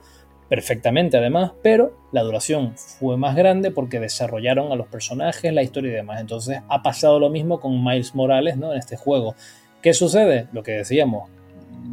perfectamente 0.49 1.17
además, 1.17 1.53
pero 1.63 1.97
la 2.11 2.23
duración 2.23 2.75
fue 2.77 3.17
más 3.17 3.37
grande 3.37 3.71
porque 3.71 4.01
desarrollaron 4.01 4.73
a 4.73 4.77
los 4.77 4.89
personajes, 4.89 5.53
la 5.53 5.63
historia 5.63 5.93
y 5.93 5.95
demás. 5.95 6.21
Entonces 6.21 6.61
ha 6.69 6.83
pasado 6.83 7.21
lo 7.21 7.31
mismo 7.31 7.61
con 7.61 7.85
Miles 7.85 8.15
Morales, 8.15 8.57
¿no? 8.57 8.73
En 8.73 8.79
este 8.79 8.97
juego. 8.97 9.35
¿Qué 9.83 9.95
sucede? 9.95 10.49
Lo 10.53 10.63
que 10.63 10.73
decíamos, 10.73 11.31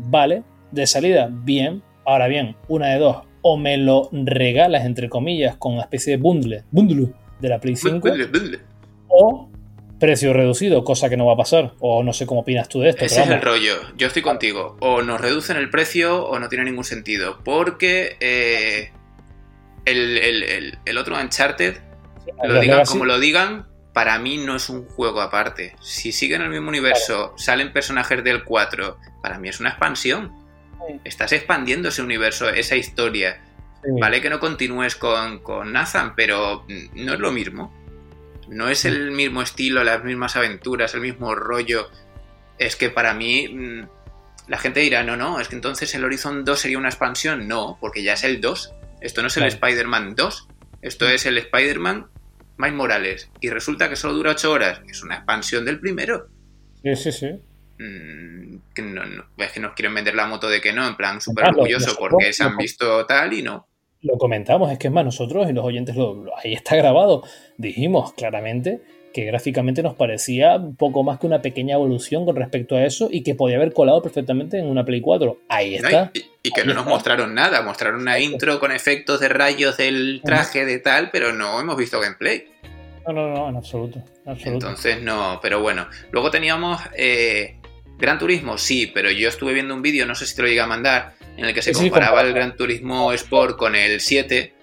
vale, 0.10 0.44
de 0.72 0.88
salida, 0.88 1.30
bien. 1.32 1.84
Ahora 2.06 2.28
bien, 2.28 2.56
una 2.68 2.88
de 2.88 3.00
dos, 3.00 3.18
o 3.42 3.58
me 3.58 3.78
lo 3.78 4.10
regalas, 4.12 4.86
entre 4.86 5.10
comillas, 5.10 5.58
con 5.58 5.74
una 5.74 5.84
especie 5.84 6.18
de 6.18 6.22
bundle, 6.22 6.64
bundle 6.72 7.14
de 7.40 7.50
la 7.50 7.60
Play 7.60 7.76
5, 7.76 8.10
o 9.08 9.50
precio 10.06 10.34
reducido, 10.34 10.84
cosa 10.84 11.10
que 11.10 11.18
no 11.18 11.26
va 11.26 11.34
a 11.34 11.38
pasar, 11.38 11.74
o 11.80 12.04
no 12.04 12.14
sé 12.14 12.28
cómo 12.28 12.42
opinas 12.42 12.70
tú 12.70 12.82
de 12.82 12.90
esto. 12.90 13.06
Ese 13.06 13.24
es 13.24 13.30
el 13.30 13.42
rollo, 13.42 13.74
yo 13.98 14.06
estoy 14.06 14.22
contigo, 14.22 14.78
o 14.82 15.02
nos 15.02 15.20
reducen 15.20 15.58
el 15.58 15.72
precio 15.72 16.24
o 16.26 16.38
no 16.38 16.48
tiene 16.48 16.66
ningún 16.66 16.84
sentido, 16.84 17.40
porque 17.44 18.18
eh, 18.20 18.92
el, 19.86 20.98
otro 20.98 21.20
Uncharted, 21.20 21.78
lo 22.44 22.60
digan 22.60 22.86
como 22.86 23.06
lo 23.06 23.20
digan, 23.20 23.66
para 23.94 24.20
mí 24.20 24.38
no 24.38 24.58
es 24.58 24.70
un 24.70 24.86
juego 24.86 25.22
aparte. 25.22 25.76
Si 25.82 26.12
siguen 26.12 26.44
el 26.44 26.50
mismo 26.50 26.70
universo, 26.70 27.34
salen 27.36 27.74
personajes 27.74 28.24
del 28.24 28.44
4, 28.44 28.98
para 29.24 29.40
mí 29.40 29.50
es 29.50 29.60
una 29.60 29.70
expansión. 29.70 30.34
Estás 31.04 31.32
expandiendo 31.32 31.90
ese 31.90 32.04
universo, 32.04 32.48
esa 32.50 32.76
historia. 32.76 33.42
Vale 34.00 34.22
que 34.22 34.30
no 34.30 34.40
continúes 34.40 34.96
con, 34.96 35.42
Nathan, 35.72 36.14
pero 36.16 36.66
no 36.94 37.14
es 37.14 37.20
lo 37.20 37.32
mismo. 37.32 37.74
No 38.48 38.70
es 38.70 38.86
el 38.86 39.12
mismo 39.12 39.42
estilo, 39.42 39.84
las 39.84 40.04
mismas 40.04 40.36
aventuras, 40.36 40.94
el 40.94 41.02
mismo 41.02 41.36
rollo. 41.36 41.90
Es 42.58 42.76
que 42.76 42.90
para 42.90 43.14
mí 43.14 43.48
mm, 43.48 43.88
la 44.48 44.58
gente 44.58 44.80
dirá, 44.80 45.04
no, 45.04 45.18
no, 45.18 45.40
es 45.40 45.48
que 45.48 45.56
entonces 45.56 45.94
el 45.96 46.04
Horizon 46.04 46.46
2 46.46 46.60
sería 46.60 46.78
una 46.78 46.90
expansión. 46.90 47.48
No, 47.48 47.78
porque 47.80 48.04
ya 48.04 48.14
es 48.14 48.24
el 48.24 48.42
2. 48.42 48.74
Esto 49.02 49.22
no 49.22 49.28
es 49.28 49.38
el 49.38 49.44
Spider-Man 49.46 50.16
2. 50.16 50.48
Esto 50.82 51.10
es 51.10 51.26
el 51.26 51.38
Spider-Man 51.38 52.08
Miles 52.58 52.76
Morales. 52.76 53.30
Y 53.42 53.50
resulta 53.50 53.90
que 53.90 53.96
solo 53.96 54.14
dura 54.14 54.32
8 54.32 54.52
horas. 54.52 54.82
Es 54.88 55.04
una 55.04 55.16
expansión 55.16 55.66
del 55.66 55.80
primero. 55.80 56.28
Sí, 56.84 56.96
sí, 56.96 57.12
sí. 57.12 57.28
Mm, 57.78 58.58
que 58.74 58.82
no, 58.82 59.04
es 59.38 59.52
que 59.52 59.60
nos 59.60 59.74
quieren 59.74 59.94
vender 59.94 60.16
la 60.16 60.28
moto 60.28 60.48
de 60.48 60.62
que 60.62 60.72
no, 60.72 60.88
en 60.88 60.96
plan 60.96 61.20
súper 61.20 61.50
orgulloso 61.50 61.96
porque 61.98 62.32
se 62.32 62.44
han 62.44 62.56
visto 62.56 63.06
tal 63.06 63.34
y 63.34 63.44
no. 63.44 63.68
Lo 64.06 64.20
comentamos, 64.20 64.72
es 64.72 64.78
que 64.78 64.88
es 64.88 64.94
más, 64.94 65.04
nosotros 65.04 65.50
y 65.50 65.54
los 65.54 65.66
oyentes, 65.66 65.96
lo, 65.96 66.26
ahí 66.44 66.54
está 66.54 66.76
grabado, 66.76 67.24
dijimos 67.58 68.14
claramente 68.14 68.82
que 69.16 69.24
gráficamente 69.24 69.82
nos 69.82 69.96
parecía 69.96 70.62
poco 70.78 71.02
más 71.02 71.20
que 71.20 71.26
una 71.26 71.42
pequeña 71.42 71.76
evolución 71.76 72.26
con 72.26 72.36
respecto 72.36 72.76
a 72.76 72.84
eso 72.84 73.08
y 73.10 73.24
que 73.24 73.34
podía 73.34 73.56
haber 73.56 73.74
colado 73.74 74.02
perfectamente 74.04 74.60
en 74.60 74.68
una 74.68 74.84
Play 74.84 75.00
4. 75.00 75.40
Ahí 75.48 75.76
está. 75.76 76.12
y, 76.44 76.52
que 76.52 76.66
no 76.66 76.74
nos 76.74 76.86
mostraron 76.86 77.34
nada, 77.34 77.62
mostraron 77.62 78.02
una 78.02 78.20
intro 78.20 78.60
con 78.60 78.74
efectos 78.74 79.22
de 79.22 79.30
rayos 79.30 79.78
del 79.78 80.22
traje 80.24 80.66
de 80.66 80.80
tal, 80.80 81.12
pero 81.12 81.32
no 81.32 81.60
hemos 81.60 81.78
visto 81.78 82.00
gameplay. 82.00 82.46
No, 83.08 83.14
no, 83.14 83.34
no, 83.34 83.50
en 83.50 83.56
absoluto. 83.56 84.04
Entonces 84.26 85.02
no, 85.02 85.40
pero 85.42 85.62
bueno. 85.62 85.88
Luego 86.12 86.30
teníamos 86.30 86.82
eh, 86.98 87.58
Gran 87.98 88.20
Turismo, 88.20 88.58
sí, 88.58 88.92
pero 88.94 89.10
yo 89.12 89.30
estuve 89.30 89.54
viendo 89.54 89.74
un 89.74 89.82
vídeo, 89.82 90.06
no 90.06 90.16
sé 90.16 90.26
si 90.26 90.36
te 90.36 90.42
lo 90.42 90.50
llegué 90.50 90.60
a 90.60 90.68
mandar, 90.68 91.14
en 91.38 91.46
el 91.46 91.54
que 91.54 91.62
se 91.62 91.74
comparaba 91.74 92.22
el 92.22 92.34
Gran 92.34 92.56
Turismo 92.56 93.12
Sport 93.14 93.58
con 93.58 93.76
el 93.76 94.00
7 94.00 94.54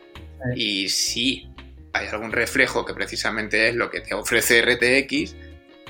y 0.56 0.88
sí, 0.88 1.48
hay 1.92 2.08
algún 2.08 2.32
reflejo 2.32 2.84
que 2.84 2.94
precisamente 2.94 3.68
es 3.68 3.74
lo 3.74 3.90
que 3.90 4.00
te 4.00 4.14
ofrece 4.14 4.62
RTX, 4.62 5.36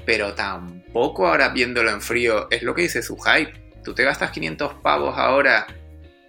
pero 0.05 0.35
tampoco 0.35 1.27
ahora 1.27 1.51
viéndolo 1.51 1.91
en 1.91 2.01
frío 2.01 2.49
es 2.51 2.63
lo 2.63 2.75
que 2.75 2.83
dice 2.83 3.03
su 3.03 3.17
hype. 3.19 3.53
Tú 3.85 3.95
te 3.95 4.05
gastas 4.05 4.31
500 4.31 4.75
pavos 4.83 5.17
ahora 5.17 5.67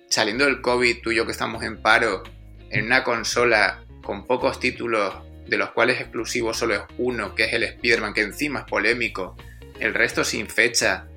saliendo 0.10 0.46
del 0.46 0.62
COVID, 0.62 1.02
tú 1.02 1.12
y 1.12 1.16
yo 1.16 1.26
que 1.26 1.32
estamos 1.32 1.64
en 1.64 1.82
paro, 1.82 2.24
en 2.70 2.86
una 2.86 3.04
consola 3.04 3.84
con 4.04 4.26
pocos 4.26 4.60
títulos, 4.60 5.14
de 5.48 5.58
los 5.58 5.72
cuales 5.72 6.00
exclusivos 6.00 6.58
solo 6.58 6.76
es 6.76 6.82
uno, 6.98 7.36
que 7.36 7.46
es 7.46 7.54
el 7.54 7.64
Spider-Man, 7.64 8.14
que 8.14 8.22
encima 8.22 8.60
es 8.60 8.66
polémico, 8.66 9.36
el 9.80 9.94
resto 9.94 10.24
sin 10.24 10.48
fecha. 10.48 11.08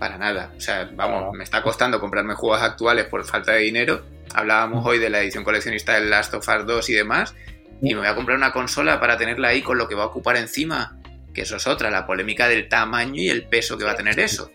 Para 0.00 0.16
nada. 0.16 0.50
O 0.56 0.60
sea, 0.60 0.88
vamos, 0.94 1.34
me 1.34 1.44
está 1.44 1.62
costando 1.62 2.00
comprarme 2.00 2.32
juegos 2.32 2.62
actuales 2.62 3.04
por 3.04 3.22
falta 3.26 3.52
de 3.52 3.60
dinero. 3.60 4.02
Hablábamos 4.32 4.86
hoy 4.86 4.98
de 4.98 5.10
la 5.10 5.20
edición 5.20 5.44
coleccionista 5.44 5.92
del 5.92 6.08
Last 6.08 6.32
of 6.32 6.48
Us 6.48 6.66
2 6.66 6.88
y 6.88 6.94
demás. 6.94 7.34
Y 7.82 7.92
me 7.92 8.00
voy 8.00 8.08
a 8.08 8.14
comprar 8.14 8.38
una 8.38 8.50
consola 8.50 8.98
para 8.98 9.18
tenerla 9.18 9.48
ahí 9.48 9.60
con 9.60 9.76
lo 9.76 9.86
que 9.86 9.94
va 9.94 10.04
a 10.04 10.06
ocupar 10.06 10.38
encima. 10.38 10.98
Que 11.34 11.42
eso 11.42 11.56
es 11.56 11.66
otra, 11.66 11.90
la 11.90 12.06
polémica 12.06 12.48
del 12.48 12.66
tamaño 12.66 13.20
y 13.20 13.28
el 13.28 13.44
peso 13.44 13.76
que 13.76 13.84
va 13.84 13.90
a 13.90 13.94
tener 13.94 14.18
eso. 14.18 14.50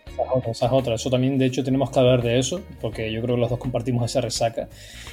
Esa 0.50 0.66
es 0.68 0.72
otra, 0.72 0.96
Eso 0.96 1.10
también, 1.10 1.38
de 1.38 1.46
hecho, 1.46 1.64
tenemos 1.64 1.92
que 1.92 2.00
hablar 2.00 2.22
de 2.22 2.40
eso, 2.40 2.62
porque 2.82 3.12
yo 3.12 3.22
creo 3.22 3.36
que 3.36 3.42
los 3.42 3.50
dos 3.50 3.60
compartimos 3.60 4.06
esa 4.06 4.22
resaca. 4.22 4.68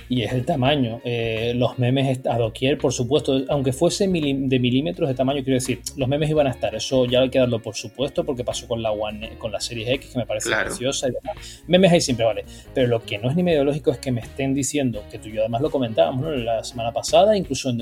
Y 0.08 0.22
es 0.22 0.32
el 0.32 0.44
tamaño. 0.44 1.00
Eh, 1.04 1.52
los 1.56 1.78
memes 1.78 2.20
a 2.26 2.38
doquier, 2.38 2.78
por 2.78 2.92
supuesto, 2.92 3.44
aunque 3.48 3.72
fuese 3.72 4.06
de 4.06 4.58
milímetros 4.58 5.08
de 5.08 5.14
tamaño, 5.14 5.42
quiero 5.42 5.58
decir, 5.58 5.80
los 5.96 6.08
memes 6.08 6.30
iban 6.30 6.46
a 6.46 6.50
estar. 6.50 6.74
Eso 6.74 7.06
ya 7.06 7.20
hay 7.20 7.30
que 7.30 7.38
darlo 7.38 7.60
por 7.60 7.74
supuesto, 7.74 8.24
porque 8.24 8.44
pasó 8.44 8.66
con 8.66 8.82
la 8.82 8.92
One, 8.92 9.36
con 9.38 9.52
la 9.52 9.60
Series 9.60 9.88
X, 9.88 10.12
que 10.12 10.18
me 10.18 10.26
parece 10.26 10.50
preciosa 10.50 11.08
y 11.08 11.12
demás. 11.12 11.62
Memes 11.66 11.92
ahí 11.92 12.00
siempre 12.00 12.26
vale. 12.26 12.44
Pero 12.74 12.88
lo 12.88 13.02
que 13.02 13.18
no 13.18 13.30
es 13.30 13.36
ni 13.36 13.42
medio 13.42 13.64
lógico 13.64 13.90
es 13.90 13.98
que 13.98 14.12
me 14.12 14.20
estén 14.20 14.54
diciendo, 14.54 15.02
que 15.10 15.18
tú 15.18 15.28
y 15.28 15.32
yo 15.32 15.40
además 15.40 15.62
lo 15.62 15.70
comentábamos 15.70 16.36
la 16.36 16.62
semana 16.64 16.92
pasada, 16.92 17.36
incluso 17.36 17.70
en, 17.70 17.80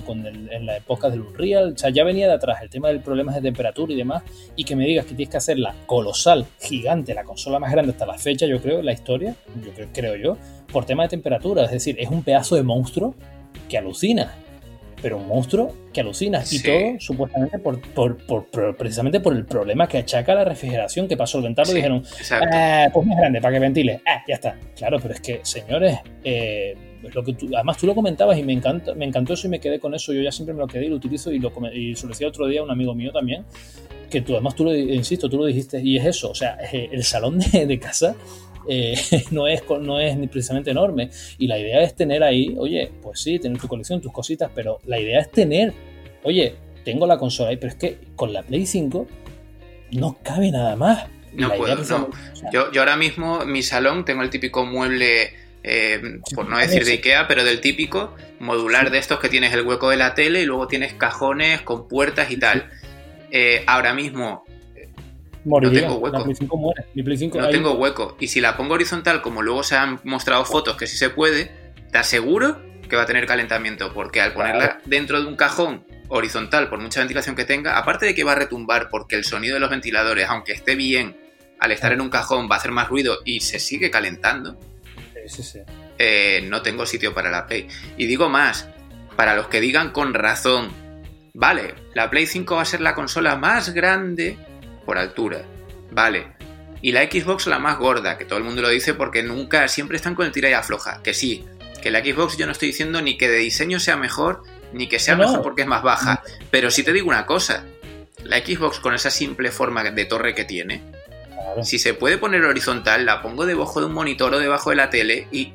en 0.51 0.66
la 0.66 0.76
época 0.76 1.10
del 1.10 1.20
Unreal, 1.20 1.72
o 1.74 1.78
sea, 1.78 1.90
ya 1.90 2.05
venía 2.05 2.28
de 2.28 2.34
atrás 2.34 2.59
el 2.62 2.70
tema 2.70 2.88
del 2.88 3.01
problema 3.01 3.34
de 3.34 3.40
temperatura 3.40 3.92
y 3.92 3.97
demás, 3.97 4.22
y 4.56 4.64
que 4.64 4.76
me 4.76 4.86
digas 4.86 5.06
que 5.06 5.14
tienes 5.14 5.30
que 5.30 5.36
hacerla 5.36 5.74
colosal, 5.86 6.47
gigante 6.60 7.09
la 7.14 7.24
consola 7.24 7.58
más 7.58 7.72
grande 7.72 7.92
hasta 7.92 8.06
la 8.06 8.18
fecha, 8.18 8.46
yo 8.46 8.60
creo, 8.60 8.80
en 8.80 8.86
la 8.86 8.92
historia, 8.92 9.34
yo 9.64 9.72
creo, 9.72 9.88
creo 9.92 10.16
yo, 10.16 10.36
por 10.72 10.84
tema 10.84 11.04
de 11.04 11.10
temperatura. 11.10 11.64
Es 11.64 11.70
decir, 11.70 11.96
es 11.98 12.08
un 12.08 12.22
pedazo 12.22 12.56
de 12.56 12.62
monstruo 12.62 13.14
que 13.68 13.78
alucina. 13.78 14.34
Pero 15.02 15.16
un 15.16 15.26
monstruo 15.26 15.74
que 15.94 16.02
alucina. 16.02 16.42
Y 16.50 16.62
todo 16.62 17.00
supuestamente 17.00 17.58
por, 17.58 17.80
precisamente 18.76 19.20
por 19.20 19.34
el 19.34 19.46
problema 19.46 19.88
que 19.88 19.98
achaca 19.98 20.34
la 20.34 20.44
refrigeración 20.44 21.08
que 21.08 21.16
pasó 21.16 21.38
al 21.38 21.44
ventarlo. 21.44 21.72
dijeron, 21.72 22.02
ah, 22.52 22.88
pues 22.92 23.06
más 23.06 23.16
grande 23.16 23.40
para 23.40 23.54
que 23.54 23.60
ventile. 23.60 24.02
Ah, 24.06 24.22
ya 24.28 24.34
está. 24.34 24.58
Claro, 24.76 24.98
pero 25.00 25.14
es 25.14 25.20
que, 25.20 25.40
señores, 25.42 26.00
eh, 26.22 26.76
lo 27.02 27.24
que 27.24 27.34
además 27.54 27.78
tú 27.78 27.86
lo 27.86 27.94
comentabas 27.94 28.36
y 28.36 28.42
me, 28.42 28.52
encanta, 28.52 28.94
me 28.94 29.06
encantó 29.06 29.32
eso 29.32 29.46
y 29.46 29.50
me 29.50 29.58
quedé 29.58 29.80
con 29.80 29.94
eso. 29.94 30.12
Yo 30.12 30.20
ya 30.20 30.32
siempre 30.32 30.52
me 30.52 30.60
lo 30.60 30.66
quedé 30.66 30.84
y 30.84 30.88
lo 30.90 30.96
utilizo 30.96 31.32
y 31.32 31.38
lo, 31.38 31.50
y 31.72 31.96
se 31.96 32.02
lo 32.02 32.10
decía 32.10 32.28
otro 32.28 32.46
día 32.46 32.60
a 32.60 32.64
un 32.64 32.70
amigo 32.70 32.94
mío 32.94 33.10
también 33.10 33.46
que 34.10 34.20
tú 34.20 34.34
además 34.34 34.54
tú 34.54 34.64
lo, 34.64 34.74
insisto, 34.74 35.28
tú 35.28 35.38
lo 35.38 35.46
dijiste, 35.46 35.80
y 35.82 35.96
es 35.96 36.04
eso, 36.04 36.30
o 36.30 36.34
sea, 36.34 36.58
eh, 36.72 36.88
el 36.92 37.04
salón 37.04 37.38
de, 37.38 37.78
casa 37.78 38.16
eh, 38.68 38.94
no, 39.30 39.46
es, 39.46 39.62
no 39.80 39.98
es 39.98 40.16
precisamente 40.28 40.70
enorme. 40.70 41.10
Y 41.38 41.46
la 41.46 41.58
idea 41.58 41.82
es 41.82 41.94
tener 41.94 42.22
ahí, 42.22 42.54
oye, 42.58 42.90
pues 43.02 43.20
sí, 43.20 43.38
tener 43.38 43.58
tu 43.58 43.68
colección, 43.68 44.00
tus 44.00 44.12
cositas, 44.12 44.50
pero 44.54 44.80
la 44.84 44.98
idea 44.98 45.20
es 45.20 45.30
tener, 45.30 45.72
oye, 46.24 46.56
tengo 46.84 47.06
la 47.06 47.18
consola 47.18 47.50
ahí, 47.50 47.56
pero 47.56 47.72
es 47.72 47.78
que 47.78 47.98
con 48.16 48.32
la 48.32 48.42
Play 48.42 48.66
5 48.66 49.06
no 49.92 50.18
cabe 50.22 50.50
nada 50.50 50.76
más. 50.76 51.06
No 51.32 51.52
puedo, 51.52 51.76
no. 51.76 52.10
yo, 52.52 52.72
yo 52.72 52.80
ahora 52.80 52.96
mismo, 52.96 53.44
mi 53.44 53.62
salón, 53.62 54.04
tengo 54.04 54.22
el 54.22 54.30
típico 54.30 54.66
mueble, 54.66 55.32
eh, 55.62 56.00
por 56.34 56.48
no 56.48 56.58
decir 56.58 56.84
de 56.84 56.92
Ikea, 56.92 57.28
pero 57.28 57.44
del 57.44 57.60
típico 57.60 58.16
modular 58.40 58.90
de 58.90 58.98
estos 58.98 59.20
que 59.20 59.28
tienes 59.28 59.52
el 59.52 59.62
hueco 59.62 59.90
de 59.90 59.96
la 59.96 60.14
tele 60.14 60.40
y 60.40 60.46
luego 60.46 60.66
tienes 60.66 60.94
cajones 60.94 61.60
con 61.60 61.86
puertas 61.86 62.30
y 62.30 62.38
tal. 62.38 62.68
Eh, 63.31 63.65
ahora 63.66 63.94
mismo 63.94 64.44
no 65.44 65.70
tengo 65.70 65.94
hueco. 65.97 66.27
no 67.40 67.48
tengo 67.48 67.73
hueco. 67.74 68.16
Y 68.20 68.28
si 68.28 68.40
la 68.40 68.57
pongo 68.57 68.74
horizontal, 68.74 69.23
como 69.23 69.43
luego 69.43 69.62
se 69.62 69.77
han 69.77 70.01
mostrado 70.05 70.44
fotos 70.44 70.77
que 70.77 70.86
sí 70.86 70.97
se 70.97 71.11
puede, 71.11 71.51
te 71.90 71.98
aseguro 71.98 72.61
que 72.89 72.97
va 72.97 73.02
a 73.02 73.07
tener 73.07 73.27
calentamiento. 73.27 73.93
Porque 73.94 74.20
al 74.20 74.32
ponerla 74.32 74.81
dentro 74.85 75.20
de 75.20 75.28
un 75.28 75.36
cajón 75.36 75.85
horizontal, 76.09 76.69
por 76.69 76.81
mucha 76.81 77.01
ventilación 77.01 77.36
que 77.36 77.44
tenga, 77.44 77.78
aparte 77.78 78.07
de 78.07 78.15
que 78.15 78.24
va 78.24 78.32
a 78.32 78.36
retumbar 78.36 78.89
porque 78.90 79.16
el 79.16 79.24
sonido 79.24 79.55
de 79.55 79.61
los 79.61 79.70
ventiladores, 79.70 80.28
aunque 80.28 80.52
esté 80.52 80.74
bien, 80.74 81.16
al 81.59 81.73
estar 81.73 81.93
en 81.93 82.01
un 82.01 82.11
cajón 82.11 82.48
va 82.51 82.57
a 82.57 82.59
hacer 82.59 82.73
más 82.73 82.89
ruido 82.89 83.19
y 83.24 83.40
se 83.40 83.59
sigue 83.59 83.90
calentando. 83.90 84.59
Eh, 85.98 86.47
no 86.48 86.62
tengo 86.62 86.86
sitio 86.86 87.15
para 87.15 87.31
la 87.31 87.47
Play. 87.47 87.69
Y 87.97 88.07
digo 88.07 88.28
más, 88.28 88.69
para 89.16 89.36
los 89.36 89.48
que 89.48 89.61
digan 89.61 89.90
con 89.90 90.15
razón 90.15 90.70
Vale, 91.35 91.74
la 91.94 92.11
Play 92.11 92.27
5 92.27 92.57
va 92.57 92.62
a 92.62 92.66
ser 92.66 92.81
la 92.81 92.94
consola 92.94 93.36
más 93.36 93.70
grande 93.70 94.39
por 94.85 94.98
altura. 94.98 95.43
Vale. 95.90 96.32
Y 96.82 96.93
la 96.93 97.02
Xbox 97.02 97.47
la 97.47 97.59
más 97.59 97.78
gorda, 97.78 98.16
que 98.16 98.24
todo 98.24 98.39
el 98.39 98.44
mundo 98.44 98.62
lo 98.62 98.69
dice 98.69 98.94
porque 98.94 99.23
nunca, 99.23 99.69
siempre 99.69 99.97
están 99.97 100.15
con 100.15 100.27
el 100.27 100.32
tira 100.32 100.48
y 100.48 100.55
afloja. 100.55 101.02
Que 101.02 101.15
sí, 101.15 101.44
que 101.82 101.90
la 101.90 102.01
Xbox 102.01 102.36
yo 102.36 102.47
no 102.47 102.52
estoy 102.52 102.69
diciendo 102.69 103.02
ni 103.02 103.19
que 103.19 103.28
de 103.28 103.39
diseño 103.39 103.81
sea 103.81 103.97
mejor, 103.97 104.43
ni 104.73 104.89
que 104.89 104.98
sea 104.98 105.16
mejor 105.16 105.43
porque 105.43 105.62
es 105.62 105.69
más 105.69 105.82
baja. 105.82 106.23
Pero 106.51 106.70
sí 106.70 106.82
te 106.82 106.93
digo 106.93 107.09
una 107.09 107.27
cosa, 107.27 107.65
la 108.24 108.39
Xbox 108.39 108.81
con 108.81 108.94
esa 108.94 109.11
simple 109.11 109.51
forma 109.51 109.85
de 109.85 110.05
torre 110.07 110.35
que 110.35 110.44
tiene, 110.44 110.82
si 111.62 111.78
se 111.78 111.94
puede 111.94 112.19
poner 112.19 112.44
horizontal, 112.44 113.05
la 113.05 113.23
pongo 113.23 113.47
debajo 113.47 113.81
de 113.81 113.86
un 113.86 113.93
monitor 113.93 114.32
o 114.35 114.39
debajo 114.39 114.70
de 114.70 114.77
la 114.77 114.90
tele 114.90 115.27
y, 115.31 115.52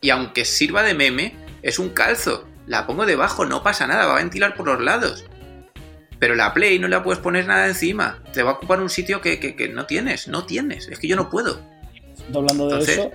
y 0.00 0.10
aunque 0.10 0.44
sirva 0.44 0.82
de 0.82 0.94
meme, 0.94 1.36
es 1.62 1.78
un 1.78 1.90
calzo 1.90 2.46
la 2.66 2.86
pongo 2.86 3.06
debajo, 3.06 3.44
no 3.44 3.62
pasa 3.62 3.86
nada, 3.86 4.06
va 4.06 4.14
a 4.14 4.18
ventilar 4.18 4.54
por 4.54 4.66
los 4.66 4.80
lados. 4.80 5.24
Pero 6.18 6.34
la 6.34 6.54
Play 6.54 6.78
no 6.78 6.88
la 6.88 7.02
puedes 7.02 7.20
poner 7.20 7.46
nada 7.46 7.66
encima. 7.66 8.22
Te 8.32 8.42
va 8.42 8.52
a 8.52 8.54
ocupar 8.54 8.80
un 8.80 8.88
sitio 8.88 9.20
que, 9.20 9.70
no 9.74 9.86
tienes, 9.86 10.28
no 10.28 10.46
tienes. 10.46 10.88
Es 10.88 10.98
que 10.98 11.08
yo 11.08 11.16
no 11.16 11.28
puedo. 11.28 11.60
Hablando 12.34 12.68
de 12.68 12.82
eso, 12.82 13.10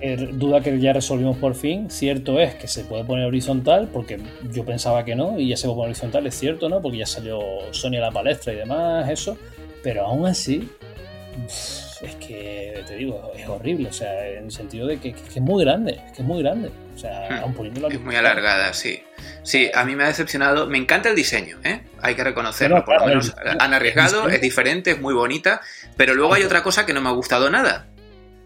eh, 0.00 0.30
duda 0.32 0.60
que 0.60 0.78
ya 0.78 0.92
resolvimos 0.92 1.38
por 1.38 1.54
fin. 1.54 1.88
Cierto 1.88 2.40
es 2.40 2.54
que 2.56 2.68
se 2.68 2.84
puede 2.84 3.04
poner 3.04 3.26
horizontal, 3.26 3.88
porque 3.92 4.20
yo 4.50 4.64
pensaba 4.64 5.04
que 5.04 5.14
no, 5.14 5.38
y 5.38 5.48
ya 5.48 5.56
se 5.56 5.66
puede 5.66 5.76
poner 5.76 5.90
horizontal, 5.90 6.26
es 6.26 6.34
cierto, 6.34 6.68
¿no? 6.68 6.82
Porque 6.82 6.98
ya 6.98 7.06
salió 7.06 7.40
Sony 7.70 7.96
a 7.96 8.00
la 8.00 8.10
palestra 8.10 8.52
y 8.52 8.56
demás, 8.56 9.08
eso. 9.08 9.38
Pero 9.82 10.04
aún 10.06 10.26
así, 10.26 10.68
es 12.02 12.16
que 12.16 12.82
te 12.86 12.96
digo, 12.96 13.32
es 13.36 13.48
horrible, 13.48 13.88
o 13.88 13.92
sea, 13.92 14.26
en 14.26 14.46
el 14.46 14.50
sentido 14.50 14.88
de 14.88 14.98
que, 14.98 15.10
es 15.10 15.40
muy 15.40 15.64
grande, 15.64 16.00
es 16.06 16.12
que 16.12 16.22
es 16.22 16.28
muy 16.28 16.42
grande. 16.42 16.70
O 16.94 16.98
sea, 16.98 17.44
hmm. 17.46 17.90
Es 17.90 18.00
muy 18.00 18.16
alargada, 18.16 18.74
sí. 18.74 19.02
Sí, 19.42 19.70
a 19.72 19.84
mí 19.84 19.94
me 19.94 20.04
ha 20.04 20.08
decepcionado. 20.08 20.66
Me 20.66 20.78
encanta 20.78 21.08
el 21.08 21.16
diseño, 21.16 21.58
¿eh? 21.64 21.82
Hay 22.00 22.14
que 22.14 22.24
reconocerlo. 22.24 22.84
por 22.84 23.00
lo 23.00 23.06
menos 23.06 23.34
han 23.58 23.72
arriesgado, 23.72 24.28
es 24.28 24.40
diferente, 24.40 24.90
es 24.90 25.00
muy 25.00 25.14
bonita. 25.14 25.60
Pero 25.96 26.14
luego 26.14 26.34
hay 26.34 26.42
otra 26.42 26.62
cosa 26.62 26.84
que 26.84 26.92
no 26.92 27.00
me 27.00 27.08
ha 27.08 27.12
gustado 27.12 27.50
nada. 27.50 27.86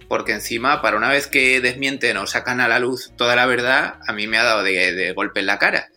Porque 0.08 0.32
encima, 0.32 0.82
para 0.82 0.96
una 0.96 1.08
vez 1.08 1.26
que 1.26 1.60
desmienten 1.60 2.16
o 2.18 2.26
sacan 2.26 2.60
a 2.60 2.68
la 2.68 2.78
luz 2.78 3.12
toda 3.16 3.34
la 3.34 3.46
verdad, 3.46 3.94
a 4.06 4.12
mí 4.12 4.26
me 4.26 4.38
ha 4.38 4.44
dado 4.44 4.62
de, 4.62 4.92
de 4.92 5.12
golpe 5.12 5.40
en 5.40 5.46
la 5.46 5.58
cara. 5.58 5.88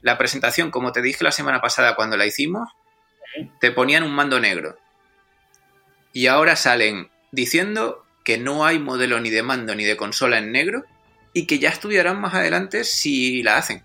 La 0.00 0.18
presentación, 0.18 0.70
como 0.70 0.92
te 0.92 1.02
dije 1.02 1.22
la 1.22 1.30
semana 1.32 1.60
pasada 1.60 1.94
cuando 1.94 2.16
la 2.16 2.26
hicimos, 2.26 2.70
te 3.60 3.70
ponían 3.70 4.02
un 4.02 4.12
mando 4.12 4.40
negro 4.40 4.78
y 6.16 6.28
ahora 6.28 6.56
salen 6.56 7.08
diciendo 7.30 7.98
que 8.24 8.38
no 8.38 8.64
hay 8.64 8.78
modelo 8.78 9.20
ni 9.20 9.28
de 9.28 9.42
mando 9.42 9.74
ni 9.74 9.84
de 9.84 9.98
consola 9.98 10.38
en 10.38 10.50
negro 10.50 10.84
y 11.34 11.46
que 11.46 11.58
ya 11.58 11.68
estudiarán 11.68 12.22
más 12.22 12.32
adelante 12.32 12.84
si 12.84 13.42
la 13.42 13.58
hacen. 13.58 13.82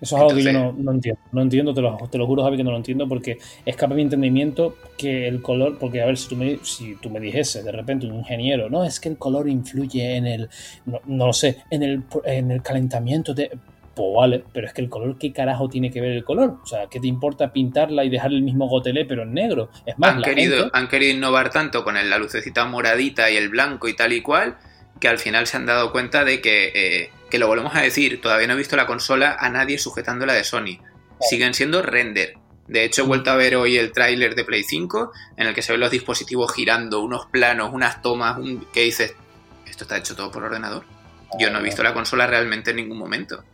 Eso 0.00 0.16
es 0.16 0.22
algo 0.22 0.34
que 0.34 0.42
yo 0.42 0.52
no, 0.72 0.92
entiendo. 0.92 1.20
No 1.32 1.42
entiendo, 1.42 1.74
te 1.74 1.82
lo, 1.82 1.98
te 2.10 2.16
lo 2.16 2.26
juro, 2.26 2.44
Javi, 2.44 2.56
que 2.56 2.64
no 2.64 2.70
lo 2.70 2.78
entiendo 2.78 3.06
porque 3.06 3.36
escapa 3.66 3.94
mi 3.94 4.00
entendimiento 4.00 4.78
que 4.96 5.28
el 5.28 5.42
color. 5.42 5.76
Porque, 5.78 6.00
a 6.00 6.06
ver, 6.06 6.16
si 6.16 6.30
tú 6.30 6.36
me, 6.36 6.58
si 6.62 6.94
tú 6.94 7.10
me 7.10 7.20
dijese 7.20 7.62
de 7.62 7.72
repente 7.72 8.06
un 8.06 8.14
ingeniero, 8.14 8.70
no, 8.70 8.82
es 8.82 9.00
que 9.00 9.10
el 9.10 9.18
color 9.18 9.50
influye 9.50 10.16
en 10.16 10.26
el. 10.26 10.48
No, 10.86 11.02
no 11.04 11.26
lo 11.26 11.34
sé, 11.34 11.58
en 11.68 11.82
el, 11.82 12.04
en 12.24 12.52
el 12.52 12.62
calentamiento 12.62 13.34
de 13.34 13.50
pues 14.00 14.16
vale, 14.16 14.44
pero 14.52 14.66
es 14.66 14.72
que 14.72 14.80
el 14.80 14.88
color, 14.88 15.18
¿qué 15.18 15.30
carajo 15.30 15.68
tiene 15.68 15.90
que 15.90 16.00
ver 16.00 16.12
el 16.12 16.24
color? 16.24 16.58
O 16.62 16.66
sea, 16.66 16.86
¿qué 16.90 17.00
te 17.00 17.06
importa 17.06 17.52
pintarla 17.52 18.02
y 18.02 18.08
dejar 18.08 18.30
el 18.32 18.40
mismo 18.40 18.66
gotelé 18.66 19.04
pero 19.04 19.24
en 19.24 19.34
negro? 19.34 19.70
Es 19.84 19.98
más, 19.98 20.14
han, 20.14 20.22
querido, 20.22 20.70
han 20.72 20.88
querido 20.88 21.12
innovar 21.12 21.50
tanto 21.50 21.84
con 21.84 21.94
la 21.94 22.18
lucecita 22.18 22.64
moradita 22.64 23.30
y 23.30 23.36
el 23.36 23.50
blanco 23.50 23.88
y 23.88 23.94
tal 23.94 24.14
y 24.14 24.22
cual, 24.22 24.56
que 24.98 25.08
al 25.08 25.18
final 25.18 25.46
se 25.46 25.58
han 25.58 25.66
dado 25.66 25.92
cuenta 25.92 26.24
de 26.24 26.40
que, 26.40 26.72
eh, 26.74 27.10
que 27.28 27.38
lo 27.38 27.46
volvemos 27.46 27.74
a 27.74 27.82
decir, 27.82 28.22
todavía 28.22 28.46
no 28.46 28.54
he 28.54 28.56
visto 28.56 28.74
la 28.74 28.86
consola 28.86 29.36
a 29.38 29.50
nadie 29.50 29.76
sujetando 29.76 30.24
la 30.24 30.32
de 30.32 30.44
Sony. 30.44 30.78
Siguen 31.20 31.52
siendo 31.52 31.82
render. 31.82 32.38
De 32.66 32.84
hecho, 32.84 33.02
he 33.02 33.06
vuelto 33.06 33.30
a 33.30 33.36
ver 33.36 33.56
hoy 33.56 33.76
el 33.76 33.92
tráiler 33.92 34.34
de 34.34 34.44
Play 34.44 34.62
5, 34.62 35.12
en 35.36 35.46
el 35.46 35.54
que 35.54 35.60
se 35.60 35.72
ven 35.72 35.80
los 35.80 35.90
dispositivos 35.90 36.54
girando, 36.54 37.00
unos 37.00 37.26
planos, 37.26 37.70
unas 37.74 38.00
tomas, 38.00 38.38
un... 38.38 38.64
que 38.72 38.82
dices, 38.82 39.14
¿esto 39.66 39.84
está 39.84 39.98
hecho 39.98 40.16
todo 40.16 40.30
por 40.30 40.44
ordenador? 40.44 40.84
Yo 41.38 41.50
no 41.50 41.58
he 41.58 41.62
visto 41.62 41.82
la 41.82 41.92
consola 41.92 42.26
realmente 42.26 42.70
en 42.70 42.76
ningún 42.76 42.96
momento 42.96 43.44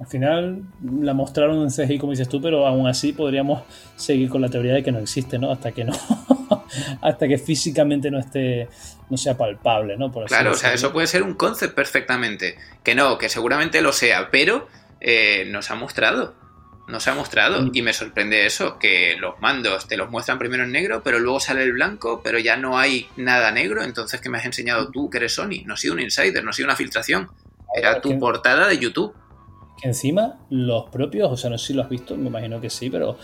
al 0.00 0.06
final 0.06 0.62
la 1.02 1.14
mostraron 1.14 1.62
en 1.62 1.70
CGI 1.70 1.98
como 1.98 2.12
dices 2.12 2.28
tú, 2.28 2.40
pero 2.40 2.66
aún 2.66 2.86
así 2.86 3.12
podríamos 3.12 3.62
seguir 3.96 4.28
con 4.28 4.40
la 4.40 4.48
teoría 4.48 4.74
de 4.74 4.82
que 4.82 4.92
no 4.92 4.98
existe, 4.98 5.38
¿no? 5.38 5.50
Hasta 5.50 5.72
que 5.72 5.84
no, 5.84 5.92
hasta 7.02 7.28
que 7.28 7.38
físicamente 7.38 8.10
no 8.10 8.18
esté, 8.18 8.68
no 9.10 9.16
sea 9.16 9.36
palpable, 9.36 9.96
¿no? 9.96 10.12
claro, 10.26 10.52
o 10.52 10.54
sea, 10.54 10.72
eso 10.72 10.92
puede 10.92 11.06
ser 11.06 11.22
un 11.22 11.34
concept 11.34 11.74
perfectamente. 11.74 12.56
Que 12.82 12.94
no, 12.94 13.18
que 13.18 13.28
seguramente 13.28 13.80
lo 13.82 13.92
sea, 13.92 14.30
pero 14.30 14.68
eh, 15.00 15.46
nos 15.48 15.70
ha 15.70 15.74
mostrado. 15.74 16.34
Nos 16.86 17.06
ha 17.06 17.14
mostrado. 17.14 17.62
Mm. 17.62 17.70
Y 17.74 17.82
me 17.82 17.92
sorprende 17.92 18.46
eso, 18.46 18.78
que 18.78 19.16
los 19.18 19.40
mandos 19.40 19.88
te 19.88 19.96
los 19.96 20.10
muestran 20.10 20.38
primero 20.38 20.64
en 20.64 20.72
negro, 20.72 21.02
pero 21.02 21.18
luego 21.18 21.40
sale 21.40 21.62
el 21.62 21.72
blanco, 21.72 22.22
pero 22.22 22.38
ya 22.38 22.56
no 22.56 22.78
hay 22.78 23.08
nada 23.16 23.50
negro. 23.50 23.82
Entonces, 23.82 24.20
¿qué 24.20 24.30
me 24.30 24.38
has 24.38 24.46
enseñado 24.46 24.90
tú 24.90 25.10
que 25.10 25.18
eres 25.18 25.34
Sony? 25.34 25.64
No 25.64 25.74
ha 25.74 25.76
sido 25.76 25.94
un 25.94 26.00
insider, 26.00 26.42
no 26.42 26.50
ha 26.50 26.54
sido 26.54 26.66
una 26.66 26.76
filtración. 26.76 27.30
era 27.74 28.00
tu 28.00 28.18
portada 28.18 28.68
de 28.68 28.78
YouTube. 28.78 29.14
Que 29.80 29.88
encima 29.88 30.38
los 30.50 30.90
propios, 30.90 31.30
o 31.30 31.36
sea, 31.36 31.50
no 31.50 31.58
sé 31.58 31.68
si 31.68 31.74
lo 31.74 31.82
has 31.82 31.88
visto, 31.88 32.16
me 32.16 32.28
imagino 32.28 32.60
que 32.60 32.68
sí, 32.68 32.90
pero 32.90 33.16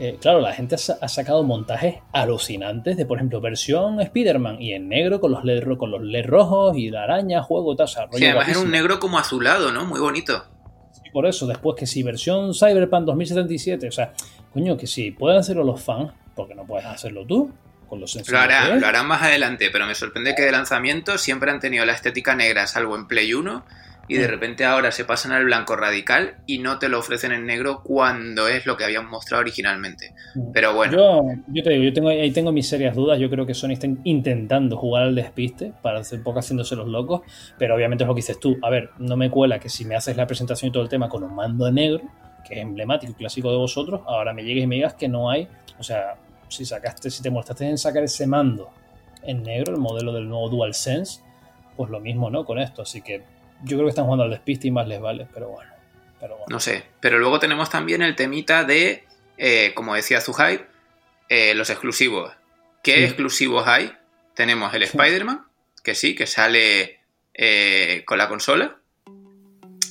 eh, 0.00 0.18
claro, 0.20 0.40
la 0.40 0.52
gente 0.52 0.76
ha, 0.76 1.08
sacado 1.08 1.42
montajes 1.42 1.96
alucinantes 2.12 2.96
de, 2.96 3.06
por 3.06 3.18
ejemplo, 3.18 3.40
versión 3.40 4.00
Spider-Man 4.00 4.60
y 4.60 4.72
en 4.72 4.88
negro 4.88 5.20
con 5.20 5.32
los 5.32 5.44
LED, 5.44 5.76
con 5.76 5.90
los 5.90 6.02
LED 6.02 6.26
rojos 6.26 6.76
y 6.76 6.90
la 6.90 7.04
araña, 7.04 7.42
juego, 7.42 7.74
tal. 7.74 7.88
Sí, 7.88 8.26
además 8.26 8.48
era 8.48 8.60
un 8.60 8.70
negro 8.70 9.00
como 9.00 9.18
azulado, 9.18 9.72
¿no? 9.72 9.86
Muy 9.86 9.98
bonito. 9.98 10.44
Sí, 10.92 11.10
por 11.12 11.26
eso, 11.26 11.46
después 11.46 11.74
que 11.76 11.86
si 11.86 12.02
versión 12.02 12.54
Cyberpunk 12.54 13.06
2077, 13.06 13.88
o 13.88 13.92
sea, 13.92 14.12
coño, 14.52 14.76
que 14.76 14.86
si 14.86 15.10
pueden 15.10 15.38
hacerlo 15.38 15.64
los 15.64 15.82
fans, 15.82 16.12
porque 16.36 16.54
no 16.54 16.64
puedes 16.64 16.86
hacerlo 16.86 17.26
tú? 17.26 17.50
Con 17.88 18.00
los 18.00 18.14
lo, 18.30 18.38
harán, 18.38 18.80
lo 18.80 18.86
harán 18.86 19.06
más 19.06 19.22
adelante, 19.22 19.70
pero 19.72 19.86
me 19.86 19.94
sorprende 19.94 20.34
que 20.34 20.42
de 20.42 20.52
lanzamiento 20.52 21.16
siempre 21.16 21.50
han 21.50 21.58
tenido 21.58 21.86
la 21.86 21.94
estética 21.94 22.34
negra, 22.34 22.66
salvo 22.66 22.94
en 22.94 23.08
Play 23.08 23.32
1 23.32 23.64
y 24.08 24.16
de 24.16 24.26
repente 24.26 24.64
ahora 24.64 24.90
se 24.90 25.04
pasan 25.04 25.32
al 25.32 25.44
blanco 25.44 25.76
radical 25.76 26.36
y 26.46 26.58
no 26.58 26.78
te 26.78 26.88
lo 26.88 26.98
ofrecen 26.98 27.32
en 27.32 27.46
negro 27.46 27.82
cuando 27.82 28.48
es 28.48 28.66
lo 28.66 28.76
que 28.76 28.84
habían 28.84 29.08
mostrado 29.08 29.42
originalmente. 29.42 30.14
Mm. 30.34 30.52
Pero 30.52 30.74
bueno. 30.74 30.92
Yo, 30.92 31.22
yo 31.48 31.62
te 31.62 31.70
digo, 31.70 31.84
yo 31.84 31.92
tengo, 31.92 32.08
ahí 32.08 32.30
tengo 32.30 32.50
mis 32.50 32.68
serias 32.68 32.96
dudas. 32.96 33.18
Yo 33.18 33.28
creo 33.28 33.46
que 33.46 33.54
Sony 33.54 33.72
está 33.72 33.86
intentando 34.04 34.76
jugar 34.76 35.04
al 35.04 35.14
despiste 35.14 35.72
para 35.82 36.00
hacer 36.00 36.22
poco 36.22 36.38
haciéndose 36.38 36.74
los 36.74 36.88
locos, 36.88 37.20
pero 37.58 37.74
obviamente 37.74 38.04
es 38.04 38.08
lo 38.08 38.14
que 38.14 38.20
dices 38.20 38.40
tú. 38.40 38.56
A 38.62 38.70
ver, 38.70 38.90
no 38.98 39.16
me 39.16 39.30
cuela 39.30 39.58
que 39.58 39.68
si 39.68 39.84
me 39.84 39.94
haces 39.94 40.16
la 40.16 40.26
presentación 40.26 40.70
y 40.70 40.72
todo 40.72 40.82
el 40.82 40.88
tema 40.88 41.08
con 41.08 41.22
un 41.22 41.34
mando 41.34 41.70
negro, 41.70 42.00
que 42.46 42.54
es 42.54 42.60
emblemático 42.60 43.12
y 43.12 43.14
clásico 43.14 43.50
de 43.50 43.58
vosotros, 43.58 44.00
ahora 44.06 44.32
me 44.32 44.42
llegues 44.42 44.64
y 44.64 44.66
me 44.66 44.76
digas 44.76 44.94
que 44.94 45.08
no 45.08 45.30
hay, 45.30 45.48
o 45.78 45.82
sea, 45.82 46.14
si 46.48 46.64
sacaste, 46.64 47.10
si 47.10 47.22
te 47.22 47.30
mostraste 47.30 47.68
en 47.68 47.76
sacar 47.76 48.02
ese 48.02 48.26
mando 48.26 48.70
en 49.22 49.42
negro, 49.42 49.74
el 49.74 49.80
modelo 49.80 50.12
del 50.12 50.28
nuevo 50.28 50.48
DualSense, 50.48 51.20
pues 51.76 51.90
lo 51.90 52.00
mismo, 52.00 52.30
¿no? 52.30 52.44
Con 52.44 52.58
esto, 52.58 52.82
así 52.82 53.02
que 53.02 53.22
yo 53.62 53.76
creo 53.76 53.84
que 53.84 53.90
están 53.90 54.04
jugando 54.04 54.24
al 54.24 54.30
despiste 54.30 54.68
y 54.68 54.70
más 54.70 54.86
les 54.86 55.00
vale, 55.00 55.26
pero 55.32 55.48
bueno. 55.48 55.70
Pero 56.20 56.36
No 56.48 56.60
sé, 56.60 56.84
pero 57.00 57.18
luego 57.18 57.38
tenemos 57.38 57.70
también 57.70 58.02
el 58.02 58.16
temita 58.16 58.64
de, 58.64 59.04
eh, 59.36 59.72
como 59.74 59.94
decía 59.94 60.20
Zuhai, 60.20 60.66
eh, 61.28 61.54
los 61.54 61.70
exclusivos. 61.70 62.32
¿Qué 62.82 63.04
exclusivos 63.04 63.66
hay? 63.66 63.92
Tenemos 64.34 64.72
el 64.74 64.82
Spider-Man, 64.82 65.44
que 65.82 65.94
sí, 65.94 66.14
que 66.14 66.26
sale 66.26 67.00
eh, 67.34 68.02
con 68.04 68.18
la 68.18 68.28
consola. 68.28 68.78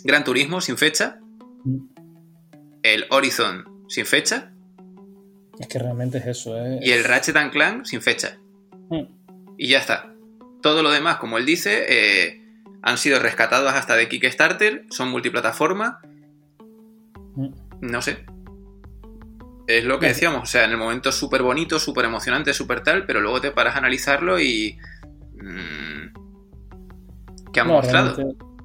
Gran 0.03 0.23
Turismo 0.23 0.61
sin 0.61 0.77
fecha. 0.77 1.19
Mm. 1.63 1.77
El 2.83 3.05
Horizon 3.09 3.85
sin 3.87 4.05
fecha. 4.05 4.51
Es 5.59 5.67
que 5.67 5.79
realmente 5.79 6.17
es 6.17 6.27
eso. 6.27 6.57
Y 6.81 6.91
el 6.91 7.03
Ratchet 7.03 7.51
Clank 7.51 7.85
sin 7.85 8.01
fecha. 8.01 8.37
Mm. 8.89 9.03
Y 9.57 9.69
ya 9.69 9.79
está. 9.79 10.13
Todo 10.61 10.83
lo 10.83 10.91
demás, 10.91 11.17
como 11.17 11.37
él 11.37 11.45
dice, 11.45 12.46
han 12.81 12.97
sido 12.97 13.19
rescatados 13.19 13.73
hasta 13.73 13.95
de 13.95 14.07
Kickstarter, 14.07 14.85
son 14.89 15.09
multiplataforma. 15.09 15.99
Mm. 17.35 17.53
No 17.81 18.01
sé. 18.01 18.25
Es 19.67 19.83
lo 19.83 19.99
que 19.99 20.07
decíamos, 20.07 20.43
o 20.43 20.45
sea, 20.45 20.63
en 20.63 20.71
el 20.71 20.77
momento 20.77 21.11
súper 21.11 21.41
bonito, 21.41 21.77
súper 21.79 22.05
emocionante, 22.05 22.53
súper 22.53 22.83
tal, 22.83 23.05
pero 23.05 23.19
luego 23.19 23.41
te 23.41 23.51
paras 23.51 23.75
a 23.75 23.79
analizarlo 23.79 24.39
y... 24.39 24.77
Mm, 25.33 26.13
¿Qué 27.51 27.59
han 27.59 27.67
mostrado? 27.67 28.15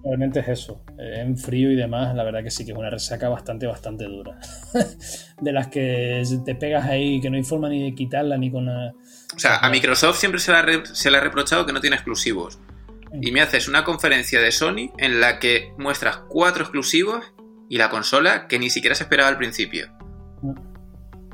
Realmente, 0.04 0.40
es 0.40 0.48
eso. 0.48 0.84
En 0.98 1.36
frío 1.36 1.70
y 1.70 1.76
demás, 1.76 2.14
la 2.14 2.24
verdad 2.24 2.42
que 2.42 2.50
sí 2.50 2.64
que 2.64 2.72
es 2.72 2.78
una 2.78 2.90
resaca 2.90 3.28
bastante, 3.28 3.66
bastante 3.66 4.04
dura. 4.04 4.38
de 5.40 5.52
las 5.52 5.68
que 5.68 6.22
te 6.44 6.54
pegas 6.54 6.86
ahí, 6.86 7.20
que 7.20 7.30
no 7.30 7.36
hay 7.36 7.44
forma 7.44 7.68
ni 7.68 7.82
de 7.82 7.94
quitarla 7.94 8.36
ni 8.36 8.50
con... 8.50 8.68
O 8.68 9.38
sea, 9.38 9.58
a 9.58 9.70
Microsoft 9.70 10.18
siempre 10.18 10.40
se 10.40 10.52
se 10.92 11.10
le 11.10 11.16
ha 11.16 11.20
reprochado 11.20 11.66
que 11.66 11.72
no 11.72 11.80
tiene 11.80 11.96
exclusivos 11.96 12.60
y 13.20 13.32
me 13.32 13.40
haces 13.40 13.68
una 13.68 13.84
conferencia 13.84 14.40
de 14.40 14.52
Sony 14.52 14.92
en 14.98 15.20
la 15.20 15.38
que 15.38 15.72
muestras 15.78 16.20
cuatro 16.28 16.62
exclusivos 16.62 17.32
y 17.68 17.78
la 17.78 17.90
consola 17.90 18.48
que 18.48 18.58
ni 18.58 18.70
siquiera 18.70 18.94
se 18.94 19.04
esperaba 19.04 19.28
al 19.28 19.38
principio. 19.38 19.88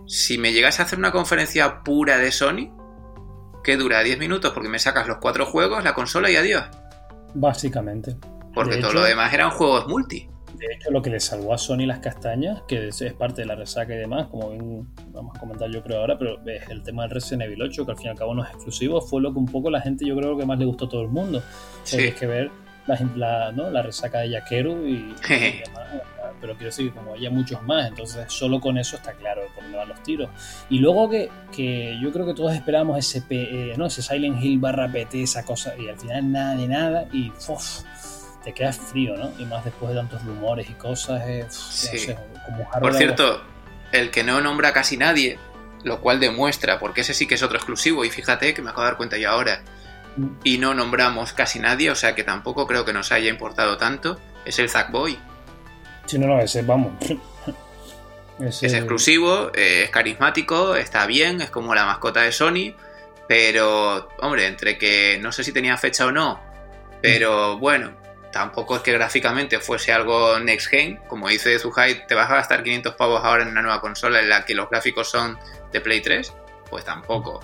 Si 0.06 0.38
me 0.38 0.52
llegas 0.52 0.80
a 0.80 0.84
hacer 0.84 0.98
una 0.98 1.12
conferencia 1.12 1.82
pura 1.82 2.18
de 2.18 2.32
Sony, 2.32 2.74
que 3.62 3.76
dura 3.76 4.02
10 4.02 4.18
minutos 4.18 4.52
porque 4.52 4.68
me 4.68 4.78
sacas 4.78 5.06
los 5.06 5.18
cuatro 5.18 5.46
juegos, 5.46 5.84
la 5.84 5.94
consola 5.94 6.30
y 6.30 6.36
adiós. 6.36 6.64
Básicamente. 7.34 8.16
Porque 8.54 8.78
todo 8.78 8.94
lo 8.94 9.04
demás 9.04 9.32
eran 9.32 9.50
juegos 9.50 9.86
multi. 9.86 10.28
De 10.58 10.74
hecho, 10.74 10.90
lo 10.90 11.00
que 11.02 11.10
le 11.10 11.20
salvó 11.20 11.54
a 11.54 11.58
Sony 11.58 11.86
las 11.86 12.00
castañas, 12.00 12.62
que 12.66 12.88
es 12.88 13.12
parte 13.14 13.42
de 13.42 13.46
la 13.46 13.54
resaca 13.54 13.94
y 13.94 13.98
demás, 13.98 14.26
como 14.26 14.50
bien 14.50 14.88
vamos 15.12 15.36
a 15.36 15.40
comentar 15.40 15.70
yo 15.70 15.82
creo 15.82 16.00
ahora, 16.00 16.18
pero 16.18 16.38
es 16.46 16.68
el 16.68 16.82
tema 16.82 17.02
del 17.02 17.12
Resident 17.12 17.42
Evil 17.42 17.62
8, 17.62 17.84
que 17.84 17.92
al 17.92 17.96
fin 17.96 18.06
y 18.06 18.10
al 18.10 18.16
cabo 18.16 18.34
no 18.34 18.42
es 18.42 18.50
exclusivo, 18.50 19.00
fue 19.00 19.22
lo 19.22 19.32
que 19.32 19.38
un 19.38 19.46
poco 19.46 19.70
la 19.70 19.80
gente 19.80 20.04
yo 20.04 20.16
creo 20.16 20.36
que 20.36 20.44
más 20.44 20.58
le 20.58 20.64
gustó 20.64 20.86
a 20.86 20.88
todo 20.88 21.02
el 21.02 21.08
mundo. 21.08 21.42
Sí. 21.84 22.12
que 22.12 22.26
ver 22.26 22.50
la, 23.16 23.52
¿no? 23.52 23.70
la 23.70 23.82
resaca 23.82 24.20
de 24.20 24.30
Yakeru 24.30 24.86
y, 24.86 25.14
demás, 25.28 26.02
pero 26.40 26.54
quiero 26.54 26.66
decir 26.66 26.92
como 26.92 27.14
hay 27.14 27.28
muchos 27.28 27.62
más, 27.62 27.88
entonces 27.88 28.24
solo 28.28 28.60
con 28.60 28.78
eso 28.78 28.96
está 28.96 29.12
claro 29.12 29.42
por 29.54 29.62
dónde 29.62 29.78
van 29.78 29.88
los 29.88 30.02
tiros. 30.02 30.30
Y 30.70 30.78
luego 30.78 31.08
que, 31.08 31.28
que 31.54 31.98
yo 32.00 32.12
creo 32.12 32.26
que 32.26 32.34
todos 32.34 32.54
esperábamos 32.54 32.98
ese, 32.98 33.22
eh, 33.30 33.74
¿no? 33.76 33.86
ese 33.86 34.02
Silent 34.02 34.42
Hill 34.42 34.58
barra 34.58 34.90
PT, 34.90 35.22
esa 35.22 35.44
cosa, 35.44 35.74
y 35.78 35.88
al 35.88 35.98
final 35.98 36.32
nada 36.32 36.56
de 36.56 36.68
nada, 36.68 37.08
y 37.12 37.30
uf, 37.30 37.82
te 38.48 38.54
quedas 38.54 38.78
frío, 38.78 39.14
¿no? 39.14 39.30
Y 39.38 39.44
más 39.44 39.62
después 39.62 39.90
de 39.90 39.96
tantos 39.98 40.24
rumores 40.24 40.70
y 40.70 40.72
cosas, 40.72 41.22
sí. 41.54 42.14
Por 42.80 42.94
cierto, 42.94 43.42
el 43.92 44.10
que 44.10 44.24
no 44.24 44.40
nombra 44.40 44.72
casi 44.72 44.96
nadie, 44.96 45.38
lo 45.84 46.00
cual 46.00 46.18
demuestra, 46.18 46.78
porque 46.78 47.02
ese 47.02 47.12
sí 47.12 47.26
que 47.26 47.34
es 47.34 47.42
otro 47.42 47.58
exclusivo, 47.58 48.06
y 48.06 48.10
fíjate 48.10 48.54
que 48.54 48.62
me 48.62 48.70
acabo 48.70 48.84
de 48.84 48.88
dar 48.88 48.96
cuenta 48.96 49.18
yo 49.18 49.28
ahora, 49.28 49.60
mm. 50.16 50.26
y 50.44 50.56
no 50.56 50.72
nombramos 50.72 51.34
casi 51.34 51.58
nadie, 51.58 51.90
o 51.90 51.94
sea 51.94 52.14
que 52.14 52.24
tampoco 52.24 52.66
creo 52.66 52.86
que 52.86 52.94
nos 52.94 53.12
haya 53.12 53.28
importado 53.28 53.76
tanto, 53.76 54.18
es 54.46 54.58
el 54.58 54.70
Zack 54.70 54.92
Boy. 54.92 55.18
Sí, 56.06 56.18
no, 56.18 56.26
no, 56.26 56.40
ese, 56.40 56.62
vamos. 56.62 56.92
Es 58.40 58.62
exclusivo, 58.62 59.50
eh, 59.52 59.82
es 59.82 59.90
carismático, 59.90 60.76
está 60.76 61.06
bien, 61.06 61.40
es 61.40 61.50
como 61.50 61.74
la 61.74 61.84
mascota 61.84 62.20
de 62.20 62.30
Sony, 62.30 62.72
pero, 63.26 64.08
hombre, 64.20 64.46
entre 64.46 64.78
que 64.78 65.18
no 65.20 65.32
sé 65.32 65.42
si 65.42 65.52
tenía 65.52 65.76
fecha 65.76 66.06
o 66.06 66.12
no, 66.12 66.40
pero 67.02 67.58
bueno, 67.58 67.97
tampoco 68.32 68.76
es 68.76 68.82
que 68.82 68.92
gráficamente 68.92 69.58
fuese 69.58 69.92
algo 69.92 70.38
next 70.38 70.68
gen. 70.68 70.96
Como 71.08 71.28
dice 71.28 71.58
Zuhai, 71.58 72.06
¿te 72.06 72.14
vas 72.14 72.30
a 72.30 72.36
gastar 72.36 72.62
500 72.62 72.94
pavos 72.94 73.22
ahora 73.24 73.42
en 73.42 73.50
una 73.50 73.62
nueva 73.62 73.80
consola 73.80 74.20
en 74.20 74.28
la 74.28 74.44
que 74.44 74.54
los 74.54 74.68
gráficos 74.68 75.10
son 75.10 75.38
de 75.72 75.80
Play 75.80 76.00
3? 76.00 76.32
Pues 76.70 76.84
tampoco. 76.84 77.40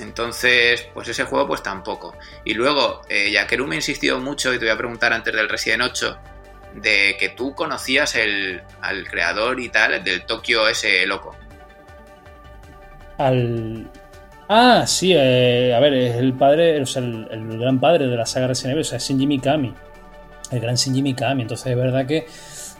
Entonces, 0.00 0.88
pues 0.94 1.08
ese 1.08 1.24
juego, 1.24 1.46
pues 1.46 1.62
tampoco. 1.62 2.16
Y 2.44 2.54
luego, 2.54 3.02
eh, 3.08 3.30
Yakeru 3.30 3.66
me 3.66 3.74
ha 3.74 3.78
insistido 3.78 4.18
mucho, 4.18 4.54
y 4.54 4.58
te 4.58 4.64
voy 4.64 4.72
a 4.72 4.78
preguntar 4.78 5.12
antes 5.12 5.34
del 5.34 5.48
Resident 5.48 5.82
8, 5.82 6.18
de 6.76 7.16
que 7.18 7.30
tú 7.30 7.54
conocías 7.54 8.14
el, 8.14 8.62
al 8.80 9.06
creador 9.08 9.60
y 9.60 9.68
tal 9.68 10.02
del 10.02 10.24
Tokio 10.24 10.68
ese 10.68 11.04
loco. 11.06 11.36
Al. 13.18 13.90
Ah, 14.48 14.84
sí, 14.86 15.12
eh, 15.14 15.74
a 15.76 15.80
ver, 15.80 15.92
es 15.94 16.16
el 16.16 16.32
padre, 16.32 16.80
o 16.80 16.86
sea, 16.86 17.02
el, 17.02 17.28
el, 17.30 17.58
gran 17.58 17.78
padre 17.78 18.06
de 18.06 18.16
la 18.16 18.26
saga 18.26 18.48
Resident 18.48 18.72
Evil, 18.72 18.80
o 18.80 18.84
sea, 18.84 18.96
es 18.96 19.04
Shinji 19.04 19.26
Mikami 19.26 19.74
el 20.50 20.60
gran 20.60 20.74
Shinji 20.74 21.02
Mikami. 21.02 21.42
Entonces 21.42 21.66
es 21.68 21.76
verdad 21.76 22.06
que, 22.06 22.26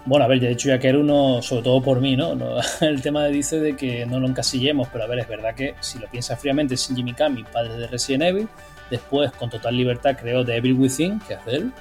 bueno, 0.05 0.25
a 0.25 0.29
ver, 0.29 0.41
de 0.41 0.51
hecho 0.51 0.69
ya 0.69 0.79
que 0.79 0.89
era 0.89 0.99
uno, 0.99 1.43
sobre 1.43 1.63
todo 1.63 1.83
por 1.83 2.01
mí, 2.01 2.17
¿no? 2.17 2.37
El 2.81 3.03
tema 3.03 3.27
dice 3.27 3.61
de 3.61 3.77
que 3.77 4.07
no 4.07 4.21
lo 4.21 4.29
encasillemos, 4.29 4.89
pero 4.93 5.05
a 5.05 5.07
ver, 5.07 5.21
es 5.21 5.29
verdad 5.29 5.55
que 5.55 5.75
si 5.81 5.99
lo 5.99 6.09
piensas 6.09 6.41
fríamente, 6.41 6.77
Shinji 6.77 7.03
Mikami, 7.03 7.45
padre 7.45 7.77
de 7.77 7.87
Resident 7.87 8.25
Evil, 8.25 8.49
después 8.91 9.33
con 9.33 9.51
total 9.51 9.77
libertad 9.77 10.17
creó 10.19 10.45
The 10.45 10.57
Evil 10.57 10.75
Within, 10.75 11.21
que 11.21 11.35
es 11.35 11.45
de 11.45 11.57
él, 11.57 11.73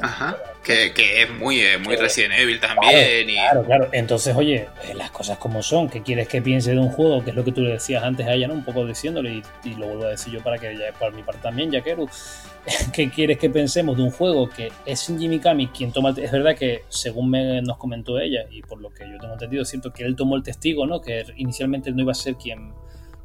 Ajá, 0.00 0.36
que, 0.62 0.92
es 1.22 1.30
muy, 1.30 1.60
eh, 1.60 1.78
muy 1.78 1.96
Resident 1.96 2.34
Evil 2.34 2.58
también. 2.58 3.26
Claro, 3.26 3.64
claro, 3.64 3.88
Entonces, 3.92 4.34
oye, 4.34 4.68
eh, 4.82 4.94
las 4.94 5.10
cosas 5.10 5.38
como 5.38 5.62
son, 5.62 5.88
¿qué 5.88 6.02
quieres 6.02 6.26
que 6.28 6.40
piense 6.40 6.70
de 6.72 6.78
un 6.78 6.88
juego? 6.88 7.22
Que 7.22 7.30
es 7.30 7.36
lo 7.36 7.44
que 7.44 7.52
tú 7.52 7.60
le 7.60 7.72
decías 7.72 8.02
antes 8.02 8.26
a 8.26 8.32
ella, 8.32 8.48
¿no? 8.48 8.54
Un 8.54 8.64
poco 8.64 8.86
diciéndole, 8.86 9.42
y, 9.64 9.74
lo 9.74 9.86
vuelvo 9.86 10.06
a 10.06 10.10
decir 10.10 10.32
yo 10.32 10.42
para 10.42 10.58
que 10.58 10.76
ya, 10.76 10.92
por 10.98 11.12
mi 11.12 11.22
parte 11.22 11.42
también, 11.42 11.70
Yakeru. 11.70 12.08
¿Qué 12.92 13.10
quieres 13.10 13.38
que 13.38 13.50
pensemos 13.50 13.96
de 13.96 14.02
un 14.02 14.10
juego 14.10 14.48
que 14.48 14.70
es 14.86 15.06
Shinji 15.06 15.28
Mikami 15.28 15.68
quien 15.68 15.92
toma 15.92 16.10
el 16.10 16.18
Es 16.18 16.32
verdad 16.32 16.56
que, 16.56 16.82
según 16.88 17.30
me, 17.30 17.60
nos 17.62 17.76
comentó 17.76 18.18
ella, 18.18 18.46
y 18.50 18.62
por 18.62 18.80
lo 18.80 18.90
que 18.90 19.04
yo 19.10 19.18
tengo 19.18 19.34
entendido, 19.34 19.64
siento 19.64 19.92
que 19.92 20.04
él 20.04 20.16
tomó 20.16 20.36
el 20.36 20.42
testigo, 20.42 20.86
¿no? 20.86 21.00
Que 21.00 21.24
inicialmente 21.36 21.92
no 21.92 22.02
iba 22.02 22.12
a 22.12 22.14
ser 22.14 22.36
quien 22.36 22.72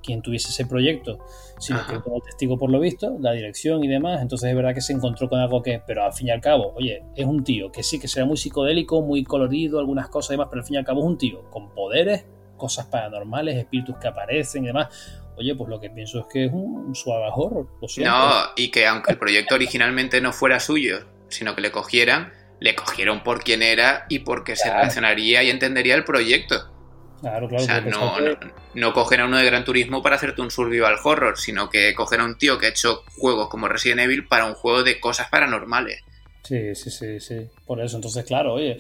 quien 0.02 0.22
tuviese 0.22 0.50
ese 0.50 0.66
proyecto, 0.66 1.20
sino 1.60 1.86
que 1.86 2.00
como 2.00 2.22
testigo 2.22 2.58
por 2.58 2.70
lo 2.72 2.80
visto, 2.80 3.18
la 3.20 3.34
dirección 3.34 3.84
y 3.84 3.88
demás. 3.88 4.22
Entonces 4.22 4.50
es 4.50 4.56
verdad 4.56 4.74
que 4.74 4.82
se 4.82 4.94
encontró 4.94 5.30
con 5.30 5.40
algo 5.40 5.62
que, 5.62 5.82
pero 5.86 6.04
al 6.04 6.14
fin 6.14 6.28
y 6.28 6.32
al 6.32 6.42
cabo, 6.42 6.74
oye, 6.76 7.04
es 7.16 7.26
un 7.26 7.44
tío 7.44 7.72
que 7.72 7.84
sí 7.84 8.00
que 8.00 8.08
será 8.08 8.26
muy 8.26 8.38
psicodélico, 8.38 9.02
muy 9.02 9.24
colorido, 9.24 9.80
algunas 9.80 10.10
cosas 10.10 10.32
y 10.32 10.34
demás, 10.34 10.48
pero 10.50 10.62
al 10.62 10.66
fin 10.66 10.76
y 10.76 10.78
al 10.78 10.86
cabo 10.86 11.02
es 11.02 11.06
un 11.06 11.18
tío 11.18 11.50
con 11.52 11.70
poderes, 11.74 12.26
cosas 12.60 12.86
paranormales, 12.86 13.58
espíritus 13.58 13.96
que 13.98 14.08
aparecen 14.08 14.66
y 14.66 14.68
demás. 14.68 14.88
Oye, 15.36 15.56
pues 15.56 15.70
lo 15.70 15.80
que 15.80 15.90
pienso 15.90 16.20
es 16.20 16.26
que 16.32 16.46
es 16.46 16.52
un 16.54 16.94
suave 16.94 17.32
horror. 17.34 17.68
no, 17.98 18.32
y 18.56 18.70
que 18.70 18.86
aunque 18.86 19.14
el 19.14 19.18
proyecto 19.18 19.56
originalmente 19.56 20.22
no 20.22 20.34
fuera 20.34 20.60
suyo, 20.60 21.08
sino 21.30 21.56
que 21.56 21.62
le 21.62 21.72
cogieran, 21.72 22.34
le 22.60 22.76
cogieron 22.76 23.24
por 23.24 23.44
quién 23.44 23.64
era 23.64 24.06
y 24.10 24.20
porque 24.20 24.56
se 24.56 24.70
relacionaría 24.70 25.42
y 25.44 25.50
entendería 25.50 25.96
el 25.96 26.04
proyecto. 26.04 26.56
Claro, 27.22 27.48
claro. 27.50 27.64
O 27.64 27.66
sea, 27.66 27.82
no, 27.82 28.16
no, 28.74 28.94
cogen 28.94 29.22
a 29.22 29.26
uno 29.26 29.38
de 29.38 29.46
Gran 29.46 29.66
Turismo 29.66 30.02
para 30.02 30.16
hacerte 30.16 30.42
un 30.42 30.52
survival 30.52 30.96
horror, 31.04 31.38
sino 31.38 31.70
que 31.70 31.94
cogen 31.94 32.22
a 32.22 32.26
un 32.26 32.38
tío 32.38 32.58
que 32.58 32.68
ha 32.68 32.70
hecho 32.70 33.04
juegos 33.18 33.50
como 33.50 33.68
Resident 33.68 34.02
Evil 34.02 34.28
para 34.28 34.46
un 34.46 34.54
juego 34.54 34.84
de 34.84 35.00
cosas 35.00 35.30
paranormales. 35.30 36.02
Sí, 36.44 36.76
sí, 36.76 36.90
sí, 36.90 37.20
sí. 37.20 37.50
Por 37.66 37.82
eso, 37.82 37.98
entonces, 37.98 38.24
claro, 38.26 38.54
oye, 38.54 38.78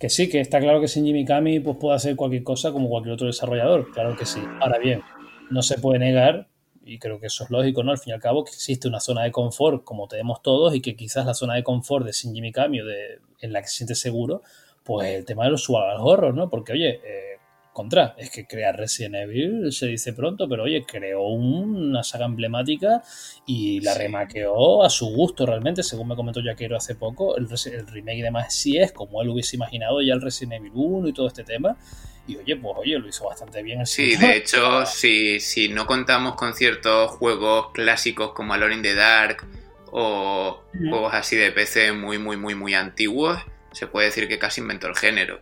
que 0.00 0.08
sí, 0.08 0.30
que 0.30 0.40
está 0.40 0.58
claro 0.60 0.80
que 0.80 0.86
Shinji 0.86 1.12
Mikami 1.12 1.60
pues, 1.60 1.76
puede 1.76 1.94
hacer 1.94 2.16
cualquier 2.16 2.42
cosa 2.42 2.72
como 2.72 2.88
cualquier 2.88 3.12
otro 3.12 3.26
desarrollador, 3.26 3.92
claro 3.92 4.16
que 4.16 4.24
sí. 4.24 4.40
Ahora 4.58 4.78
bien, 4.78 5.02
no 5.50 5.60
se 5.60 5.78
puede 5.78 5.98
negar, 5.98 6.48
y 6.82 6.98
creo 6.98 7.20
que 7.20 7.26
eso 7.26 7.44
es 7.44 7.50
lógico, 7.50 7.84
¿no? 7.84 7.92
Al 7.92 7.98
fin 7.98 8.12
y 8.12 8.14
al 8.14 8.20
cabo, 8.20 8.42
que 8.42 8.50
existe 8.50 8.88
una 8.88 8.98
zona 8.98 9.24
de 9.24 9.30
confort 9.30 9.84
como 9.84 10.08
tenemos 10.08 10.40
todos 10.42 10.74
y 10.74 10.80
que 10.80 10.96
quizás 10.96 11.26
la 11.26 11.34
zona 11.34 11.54
de 11.54 11.62
confort 11.62 12.06
de 12.06 12.12
Shinji 12.12 12.40
Mikami 12.40 12.80
o 12.80 12.86
de, 12.86 13.18
en 13.40 13.52
la 13.52 13.60
que 13.60 13.68
se 13.68 13.74
siente 13.74 13.94
seguro, 13.94 14.42
pues 14.84 15.10
el 15.10 15.26
tema 15.26 15.44
de 15.44 15.50
los 15.50 15.68
horror, 15.68 16.34
¿no? 16.34 16.48
Porque, 16.48 16.72
oye, 16.72 17.00
eh, 17.04 17.38
contra, 17.80 18.14
es 18.18 18.30
que 18.30 18.46
crear 18.46 18.76
Resident 18.76 19.14
Evil 19.14 19.72
se 19.72 19.86
dice 19.86 20.12
pronto, 20.12 20.46
pero 20.48 20.64
oye, 20.64 20.84
creó 20.86 21.22
una 21.28 22.02
saga 22.02 22.26
emblemática 22.26 23.02
y 23.46 23.80
la 23.80 23.94
remaqueó 23.94 24.84
a 24.84 24.90
su 24.90 25.06
gusto 25.06 25.46
realmente, 25.46 25.82
según 25.82 26.08
me 26.08 26.16
comentó 26.16 26.42
Jaquero 26.42 26.76
hace 26.76 26.94
poco, 26.94 27.38
el, 27.38 27.48
el 27.72 27.86
remake 27.86 28.18
de 28.18 28.24
demás 28.24 28.54
sí 28.54 28.76
es 28.76 28.92
como 28.92 29.22
él 29.22 29.30
hubiese 29.30 29.56
imaginado 29.56 30.02
ya 30.02 30.12
el 30.12 30.20
Resident 30.20 30.60
Evil 30.60 30.72
1 30.74 31.08
y 31.08 31.12
todo 31.12 31.28
este 31.28 31.42
tema. 31.42 31.76
Y 32.26 32.36
oye, 32.36 32.54
pues 32.56 32.74
oye, 32.76 32.98
lo 32.98 33.08
hizo 33.08 33.24
bastante 33.24 33.62
bien. 33.62 33.84
Sí, 33.86 34.14
de 34.14 34.36
hecho, 34.36 34.84
si, 34.86 35.40
si 35.40 35.68
no 35.68 35.86
contamos 35.86 36.34
con 36.34 36.52
ciertos 36.52 37.12
juegos 37.12 37.72
clásicos 37.72 38.32
como 38.32 38.52
Alone 38.52 38.74
in 38.74 38.82
the 38.82 38.94
Dark 38.94 39.46
o 39.90 40.62
juegos 40.72 41.14
así 41.14 41.36
de 41.36 41.50
PC 41.50 41.92
muy, 41.92 42.18
muy, 42.18 42.36
muy, 42.36 42.54
muy 42.54 42.74
antiguos, 42.74 43.38
se 43.72 43.86
puede 43.86 44.06
decir 44.06 44.28
que 44.28 44.38
casi 44.38 44.60
inventó 44.60 44.86
el 44.86 44.96
género. 44.96 45.40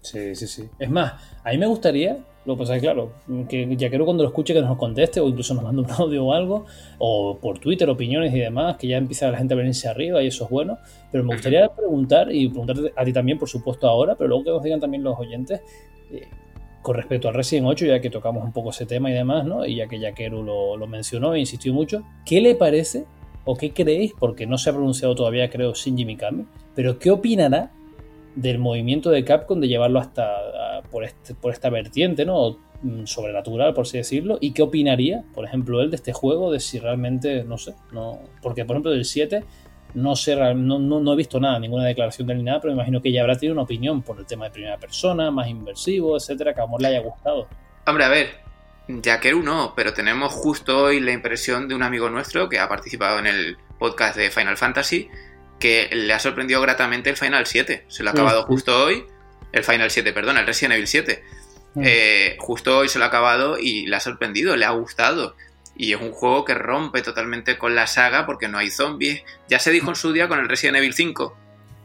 Sí, 0.00 0.34
sí, 0.34 0.46
sí. 0.46 0.68
Es 0.78 0.90
más, 0.90 1.14
a 1.44 1.50
mí 1.50 1.58
me 1.58 1.66
gustaría, 1.66 2.16
lo 2.46 2.54
que 2.54 2.60
pasa 2.60 2.76
es 2.76 2.82
claro, 2.82 3.12
que 3.48 3.76
ya 3.76 3.90
quiero 3.90 4.06
cuando 4.06 4.22
lo 4.22 4.30
escuche 4.30 4.54
que 4.54 4.62
nos 4.62 4.78
conteste 4.78 5.20
o 5.20 5.28
incluso 5.28 5.52
nos 5.54 5.62
mande 5.62 5.82
un 5.82 5.90
audio 5.98 6.24
o 6.24 6.32
algo, 6.32 6.64
o 6.98 7.38
por 7.38 7.58
Twitter, 7.58 7.88
opiniones 7.90 8.34
y 8.34 8.38
demás, 8.38 8.76
que 8.76 8.88
ya 8.88 8.96
empieza 8.96 9.30
la 9.30 9.36
gente 9.36 9.52
a 9.52 9.56
venirse 9.58 9.86
arriba 9.86 10.22
y 10.22 10.28
eso 10.28 10.44
es 10.44 10.50
bueno. 10.50 10.78
Pero 11.12 11.22
me 11.22 11.34
gustaría 11.34 11.68
preguntar, 11.68 12.34
y 12.34 12.48
preguntarte 12.48 12.92
a 12.96 13.04
ti 13.04 13.12
también, 13.12 13.38
por 13.38 13.48
supuesto, 13.48 13.86
ahora, 13.86 14.14
pero 14.16 14.28
luego 14.28 14.44
que 14.44 14.50
nos 14.50 14.62
digan 14.62 14.80
también 14.80 15.02
los 15.02 15.18
oyentes, 15.18 15.60
eh, 16.10 16.28
con 16.80 16.96
respecto 16.96 17.28
al 17.28 17.34
Resident 17.34 17.66
8, 17.66 17.86
ya 17.86 18.00
que 18.00 18.08
tocamos 18.08 18.42
un 18.42 18.52
poco 18.52 18.70
ese 18.70 18.86
tema 18.86 19.10
y 19.10 19.14
demás, 19.14 19.44
¿no? 19.44 19.66
Y 19.66 19.76
ya 19.76 19.86
que 19.86 19.98
Yakeru 19.98 20.42
lo, 20.42 20.76
lo 20.78 20.86
mencionó 20.86 21.34
e 21.34 21.40
insistió 21.40 21.74
mucho, 21.74 22.02
¿qué 22.24 22.40
le 22.40 22.54
parece 22.54 23.04
o 23.44 23.54
qué 23.54 23.72
creéis? 23.72 24.12
Porque 24.18 24.46
no 24.46 24.56
se 24.56 24.70
ha 24.70 24.72
pronunciado 24.72 25.14
todavía, 25.14 25.50
creo, 25.50 25.74
Shinji 25.74 26.06
Mikami, 26.06 26.46
pero 26.74 26.98
¿qué 26.98 27.10
opinará 27.10 27.70
del 28.34 28.58
movimiento 28.58 29.10
de 29.10 29.24
Capcom 29.24 29.60
de 29.60 29.68
llevarlo 29.68 30.00
hasta 30.00 30.26
por, 30.94 31.02
este, 31.02 31.34
por 31.34 31.52
esta 31.52 31.70
vertiente, 31.70 32.24
¿no? 32.24 32.56
Mm, 32.82 33.04
sobrenatural, 33.06 33.74
por 33.74 33.82
así 33.82 33.98
decirlo. 33.98 34.38
¿Y 34.40 34.52
qué 34.52 34.62
opinaría, 34.62 35.24
por 35.34 35.44
ejemplo, 35.44 35.80
él 35.82 35.90
de 35.90 35.96
este 35.96 36.12
juego? 36.12 36.52
De 36.52 36.60
si 36.60 36.78
realmente, 36.78 37.42
no 37.42 37.58
sé, 37.58 37.74
no. 37.90 38.20
Porque, 38.40 38.64
por 38.64 38.76
ejemplo, 38.76 38.92
del 38.92 39.04
7, 39.04 39.42
no 39.94 40.14
sé, 40.14 40.36
no, 40.36 40.78
no, 40.78 41.12
he 41.12 41.16
visto 41.16 41.40
nada, 41.40 41.58
ninguna 41.58 41.84
declaración 41.84 42.28
de 42.28 42.36
ni 42.36 42.44
nada, 42.44 42.60
pero 42.60 42.72
me 42.72 42.76
imagino 42.76 43.02
que 43.02 43.10
ya 43.10 43.22
habrá 43.22 43.34
tenido 43.34 43.54
una 43.54 43.62
opinión 43.62 44.02
por 44.02 44.20
el 44.20 44.24
tema 44.24 44.44
de 44.44 44.52
primera 44.52 44.78
persona, 44.78 45.32
más 45.32 45.48
inversivo, 45.48 46.16
etcétera, 46.16 46.54
que 46.54 46.60
a 46.60 46.62
amor 46.62 46.80
le 46.80 46.86
haya 46.86 47.00
gustado. 47.00 47.48
Hombre, 47.86 48.04
a 48.04 48.08
ver, 48.08 48.28
Jakeru 49.04 49.42
no, 49.42 49.72
pero 49.74 49.94
tenemos 49.94 50.32
justo 50.32 50.84
hoy 50.84 51.00
la 51.00 51.10
impresión 51.10 51.66
de 51.66 51.74
un 51.74 51.82
amigo 51.82 52.08
nuestro 52.08 52.48
que 52.48 52.60
ha 52.60 52.68
participado 52.68 53.18
en 53.18 53.26
el 53.26 53.56
podcast 53.80 54.16
de 54.16 54.30
Final 54.30 54.56
Fantasy 54.56 55.08
que 55.58 55.88
le 55.92 56.12
ha 56.12 56.20
sorprendido 56.20 56.60
gratamente 56.60 57.10
el 57.10 57.16
Final 57.16 57.46
7. 57.46 57.86
Se 57.88 58.04
lo 58.04 58.10
ha 58.10 58.12
acabado 58.12 58.44
justo 58.44 58.84
hoy. 58.84 59.06
El 59.54 59.62
Final 59.62 59.88
7, 59.88 60.12
perdón, 60.12 60.36
el 60.36 60.46
Resident 60.46 60.74
Evil 60.74 60.88
7. 60.88 61.22
Eh, 61.82 62.36
justo 62.40 62.78
hoy 62.78 62.88
se 62.88 62.98
lo 62.98 63.04
ha 63.04 63.08
acabado 63.08 63.56
y 63.56 63.86
le 63.86 63.94
ha 63.94 64.00
sorprendido, 64.00 64.56
le 64.56 64.64
ha 64.64 64.70
gustado. 64.70 65.36
Y 65.76 65.92
es 65.92 66.00
un 66.00 66.10
juego 66.10 66.44
que 66.44 66.54
rompe 66.54 67.02
totalmente 67.02 67.56
con 67.56 67.76
la 67.76 67.86
saga 67.86 68.26
porque 68.26 68.48
no 68.48 68.58
hay 68.58 68.72
zombies. 68.72 69.22
Ya 69.48 69.60
se 69.60 69.70
dijo 69.70 69.90
en 69.90 69.96
su 69.96 70.12
día 70.12 70.26
con 70.26 70.40
el 70.40 70.48
Resident 70.48 70.78
Evil 70.78 70.92
5. 70.92 71.36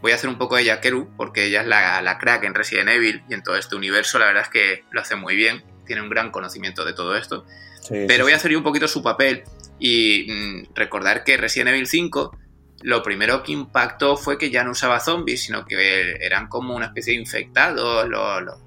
Voy 0.02 0.12
a 0.12 0.16
hacer 0.16 0.30
un 0.32 0.40
poco 0.40 0.56
de 0.56 0.66
Yakeru 0.66 1.10
porque 1.16 1.46
ella 1.46 1.62
es 1.62 1.68
la, 1.68 2.18
crack 2.20 2.44
en 2.44 2.56
Resident 2.56 2.90
Evil 2.90 3.24
y 3.30 3.36
en 3.36 3.44
todo 3.44 3.56
este 3.56 3.76
universo. 3.76 4.18
La 4.18 4.26
verdad 4.26 4.44
es 4.44 4.50
que 4.50 4.84
lo 4.90 5.02
hace 5.02 5.16
muy 5.16 5.36
bien. 5.36 5.64
Tiene 5.86 6.02
un 6.02 6.10
gran 6.10 6.32
conocimiento 6.32 6.84
de 6.86 6.94
todo 6.94 7.16
esto. 7.16 7.46
Pero 7.88 8.24
voy 8.24 8.34
a 8.34 8.38
hacer 8.38 8.52
yo 8.52 8.58
un 8.58 8.64
poquito 8.64 8.88
su 8.88 9.04
papel 9.04 9.44
y 9.80 10.26
mm, 10.28 10.74
recordar 10.74 11.24
que 11.24 11.38
Resident 11.38 11.70
Evil 11.70 11.88
5 11.88 12.36
lo 12.82 13.04
primero 13.04 13.44
que 13.44 13.52
impactó 13.52 14.16
fue 14.16 14.38
que 14.38 14.50
ya 14.50 14.64
no 14.64 14.72
usaba 14.72 15.00
zombies, 15.00 15.44
sino 15.44 15.66
que 15.66 16.18
eran 16.22 16.48
como 16.48 16.76
una 16.76 16.88
especie 16.88 17.14
de 17.14 17.20
infectados, 17.20 18.08
los, 18.08 18.60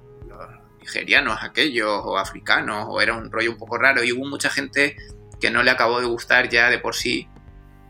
nigerianos 0.79 1.37
aquellos, 1.41 1.89
o 1.89 2.17
africanos, 2.17 2.85
o 2.89 3.01
era 3.01 3.13
un 3.13 3.31
rollo 3.31 3.51
un 3.51 3.57
poco 3.57 3.77
raro, 3.77 4.03
y 4.03 4.11
hubo 4.11 4.25
mucha 4.27 4.49
gente 4.49 4.97
que 5.39 5.49
no 5.49 5.63
le 5.63 5.71
acabó 5.71 5.99
de 5.99 6.05
gustar 6.05 6.49
ya 6.49 6.69
de 6.69 6.77
por 6.77 6.95
sí, 6.95 7.27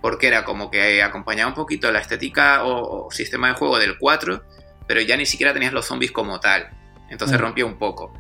porque 0.02 0.28
era 0.28 0.46
como 0.46 0.70
que 0.70 1.02
acompañaba 1.02 1.50
un 1.50 1.56
poquito 1.56 1.92
la 1.92 2.00
estética 2.00 2.64
o, 2.64 3.10
sistema 3.10 3.48
de 3.48 3.56
juego 3.56 3.80
del 3.80 3.98
4, 3.98 4.44
pero 4.88 5.02
ya 5.02 5.18
ni 5.18 5.26
siquiera 5.26 5.54
tenías 5.54 5.74
los 5.74 5.86
zombies 5.86 6.12
como 6.12 6.40
tal, 6.40 6.70
entonces 7.10 7.38
mm. 7.38 7.42
rompió 7.42 7.68
un 7.68 7.78
poco. 7.78 8.14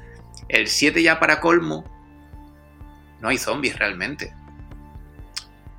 El 0.49 0.67
7 0.67 1.01
ya 1.03 1.19
para 1.19 1.39
colmo, 1.39 1.85
no 3.21 3.29
hay 3.29 3.37
zombies 3.37 3.77
realmente. 3.77 4.33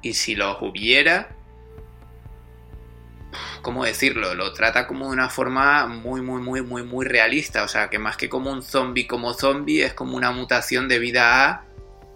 Y 0.02 0.14
si 0.14 0.34
los 0.34 0.58
hubiera, 0.60 1.34
¿cómo 3.64 3.84
decirlo? 3.84 4.36
Lo 4.36 4.52
trata 4.52 4.86
como 4.86 5.06
de 5.06 5.14
una 5.14 5.28
forma 5.28 5.88
muy, 5.88 6.20
muy, 6.20 6.40
muy, 6.40 6.62
muy, 6.62 6.84
muy 6.84 7.04
realista. 7.04 7.64
O 7.64 7.68
sea, 7.68 7.90
que 7.90 7.98
más 7.98 8.16
que 8.16 8.28
como 8.28 8.52
un 8.52 8.62
zombie 8.62 9.08
como 9.08 9.34
zombie, 9.34 9.82
es 9.82 9.94
como 9.94 10.16
una 10.16 10.30
mutación 10.30 10.86
debida 10.86 11.50
a 11.50 11.64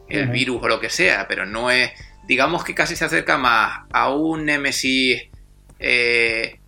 el 0.08 0.28
virus 0.28 0.62
o 0.62 0.68
lo 0.68 0.78
que 0.78 0.90
sea, 0.90 1.26
pero 1.26 1.44
no 1.44 1.72
es. 1.72 1.90
Digamos 2.28 2.62
que 2.62 2.74
casi 2.74 2.94
se 2.94 3.06
acerca 3.06 3.38
más 3.38 3.86
a 3.90 4.10
un 4.10 4.44
Nemesis 4.44 5.22
eh, 5.78 6.60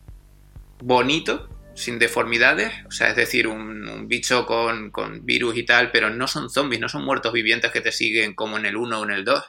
bonito, 0.83 1.49
sin 1.75 1.99
deformidades, 1.99 2.73
o 2.87 2.91
sea, 2.91 3.11
es 3.11 3.17
decir, 3.17 3.47
un, 3.47 3.87
un 3.87 4.09
bicho 4.09 4.47
con, 4.47 4.91
con, 4.91 5.25
virus 5.27 5.57
y 5.57 5.65
tal, 5.65 5.91
pero 5.91 6.11
no 6.11 6.27
son 6.27 6.49
zombies, 6.51 6.81
no 6.81 6.89
son 6.89 7.05
muertos 7.05 7.33
vivientes 7.33 7.71
que 7.71 7.81
te 7.83 7.93
siguen 7.93 8.35
como 8.35 8.57
en 8.59 8.67
el 8.67 8.77
1 8.77 8.99
o 8.99 9.05
en 9.05 9.11
el 9.11 9.25
2. 9.25 9.45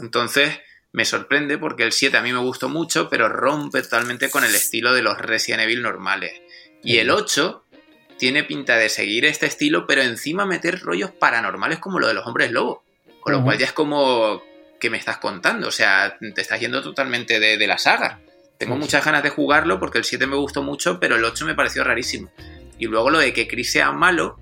Entonces, 0.00 0.58
me 0.94 1.04
sorprende 1.04 1.58
porque 1.58 1.82
el 1.82 1.90
7 1.90 2.16
a 2.16 2.22
mí 2.22 2.32
me 2.32 2.38
gustó 2.38 2.68
mucho, 2.68 3.08
pero 3.08 3.28
rompe 3.28 3.82
totalmente 3.82 4.30
con 4.30 4.44
el 4.44 4.54
estilo 4.54 4.94
de 4.94 5.02
los 5.02 5.18
Resident 5.18 5.64
Evil 5.64 5.82
normales. 5.82 6.40
Y 6.84 6.98
el 6.98 7.10
8 7.10 7.64
tiene 8.16 8.44
pinta 8.44 8.76
de 8.76 8.88
seguir 8.88 9.24
este 9.24 9.46
estilo, 9.46 9.88
pero 9.88 10.02
encima 10.02 10.46
meter 10.46 10.80
rollos 10.82 11.10
paranormales 11.10 11.80
como 11.80 11.98
lo 11.98 12.06
de 12.06 12.14
los 12.14 12.24
hombres 12.28 12.52
lobo. 12.52 12.84
Con 13.20 13.32
lo 13.32 13.42
cual 13.42 13.58
ya 13.58 13.66
es 13.66 13.72
como 13.72 14.40
que 14.78 14.88
me 14.88 14.96
estás 14.96 15.16
contando, 15.18 15.66
o 15.66 15.72
sea, 15.72 16.16
te 16.20 16.40
estás 16.40 16.60
yendo 16.60 16.80
totalmente 16.80 17.40
de, 17.40 17.66
la 17.66 17.76
saga. 17.76 18.20
Tengo 18.56 18.76
muchas 18.76 19.04
ganas 19.04 19.24
de 19.24 19.30
jugarlo 19.30 19.80
porque 19.80 19.98
el 19.98 20.04
7 20.04 20.28
me 20.28 20.36
gustó 20.36 20.62
mucho, 20.62 21.00
pero 21.00 21.16
el 21.16 21.24
8 21.24 21.44
me 21.44 21.56
pareció 21.56 21.82
rarísimo. 21.82 22.30
Y 22.78 22.86
luego 22.86 23.10
lo 23.10 23.18
de 23.18 23.32
que 23.32 23.48
Chris 23.48 23.72
sea 23.72 23.90
malo, 23.90 24.38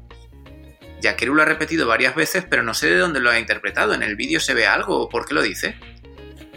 ya 1.00 1.16
que 1.16 1.24
lo 1.24 1.40
ha 1.40 1.46
repetido 1.46 1.86
varias 1.86 2.14
veces, 2.14 2.44
pero 2.44 2.62
no 2.62 2.74
sé 2.74 2.90
de 2.90 2.98
dónde 2.98 3.20
lo 3.20 3.30
ha 3.30 3.38
interpretado. 3.38 3.94
¿En 3.94 4.02
el 4.02 4.16
vídeo 4.16 4.38
se 4.38 4.52
ve 4.52 4.66
algo 4.66 4.98
o 4.98 5.08
por 5.08 5.26
qué 5.26 5.32
lo 5.32 5.40
dice? 5.40 5.76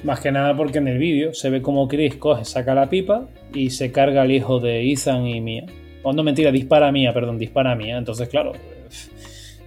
Más 0.05 0.19
que 0.19 0.31
nada 0.31 0.55
porque 0.55 0.77
en 0.77 0.87
el 0.87 0.99
vídeo 0.99 1.33
se 1.33 1.49
ve 1.49 1.63
como 1.63 1.87
Chris 1.87 2.17
coge, 2.17 2.45
saca 2.45 2.75
la 2.75 2.87
pipa 2.91 3.27
y 3.55 3.71
se 3.71 3.91
carga 3.91 4.21
al 4.21 4.31
hijo 4.31 4.59
de 4.59 4.91
Ethan 4.91 5.25
y 5.25 5.41
Mia. 5.41 5.65
O 6.03 6.13
no, 6.13 6.21
mentira, 6.21 6.51
dispara 6.51 6.89
a 6.89 6.91
Mia, 6.91 7.11
perdón, 7.11 7.39
dispara 7.39 7.71
a 7.71 7.75
Mia. 7.75 7.97
Entonces, 7.97 8.29
claro, 8.29 8.51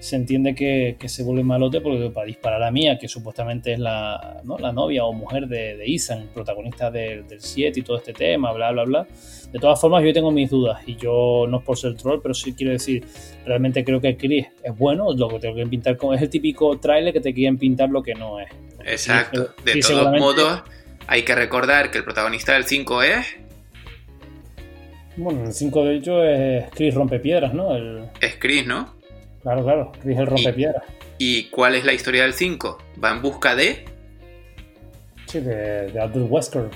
se 0.00 0.16
entiende 0.16 0.54
que, 0.54 0.96
se 1.08 1.22
vuelve 1.24 1.42
malote 1.42 1.80
porque 1.80 2.10
para 2.10 2.26
disparar 2.26 2.62
a 2.62 2.70
Mia, 2.70 2.98
que 2.98 3.08
supuestamente 3.08 3.72
es 3.72 3.78
la, 3.78 4.40
la 4.58 4.72
novia 4.72 5.04
o 5.04 5.12
mujer 5.12 5.48
de, 5.48 5.76
de 5.76 5.84
Ethan, 5.86 6.28
protagonista 6.32 6.90
del 6.90 7.24
7 7.38 7.80
y 7.80 7.82
todo 7.82 7.98
este 7.98 8.12
tema, 8.12 8.52
bla, 8.52 8.70
bla, 8.70 8.84
bla. 8.84 9.06
De 9.52 9.58
todas 9.58 9.80
formas, 9.80 10.04
yo 10.04 10.12
tengo 10.12 10.30
mis 10.30 10.50
dudas 10.50 10.80
y 10.86 10.96
yo 10.96 11.46
no 11.48 11.58
es 11.58 11.64
por 11.64 11.76
ser 11.76 11.96
troll, 11.96 12.20
pero 12.22 12.34
sí 12.34 12.54
quiero 12.54 12.72
decir, 12.72 13.04
realmente 13.44 13.84
creo 13.84 14.00
que 14.00 14.16
Chris 14.16 14.46
es 14.62 14.76
bueno, 14.76 15.12
lo 15.14 15.28
que 15.28 15.40
tengo 15.40 15.56
que 15.56 15.66
pintar 15.66 15.96
con 15.96 16.14
es 16.14 16.22
el 16.22 16.30
típico 16.30 16.78
trailer 16.78 17.12
que 17.12 17.20
te 17.20 17.34
quieren 17.34 17.58
pintar 17.58 17.88
lo 17.88 18.02
que 18.02 18.14
no 18.14 18.38
es. 18.38 18.48
Exacto. 18.84 19.54
De 19.64 19.80
todos 19.80 20.18
modos, 20.18 20.62
hay 21.06 21.22
que 21.22 21.34
recordar 21.34 21.90
que 21.90 21.98
el 21.98 22.04
protagonista 22.04 22.52
del 22.54 22.64
5 22.64 23.02
es. 23.02 23.26
Bueno, 25.16 25.44
el 25.44 25.52
5 25.52 25.84
de 25.84 25.96
hecho 25.96 26.22
es 26.22 26.70
Chris 26.70 26.94
Rompepiedras, 26.94 27.52
¿no? 27.52 27.76
Es 28.20 28.36
Chris, 28.38 28.64
¿no? 28.64 28.97
Claro, 29.42 29.62
claro, 29.62 29.92
Chris 30.02 30.18
el 30.18 30.26
Rompepiedras. 30.26 30.82
¿Y, 31.18 31.44
cuál 31.50 31.74
es 31.74 31.84
la 31.84 31.92
historia 31.92 32.22
del 32.22 32.34
5? 32.34 32.78
¿Va 33.02 33.12
en 33.12 33.22
busca 33.22 33.54
de.? 33.54 33.84
Sí, 35.26 35.40
de, 35.40 35.90
de 35.90 36.00
Abdul 36.00 36.26
Wesker. 36.28 36.68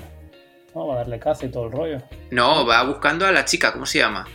No, 0.75 0.87
va 0.87 0.95
a 0.95 0.97
darle 0.97 1.19
caza 1.19 1.45
y 1.45 1.49
todo 1.49 1.67
el 1.67 1.71
rollo. 1.71 1.97
No, 2.31 2.65
va 2.65 2.83
buscando 2.83 3.25
a 3.25 3.31
la 3.31 3.45
chica, 3.45 3.71
¿cómo 3.71 3.85
se 3.85 3.99
llama? 3.99 4.27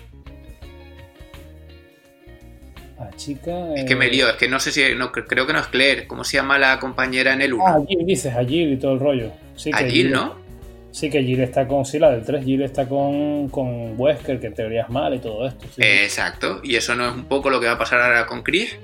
La 2.98 3.10
chica. 3.16 3.74
Es 3.74 3.84
que 3.84 3.96
me 3.96 4.08
lío, 4.08 4.28
es 4.28 4.36
que 4.36 4.48
no 4.48 4.58
sé 4.60 4.72
si. 4.72 4.94
No, 4.94 5.12
creo 5.12 5.46
que 5.46 5.52
no 5.52 5.60
es 5.60 5.66
Claire. 5.68 6.06
¿Cómo 6.06 6.24
se 6.24 6.36
llama 6.36 6.58
la 6.58 6.78
compañera 6.78 7.32
en 7.32 7.42
el 7.42 7.54
1? 7.54 7.64
Ah, 7.66 7.78
Jill 7.86 8.06
dices, 8.06 8.34
a 8.34 8.44
Jill 8.44 8.72
y 8.72 8.76
todo 8.76 8.92
el 8.94 9.00
rollo. 9.00 9.32
Sí, 9.56 9.70
¿no? 10.04 10.47
Sí, 10.90 11.10
que 11.10 11.22
Jill 11.22 11.40
está 11.40 11.66
con. 11.66 11.84
Sí, 11.84 11.98
la 11.98 12.10
del 12.10 12.24
3, 12.24 12.44
Jill 12.44 12.62
está 12.62 12.88
con, 12.88 13.48
con 13.48 13.98
Wesker, 14.00 14.40
que 14.40 14.46
en 14.48 14.54
teoría 14.54 14.82
es 14.82 14.88
mal 14.88 15.14
y 15.14 15.18
todo 15.18 15.46
esto. 15.46 15.66
Exacto. 15.76 16.60
¿Y 16.64 16.76
eso 16.76 16.94
no 16.94 17.08
es 17.08 17.14
un 17.14 17.24
poco 17.24 17.50
lo 17.50 17.60
que 17.60 17.66
va 17.66 17.72
a 17.72 17.78
pasar 17.78 18.00
ahora 18.00 18.26
con 18.26 18.42
Chris? 18.42 18.78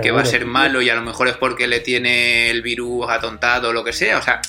que 0.00 0.10
va 0.10 0.20
a 0.20 0.24
ser 0.24 0.46
malo 0.46 0.82
y 0.82 0.90
a 0.90 0.94
lo 0.94 1.02
mejor 1.02 1.28
es 1.28 1.36
porque 1.36 1.66
le 1.66 1.80
tiene 1.80 2.50
el 2.50 2.62
virus 2.62 3.08
atontado 3.08 3.70
o 3.70 3.72
lo 3.72 3.82
que 3.82 3.92
sea. 3.92 4.18
O 4.18 4.22
sea, 4.22 4.40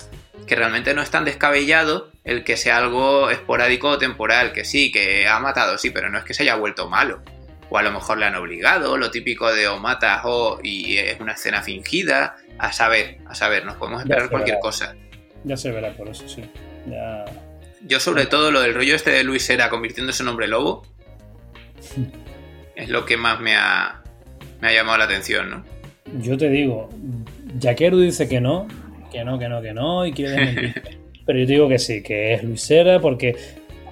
que 0.46 0.56
realmente 0.56 0.94
no 0.94 1.02
es 1.02 1.10
tan 1.10 1.26
descabellado 1.26 2.12
el 2.24 2.44
que 2.44 2.58
sea 2.58 2.78
algo 2.78 3.30
esporádico 3.30 3.90
o 3.90 3.98
temporal, 3.98 4.52
que 4.52 4.66
sí, 4.66 4.92
que 4.92 5.28
ha 5.28 5.40
matado, 5.40 5.78
sí, 5.78 5.90
pero 5.90 6.10
no 6.10 6.18
es 6.18 6.26
que 6.26 6.34
se 6.34 6.44
haya 6.44 6.56
vuelto 6.56 6.90
malo. 6.90 7.22
O 7.70 7.78
a 7.78 7.84
lo 7.84 7.92
mejor 7.92 8.18
le 8.18 8.26
han 8.26 8.36
obligado, 8.36 8.98
lo 8.98 9.12
típico 9.12 9.52
de 9.54 9.68
o 9.68 9.80
matas 9.80 10.22
o 10.26 10.60
y 10.62 10.98
es 10.98 11.20
una 11.20 11.34
escena 11.34 11.62
fingida. 11.62 12.36
A 12.60 12.72
saber, 12.72 13.18
a 13.26 13.34
saber, 13.34 13.66
nos 13.66 13.78
podemos 13.78 14.04
esperar 14.04 14.30
cualquier 14.30 14.60
cosa. 14.60 14.96
Ya 15.44 15.58
se 15.58 15.72
verá 15.72 15.92
por 15.94 16.10
eso, 16.10 16.28
sí. 16.30 16.44
Ya... 16.90 17.26
Yo 17.88 18.00
sobre 18.00 18.26
todo 18.26 18.52
lo 18.52 18.62
del 18.62 18.76
rollo 18.76 18.96
este 18.96 19.10
de 19.10 19.24
Luis 19.24 19.50
Era 19.50 19.70
convirtiéndose 19.70 20.22
en 20.22 20.30
hombre 20.30 20.48
lobo 20.48 20.84
es 22.76 22.90
lo 22.90 23.06
que 23.06 23.18
más 23.18 23.40
me 23.40 23.56
ha, 23.56 24.02
me 24.60 24.70
ha 24.70 24.74
llamado 24.74 24.98
la 24.98 25.06
atención, 25.06 25.50
¿no? 25.50 25.64
Yo 26.22 26.38
te 26.38 26.50
digo, 26.50 26.90
Yaquero 27.60 27.98
dice 27.98 28.28
que 28.28 28.42
no, 28.42 28.68
que 29.12 29.24
no, 29.24 29.38
que 29.40 29.50
no, 29.50 29.62
que 29.62 29.74
no, 29.74 30.06
y 30.06 30.12
quiere 30.12 30.32
desmentir. 30.32 30.82
Pero 31.26 31.40
yo 31.40 31.46
te 31.46 31.54
digo 31.54 31.70
que 31.70 31.80
sí, 31.80 32.02
que 32.02 32.34
es 32.34 32.44
Luisera, 32.44 33.00
porque, 33.00 33.36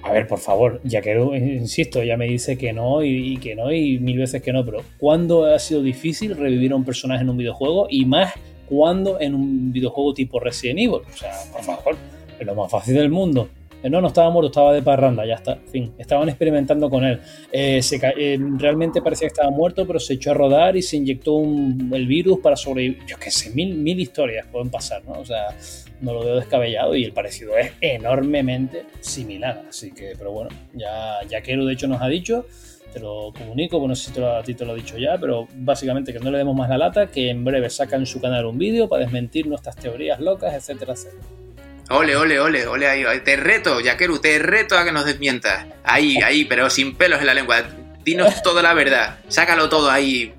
a 0.02 0.12
ver, 0.12 0.26
por 0.26 0.40
favor, 0.40 0.80
Yaquero, 0.82 1.34
insisto, 1.36 2.02
ya 2.02 2.16
me 2.16 2.26
dice 2.26 2.58
que 2.58 2.72
no 2.72 3.04
y, 3.04 3.36
que 3.36 3.54
no 3.54 3.72
y 3.72 3.98
mil 3.98 4.18
veces 4.18 4.42
que 4.42 4.52
no, 4.52 4.64
pero 4.64 4.82
¿cuándo 4.98 5.44
ha 5.44 5.58
sido 5.60 5.82
difícil 5.82 6.36
revivir 6.36 6.72
a 6.72 6.76
un 6.76 6.84
personaje 6.84 7.22
en 7.22 7.30
un 7.30 7.36
videojuego? 7.36 7.86
Y 7.88 8.04
más, 8.04 8.34
¿cuándo 8.68 9.20
en 9.20 9.36
un 9.36 9.72
videojuego 9.72 10.12
tipo 10.12 10.40
Resident 10.40 10.80
Evil? 10.80 11.02
O 11.08 11.16
sea, 11.16 11.32
por 11.52 11.62
favor, 11.62 11.96
es 12.40 12.46
lo 12.46 12.54
más 12.54 12.70
fácil 12.70 12.94
del 12.94 13.10
mundo. 13.10 13.48
Eh, 13.82 13.88
no, 13.88 14.00
no 14.00 14.08
estaba 14.08 14.30
muerto, 14.30 14.48
estaba 14.48 14.72
de 14.74 14.82
parranda, 14.82 15.24
ya 15.24 15.34
está. 15.34 15.56
fin, 15.56 15.92
estaban 15.98 16.28
experimentando 16.28 16.90
con 16.90 17.04
él. 17.04 17.20
Eh, 17.50 17.80
eh, 17.92 18.38
realmente 18.58 19.00
parecía 19.00 19.28
que 19.28 19.32
estaba 19.32 19.50
muerto, 19.50 19.86
pero 19.86 19.98
se 19.98 20.14
echó 20.14 20.32
a 20.32 20.34
rodar 20.34 20.76
y 20.76 20.82
se 20.82 20.96
inyectó 20.96 21.40
el 21.42 22.06
virus 22.06 22.40
para 22.40 22.56
sobrevivir. 22.56 23.04
Yo 23.06 23.16
qué 23.18 23.30
sé, 23.30 23.50
mil, 23.50 24.00
historias 24.00 24.46
pueden 24.46 24.70
pasar, 24.70 25.02
¿no? 25.04 25.20
O 25.20 25.24
sea, 25.24 25.48
no 26.00 26.12
lo 26.12 26.24
veo 26.24 26.36
descabellado 26.36 26.94
y 26.94 27.04
el 27.04 27.12
parecido 27.12 27.56
es 27.56 27.72
enormemente 27.80 28.84
similar. 29.00 29.64
Así 29.68 29.92
que, 29.92 30.12
pero 30.16 30.32
bueno, 30.32 30.50
ya, 30.74 31.18
ya 31.28 31.40
Kero 31.42 31.64
de 31.64 31.72
hecho 31.72 31.88
nos 31.88 32.02
ha 32.02 32.08
dicho 32.08 32.46
te 32.92 32.98
lo 32.98 33.32
comunico, 33.38 33.78
bueno, 33.78 33.94
si 33.94 34.10
te 34.10 34.18
lo, 34.18 34.36
a 34.36 34.42
ti 34.42 34.54
te 34.54 34.64
lo 34.64 34.72
he 34.72 34.76
dicho 34.76 34.98
ya, 34.98 35.16
pero 35.16 35.46
básicamente 35.54 36.12
que 36.12 36.18
no 36.18 36.28
le 36.28 36.38
demos 36.38 36.56
más 36.56 36.68
la 36.68 36.76
lata, 36.76 37.06
que 37.06 37.30
en 37.30 37.44
breve 37.44 37.70
sacan 37.70 38.00
en 38.00 38.06
su 38.06 38.20
canal 38.20 38.46
un 38.46 38.58
vídeo 38.58 38.88
para 38.88 39.04
desmentir 39.04 39.46
nuestras 39.46 39.76
teorías 39.76 40.18
locas, 40.18 40.54
etcétera, 40.54 40.94
etcétera. 40.94 41.39
Ole, 41.90 42.16
ole, 42.16 42.38
ole, 42.38 42.66
ole, 42.66 42.88
ahí, 42.88 43.20
te 43.20 43.36
reto, 43.36 43.80
Yakeru, 43.80 44.20
te 44.20 44.38
reto 44.38 44.78
a 44.78 44.84
que 44.84 44.92
nos 44.92 45.04
desmientas. 45.04 45.66
Ahí, 45.84 46.18
ahí, 46.22 46.44
pero 46.44 46.70
sin 46.70 46.94
pelos 46.94 47.20
en 47.20 47.26
la 47.26 47.34
lengua. 47.34 47.64
Dinos 48.04 48.42
toda 48.44 48.62
la 48.62 48.74
verdad, 48.74 49.18
sácalo 49.28 49.68
todo 49.68 49.90
ahí. 49.90 50.32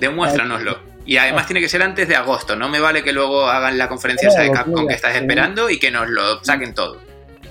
Demuéstranoslo. 0.00 0.80
Y 1.06 1.16
además 1.18 1.46
tiene 1.46 1.60
que 1.60 1.68
ser 1.68 1.82
antes 1.82 2.08
de 2.08 2.16
agosto, 2.16 2.56
no 2.56 2.68
me 2.68 2.80
vale 2.80 3.04
que 3.04 3.12
luego 3.12 3.48
hagan 3.48 3.78
la 3.78 3.88
conferencia 3.88 4.28
esa 4.28 4.42
de 4.42 4.50
Capcom 4.50 4.88
que 4.88 4.94
estás 4.94 5.14
esperando 5.14 5.70
y 5.70 5.78
que 5.78 5.92
nos 5.92 6.08
lo 6.08 6.42
saquen 6.42 6.74
todo 6.74 7.05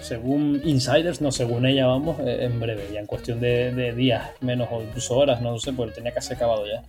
según 0.05 0.61
insiders, 0.63 1.19
no 1.21 1.31
según 1.31 1.65
ella, 1.65 1.87
vamos, 1.87 2.19
eh, 2.19 2.45
en 2.45 2.59
breve, 2.59 2.87
ya 2.93 2.99
en 2.99 3.05
cuestión 3.05 3.39
de, 3.39 3.93
días, 3.93 4.31
menos 4.41 4.67
o 4.71 4.81
incluso 4.81 5.15
horas, 5.15 5.41
no 5.41 5.57
sé, 5.59 5.73
porque 5.73 5.95
tenía 5.95 6.13
que 6.13 6.21
ser 6.21 6.37
acabado 6.37 6.65
ya. 6.67 6.83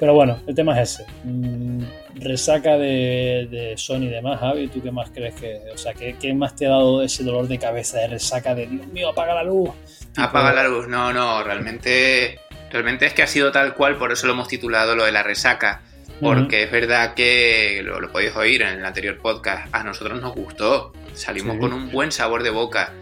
Pero 0.00 0.14
bueno, 0.14 0.38
el 0.46 0.54
tema 0.54 0.80
es 0.80 0.92
ese. 0.92 1.06
Mm, 1.24 1.82
resaca 2.16 2.78
de, 2.78 3.74
Sony 3.76 4.04
y 4.04 4.08
demás, 4.08 4.40
Javi, 4.40 4.68
¿tú 4.68 4.82
qué 4.82 4.90
más 4.90 5.10
crees 5.10 5.34
que, 5.34 5.60
o 5.72 5.78
sea, 5.78 5.92
¿qué, 5.94 6.16
qué 6.20 6.32
más 6.32 6.56
te 6.56 6.66
ha 6.66 6.70
dado 6.70 7.02
ese 7.02 7.22
dolor 7.22 7.46
de 7.48 7.58
cabeza 7.58 7.98
de 7.98 8.08
resaca 8.08 8.54
de, 8.54 8.66
Dios 8.66 8.86
mío, 8.88 9.10
apaga 9.10 9.34
la 9.34 9.44
luz? 9.44 9.70
Apaga 10.16 10.52
la 10.52 10.64
luz, 10.64 10.88
no, 10.88 11.12
no, 11.12 11.42
realmente, 11.42 12.40
realmente 12.70 13.06
es 13.06 13.12
que 13.12 13.22
ha 13.22 13.26
sido 13.26 13.52
tal 13.52 13.74
cual, 13.74 13.96
por 13.96 14.10
eso 14.12 14.26
lo 14.26 14.32
hemos 14.32 14.48
titulado 14.48 14.96
lo 14.96 15.04
de 15.04 15.12
la 15.12 15.22
resaca 15.22 15.82
porque 16.20 16.62
es 16.62 16.70
verdad 16.70 17.14
que 17.14 17.82
lo, 17.84 18.00
lo, 18.00 18.10
podéis 18.10 18.34
oír 18.36 18.62
en 18.62 18.78
el 18.78 18.84
anterior 18.84 19.18
podcast, 19.18 19.68
a 19.74 19.82
nosotros 19.82 20.20
nos 20.22 20.34
gustó, 20.34 20.92
salimos 21.14 21.58
con 21.58 21.72
un 21.72 21.90
buen 21.90 22.12
sabor 22.12 22.42
de 22.42 22.50
boca, 22.50 22.92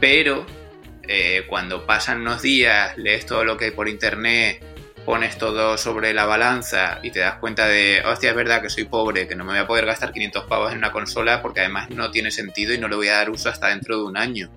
pero 0.00 0.46
eh, 1.06 1.44
cuando 1.48 1.86
pasan 1.86 2.20
unos 2.20 2.42
días, 2.42 2.96
lees 2.98 3.26
todo 3.26 3.44
lo 3.44 3.56
que 3.56 3.66
hay 3.66 3.70
por 3.70 3.88
internet, 3.88 4.62
pones 5.04 5.38
todo 5.38 5.78
sobre 5.78 6.12
la 6.12 6.26
balanza 6.26 6.98
y 7.02 7.10
te 7.10 7.20
das 7.20 7.36
cuenta 7.36 7.66
de, 7.66 8.02
hostia, 8.04 8.30
es 8.30 8.36
verdad 8.36 8.60
que 8.60 8.68
soy 8.68 8.84
pobre, 8.84 9.26
que 9.26 9.34
no 9.34 9.44
me 9.44 9.52
voy 9.52 9.60
a 9.60 9.66
poder 9.66 9.86
gastar 9.86 10.12
500 10.12 10.44
pavos 10.44 10.72
en 10.72 10.78
una 10.78 10.92
consola 10.92 11.40
porque 11.40 11.60
además 11.60 11.88
no 11.88 12.10
tiene 12.10 12.30
sentido 12.30 12.74
y 12.74 12.78
no 12.78 12.88
le 12.88 12.96
voy 12.96 13.08
a 13.08 13.14
dar 13.14 13.30
uso 13.30 13.48
hasta 13.48 13.68
dentro 13.68 13.96
de 13.96 14.04
un 14.04 14.18
año. 14.18 14.50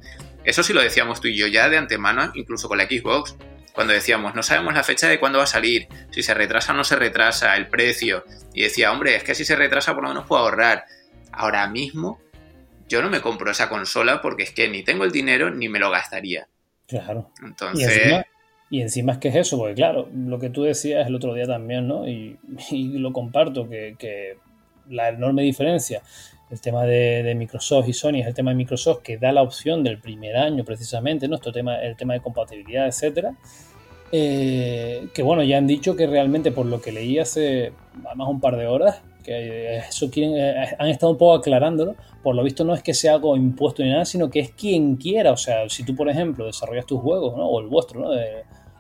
Eso 0.43 0.61
sí 0.61 0.73
lo 0.73 0.81
decíamos 0.81 1.21
tú 1.21 1.29
y 1.29 1.37
yo 1.37 1.47
ya 1.47 1.69
de 1.69 1.77
antemano, 1.77 2.31
incluso 2.33 2.67
con 2.67 2.79
la 2.79 2.85
Xbox, 2.85 3.35
cuando 3.71 3.93
decíamos, 3.93 4.35
no 4.35 4.43
sabemos 4.43 4.73
la 4.73 4.83
fecha 4.83 5.07
de 5.07 5.19
cuándo 5.19 5.37
va 5.37 5.45
a 5.45 5.47
salir, 5.47 5.87
si 6.11 6.21
se 6.21 6.33
retrasa 6.33 6.73
o 6.73 6.75
no 6.75 6.83
se 6.83 6.97
retrasa, 6.97 7.55
el 7.55 7.67
precio. 7.67 8.25
Y 8.53 8.63
decía, 8.63 8.91
hombre, 8.91 9.15
es 9.15 9.23
que 9.23 9.35
si 9.35 9.45
se 9.45 9.55
retrasa 9.55 9.93
por 9.93 10.03
lo 10.03 10.09
menos 10.09 10.25
puedo 10.25 10.41
ahorrar. 10.41 10.83
Ahora 11.31 11.65
mismo 11.67 12.19
yo 12.91 13.01
no 13.01 13.09
me 13.09 13.21
compro 13.21 13.49
esa 13.49 13.69
consola 13.69 14.21
porque 14.21 14.43
es 14.43 14.51
que 14.51 14.67
ni 14.67 14.83
tengo 14.83 15.05
el 15.05 15.11
dinero 15.11 15.49
ni 15.49 15.69
me 15.69 15.79
lo 15.79 15.89
gastaría. 15.89 16.47
Claro. 16.87 17.31
Entonces... 17.41 18.25
Y 18.69 18.81
encima, 18.81 19.11
es 19.13 19.17
que 19.17 19.27
es 19.27 19.35
eso, 19.35 19.57
porque 19.57 19.73
claro, 19.75 20.07
lo 20.13 20.39
que 20.39 20.49
tú 20.49 20.63
decías 20.63 21.05
el 21.05 21.13
otro 21.13 21.33
día 21.33 21.45
también, 21.45 21.89
¿no? 21.89 22.07
Y, 22.07 22.37
lo 22.71 23.11
comparto, 23.11 23.67
que, 23.67 24.37
la 24.89 25.09
enorme 25.09 25.43
diferencia, 25.43 26.01
el 26.49 26.61
tema 26.61 26.85
de, 26.85 27.33
Microsoft 27.35 27.87
y 27.89 27.93
Sony 27.93 28.21
es 28.21 28.27
el 28.27 28.33
tema 28.33 28.51
de 28.51 28.57
Microsoft 28.57 29.01
que 29.01 29.17
da 29.17 29.31
la 29.31 29.41
opción 29.41 29.83
del 29.83 29.99
primer 29.99 30.37
año 30.37 30.63
precisamente, 30.63 31.27
¿no? 31.27 31.37
tema, 31.39 31.81
el 31.81 31.95
tema 31.97 32.13
de 32.13 32.21
compatibilidad, 32.21 32.87
etcétera. 32.87 33.35
Eh, 34.13 35.07
que 35.13 35.23
bueno, 35.23 35.43
ya 35.43 35.57
han 35.57 35.67
dicho 35.67 35.95
que 35.95 36.07
realmente 36.07 36.51
por 36.51 36.65
lo 36.65 36.81
que 36.81 36.91
leí 36.91 37.19
hace 37.19 37.71
más 38.15 38.27
un 38.27 38.41
par 38.41 38.57
de 38.57 38.67
horas, 38.67 39.01
que 39.23 39.77
eso 39.77 40.09
quieren, 40.09 40.37
eh, 40.37 40.75
han 40.77 40.87
estado 40.87 41.11
un 41.11 41.17
poco 41.17 41.35
aclarándolo, 41.35 41.95
por 42.23 42.35
lo 42.35 42.43
visto 42.43 42.63
no 42.63 42.73
es 42.73 42.83
que 42.83 42.93
sea 42.93 43.15
algo 43.15 43.35
impuesto 43.35 43.83
ni 43.83 43.89
nada, 43.89 44.05
sino 44.05 44.29
que 44.29 44.39
es 44.39 44.51
quien 44.51 44.95
quiera, 44.95 45.31
o 45.31 45.37
sea, 45.37 45.67
si 45.69 45.83
tú 45.83 45.95
por 45.95 46.09
ejemplo 46.09 46.45
desarrollas 46.45 46.85
tus 46.85 46.99
juegos, 47.01 47.35
¿no? 47.35 47.45
o 47.47 47.59
el 47.59 47.67
vuestro, 47.67 48.01
¿no? 48.01 48.09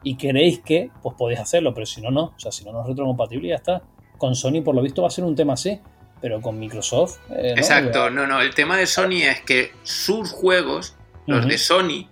y 0.03 0.15
queréis 0.15 0.59
que, 0.59 0.89
pues 1.01 1.15
podéis 1.17 1.39
hacerlo, 1.39 1.73
pero 1.73 1.85
si 1.85 2.01
no, 2.01 2.11
no, 2.11 2.23
o 2.35 2.39
sea, 2.39 2.51
si 2.51 2.63
no, 2.65 2.71
no 2.71 2.81
es 2.81 2.87
retrocompatible 2.87 3.47
y 3.47 3.49
ya 3.51 3.57
está. 3.57 3.81
Con 4.17 4.35
Sony 4.35 4.61
por 4.63 4.75
lo 4.75 4.81
visto 4.81 5.01
va 5.01 5.07
a 5.07 5.11
ser 5.11 5.23
un 5.23 5.35
tema 5.35 5.53
así, 5.53 5.79
pero 6.21 6.41
con 6.41 6.59
Microsoft... 6.59 7.19
Eh, 7.31 7.53
Exacto, 7.57 8.09
no, 8.09 8.27
no, 8.27 8.41
el 8.41 8.53
tema 8.53 8.77
de 8.77 8.87
Sony 8.87 9.23
es 9.23 9.41
que 9.41 9.71
sus 9.83 10.31
juegos, 10.31 10.95
los 11.27 11.47
de 11.47 11.57
Sony, 11.57 12.07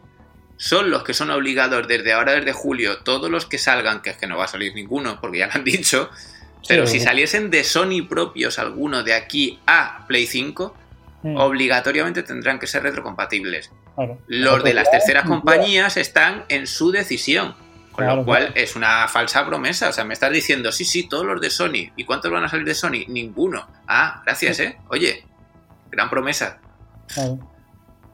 son 0.57 0.91
los 0.91 1.03
que 1.03 1.13
son 1.13 1.29
obligados 1.29 1.87
desde 1.87 2.11
ahora, 2.13 2.33
desde 2.33 2.51
julio, 2.51 2.99
todos 3.03 3.29
los 3.29 3.45
que 3.45 3.57
salgan, 3.57 4.01
que 4.01 4.11
es 4.11 4.17
que 4.17 4.27
no 4.27 4.37
va 4.37 4.45
a 4.45 4.47
salir 4.47 4.73
ninguno, 4.75 5.19
porque 5.21 5.39
ya 5.39 5.47
lo 5.47 5.53
han 5.53 5.63
dicho, 5.63 6.09
pero 6.67 6.85
si 6.85 6.99
saliesen 6.99 7.49
de 7.49 7.63
Sony 7.63 8.07
propios 8.07 8.59
algunos 8.59 9.05
de 9.05 9.13
aquí 9.13 9.59
a 9.65 10.05
Play 10.07 10.27
5, 10.27 10.75
mm. 11.23 11.37
obligatoriamente 11.37 12.23
tendrán 12.23 12.59
que 12.59 12.67
ser 12.67 12.83
retrocompatibles. 12.83 13.71
Los 14.27 14.63
de 14.63 14.73
las 14.73 14.89
terceras 14.89 15.25
compañías 15.25 15.97
están 15.97 16.45
en 16.49 16.67
su 16.67 16.91
decisión. 16.91 17.55
Con 17.91 18.05
lo 18.05 18.23
cual 18.23 18.53
es 18.55 18.77
una 18.77 19.09
falsa 19.09 19.45
promesa. 19.45 19.89
O 19.89 19.93
sea, 19.93 20.05
me 20.05 20.13
estás 20.13 20.31
diciendo, 20.31 20.71
sí, 20.71 20.85
sí, 20.85 21.09
todos 21.09 21.25
los 21.25 21.41
de 21.41 21.49
Sony. 21.49 21.91
¿Y 21.97 22.05
cuántos 22.05 22.31
van 22.31 22.45
a 22.45 22.47
salir 22.47 22.65
de 22.65 22.73
Sony? 22.73 23.03
Ninguno. 23.09 23.67
Ah, 23.87 24.21
gracias, 24.25 24.61
¿eh? 24.61 24.77
Oye, 24.87 25.25
gran 25.91 26.09
promesa. 26.09 26.59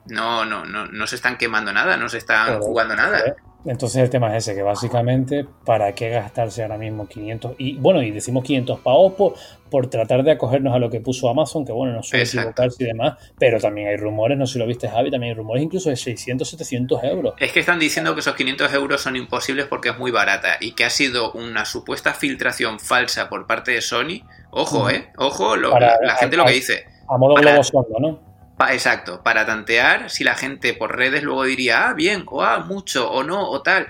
No, 0.08 0.46
no, 0.46 0.66
no, 0.66 0.88
no 0.88 1.08
se 1.08 1.16
están 1.16 1.38
quemando 1.38 1.72
nada, 1.72 1.98
no 1.98 2.10
se 2.10 2.18
están 2.18 2.60
jugando 2.60 2.96
nada. 2.96 3.36
Entonces 3.66 4.04
el 4.04 4.10
tema 4.10 4.36
es 4.36 4.48
ese, 4.48 4.56
que 4.56 4.62
básicamente, 4.62 5.46
¿para 5.66 5.94
qué 5.94 6.10
gastarse 6.10 6.62
ahora 6.62 6.78
mismo 6.78 7.08
500? 7.08 7.56
Y 7.58 7.78
bueno, 7.78 8.02
y 8.02 8.12
decimos 8.12 8.44
500 8.44 8.80
pavos 8.82 9.14
por, 9.14 9.34
por 9.72 9.88
tratar 9.88 10.24
de 10.24 10.32
acogernos 10.32 10.74
a 10.76 10.80
lo 10.80 10.90
que 10.90 11.02
puso 11.02 11.30
Amazon, 11.30 11.66
que 11.66 11.72
bueno, 11.72 11.94
no 11.94 12.04
suele 12.04 12.26
equivocarse 12.26 12.84
y 12.84 12.88
demás, 12.88 13.18
pero 13.40 13.60
también 13.60 13.88
hay 13.88 13.98
rumores, 13.98 14.38
no 14.38 14.46
sé 14.46 14.54
si 14.54 14.60
lo 14.60 14.68
viste 14.68 14.88
Javi, 14.88 15.10
también 15.10 15.32
hay 15.32 15.38
rumores 15.38 15.64
incluso 15.64 15.90
de 15.90 15.96
600, 15.96 16.48
700 16.48 17.04
euros. 17.06 17.34
Es 17.40 17.52
que 17.52 17.60
están 17.60 17.80
diciendo 17.80 18.14
que 18.14 18.20
esos 18.20 18.36
500 18.36 18.74
euros 18.74 19.02
son 19.02 19.16
imposibles 19.16 19.66
porque 19.66 19.90
es 19.90 19.98
muy 19.98 20.12
barata 20.12 20.58
y 20.60 20.74
que 20.74 20.86
ha 20.86 20.92
sido 20.92 21.32
una 21.32 21.66
supuesta 21.66 22.14
filtración 22.14 22.80
falsa 22.80 23.30
por 23.30 23.48
parte 23.48 23.72
de 23.72 23.82
Sony. 23.82 24.22
Ojo, 24.52 24.90
¿eh? 24.90 25.12
Ojo, 25.18 25.56
la, 25.56 26.16
gente 26.20 26.38
lo 26.38 26.46
que 26.46 26.54
dice. 26.54 26.86
A 27.08 27.18
modo 27.18 27.36
globo 27.36 27.64
sonda, 27.64 28.20
¿no? 28.58 28.68
exacto, 28.70 29.22
para 29.24 29.46
tantear 29.46 30.10
si 30.10 30.24
la 30.24 30.36
gente 30.36 30.74
por 30.74 30.96
redes 30.96 31.24
luego 31.24 31.44
diría, 31.44 31.90
ah, 31.90 31.94
bien, 31.94 32.24
o 32.28 32.44
ah, 32.44 32.60
mucho, 32.60 33.10
o 33.10 33.24
no, 33.24 33.50
o 33.50 33.62
tal. 33.62 33.88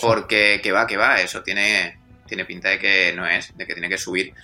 Porque 0.00 0.60
que 0.62 0.72
va, 0.72 0.86
que 0.86 0.96
va, 0.96 1.20
eso 1.20 1.42
tiene, 1.42 1.98
tiene 2.26 2.44
pinta 2.44 2.68
de 2.68 2.78
que 2.78 3.12
no 3.14 3.26
es, 3.26 3.56
de 3.56 3.66
que 3.66 3.74
tiene 3.74 3.88
que 3.88 3.98
subir. 3.98 4.34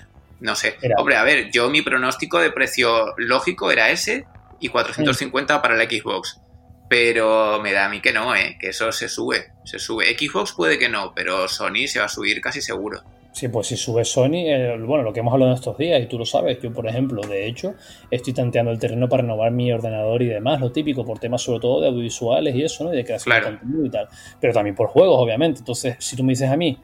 No 0.40 0.54
sé. 0.54 0.76
Hombre, 0.96 1.16
a 1.16 1.22
ver, 1.22 1.50
yo 1.50 1.68
mi 1.68 1.82
pronóstico 1.82 2.38
de 2.38 2.50
precio 2.50 3.14
lógico 3.18 3.70
era 3.70 3.90
ese 3.90 4.26
y 4.58 4.68
450 4.68 5.60
para 5.60 5.76
la 5.76 5.84
Xbox. 5.84 6.40
Pero 6.88 7.60
me 7.62 7.72
da 7.72 7.86
a 7.86 7.88
mí 7.88 8.00
que 8.00 8.12
no, 8.12 8.34
¿eh? 8.34 8.56
que 8.60 8.70
eso 8.70 8.90
se 8.90 9.08
sube, 9.08 9.52
se 9.64 9.78
sube. 9.78 10.16
Xbox 10.18 10.52
puede 10.52 10.78
que 10.78 10.88
no, 10.88 11.14
pero 11.14 11.46
Sony 11.46 11.86
se 11.86 12.00
va 12.00 12.06
a 12.06 12.08
subir 12.08 12.40
casi 12.40 12.60
seguro. 12.60 13.02
Sí, 13.32 13.48
pues 13.48 13.68
si 13.68 13.76
sube 13.76 14.04
Sony, 14.04 14.46
eh, 14.46 14.76
bueno, 14.84 15.04
lo 15.04 15.12
que 15.12 15.20
hemos 15.20 15.32
hablado 15.32 15.52
en 15.52 15.56
estos 15.56 15.78
días, 15.78 16.02
y 16.02 16.06
tú 16.06 16.18
lo 16.18 16.26
sabes, 16.26 16.60
yo 16.60 16.72
por 16.72 16.86
ejemplo, 16.88 17.22
de 17.22 17.46
hecho, 17.46 17.74
estoy 18.10 18.32
tanteando 18.32 18.72
el 18.72 18.78
terreno 18.78 19.08
para 19.08 19.22
renovar 19.22 19.52
mi 19.52 19.72
ordenador 19.72 20.20
y 20.22 20.26
demás, 20.26 20.60
lo 20.60 20.72
típico, 20.72 21.04
por 21.04 21.18
temas 21.20 21.42
sobre 21.42 21.60
todo 21.60 21.80
de 21.80 21.88
audiovisuales 21.88 22.54
y 22.56 22.64
eso, 22.64 22.84
¿no? 22.84 22.92
Y 22.92 22.96
de 22.96 23.04
creación 23.04 23.36
de 23.36 23.42
contenido 23.42 23.86
y 23.86 23.90
tal. 23.90 24.08
Pero 24.40 24.52
también 24.52 24.74
por 24.74 24.88
juegos, 24.88 25.16
obviamente. 25.18 25.60
Entonces, 25.60 25.94
si 26.00 26.16
tú 26.16 26.24
me 26.24 26.32
dices 26.32 26.50
a 26.50 26.56
mí, 26.56 26.76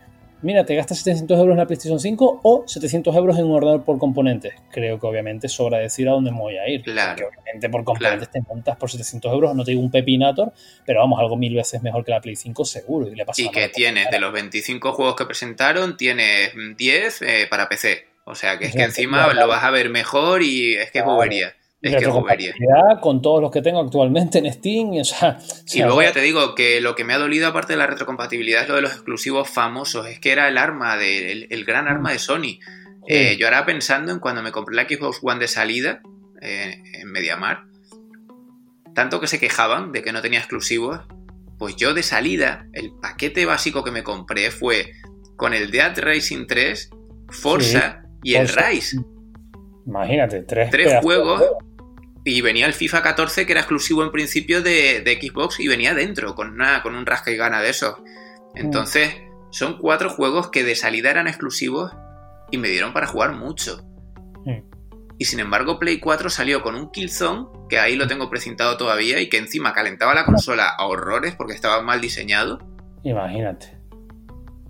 mira, 0.46 0.64
te 0.64 0.74
gastas 0.74 0.98
700 0.98 1.38
euros 1.38 1.52
en 1.52 1.58
la 1.58 1.66
PlayStation 1.66 2.00
5 2.00 2.40
o 2.42 2.64
700 2.66 3.14
euros 3.14 3.38
en 3.38 3.44
un 3.44 3.56
ordenador 3.56 3.84
por 3.84 3.98
componentes. 3.98 4.54
Creo 4.70 4.98
que 4.98 5.06
obviamente 5.06 5.48
sobra 5.48 5.78
decir 5.78 6.08
a 6.08 6.12
dónde 6.12 6.30
me 6.30 6.38
voy 6.38 6.56
a 6.56 6.68
ir. 6.68 6.82
Claro. 6.82 7.24
Porque 7.24 7.40
obviamente 7.40 7.68
por 7.68 7.84
componentes 7.84 8.30
te 8.30 8.40
montas 8.40 8.76
por 8.76 8.90
700 8.90 9.32
euros, 9.32 9.54
no 9.54 9.64
te 9.64 9.72
digo 9.72 9.82
un 9.82 9.90
pepinator, 9.90 10.52
pero 10.86 11.00
vamos, 11.00 11.18
algo 11.18 11.36
mil 11.36 11.54
veces 11.54 11.82
mejor 11.82 12.04
que 12.04 12.12
la 12.12 12.20
Play 12.20 12.36
5 12.36 12.64
seguro. 12.64 13.08
Y, 13.08 13.16
le 13.16 13.26
pasa 13.26 13.42
Y 13.42 13.50
que 13.50 13.68
tienes, 13.68 14.10
de 14.10 14.20
los 14.20 14.32
25 14.32 14.92
juegos 14.92 15.16
que 15.16 15.26
presentaron, 15.26 15.96
tienes 15.96 16.52
10 16.76 17.22
eh, 17.22 17.46
para 17.50 17.68
PC. 17.68 18.06
O 18.24 18.34
sea, 18.34 18.58
que 18.58 18.66
es 18.66 18.72
que 18.74 18.82
encima 18.82 19.24
claro. 19.24 19.40
lo 19.40 19.48
vas 19.48 19.64
a 19.64 19.70
ver 19.70 19.90
mejor 19.90 20.42
y 20.42 20.74
es 20.74 20.90
que 20.90 21.00
es 21.00 21.04
bobería. 21.04 21.54
Es 21.86 22.04
que 22.04 23.00
con 23.00 23.22
todos 23.22 23.40
los 23.40 23.50
que 23.50 23.62
tengo 23.62 23.80
actualmente 23.80 24.38
en 24.38 24.52
Steam. 24.52 24.90
O 25.00 25.04
sea, 25.04 25.38
Y 25.72 25.82
luego 25.82 26.02
ya 26.02 26.12
te 26.12 26.20
digo 26.20 26.54
que 26.54 26.80
lo 26.80 26.94
que 26.94 27.04
me 27.04 27.14
ha 27.14 27.18
dolido, 27.18 27.48
aparte 27.48 27.72
de 27.72 27.78
la 27.78 27.86
retrocompatibilidad, 27.86 28.62
es 28.62 28.68
lo 28.68 28.76
de 28.76 28.82
los 28.82 28.92
exclusivos 28.92 29.48
famosos. 29.48 30.06
Es 30.06 30.20
que 30.20 30.32
era 30.32 30.48
el 30.48 30.58
arma, 30.58 30.96
de, 30.96 31.32
el, 31.32 31.46
el 31.50 31.64
gran 31.64 31.88
arma 31.88 32.12
de 32.12 32.18
Sony. 32.18 32.58
Eh, 33.06 33.36
yo 33.38 33.46
ahora 33.46 33.64
pensando 33.64 34.12
en 34.12 34.18
cuando 34.18 34.42
me 34.42 34.50
compré 34.50 34.74
la 34.74 34.88
Xbox 34.88 35.20
One 35.22 35.38
de 35.38 35.48
salida 35.48 36.02
eh, 36.42 36.82
en 36.94 37.10
Mediamar, 37.10 37.64
tanto 38.94 39.20
que 39.20 39.28
se 39.28 39.38
quejaban 39.38 39.92
de 39.92 40.02
que 40.02 40.12
no 40.12 40.22
tenía 40.22 40.40
exclusivos, 40.40 41.00
pues 41.58 41.76
yo 41.76 41.94
de 41.94 42.02
salida, 42.02 42.66
el 42.72 42.92
paquete 43.00 43.46
básico 43.46 43.84
que 43.84 43.92
me 43.92 44.02
compré 44.02 44.50
fue 44.50 44.92
con 45.36 45.54
el 45.54 45.70
Dead 45.70 45.96
Racing 45.98 46.46
3, 46.46 46.90
Forza 47.28 48.02
y 48.22 48.34
el. 48.34 48.48
Rise. 48.48 48.98
Imagínate, 49.86 50.42
tres, 50.42 50.70
juegos. 51.00 51.42
Y 52.26 52.40
venía 52.40 52.66
el 52.66 52.74
FIFA 52.74 53.02
14 53.02 53.46
que 53.46 53.52
era 53.52 53.60
exclusivo 53.60 54.02
en 54.02 54.10
principio 54.10 54.60
de, 54.60 55.00
de 55.00 55.20
Xbox 55.20 55.60
y 55.60 55.68
venía 55.68 55.94
dentro 55.94 56.34
con, 56.34 56.50
una, 56.50 56.82
con 56.82 56.96
un 56.96 57.06
rasca 57.06 57.30
y 57.30 57.36
gana 57.36 57.62
de 57.62 57.70
esos. 57.70 57.98
Entonces, 58.56 59.14
son 59.50 59.78
cuatro 59.78 60.10
juegos 60.10 60.50
que 60.50 60.64
de 60.64 60.74
salida 60.74 61.10
eran 61.12 61.28
exclusivos 61.28 61.92
y 62.50 62.58
me 62.58 62.68
dieron 62.68 62.92
para 62.92 63.06
jugar 63.06 63.32
mucho. 63.36 63.86
Mm. 64.44 64.58
Y 65.18 65.24
sin 65.26 65.38
embargo, 65.38 65.78
Play 65.78 66.00
4 66.00 66.28
salió 66.28 66.62
con 66.62 66.74
un 66.74 66.90
Killzone, 66.90 67.46
que 67.68 67.78
ahí 67.78 67.94
lo 67.94 68.08
tengo 68.08 68.28
precintado 68.28 68.76
todavía, 68.76 69.20
y 69.20 69.28
que 69.28 69.38
encima 69.38 69.72
calentaba 69.72 70.12
la 70.12 70.24
consola 70.24 70.68
a 70.68 70.86
horrores 70.86 71.36
porque 71.36 71.54
estaba 71.54 71.80
mal 71.80 72.00
diseñado. 72.00 72.58
Imagínate. 73.04 73.78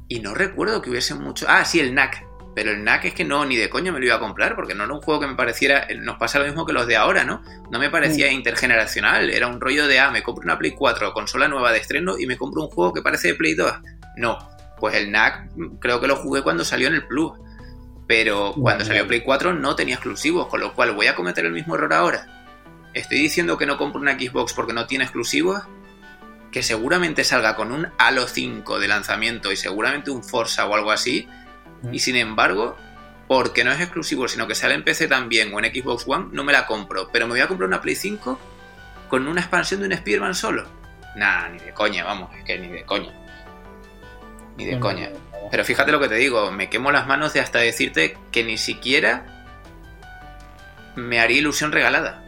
Y 0.08 0.20
no 0.20 0.34
recuerdo 0.34 0.82
que 0.82 0.90
hubiese 0.90 1.14
mucho. 1.14 1.46
Ah, 1.48 1.64
sí, 1.64 1.80
el 1.80 1.94
NAC. 1.94 2.26
Pero 2.56 2.70
el 2.70 2.84
NAC 2.84 3.04
es 3.04 3.12
que 3.12 3.22
no, 3.22 3.44
ni 3.44 3.54
de 3.54 3.68
coño 3.68 3.92
me 3.92 4.00
lo 4.00 4.06
iba 4.06 4.14
a 4.14 4.18
comprar, 4.18 4.56
porque 4.56 4.74
no 4.74 4.84
era 4.84 4.94
un 4.94 5.02
juego 5.02 5.20
que 5.20 5.26
me 5.26 5.34
pareciera. 5.34 5.86
Nos 5.98 6.16
pasa 6.16 6.38
lo 6.38 6.46
mismo 6.46 6.64
que 6.64 6.72
los 6.72 6.86
de 6.86 6.96
ahora, 6.96 7.22
¿no? 7.22 7.42
No 7.70 7.78
me 7.78 7.90
parecía 7.90 8.32
intergeneracional. 8.32 9.28
Era 9.28 9.46
un 9.46 9.60
rollo 9.60 9.86
de, 9.86 10.00
ah, 10.00 10.10
me 10.10 10.22
compro 10.22 10.44
una 10.44 10.56
Play 10.56 10.70
4, 10.70 11.12
consola 11.12 11.48
nueva 11.48 11.70
de 11.70 11.80
estreno, 11.80 12.18
y 12.18 12.26
me 12.26 12.38
compro 12.38 12.62
un 12.62 12.70
juego 12.70 12.94
que 12.94 13.02
parece 13.02 13.28
de 13.28 13.34
Play 13.34 13.56
2. 13.56 13.70
No. 14.16 14.38
Pues 14.78 14.94
el 14.94 15.12
NAC 15.12 15.50
creo 15.80 16.00
que 16.00 16.06
lo 16.06 16.16
jugué 16.16 16.40
cuando 16.40 16.64
salió 16.64 16.88
en 16.88 16.94
el 16.94 17.06
Plus. 17.06 17.32
Pero 18.06 18.54
cuando 18.54 18.86
salió 18.86 19.06
Play 19.06 19.20
4 19.20 19.52
no 19.52 19.76
tenía 19.76 19.96
exclusivos, 19.96 20.46
con 20.46 20.60
lo 20.60 20.72
cual 20.72 20.92
voy 20.92 21.08
a 21.08 21.14
cometer 21.14 21.44
el 21.44 21.52
mismo 21.52 21.74
error 21.74 21.92
ahora. 21.92 22.26
Estoy 22.94 23.18
diciendo 23.18 23.58
que 23.58 23.66
no 23.66 23.76
compro 23.76 24.00
una 24.00 24.18
Xbox 24.18 24.54
porque 24.54 24.72
no 24.72 24.86
tiene 24.86 25.04
exclusivos, 25.04 25.60
que 26.50 26.62
seguramente 26.62 27.22
salga 27.22 27.54
con 27.54 27.70
un 27.70 27.88
Halo 27.98 28.26
5 28.26 28.78
de 28.78 28.88
lanzamiento 28.88 29.52
y 29.52 29.56
seguramente 29.56 30.10
un 30.10 30.24
Forza 30.24 30.64
o 30.64 30.74
algo 30.74 30.90
así, 30.90 31.28
y 31.93 31.98
sin 31.98 32.16
embargo, 32.16 32.77
porque 33.28 33.65
no 33.65 33.73
es 33.73 33.81
exclusivo, 33.81 34.28
sino 34.28 34.47
que 34.47 34.55
sale 34.55 34.74
en 34.74 34.85
PC 34.85 35.09
también 35.09 35.53
o 35.53 35.61
en 35.61 35.73
Xbox 35.73 36.05
One, 36.07 36.27
no 36.32 36.44
me 36.44 36.53
la 36.53 36.66
compro, 36.66 37.09
pero 37.12 37.27
me 37.27 37.32
voy 37.32 37.40
a 37.40 37.48
comprar 37.48 37.69
una 37.69 37.81
Play 37.81 37.94
5 37.94 38.39
con 39.09 39.27
una 39.27 39.40
expansión 39.40 39.81
de 39.81 39.86
un 39.86 39.93
Spider-Man 39.93 40.35
solo. 40.35 40.66
Nah, 41.16 41.48
ni 41.48 41.59
de 41.59 41.73
coña, 41.73 42.05
vamos, 42.05 42.31
es 42.36 42.44
que 42.44 42.59
ni 42.59 42.69
de 42.69 42.85
coña. 42.85 43.12
Ni 44.57 44.65
de 44.65 44.78
coña. 44.78 45.11
no. 45.11 45.27
Pero 45.51 45.65
fíjate 45.65 45.93
lo 45.93 46.01
que 46.01 46.09
te 46.09 46.16
digo, 46.16 46.51
me 46.51 46.69
quemo 46.69 46.90
las 46.90 47.07
manos 47.07 47.32
de 47.32 47.40
hasta 47.40 47.59
decirte 47.59 48.16
que 48.32 48.44
ni 48.44 48.59
siquiera 48.59 49.27
me 50.97 51.20
haría 51.20 51.39
ilusión 51.39 51.73
regalada. 51.73 52.23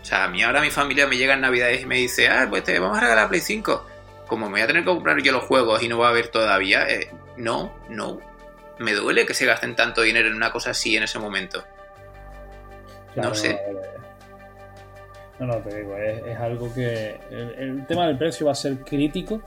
O 0.00 0.04
sea, 0.04 0.24
a 0.24 0.28
mí 0.28 0.42
ahora 0.42 0.60
mi 0.60 0.70
familia 0.70 1.06
me 1.06 1.16
llega 1.16 1.34
en 1.34 1.42
Navidades 1.42 1.82
y 1.82 1.86
me 1.86 1.96
dice, 1.96 2.28
ah, 2.28 2.46
pues 2.48 2.64
te 2.64 2.78
vamos 2.78 2.96
a 2.96 3.00
regalar 3.00 3.28
Play 3.28 3.40
5. 3.40 3.86
Como 4.26 4.46
me 4.46 4.52
voy 4.52 4.60
a 4.62 4.66
tener 4.66 4.82
que 4.82 4.90
comprar 4.90 5.20
yo 5.22 5.32
los 5.32 5.44
juegos 5.44 5.82
y 5.82 5.88
no 5.88 5.98
va 5.98 6.08
a 6.08 6.10
haber 6.10 6.28
todavía, 6.28 6.88
eh, 6.88 7.10
no, 7.36 7.74
no. 7.88 8.20
Me 8.78 8.92
duele 8.92 9.26
que 9.26 9.34
se 9.34 9.46
gasten 9.46 9.74
tanto 9.74 10.02
dinero 10.02 10.28
en 10.28 10.34
una 10.34 10.52
cosa 10.52 10.70
así 10.70 10.96
en 10.96 11.02
ese 11.02 11.18
momento. 11.18 11.64
Claro, 13.14 13.30
No 13.30 13.34
sé. 13.34 13.58
No, 15.38 15.46
no, 15.46 15.56
te 15.58 15.76
digo, 15.76 15.96
es, 15.96 16.26
es 16.26 16.38
algo 16.38 16.72
que. 16.74 17.20
El, 17.30 17.54
el 17.58 17.86
tema 17.86 18.06
del 18.06 18.18
precio 18.18 18.46
va 18.46 18.52
a 18.52 18.56
ser 18.56 18.78
crítico. 18.80 19.40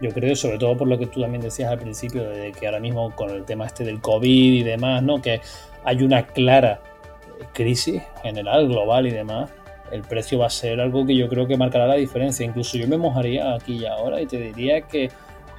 Yo 0.00 0.10
creo, 0.10 0.36
sobre 0.36 0.58
todo 0.58 0.76
por 0.76 0.88
lo 0.88 0.98
que 0.98 1.06
tú 1.06 1.20
también 1.20 1.42
decías 1.42 1.70
al 1.70 1.78
principio, 1.78 2.28
de 2.28 2.52
que 2.52 2.66
ahora 2.66 2.80
mismo 2.80 3.14
con 3.14 3.30
el 3.30 3.44
tema 3.44 3.66
este 3.66 3.84
del 3.84 4.00
COVID 4.00 4.52
y 4.54 4.62
demás, 4.62 5.02
¿no? 5.02 5.22
Que 5.22 5.40
hay 5.84 6.02
una 6.02 6.26
clara 6.26 6.80
crisis 7.52 8.02
general, 8.22 8.68
global 8.68 9.06
y 9.06 9.10
demás. 9.10 9.50
El 9.90 10.02
precio 10.02 10.40
va 10.40 10.46
a 10.46 10.50
ser 10.50 10.80
algo 10.80 11.06
que 11.06 11.16
yo 11.16 11.28
creo 11.28 11.46
que 11.46 11.56
marcará 11.56 11.86
la 11.86 11.94
diferencia. 11.94 12.44
Incluso 12.44 12.76
yo 12.76 12.88
me 12.88 12.96
mojaría 12.96 13.54
aquí 13.54 13.76
y 13.76 13.86
ahora 13.86 14.20
y 14.20 14.26
te 14.26 14.38
diría 14.38 14.82
que 14.82 15.10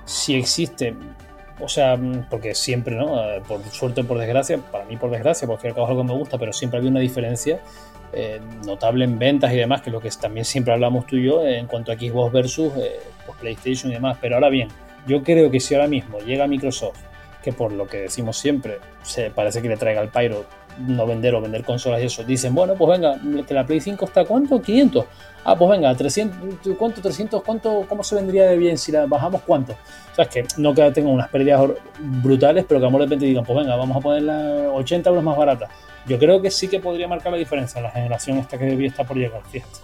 si 0.06 0.36
existe 0.36 0.94
o 1.60 1.68
sea, 1.68 1.98
porque 2.30 2.54
siempre, 2.54 2.96
¿no? 2.96 3.22
Eh, 3.22 3.42
Por 3.48 3.64
suerte 3.66 4.02
o 4.02 4.04
por 4.06 4.18
desgracia, 4.18 4.58
para 4.58 4.86
mí 4.86 4.98
por 4.98 5.10
desgracia, 5.10 5.48
porque 5.48 5.68
al 5.68 5.74
cabo 5.74 5.88
es 5.88 5.92
algo 5.92 6.04
que 6.04 6.08
me 6.08 6.18
gusta, 6.18 6.38
pero 6.38 6.54
siempre 6.54 6.78
había 6.78 6.92
una 6.92 7.00
diferencia 7.00 7.60
eh, 8.14 8.40
notable 8.66 9.06
en 9.06 9.18
ventas 9.18 9.52
y 9.54 9.58
demás, 9.58 9.82
que 9.82 9.90
es 9.90 9.94
lo 9.94 10.00
que 10.00 10.10
también 10.12 10.46
siempre 10.46 10.74
hablamos 10.74 11.08
tú 11.08 11.16
y 11.16 11.26
yo 11.26 11.46
eh, 11.46 11.58
en 11.58 11.68
cuanto 11.68 11.92
a 11.92 11.96
Xbox 11.96 12.32
versus 12.32 12.74
pues 12.74 13.38
PlayStation 13.40 13.92
y 13.92 13.96
demás. 13.96 14.18
Pero 14.22 14.36
ahora 14.36 14.50
bien, 14.50 14.70
yo 15.08 15.24
creo 15.24 15.50
que 15.50 15.60
si 15.60 15.74
ahora 15.74 15.88
mismo 15.88 16.20
llega 16.20 16.48
Microsoft, 16.48 17.00
que 17.44 17.52
por 17.54 17.72
lo 17.72 17.88
que 17.88 17.98
decimos 18.02 18.38
siempre, 18.38 18.80
se 19.04 19.32
parece 19.32 19.62
que 19.62 19.70
le 19.70 19.78
traiga 19.78 20.02
al 20.02 20.10
Pyro 20.10 20.46
no 20.80 21.06
vender 21.06 21.36
o 21.36 21.42
vender 21.42 21.64
consolas 21.64 22.02
y 22.02 22.06
eso, 22.06 22.24
dicen, 22.24 22.54
bueno, 22.54 22.76
pues 22.76 23.00
venga, 23.00 23.20
que 23.46 23.54
la 23.54 23.66
Play 23.66 23.82
5 23.82 24.06
está 24.06 24.26
¿cuánto? 24.26 24.62
500. 24.62 25.06
Ah, 25.44 25.56
pues 25.56 25.72
venga, 25.72 25.96
300, 25.96 26.76
¿cuánto? 26.78 27.02
300, 27.02 27.42
¿cuánto? 27.44 27.86
¿Cómo 27.88 28.04
se 28.04 28.16
vendría 28.16 28.46
de 28.50 28.58
bien 28.58 28.78
si 28.78 28.92
la 28.92 29.06
bajamos 29.06 29.42
cuánto? 29.44 29.74
O 29.74 30.16
sea, 30.16 30.26
es 30.26 30.30
que 30.30 30.46
no 30.58 30.74
que 30.74 30.92
tengan 30.92 31.14
unas 31.14 31.30
pérdidas 31.30 31.70
brutales, 32.00 32.66
pero 32.68 32.80
que 32.80 32.86
a 32.86 32.90
lo 32.90 32.92
mejor 32.92 33.02
de 33.02 33.06
repente 33.06 33.26
digan, 33.26 33.46
pues 33.46 33.58
venga, 33.58 33.76
vamos 33.76 33.98
a 33.98 34.00
ponerla 34.02 34.72
80 34.74 35.10
euros 35.10 35.24
más 35.24 35.38
barata. 35.38 35.70
Yo 36.06 36.20
creo 36.20 36.42
que 36.42 36.52
sí 36.52 36.68
que 36.68 36.80
podría 36.80 37.08
marcar 37.08 37.32
la 37.32 37.38
diferencia 37.38 37.80
en 37.80 37.84
la 37.84 37.92
generación 37.92 38.38
esta 38.38 38.58
que 38.58 38.66
debía 38.66 38.88
estar 38.88 39.06
por 39.08 39.18
llegar, 39.18 39.42
fíjate. 39.50 39.80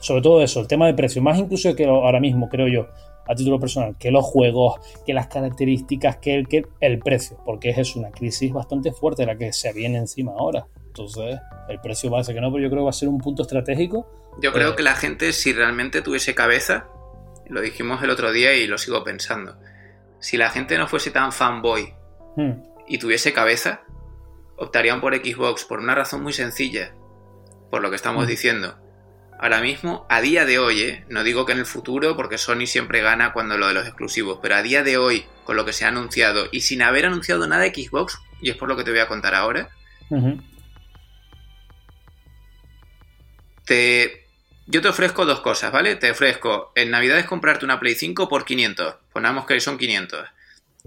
Sobre 0.00 0.22
todo 0.22 0.42
eso, 0.42 0.60
el 0.60 0.66
tema 0.66 0.86
de 0.86 0.94
precio, 0.94 1.22
más 1.22 1.38
incluso 1.38 1.74
que 1.74 1.86
ahora 1.86 2.20
mismo, 2.20 2.48
creo 2.48 2.68
yo, 2.68 2.86
a 3.28 3.34
título 3.34 3.58
personal, 3.60 3.96
que 3.98 4.10
los 4.10 4.24
juegos, 4.24 4.80
que 5.04 5.12
las 5.14 5.26
características, 5.28 6.16
que 6.18 6.34
el, 6.34 6.48
que 6.48 6.64
el 6.80 6.98
precio, 6.98 7.38
porque 7.44 7.70
es 7.70 7.96
una 7.96 8.10
crisis 8.10 8.52
bastante 8.52 8.92
fuerte 8.92 9.26
la 9.26 9.36
que 9.36 9.52
se 9.52 9.72
viene 9.72 9.98
encima 9.98 10.32
ahora. 10.32 10.66
Entonces, 10.86 11.38
el 11.68 11.80
precio 11.80 12.10
parece 12.10 12.32
que 12.34 12.40
no, 12.40 12.50
pero 12.50 12.62
yo 12.64 12.70
creo 12.70 12.80
que 12.82 12.84
va 12.84 12.90
a 12.90 12.92
ser 12.94 13.08
un 13.08 13.18
punto 13.18 13.42
estratégico. 13.42 14.06
Yo 14.40 14.52
creo 14.52 14.70
Eh. 14.72 14.76
que 14.76 14.82
la 14.82 14.94
gente, 14.94 15.32
si 15.32 15.52
realmente 15.52 16.02
tuviese 16.02 16.34
cabeza, 16.34 16.88
lo 17.48 17.60
dijimos 17.60 18.02
el 18.02 18.10
otro 18.10 18.32
día 18.32 18.54
y 18.54 18.66
lo 18.66 18.78
sigo 18.78 19.04
pensando, 19.04 19.56
si 20.20 20.36
la 20.36 20.50
gente 20.50 20.78
no 20.78 20.86
fuese 20.88 21.10
tan 21.10 21.32
fanboy 21.32 21.92
Hmm, 22.36 22.62
y 22.88 22.98
tuviese 22.98 23.32
cabeza, 23.32 23.82
optarían 24.58 25.00
por 25.00 25.14
Xbox 25.16 25.64
por 25.64 25.78
una 25.80 25.94
razón 25.94 26.22
muy 26.22 26.32
sencilla, 26.32 26.94
por 27.70 27.82
lo 27.82 27.90
que 27.90 27.96
estamos 27.96 28.24
Mm. 28.24 28.28
diciendo. 28.28 28.76
Ahora 29.38 29.60
mismo, 29.60 30.06
a 30.08 30.22
día 30.22 30.46
de 30.46 30.58
hoy, 30.58 30.80
¿eh? 30.80 31.04
no 31.10 31.22
digo 31.22 31.44
que 31.44 31.52
en 31.52 31.58
el 31.58 31.66
futuro, 31.66 32.16
porque 32.16 32.38
Sony 32.38 32.66
siempre 32.66 33.02
gana 33.02 33.32
cuando 33.32 33.58
lo 33.58 33.66
de 33.66 33.74
los 33.74 33.86
exclusivos, 33.86 34.38
pero 34.40 34.54
a 34.54 34.62
día 34.62 34.82
de 34.82 34.96
hoy, 34.96 35.26
con 35.44 35.56
lo 35.56 35.66
que 35.66 35.74
se 35.74 35.84
ha 35.84 35.88
anunciado 35.88 36.46
y 36.50 36.62
sin 36.62 36.80
haber 36.80 37.04
anunciado 37.04 37.46
nada 37.46 37.62
de 37.62 37.74
Xbox, 37.74 38.18
y 38.40 38.48
es 38.48 38.56
por 38.56 38.68
lo 38.68 38.76
que 38.76 38.84
te 38.84 38.90
voy 38.90 39.00
a 39.00 39.08
contar 39.08 39.34
ahora, 39.34 39.68
te... 43.66 44.26
yo 44.66 44.80
te 44.80 44.88
ofrezco 44.88 45.26
dos 45.26 45.40
cosas, 45.40 45.70
¿vale? 45.70 45.96
Te 45.96 46.10
ofrezco 46.10 46.72
en 46.74 46.90
Navidades 46.90 47.26
comprarte 47.26 47.66
una 47.66 47.78
Play 47.78 47.94
5 47.94 48.30
por 48.30 48.46
500, 48.46 48.94
pongamos 49.12 49.44
que 49.44 49.60
son 49.60 49.76
500. 49.76 50.28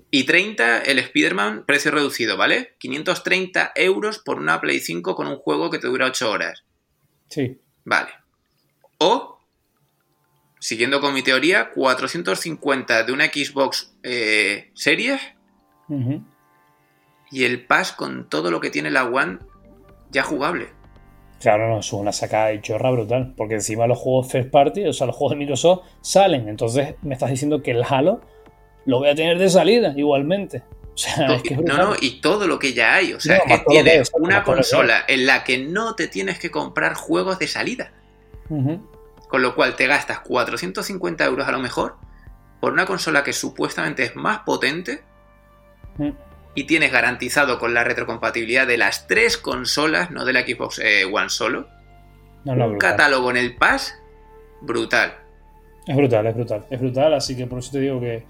Y 0.09 0.23
30 0.23 0.81
el 0.83 0.97
Spider-Man 0.97 1.65
precio 1.67 1.91
reducido, 1.91 2.35
¿vale? 2.35 2.73
530 2.79 3.73
euros 3.75 4.17
por 4.17 4.39
una 4.39 4.59
Play 4.59 4.79
5 4.79 5.13
con 5.13 5.27
un 5.27 5.37
juego 5.37 5.69
que 5.69 5.77
te 5.77 5.87
dura 5.87 6.07
8 6.07 6.31
horas. 6.31 6.63
Sí. 7.29 7.59
Vale. 7.85 8.18
O, 8.99 9.39
siguiendo 10.59 11.01
con 11.01 11.13
mi 11.13 11.23
teoría, 11.23 11.71
450 11.71 13.03
de 13.03 13.11
una 13.11 13.25
Xbox 13.25 13.95
eh, 14.03 14.71
Series 14.73 15.21
y 17.31 17.43
el 17.45 17.65
Pass 17.65 17.93
con 17.93 18.29
todo 18.29 18.51
lo 18.51 18.59
que 18.59 18.69
tiene 18.69 18.91
la 18.91 19.05
One 19.05 19.39
ya 20.11 20.23
jugable. 20.23 20.69
Claro, 21.39 21.69
no, 21.69 21.79
es 21.79 21.93
una 21.93 22.11
sacada 22.11 22.47
de 22.47 22.61
chorra 22.61 22.91
brutal. 22.91 23.33
Porque 23.37 23.55
encima 23.55 23.87
los 23.87 23.97
juegos 23.97 24.31
first 24.31 24.49
party, 24.49 24.85
o 24.87 24.93
sea, 24.93 25.07
los 25.07 25.15
juegos 25.15 25.31
de 25.31 25.37
Microsoft, 25.37 25.85
salen. 26.01 26.49
Entonces 26.49 26.95
me 27.01 27.13
estás 27.13 27.29
diciendo 27.29 27.63
que 27.63 27.71
el 27.71 27.83
Halo 27.83 28.21
lo 28.85 28.99
voy 28.99 29.09
a 29.09 29.15
tener 29.15 29.37
de 29.37 29.49
salida 29.49 29.93
igualmente. 29.95 30.63
O 30.93 30.97
sea, 30.97 31.35
es 31.35 31.43
que 31.43 31.53
es 31.53 31.61
no, 31.61 31.77
no, 31.77 31.95
y 31.99 32.19
todo 32.19 32.45
lo 32.45 32.59
que 32.59 32.73
ya 32.73 32.95
hay. 32.95 33.13
O 33.13 33.21
sea, 33.21 33.37
No, 33.37 33.43
que 33.45 33.63
tienes 33.69 34.11
una 34.13 34.43
consola 34.43 35.05
en 35.07 35.25
la 35.25 35.45
que 35.45 35.57
no 35.57 35.95
te 35.95 36.09
tienes 36.09 36.39
que 36.39 36.51
comprar 36.51 36.95
juegos 36.95 37.39
de 37.39 37.47
salida. 37.47 37.93
Con 38.49 39.41
lo 39.41 39.53
cual 39.55 39.75
te 39.75 39.85
gastas 39.87 40.19
450 40.21 41.23
euros 41.25 41.47
a 41.47 41.51
lo 41.51 41.59
mejor 41.59 41.97
por 42.59 42.73
una 42.73 42.85
consola 42.85 43.23
que 43.23 43.31
supuestamente 43.33 44.03
es 44.03 44.15
más 44.15 44.39
potente 44.39 45.03
y 46.55 46.63
tienes 46.65 46.91
garantizado 46.91 47.59
con 47.59 47.73
la 47.73 47.83
retrocompatibilidad 47.83 48.65
de 48.65 48.77
las 48.77 49.07
tres 49.07 49.37
consolas, 49.37 50.11
no 50.11 50.25
de 50.25 50.33
la 50.33 50.41
Xbox 50.41 50.79
eh, 50.79 51.05
One 51.05 51.29
solo, 51.29 51.67
No, 52.43 52.55
no, 52.55 52.65
un 52.65 52.71
brutal. 52.71 52.91
catálogo 52.91 53.29
en 53.31 53.37
el 53.37 53.55
Pass 53.55 53.93
brutal. 54.61 55.13
Es 55.85 55.95
brutal, 55.95 56.27
es 56.27 56.35
brutal, 56.35 56.65
es 56.69 56.79
brutal, 56.79 57.13
así 57.13 57.35
que 57.35 57.47
por 57.47 57.59
eso 57.59 57.71
te 57.71 57.79
digo 57.79 57.99
que 57.99 58.25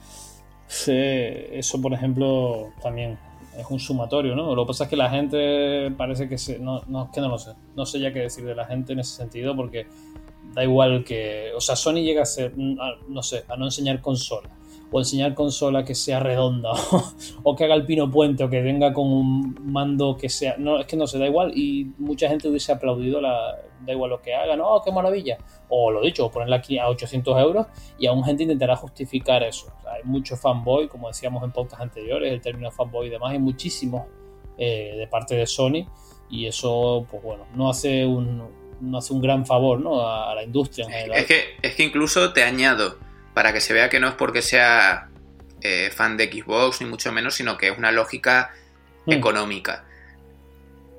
eh, 0.88 1.50
eso, 1.54 1.82
por 1.82 1.94
ejemplo, 1.94 2.72
también 2.82 3.18
es 3.62 3.68
un 3.70 3.80
sumatorio, 3.80 4.36
¿no? 4.36 4.56
Lo 4.56 4.64
que 4.64 4.68
pasa 4.68 4.84
es 4.86 4.90
que 4.90 4.96
la 4.96 5.10
gente 5.10 5.92
parece 5.98 6.28
que 6.28 6.38
se, 6.38 6.60
no, 6.60 6.82
no, 6.88 7.12
que 7.12 7.22
no 7.22 7.30
lo 7.30 7.38
sé, 7.38 7.52
no 7.76 7.86
sé 7.86 8.00
ya 8.00 8.14
qué 8.14 8.20
decir 8.20 8.46
de 8.46 8.56
la 8.56 8.66
gente 8.66 8.94
en 8.94 9.00
ese 9.00 9.16
sentido 9.16 9.56
porque 9.56 9.88
da 10.54 10.64
igual 10.64 11.04
que, 11.04 11.52
o 11.56 11.62
sea, 11.62 11.76
Sony 11.76 12.02
llega 12.02 12.24
a 12.24 12.26
ser, 12.26 12.54
no 12.58 13.24
sé, 13.24 13.46
a 13.48 13.56
no 13.56 13.66
enseñar 13.66 14.02
consola 14.02 14.50
o 14.92 15.00
enseñar 15.00 15.34
consola 15.36 15.84
que 15.84 15.96
sea 15.96 16.20
redonda 16.20 16.72
o 17.44 17.56
que 17.56 17.64
haga 17.66 17.76
el 17.76 17.86
pino 17.86 18.10
puente 18.10 18.44
o 18.44 18.50
que 18.50 18.62
venga 18.62 18.94
con 18.94 19.08
un 19.08 19.56
mando 19.64 20.18
que 20.18 20.30
sea, 20.30 20.56
no, 20.58 20.80
es 20.80 20.88
que 20.88 20.98
no 20.98 21.08
sé, 21.08 21.20
da 21.20 21.28
igual 21.28 21.52
y 21.56 21.92
mucha 21.98 22.28
gente 22.28 22.48
hubiese 22.48 22.72
aplaudido 22.72 23.22
la, 23.22 23.56
da 23.86 23.94
igual 23.94 24.10
lo 24.10 24.22
que 24.22 24.34
haga, 24.34 24.56
no, 24.56 24.82
qué 24.84 24.92
maravilla, 24.92 25.38
o 25.70 25.92
lo 25.92 26.02
dicho, 26.02 26.26
o 26.26 26.32
ponerla 26.32 26.58
aquí 26.58 26.78
a 26.78 26.90
800 26.90 27.40
euros 27.40 27.68
y 27.98 28.08
aún 28.08 28.24
gente 28.24 28.44
intentará 28.44 28.76
justificar 28.76 29.44
eso. 29.44 29.68
O 29.78 29.82
sea, 29.82 29.94
hay 29.94 30.04
mucho 30.04 30.36
fanboy, 30.36 30.88
como 30.88 31.08
decíamos 31.08 31.44
en 31.44 31.52
podcasts 31.52 31.84
anteriores, 31.84 32.32
el 32.32 32.42
término 32.42 32.72
fanboy 32.72 33.08
y 33.08 33.10
demás, 33.10 33.32
hay 33.32 33.40
muchísimos 33.40 34.06
eh, 34.58 34.96
de 34.98 35.08
parte 35.08 35.36
de 35.36 35.46
Sony 35.46 35.88
y 36.30 36.46
eso, 36.46 37.06
pues 37.10 37.24
bueno, 37.24 37.46
no 37.56 37.70
hace 37.70 38.06
un, 38.06 38.44
no 38.82 38.98
hace 38.98 39.14
un 39.14 39.22
gran 39.22 39.46
favor 39.46 39.80
¿no? 39.80 40.02
a, 40.02 40.32
a 40.32 40.36
la 40.36 40.44
industria 40.44 40.86
en 40.86 40.92
general. 40.92 41.20
Es 41.20 41.26
que, 41.26 41.42
es 41.62 41.76
que 41.76 41.84
incluso 41.84 42.34
te 42.34 42.44
añado, 42.44 42.98
para 43.34 43.54
que 43.54 43.62
se 43.62 43.74
vea 43.74 43.90
que 43.90 44.00
no 44.00 44.08
es 44.08 44.14
porque 44.16 44.42
sea 44.42 45.10
eh, 45.62 45.92
fan 45.94 46.16
de 46.18 46.32
Xbox, 46.32 46.82
ni 46.82 46.88
mucho 46.88 47.12
menos, 47.12 47.36
sino 47.36 47.58
que 47.58 47.68
es 47.70 47.78
una 47.78 47.92
lógica 47.92 48.52
Mm. 49.06 49.12
económica. 49.14 49.86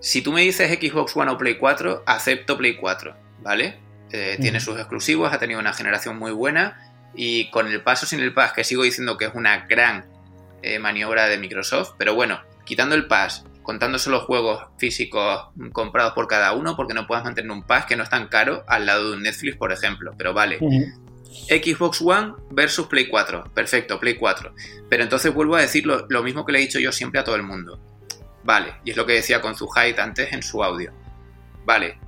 Si 0.00 0.22
tú 0.22 0.32
me 0.32 0.40
dices 0.40 0.70
Xbox 0.70 1.14
One 1.16 1.30
o 1.30 1.38
Play 1.38 1.56
4, 1.58 2.02
acepto 2.06 2.56
Play 2.56 2.76
4, 2.76 3.14
¿vale? 3.40 3.78
Eh, 4.12 4.36
Tiene 4.40 4.58
Ujú. 4.58 4.72
sus 4.72 4.78
exclusivos, 4.78 5.32
ha 5.32 5.38
tenido 5.38 5.60
una 5.60 5.72
generación 5.72 6.18
muy 6.18 6.32
buena 6.32 6.78
y 7.14 7.50
con 7.50 7.66
el 7.68 7.82
paso 7.82 8.06
sin 8.06 8.20
el 8.20 8.32
pass, 8.34 8.52
que 8.52 8.64
sigo 8.64 8.82
diciendo 8.82 9.16
que 9.16 9.26
es 9.26 9.32
una 9.34 9.66
gran 9.66 10.06
eh, 10.62 10.78
maniobra 10.78 11.26
de 11.26 11.38
Microsoft, 11.38 11.92
pero 11.98 12.14
bueno, 12.14 12.40
quitando 12.64 12.94
el 12.94 13.06
pass, 13.06 13.44
contándose 13.62 14.10
los 14.10 14.24
juegos 14.24 14.62
físicos 14.78 15.44
mm, 15.54 15.70
comprados 15.70 16.12
por 16.14 16.26
cada 16.26 16.52
uno, 16.52 16.76
porque 16.76 16.92
no 16.94 17.06
puedes 17.06 17.24
mantener 17.24 17.50
un 17.50 17.62
pass 17.62 17.86
que 17.86 17.96
no 17.96 18.02
es 18.02 18.10
tan 18.10 18.28
caro 18.28 18.64
al 18.68 18.84
lado 18.86 19.10
de 19.10 19.16
un 19.16 19.22
Netflix, 19.22 19.56
por 19.56 19.72
ejemplo, 19.72 20.12
pero 20.18 20.34
vale. 20.34 20.58
Xbox 21.48 22.00
One 22.00 22.34
versus 22.50 22.86
Play 22.86 23.08
4. 23.08 23.52
Perfecto, 23.54 23.98
Play 23.98 24.16
4. 24.16 24.54
Pero 24.88 25.02
entonces 25.02 25.32
vuelvo 25.32 25.56
a 25.56 25.60
decir 25.60 25.86
lo, 25.86 26.06
lo 26.08 26.22
mismo 26.22 26.44
que 26.44 26.52
le 26.52 26.58
he 26.58 26.62
dicho 26.62 26.78
yo 26.78 26.92
siempre 26.92 27.20
a 27.20 27.24
todo 27.24 27.36
el 27.36 27.42
mundo. 27.42 27.78
Vale, 28.42 28.74
y 28.84 28.90
es 28.90 28.96
lo 28.96 29.06
que 29.06 29.14
decía 29.14 29.40
con 29.40 29.54
Zuhait 29.54 29.98
antes 29.98 30.32
en 30.32 30.42
su 30.42 30.62
audio. 30.62 30.92
Vale, 31.64 31.98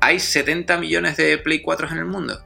¿hay 0.00 0.18
70 0.18 0.78
millones 0.78 1.16
de 1.16 1.38
Play 1.38 1.62
4 1.62 1.88
en 1.90 1.98
el 1.98 2.04
mundo? 2.04 2.40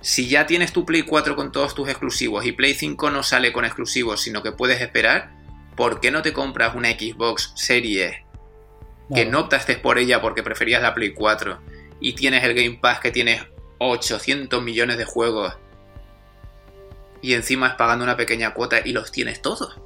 Si 0.00 0.28
ya 0.28 0.46
tienes 0.46 0.72
tu 0.72 0.84
Play 0.84 1.02
4 1.02 1.36
con 1.36 1.52
todos 1.52 1.74
tus 1.74 1.88
exclusivos 1.88 2.44
y 2.44 2.52
Play 2.52 2.74
5 2.74 3.10
no 3.10 3.22
sale 3.22 3.52
con 3.52 3.64
exclusivos, 3.64 4.20
sino 4.20 4.42
que 4.42 4.52
puedes 4.52 4.80
esperar, 4.80 5.32
¿por 5.76 6.00
qué 6.00 6.10
no 6.10 6.22
te 6.22 6.32
compras 6.32 6.74
una 6.74 6.90
Xbox 6.90 7.52
Series 7.54 8.16
que 9.14 9.24
no 9.24 9.40
optaste 9.40 9.76
por 9.76 9.98
ella 9.98 10.20
porque 10.20 10.42
preferías 10.42 10.82
la 10.82 10.94
Play 10.94 11.12
4 11.12 11.58
y 12.00 12.14
tienes 12.14 12.44
el 12.44 12.54
Game 12.54 12.78
Pass 12.80 13.00
que 13.00 13.10
tienes 13.10 13.46
800 13.78 14.62
millones 14.62 14.98
de 14.98 15.04
juegos 15.04 15.54
y 17.22 17.34
encima 17.34 17.68
es 17.68 17.74
pagando 17.74 18.04
una 18.04 18.16
pequeña 18.16 18.54
cuota 18.54 18.80
y 18.84 18.92
los 18.92 19.10
tienes 19.12 19.42
todos. 19.42 19.78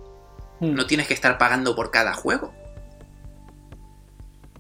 Mm. 0.61 0.75
No 0.75 0.87
tienes 0.87 1.07
que 1.07 1.15
estar 1.15 1.39
pagando 1.39 1.75
por 1.75 1.91
cada 1.91 2.12
juego. 2.12 2.53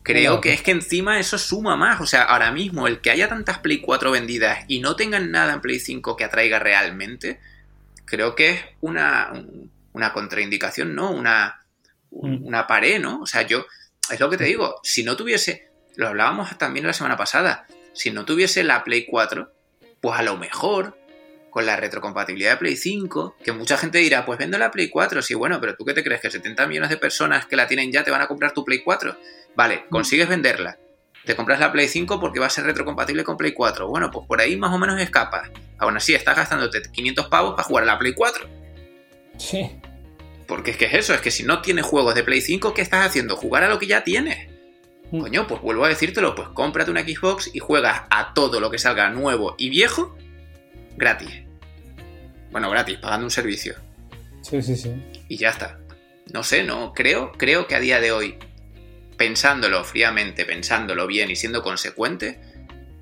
Creo 0.02 0.40
que 0.40 0.52
es 0.54 0.62
que 0.62 0.70
encima 0.70 1.20
eso 1.20 1.36
suma 1.38 1.76
más. 1.76 2.00
O 2.00 2.06
sea, 2.06 2.22
ahora 2.22 2.50
mismo 2.50 2.86
el 2.86 3.00
que 3.00 3.10
haya 3.10 3.28
tantas 3.28 3.58
Play 3.58 3.80
4 3.80 4.10
vendidas 4.10 4.64
y 4.66 4.80
no 4.80 4.96
tengan 4.96 5.30
nada 5.30 5.52
en 5.52 5.60
Play 5.60 5.78
5 5.78 6.16
que 6.16 6.24
atraiga 6.24 6.58
realmente, 6.58 7.38
creo 8.06 8.34
que 8.34 8.50
es 8.50 8.60
una, 8.80 9.30
un- 9.32 9.70
una 9.92 10.12
contraindicación, 10.12 10.94
¿no? 10.94 11.10
Una, 11.10 11.60
un- 12.10 12.40
Mm. 12.42 12.46
una 12.46 12.66
pared, 12.66 12.98
¿no? 13.00 13.20
O 13.20 13.26
sea, 13.26 13.42
yo, 13.42 13.66
es 14.10 14.18
lo 14.18 14.30
que 14.30 14.38
te 14.38 14.44
digo, 14.44 14.80
si 14.82 15.04
no 15.04 15.16
tuviese, 15.16 15.68
lo 15.96 16.08
hablábamos 16.08 16.56
también 16.56 16.86
la 16.86 16.92
semana 16.94 17.16
pasada, 17.16 17.66
si 17.92 18.10
no 18.10 18.24
tuviese 18.24 18.64
la 18.64 18.84
Play 18.84 19.06
4, 19.06 19.50
pues 20.00 20.18
a 20.18 20.22
lo 20.22 20.36
mejor 20.36 20.96
con 21.50 21.66
la 21.66 21.76
retrocompatibilidad 21.76 22.52
de 22.52 22.56
Play 22.58 22.76
5, 22.76 23.36
que 23.42 23.52
mucha 23.52 23.76
gente 23.76 23.98
dirá, 23.98 24.24
pues 24.24 24.38
vendo 24.38 24.56
la 24.56 24.70
Play 24.70 24.88
4, 24.88 25.20
sí, 25.22 25.34
bueno, 25.34 25.60
pero 25.60 25.74
tú 25.74 25.84
qué 25.84 25.92
te 25.92 26.04
crees 26.04 26.20
que 26.20 26.30
70 26.30 26.66
millones 26.66 26.90
de 26.90 26.96
personas 26.96 27.46
que 27.46 27.56
la 27.56 27.66
tienen 27.66 27.92
ya 27.92 28.04
te 28.04 28.10
van 28.10 28.22
a 28.22 28.28
comprar 28.28 28.52
tu 28.52 28.64
Play 28.64 28.80
4? 28.82 29.16
Vale, 29.56 29.84
consigues 29.90 30.28
venderla. 30.28 30.78
Te 31.24 31.36
compras 31.36 31.60
la 31.60 31.70
Play 31.70 31.88
5 31.88 32.18
porque 32.18 32.40
va 32.40 32.46
a 32.46 32.50
ser 32.50 32.64
retrocompatible 32.64 33.24
con 33.24 33.36
Play 33.36 33.52
4. 33.52 33.88
Bueno, 33.88 34.10
pues 34.10 34.26
por 34.26 34.40
ahí 34.40 34.56
más 34.56 34.72
o 34.72 34.78
menos 34.78 35.00
escapas. 35.00 35.50
Aún 35.78 35.96
así, 35.96 36.14
estás 36.14 36.36
gastándote 36.36 36.82
500 36.82 37.28
pavos 37.28 37.52
para 37.52 37.64
jugar 37.64 37.84
a 37.84 37.86
la 37.86 37.98
Play 37.98 38.14
4. 38.14 38.48
Sí. 39.36 39.70
Porque 40.46 40.72
es 40.72 40.76
que 40.76 40.86
es 40.86 40.94
eso, 40.94 41.14
es 41.14 41.20
que 41.20 41.30
si 41.30 41.42
no 41.42 41.60
tienes 41.60 41.84
juegos 41.84 42.14
de 42.14 42.24
Play 42.24 42.40
5, 42.40 42.74
¿qué 42.74 42.82
estás 42.82 43.06
haciendo? 43.06 43.36
Jugar 43.36 43.64
a 43.64 43.68
lo 43.68 43.78
que 43.78 43.86
ya 43.86 44.02
tienes. 44.02 44.49
Mm. 45.10 45.20
Coño, 45.20 45.46
pues 45.46 45.60
vuelvo 45.60 45.84
a 45.84 45.88
decírtelo, 45.88 46.34
pues 46.34 46.48
cómprate 46.48 46.90
una 46.90 47.02
Xbox 47.02 47.50
y 47.52 47.58
juegas 47.58 48.02
a 48.10 48.32
todo 48.34 48.60
lo 48.60 48.70
que 48.70 48.78
salga 48.78 49.10
nuevo 49.10 49.54
y 49.58 49.70
viejo 49.70 50.16
gratis. 50.96 51.42
Bueno, 52.50 52.70
gratis, 52.70 52.98
pagando 52.98 53.26
un 53.26 53.30
servicio. 53.30 53.74
Sí, 54.42 54.62
sí, 54.62 54.76
sí. 54.76 54.92
Y 55.28 55.36
ya 55.36 55.50
está. 55.50 55.78
No 56.32 56.42
sé, 56.42 56.64
no, 56.64 56.92
creo, 56.94 57.32
creo 57.32 57.66
que 57.66 57.74
a 57.74 57.80
día 57.80 58.00
de 58.00 58.12
hoy, 58.12 58.38
pensándolo 59.16 59.84
fríamente, 59.84 60.44
pensándolo 60.44 61.06
bien 61.06 61.30
y 61.30 61.36
siendo 61.36 61.62
consecuente, 61.62 62.40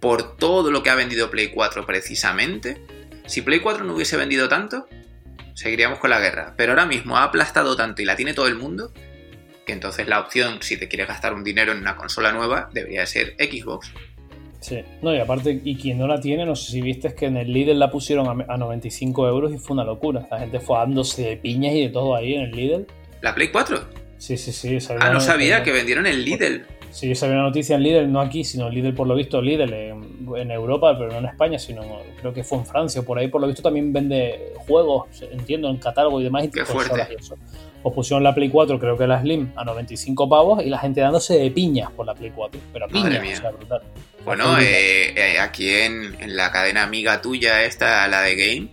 por 0.01 0.37
todo 0.37 0.71
lo 0.71 0.83
que 0.83 0.91
ha 0.91 0.95
vendido 0.95 1.31
Play 1.31 1.49
4 1.49 1.87
precisamente, 1.87 2.83
si 3.27 3.43
Play 3.43 3.61
4 3.61 3.85
no 3.85 3.95
hubiese 3.95 4.17
vendido 4.17 4.49
tanto, 4.49 4.89
seguiríamos 5.55 5.99
con 5.99 6.11
la 6.11 6.21
guerra. 6.21 6.55
Pero 6.57 6.73
ahora 6.73 6.87
mismo 6.87 7.17
ha 7.17 7.25
aplastado 7.25 7.77
tanto 7.77 8.01
y 8.01 8.05
la 8.05 8.17
tiene 8.17 8.33
todo 8.33 8.47
el 8.47 8.55
mundo, 8.55 8.93
que 9.69 9.75
entonces 9.75 10.09
la 10.09 10.19
opción, 10.21 10.63
si 10.63 10.79
te 10.79 10.89
quieres 10.89 11.09
gastar 11.09 11.35
un 11.35 11.45
dinero 11.45 11.73
en 11.73 11.79
una 11.79 11.95
consola 11.95 12.33
nueva, 12.33 12.71
debería 12.73 13.05
ser 13.05 13.35
Xbox. 13.39 13.93
Sí. 14.61 14.83
No, 15.03 15.15
y 15.15 15.19
aparte, 15.19 15.61
y 15.63 15.77
quien 15.77 15.99
no 15.99 16.07
la 16.07 16.19
tiene, 16.19 16.47
no 16.47 16.57
sé 16.57 16.73
si 16.73 16.81
viste 16.81 17.15
que 17.15 17.27
en 17.27 17.37
el 17.37 17.53
Lidl 17.53 17.79
la 17.79 17.91
pusieron 17.91 18.27
a, 18.27 18.53
a 18.55 18.57
95 18.57 19.29
euros 19.29 19.53
y 19.53 19.59
fue 19.59 19.75
una 19.75 19.85
locura. 19.85 20.27
La 20.31 20.39
gente 20.39 20.59
fue 20.59 20.79
dándose 20.79 21.23
de 21.23 21.37
piñas 21.37 21.75
y 21.75 21.83
de 21.83 21.89
todo 21.91 22.17
ahí 22.17 22.33
en 22.33 22.41
el 22.45 22.51
Lidl. 22.53 22.87
¿La 23.21 23.35
Play 23.35 23.49
4? 23.49 23.79
Sí, 24.17 24.39
sí, 24.39 24.53
sí. 24.53 24.79
Ah, 25.01 25.11
no 25.11 25.21
sabía 25.21 25.63
que 25.63 25.71
vendieron 25.71 26.07
el 26.07 26.25
Lidl. 26.25 26.65
Sí, 26.91 27.15
salió 27.15 27.35
una 27.35 27.45
noticia 27.45 27.77
en 27.77 27.83
Lidl, 27.83 28.11
no 28.11 28.23
aquí, 28.23 28.43
sino 28.43 28.71
Lidl 28.71 28.95
por 28.95 29.07
lo 29.07 29.15
visto, 29.15 29.43
Lidl 29.43 29.71
en, 29.75 30.29
en 30.35 30.51
Europa, 30.51 30.97
pero 30.99 31.13
no 31.13 31.19
en 31.19 31.27
España, 31.27 31.59
sino 31.59 31.83
creo 32.19 32.33
que 32.33 32.43
fue 32.43 32.57
en 32.59 32.65
Francia, 32.65 33.03
por 33.03 33.19
ahí 33.19 33.29
por 33.29 33.43
lo 33.43 33.47
visto 33.47 33.61
también 33.63 33.93
vende 33.93 34.55
juegos, 34.67 35.07
entiendo, 35.31 35.69
en 35.69 35.77
catálogo 35.77 36.21
y 36.23 36.25
demás. 36.25 36.47
Y 36.47 36.51
Qué 36.51 36.65
fuerte. 36.65 37.07
y 37.13 37.15
eso. 37.21 37.37
Pues 37.83 37.95
pusieron 37.95 38.23
la 38.25 38.35
Play 38.35 38.49
4, 38.49 38.79
creo 38.79 38.97
que 38.99 39.07
la 39.07 39.21
Slim, 39.21 39.53
a 39.57 39.65
95 39.65 40.29
pavos 40.29 40.65
y 40.65 40.69
la 40.69 40.79
gente 40.79 41.01
dándose 41.01 41.39
de 41.39 41.51
piñas 41.51 41.91
por 41.93 42.07
la 42.07 42.15
Play 42.15 42.33
4. 42.35 42.61
Pero 42.73 42.85
a 42.85 42.89
piñas, 42.89 43.23
mía. 43.23 43.35
o 43.37 43.41
sea, 43.41 43.51
brutal. 43.51 43.83
Bueno, 44.25 44.59
eh, 44.59 45.15
eh, 45.17 45.39
aquí 45.39 45.71
en, 45.71 46.17
en 46.21 46.37
la 46.37 46.51
cadena 46.51 46.83
amiga 46.83 47.21
tuya 47.23 47.65
esta, 47.65 48.07
la 48.09 48.23
de 48.23 48.35
Game, 48.37 48.69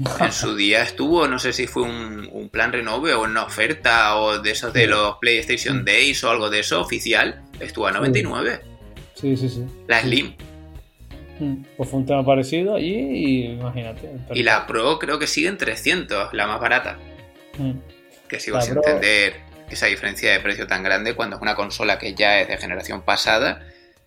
en 0.20 0.32
su 0.32 0.56
día 0.56 0.82
estuvo, 0.82 1.28
no 1.28 1.38
sé 1.38 1.52
si 1.52 1.66
fue 1.66 1.84
un, 1.84 2.28
un 2.32 2.48
plan 2.48 2.72
renove 2.72 3.14
o 3.14 3.22
una 3.22 3.44
oferta 3.44 4.16
o 4.16 4.38
de 4.40 4.50
esos 4.50 4.72
de 4.72 4.86
los 4.86 5.16
PlayStation. 5.20 5.84
Days 5.84 6.22
o 6.24 6.30
algo 6.30 6.50
de 6.50 6.60
eso 6.60 6.80
oficial, 6.80 7.42
estuvo 7.60 7.86
a 7.86 7.92
99. 7.92 8.60
Sí, 9.14 9.36
sí, 9.36 9.48
sí. 9.48 9.64
La 9.86 10.00
Slim. 10.00 10.32
Mm, 11.38 11.64
Pues 11.76 11.88
fue 11.88 12.00
un 12.00 12.06
tema 12.06 12.24
parecido 12.24 12.74
allí 12.74 12.94
y 12.94 13.44
imagínate. 13.52 14.10
Y 14.34 14.42
la 14.42 14.66
Pro 14.66 14.98
creo 14.98 15.18
que 15.18 15.26
sigue 15.26 15.48
en 15.48 15.56
300, 15.56 16.34
la 16.34 16.46
más 16.46 16.60
barata. 16.60 16.98
Mm. 17.58 17.72
Que 18.30 18.40
sigo 18.40 18.56
La 18.58 18.62
sin 18.62 18.76
entender 18.76 19.34
esa 19.68 19.86
diferencia 19.86 20.32
de 20.32 20.40
precio 20.40 20.66
tan 20.66 20.82
grande 20.82 21.14
cuando 21.14 21.36
es 21.36 21.42
una 21.42 21.54
consola 21.54 21.98
que 21.98 22.14
ya 22.14 22.40
es 22.40 22.48
de 22.48 22.56
generación 22.56 23.02
pasada 23.02 23.60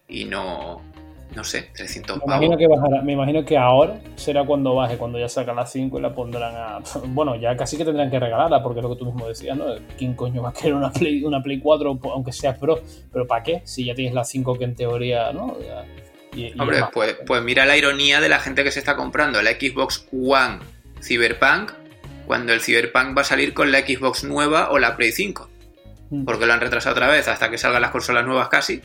y 0.07 0.25
no, 0.25 0.81
no 1.35 1.43
sé, 1.43 1.69
300 1.75 2.17
Me 2.17 2.21
pavos. 2.25 2.35
imagino, 2.45 2.57
que 2.57 2.67
bajará, 2.67 3.01
me 3.01 3.13
imagino 3.13 3.43
que 3.45 3.57
ahora 3.57 3.99
será 4.15 4.43
cuando 4.45 4.75
baje, 4.75 4.97
cuando 4.97 5.17
ya 5.19 5.27
saca 5.29 5.53
las 5.53 5.71
5 5.71 5.97
y 5.97 6.01
la 6.01 6.13
pondrán 6.13 6.55
a. 6.55 6.79
Bueno, 7.07 7.35
ya 7.35 7.55
casi 7.57 7.77
que 7.77 7.85
tendrán 7.85 8.09
que 8.11 8.19
regalarla, 8.19 8.61
porque 8.63 8.79
es 8.79 8.83
lo 8.83 8.89
que 8.91 8.97
tú 8.99 9.05
mismo 9.05 9.27
decías, 9.27 9.57
¿no? 9.57 9.65
¿Quién 9.97 10.13
coño 10.15 10.41
va 10.41 10.49
a 10.49 10.53
querer 10.53 10.73
una 10.75 10.91
Play, 10.91 11.23
una 11.23 11.41
Play 11.41 11.59
4, 11.59 11.99
aunque 12.13 12.31
sea 12.31 12.55
Pro? 12.55 12.79
¿Pero 13.11 13.25
para 13.27 13.43
qué? 13.43 13.61
Si 13.65 13.85
ya 13.85 13.95
tienes 13.95 14.13
la 14.13 14.23
5 14.23 14.57
que 14.57 14.65
en 14.65 14.75
teoría, 14.75 15.31
¿no? 15.33 15.57
Ya- 15.59 15.85
y- 16.35 16.47
y 16.55 16.59
Hombre, 16.59 16.79
pues, 16.93 17.15
pues 17.25 17.41
mira 17.43 17.65
la 17.65 17.77
ironía 17.77 18.19
de 18.19 18.27
la 18.29 18.39
gente 18.39 18.63
que 18.63 18.71
se 18.71 18.79
está 18.79 18.95
comprando 18.95 19.41
la 19.41 19.51
Xbox 19.51 20.07
One 20.11 20.59
Cyberpunk 21.01 21.71
cuando 22.25 22.53
el 22.53 22.61
Cyberpunk 22.61 23.17
va 23.17 23.21
a 23.21 23.25
salir 23.25 23.53
con 23.53 23.71
la 23.71 23.79
Xbox 23.79 24.23
nueva 24.23 24.69
o 24.71 24.79
la 24.79 24.95
Play 24.95 25.11
5. 25.11 25.49
Mm. 26.09 26.25
Porque 26.25 26.45
lo 26.45 26.53
han 26.53 26.61
retrasado 26.61 26.93
otra 26.93 27.07
vez 27.07 27.27
hasta 27.27 27.49
que 27.49 27.57
salgan 27.57 27.81
las 27.81 27.91
consolas 27.91 28.25
nuevas 28.25 28.49
casi. 28.49 28.81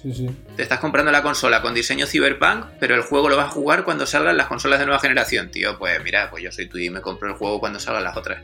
Sí, 0.00 0.14
sí. 0.14 0.30
Te 0.56 0.62
estás 0.62 0.78
comprando 0.78 1.12
la 1.12 1.22
consola 1.22 1.60
con 1.60 1.74
diseño 1.74 2.06
Cyberpunk, 2.06 2.64
pero 2.78 2.94
el 2.94 3.02
juego 3.02 3.28
lo 3.28 3.36
vas 3.36 3.46
a 3.46 3.50
jugar 3.50 3.84
cuando 3.84 4.06
salgan 4.06 4.36
las 4.36 4.46
consolas 4.46 4.78
de 4.78 4.86
nueva 4.86 5.00
generación, 5.00 5.50
tío. 5.50 5.78
Pues 5.78 6.02
mira, 6.02 6.30
pues 6.30 6.42
yo 6.42 6.50
soy 6.50 6.68
tú 6.68 6.78
y 6.78 6.88
me 6.88 7.00
compro 7.00 7.28
el 7.28 7.34
juego 7.34 7.60
cuando 7.60 7.78
salgan 7.78 8.04
las 8.04 8.16
otras. 8.16 8.42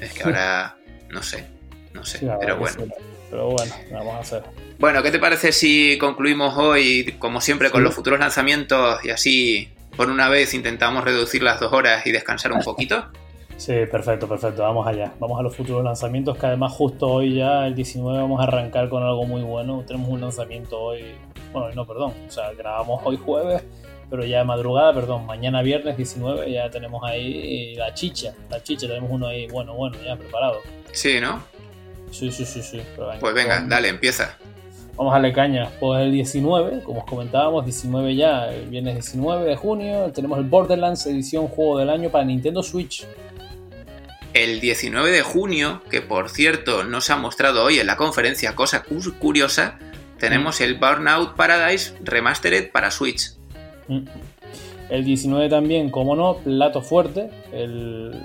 Es 0.00 0.12
que 0.12 0.22
ahora 0.22 0.76
no 1.08 1.22
sé, 1.22 1.46
no 1.94 2.04
sé, 2.04 2.28
pero 2.40 2.58
bueno. 2.58 2.86
Pero 3.30 3.50
bueno, 3.50 3.74
vamos 3.90 4.14
a 4.14 4.18
hacer. 4.20 4.42
Bueno, 4.78 5.02
¿qué 5.02 5.10
te 5.10 5.18
parece 5.18 5.52
si 5.52 5.98
concluimos 5.98 6.56
hoy, 6.56 7.16
como 7.18 7.40
siempre, 7.40 7.70
con 7.70 7.82
los 7.82 7.94
futuros 7.94 8.18
lanzamientos 8.20 9.04
y 9.04 9.10
así 9.10 9.72
por 9.98 10.10
una 10.10 10.28
vez 10.28 10.54
intentamos 10.54 11.02
reducir 11.02 11.42
las 11.42 11.58
dos 11.58 11.72
horas 11.72 12.06
y 12.06 12.12
descansar 12.12 12.52
un 12.52 12.60
poquito? 12.60 13.08
Sí, 13.56 13.72
perfecto, 13.90 14.28
perfecto. 14.28 14.62
Vamos 14.62 14.86
allá. 14.86 15.12
Vamos 15.18 15.40
a 15.40 15.42
los 15.42 15.56
futuros 15.56 15.82
lanzamientos, 15.82 16.38
que 16.38 16.46
además 16.46 16.72
justo 16.72 17.08
hoy 17.08 17.34
ya, 17.34 17.66
el 17.66 17.74
19, 17.74 18.16
vamos 18.16 18.38
a 18.38 18.44
arrancar 18.44 18.88
con 18.88 19.02
algo 19.02 19.24
muy 19.24 19.42
bueno. 19.42 19.82
Tenemos 19.84 20.08
un 20.08 20.20
lanzamiento 20.20 20.78
hoy, 20.78 21.16
bueno, 21.52 21.74
no, 21.74 21.84
perdón, 21.84 22.14
o 22.28 22.30
sea, 22.30 22.52
grabamos 22.52 23.02
hoy 23.04 23.16
jueves, 23.16 23.64
pero 24.08 24.24
ya 24.24 24.38
de 24.38 24.44
madrugada, 24.44 24.94
perdón, 24.94 25.26
mañana 25.26 25.62
viernes 25.62 25.96
19 25.96 26.48
ya 26.48 26.70
tenemos 26.70 27.02
ahí 27.02 27.74
la 27.74 27.92
chicha, 27.92 28.34
la 28.50 28.62
chicha, 28.62 28.86
tenemos 28.86 29.10
uno 29.10 29.26
ahí, 29.26 29.48
bueno, 29.48 29.74
bueno, 29.74 29.98
ya 30.06 30.14
preparado. 30.14 30.58
Sí, 30.92 31.20
¿no? 31.20 31.42
Sí, 32.12 32.30
sí, 32.30 32.44
sí, 32.44 32.62
sí. 32.62 32.80
pues 33.18 33.34
venga, 33.34 33.64
dale, 33.66 33.88
empieza. 33.88 34.38
Vamos 34.98 35.12
a 35.12 35.14
darle 35.14 35.32
caña. 35.32 35.70
Pues 35.78 36.02
el 36.02 36.10
19, 36.10 36.82
como 36.82 37.00
os 37.00 37.06
comentábamos, 37.06 37.64
19 37.64 38.16
ya, 38.16 38.52
el 38.52 38.68
viernes 38.68 38.94
19 38.94 39.48
de 39.48 39.54
junio, 39.54 40.10
tenemos 40.12 40.38
el 40.38 40.44
Borderlands 40.44 41.06
edición 41.06 41.46
juego 41.46 41.78
del 41.78 41.88
año 41.88 42.10
para 42.10 42.24
Nintendo 42.24 42.64
Switch. 42.64 43.06
El 44.34 44.60
19 44.60 45.12
de 45.12 45.22
junio, 45.22 45.82
que 45.88 46.00
por 46.00 46.30
cierto 46.30 46.82
no 46.82 47.00
se 47.00 47.12
ha 47.12 47.16
mostrado 47.16 47.62
hoy 47.62 47.78
en 47.78 47.86
la 47.86 47.96
conferencia, 47.96 48.56
cosa 48.56 48.82
curiosa, 49.20 49.78
tenemos 50.18 50.60
mm. 50.60 50.64
el 50.64 50.74
Burnout 50.74 51.36
Paradise 51.36 51.94
Remastered 52.02 52.72
para 52.72 52.90
Switch. 52.90 53.34
Mm. 53.86 54.00
El 54.90 55.04
19 55.04 55.48
también, 55.48 55.90
como 55.90 56.16
no, 56.16 56.38
plato 56.38 56.82
fuerte, 56.82 57.30
el, 57.52 58.16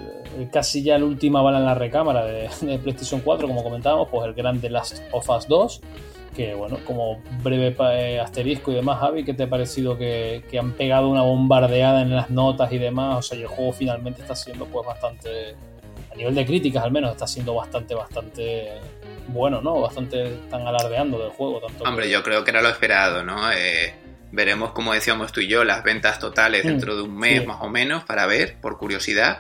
casi 0.51 0.81
ya 0.81 0.97
la 0.97 1.05
última 1.05 1.43
bala 1.43 1.59
en 1.59 1.65
la 1.65 1.75
recámara 1.75 2.25
de, 2.25 2.49
de, 2.61 2.79
PlayStation 2.79 3.21
4, 3.21 3.47
como 3.47 3.63
comentábamos, 3.63 4.07
pues 4.09 4.25
el 4.25 4.33
grande 4.33 4.71
Last 4.71 5.03
of 5.11 5.29
Us 5.29 5.47
2 5.47 5.81
que 6.33 6.53
bueno, 6.53 6.79
como 6.85 7.21
breve 7.41 7.75
eh, 7.93 8.19
asterisco 8.19 8.71
y 8.71 8.75
demás, 8.75 8.99
Javi, 8.99 9.23
¿qué 9.23 9.33
te 9.33 9.43
ha 9.43 9.49
parecido 9.49 9.97
que, 9.97 10.43
han 10.59 10.71
pegado 10.73 11.09
una 11.09 11.21
bombardeada 11.21 12.01
en 12.01 12.15
las 12.15 12.29
notas 12.29 12.71
y 12.71 12.77
demás? 12.77 13.17
O 13.17 13.21
sea, 13.21 13.37
el 13.37 13.47
juego 13.47 13.71
finalmente 13.73 14.21
está 14.21 14.35
siendo 14.35 14.65
pues 14.65 14.85
bastante, 14.85 15.55
a 16.11 16.15
nivel 16.15 16.35
de 16.35 16.45
críticas 16.45 16.83
al 16.83 16.91
menos, 16.91 17.11
está 17.11 17.27
siendo 17.27 17.53
bastante, 17.55 17.95
bastante 17.95 18.69
bueno, 19.27 19.61
¿no? 19.61 19.81
Bastante 19.81 20.35
están 20.35 20.67
alardeando 20.67 21.19
del 21.19 21.31
juego. 21.31 21.61
Tanto 21.61 21.83
Hombre, 21.83 22.09
yo 22.09 22.23
creo 22.23 22.43
que 22.43 22.51
era 22.51 22.61
lo 22.61 22.69
esperado, 22.69 23.23
¿no? 23.23 23.51
Eh, 23.51 23.93
veremos, 24.31 24.71
como 24.71 24.93
decíamos 24.93 25.31
tú 25.31 25.41
y 25.41 25.47
yo, 25.47 25.63
las 25.63 25.83
ventas 25.83 26.19
totales 26.19 26.65
mm, 26.65 26.67
dentro 26.67 26.95
de 26.95 27.03
un 27.03 27.15
mes 27.15 27.45
más 27.45 27.61
o 27.61 27.69
menos 27.69 28.03
para 28.03 28.25
ver, 28.25 28.57
por 28.61 28.77
curiosidad. 28.77 29.39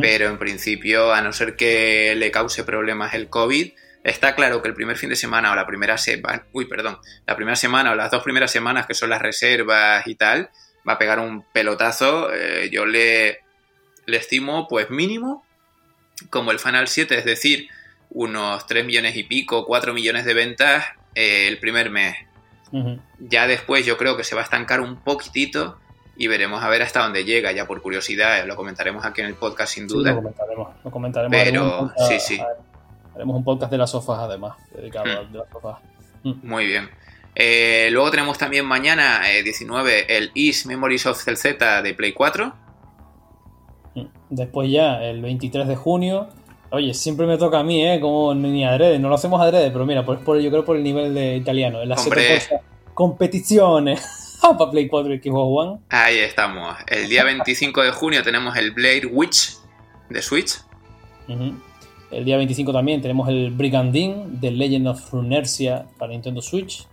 Pero 0.00 0.28
en 0.28 0.38
principio, 0.38 1.12
a 1.12 1.20
no 1.20 1.34
ser 1.34 1.56
que 1.56 2.14
le 2.16 2.30
cause 2.30 2.64
problemas 2.64 3.12
el 3.12 3.28
COVID, 3.28 3.72
Está 4.04 4.34
claro 4.34 4.60
que 4.60 4.68
el 4.68 4.74
primer 4.74 4.98
fin 4.98 5.08
de 5.08 5.16
semana 5.16 5.50
o 5.50 5.54
la 5.54 5.66
primera 5.66 5.96
semana, 5.96 6.44
uy, 6.52 6.66
perdón, 6.66 6.98
la 7.26 7.34
primera 7.36 7.56
semana 7.56 7.92
o 7.92 7.94
las 7.94 8.10
dos 8.10 8.22
primeras 8.22 8.50
semanas 8.50 8.86
que 8.86 8.92
son 8.92 9.08
las 9.08 9.22
reservas 9.22 10.06
y 10.06 10.14
tal, 10.14 10.50
va 10.86 10.92
a 10.92 10.98
pegar 10.98 11.18
un 11.18 11.42
pelotazo. 11.42 12.32
Eh, 12.32 12.68
yo 12.70 12.84
le, 12.84 13.40
le 14.04 14.16
estimo, 14.18 14.68
pues 14.68 14.90
mínimo, 14.90 15.42
como 16.28 16.50
el 16.50 16.58
Final 16.58 16.86
7, 16.86 17.16
es 17.16 17.24
decir, 17.24 17.68
unos 18.10 18.66
3 18.66 18.84
millones 18.84 19.16
y 19.16 19.24
pico, 19.24 19.64
4 19.64 19.94
millones 19.94 20.26
de 20.26 20.34
ventas 20.34 20.84
eh, 21.14 21.48
el 21.48 21.58
primer 21.58 21.90
mes. 21.90 22.16
Ya 23.20 23.46
después 23.46 23.86
yo 23.86 23.96
creo 23.96 24.16
que 24.16 24.24
se 24.24 24.34
va 24.34 24.40
a 24.40 24.44
estancar 24.44 24.80
un 24.80 24.96
poquitito 24.96 25.78
y 26.16 26.26
veremos 26.26 26.62
a 26.62 26.68
ver 26.68 26.82
hasta 26.82 27.04
dónde 27.04 27.24
llega, 27.24 27.52
ya 27.52 27.66
por 27.66 27.80
curiosidad, 27.80 28.44
lo 28.46 28.56
comentaremos 28.56 29.04
aquí 29.04 29.20
en 29.20 29.28
el 29.28 29.34
podcast 29.34 29.74
sin 29.74 29.86
duda. 29.86 30.10
lo 30.10 30.16
comentaremos, 30.16 30.68
lo 30.82 30.90
comentaremos. 30.90 31.30
Pero 31.30 31.92
sí, 32.08 32.18
sí. 32.18 32.40
Haremos 33.14 33.36
un 33.36 33.44
podcast 33.44 33.70
de 33.70 33.78
las 33.78 33.90
sofás 33.90 34.20
además, 34.20 34.56
dedicado 34.74 35.06
hmm. 35.06 35.34
a 35.34 35.38
las 35.38 35.50
sofás. 35.50 35.78
Hmm. 36.22 36.32
Muy 36.42 36.66
bien. 36.66 36.88
Eh, 37.34 37.88
luego 37.90 38.10
tenemos 38.10 38.38
también 38.38 38.64
mañana, 38.64 39.22
19, 39.42 39.98
eh, 40.00 40.06
el 40.08 40.30
Is 40.34 40.66
Memories 40.66 41.06
of 41.06 41.18
CZ 41.18 41.82
de 41.82 41.94
Play 41.94 42.12
4. 42.12 42.54
Hmm. 43.94 44.06
Después 44.30 44.70
ya, 44.70 45.02
el 45.02 45.22
23 45.22 45.68
de 45.68 45.76
junio. 45.76 46.28
Oye, 46.70 46.92
siempre 46.94 47.26
me 47.26 47.38
toca 47.38 47.60
a 47.60 47.62
mí, 47.62 47.86
¿eh? 47.86 48.00
Como 48.00 48.34
ni 48.34 48.64
adrede, 48.64 48.98
no 48.98 49.08
lo 49.08 49.14
hacemos 49.14 49.40
adrede, 49.40 49.70
pero 49.70 49.86
mira, 49.86 50.04
por, 50.04 50.40
yo 50.40 50.50
creo 50.50 50.64
por 50.64 50.76
el 50.76 50.82
nivel 50.82 51.14
de 51.14 51.36
italiano. 51.36 51.82
En 51.82 51.88
las 51.88 52.08
competiciones. 52.94 54.02
para 54.52 54.70
Play 54.70 54.88
4 54.88 55.14
y 55.14 55.18
Xbox 55.18 55.68
One. 55.68 55.80
Ahí 55.88 56.18
estamos. 56.18 56.76
El 56.86 57.08
día 57.08 57.24
25 57.24 57.82
de 57.82 57.90
junio 57.92 58.22
tenemos 58.22 58.56
el 58.56 58.72
Blade 58.72 59.06
Witch 59.06 59.56
de 60.10 60.22
Switch. 60.22 60.58
El 62.14 62.24
día 62.24 62.36
25 62.36 62.72
también 62.72 63.02
tenemos 63.02 63.28
el 63.28 63.50
Brigandine 63.50 64.24
de 64.28 64.50
Legend 64.50 64.88
of 64.88 65.10
Runersia 65.10 65.86
para 65.98 66.12
Nintendo 66.12 66.40
Switch. 66.40 66.86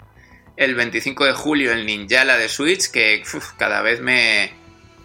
El 0.57 0.76
25 0.76 1.26
de 1.26 1.34
julio 1.34 1.72
el 1.72 1.85
Ninjala 1.85 2.38
de 2.38 2.49
Switch, 2.49 2.91
que 2.91 3.23
cada 3.57 3.81
vez 3.81 4.02
me, 4.02 4.52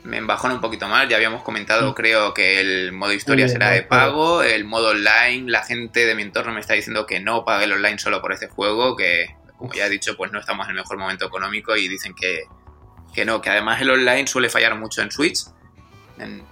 me 0.05 0.16
embajona 0.16 0.55
un 0.55 0.60
poquito 0.60 0.88
más. 0.88 1.09
Ya 1.09 1.16
habíamos 1.16 1.43
comentado, 1.43 1.94
creo, 1.94 2.32
que 2.32 2.60
el 2.60 2.93
modo 2.93 3.12
historia 3.12 3.48
será 3.48 3.70
de 3.70 3.82
pago. 3.82 4.43
El 4.43 4.64
modo 4.64 4.90
online, 4.90 5.51
la 5.51 5.62
gente 5.62 6.06
de 6.06 6.14
mi 6.14 6.22
entorno 6.22 6.52
me 6.52 6.60
está 6.60 6.74
diciendo 6.74 7.06
que 7.06 7.20
no 7.20 7.44
pague 7.44 7.64
el 7.64 7.72
online 7.72 7.98
solo 7.98 8.20
por 8.20 8.32
este 8.32 8.48
juego, 8.48 8.97
que 8.97 9.36
como 9.56 9.72
ya 9.72 9.86
he 9.86 9.90
dicho, 9.90 10.16
pues 10.16 10.32
no 10.32 10.38
estamos 10.38 10.66
en 10.66 10.70
el 10.70 10.76
mejor 10.76 10.98
momento 10.98 11.26
económico 11.26 11.76
y 11.76 11.88
dicen 11.88 12.14
que, 12.14 12.44
que 13.14 13.24
no, 13.24 13.40
que 13.40 13.51
además 13.51 13.80
el 13.80 13.90
online 13.90 14.26
suele 14.26 14.48
fallar 14.48 14.78
mucho 14.78 15.02
en 15.02 15.10
Switch. 15.10 15.44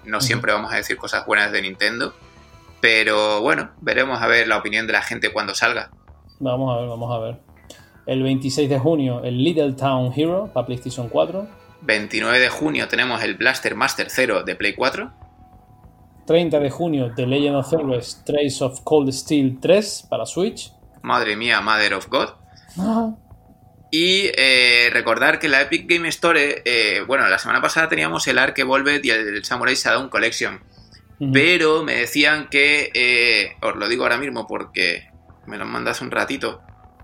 No 0.05 0.20
siempre 0.20 0.53
vamos 0.53 0.73
a 0.73 0.77
decir 0.77 0.97
cosas 0.97 1.24
buenas 1.27 1.51
de 1.53 1.62
Nintendo. 1.62 2.15
Pero 2.85 3.40
bueno, 3.40 3.70
veremos 3.81 4.20
a 4.20 4.27
ver 4.27 4.47
la 4.47 4.59
opinión 4.59 4.86
de 4.86 4.93
la 4.93 5.01
gente 5.01 5.32
cuando 5.32 5.55
salga. 5.55 5.90
Vamos 6.39 6.70
a 6.70 6.81
ver, 6.81 6.89
vamos 6.90 7.16
a 7.16 7.19
ver. 7.19 7.40
El 8.05 8.23
26 8.23 8.69
de 8.69 8.78
junio, 8.78 9.24
el 9.24 9.43
Little 9.43 9.73
Town 9.73 10.12
Hero 10.15 10.51
para 10.52 10.66
PlayStation 10.66 11.09
4. 11.09 11.48
29 11.81 12.39
de 12.39 12.51
junio 12.51 12.86
tenemos 12.86 13.23
el 13.23 13.36
Blaster 13.36 13.74
Master 13.74 14.09
0 14.11 14.43
de 14.43 14.55
Play 14.55 14.74
4. 14.74 15.11
30 16.27 16.61
de 16.61 16.69
junio, 16.69 17.11
The 17.16 17.27
Legend 17.27 17.56
of 17.56 17.70
Zelda 17.70 17.98
Trace 18.27 18.59
of 18.62 18.82
Cold 18.85 19.11
Steel 19.12 19.61
3 19.62 20.09
para 20.11 20.27
Switch. 20.27 20.70
Madre 21.01 21.36
mía, 21.36 21.62
Mother 21.62 21.94
of 21.94 22.09
God. 22.11 22.35
Y 23.90 24.31
eh, 24.36 24.90
recordar 24.93 25.39
que 25.39 25.48
la 25.48 25.62
Epic 25.62 25.89
Game 25.89 26.06
Store, 26.09 26.61
eh, 26.66 27.01
bueno, 27.06 27.27
la 27.28 27.39
semana 27.39 27.62
pasada 27.62 27.89
teníamos 27.89 28.28
el 28.28 28.36
Ark 28.36 28.59
Evolved 28.59 29.02
y 29.02 29.09
el 29.09 29.43
Samurai 29.43 29.74
Shodown 29.74 30.11
Collection. 30.11 30.61
Pero 31.32 31.85
me 31.85 31.95
decían 31.95 32.49
que, 32.51 32.91
eh, 32.95 33.57
os 33.62 33.77
lo 33.77 33.89
digo 33.89 34.03
ahora 34.03 34.19
mismo 34.19 34.47
porque 34.47 35.09
me 35.47 35.59
lo 35.59 35.65
mandas 35.65 36.01
un 36.01 36.11
ratito. 36.11 36.61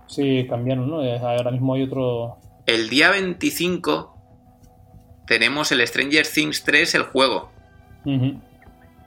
Sí, 0.07 0.47
cambiaron, 0.49 0.91
¿no? 0.91 1.01
Ahora 1.01 1.51
mismo 1.51 1.74
hay 1.74 1.85
otro... 1.85 2.39
El 2.66 2.89
día 2.91 3.11
25 3.11 4.16
tenemos 5.27 5.70
el 5.70 5.87
Stranger 5.87 6.27
Things 6.27 6.65
3, 6.65 6.95
el 6.97 7.03
juego. 7.05 7.53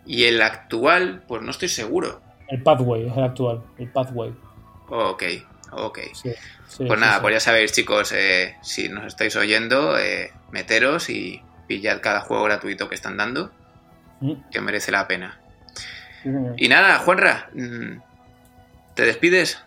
Y 0.05 0.23
el 0.23 0.41
actual, 0.41 1.23
pues 1.27 1.41
no 1.41 1.51
estoy 1.51 1.67
seguro. 1.67 2.21
El 2.47 2.63
Pathway 2.63 3.07
es 3.07 3.17
el 3.17 3.23
actual, 3.23 3.63
el 3.77 3.89
Pathway. 3.89 4.33
Ok, 4.87 5.23
ok. 5.71 5.99
pues 6.77 6.99
nada, 6.99 7.21
pues 7.21 7.33
ya 7.33 7.39
sabéis 7.39 7.73
chicos, 7.73 8.13
eh, 8.13 8.55
si 8.61 8.89
nos 8.89 9.05
estáis 9.05 9.35
oyendo, 9.35 9.97
eh, 9.97 10.31
meteros 10.51 11.09
y 11.09 11.41
pillad 11.67 11.99
cada 12.01 12.21
juego 12.21 12.43
gratuito 12.43 12.89
que 12.89 12.95
están 12.95 13.17
dando 13.17 13.51
que 14.51 14.61
merece 14.61 14.91
la 14.91 15.07
pena. 15.07 15.39
Y 16.57 16.67
nada, 16.67 16.99
Juanra, 16.99 17.49
mm, 17.53 17.97
¿te 18.93 19.05
despides? 19.05 19.61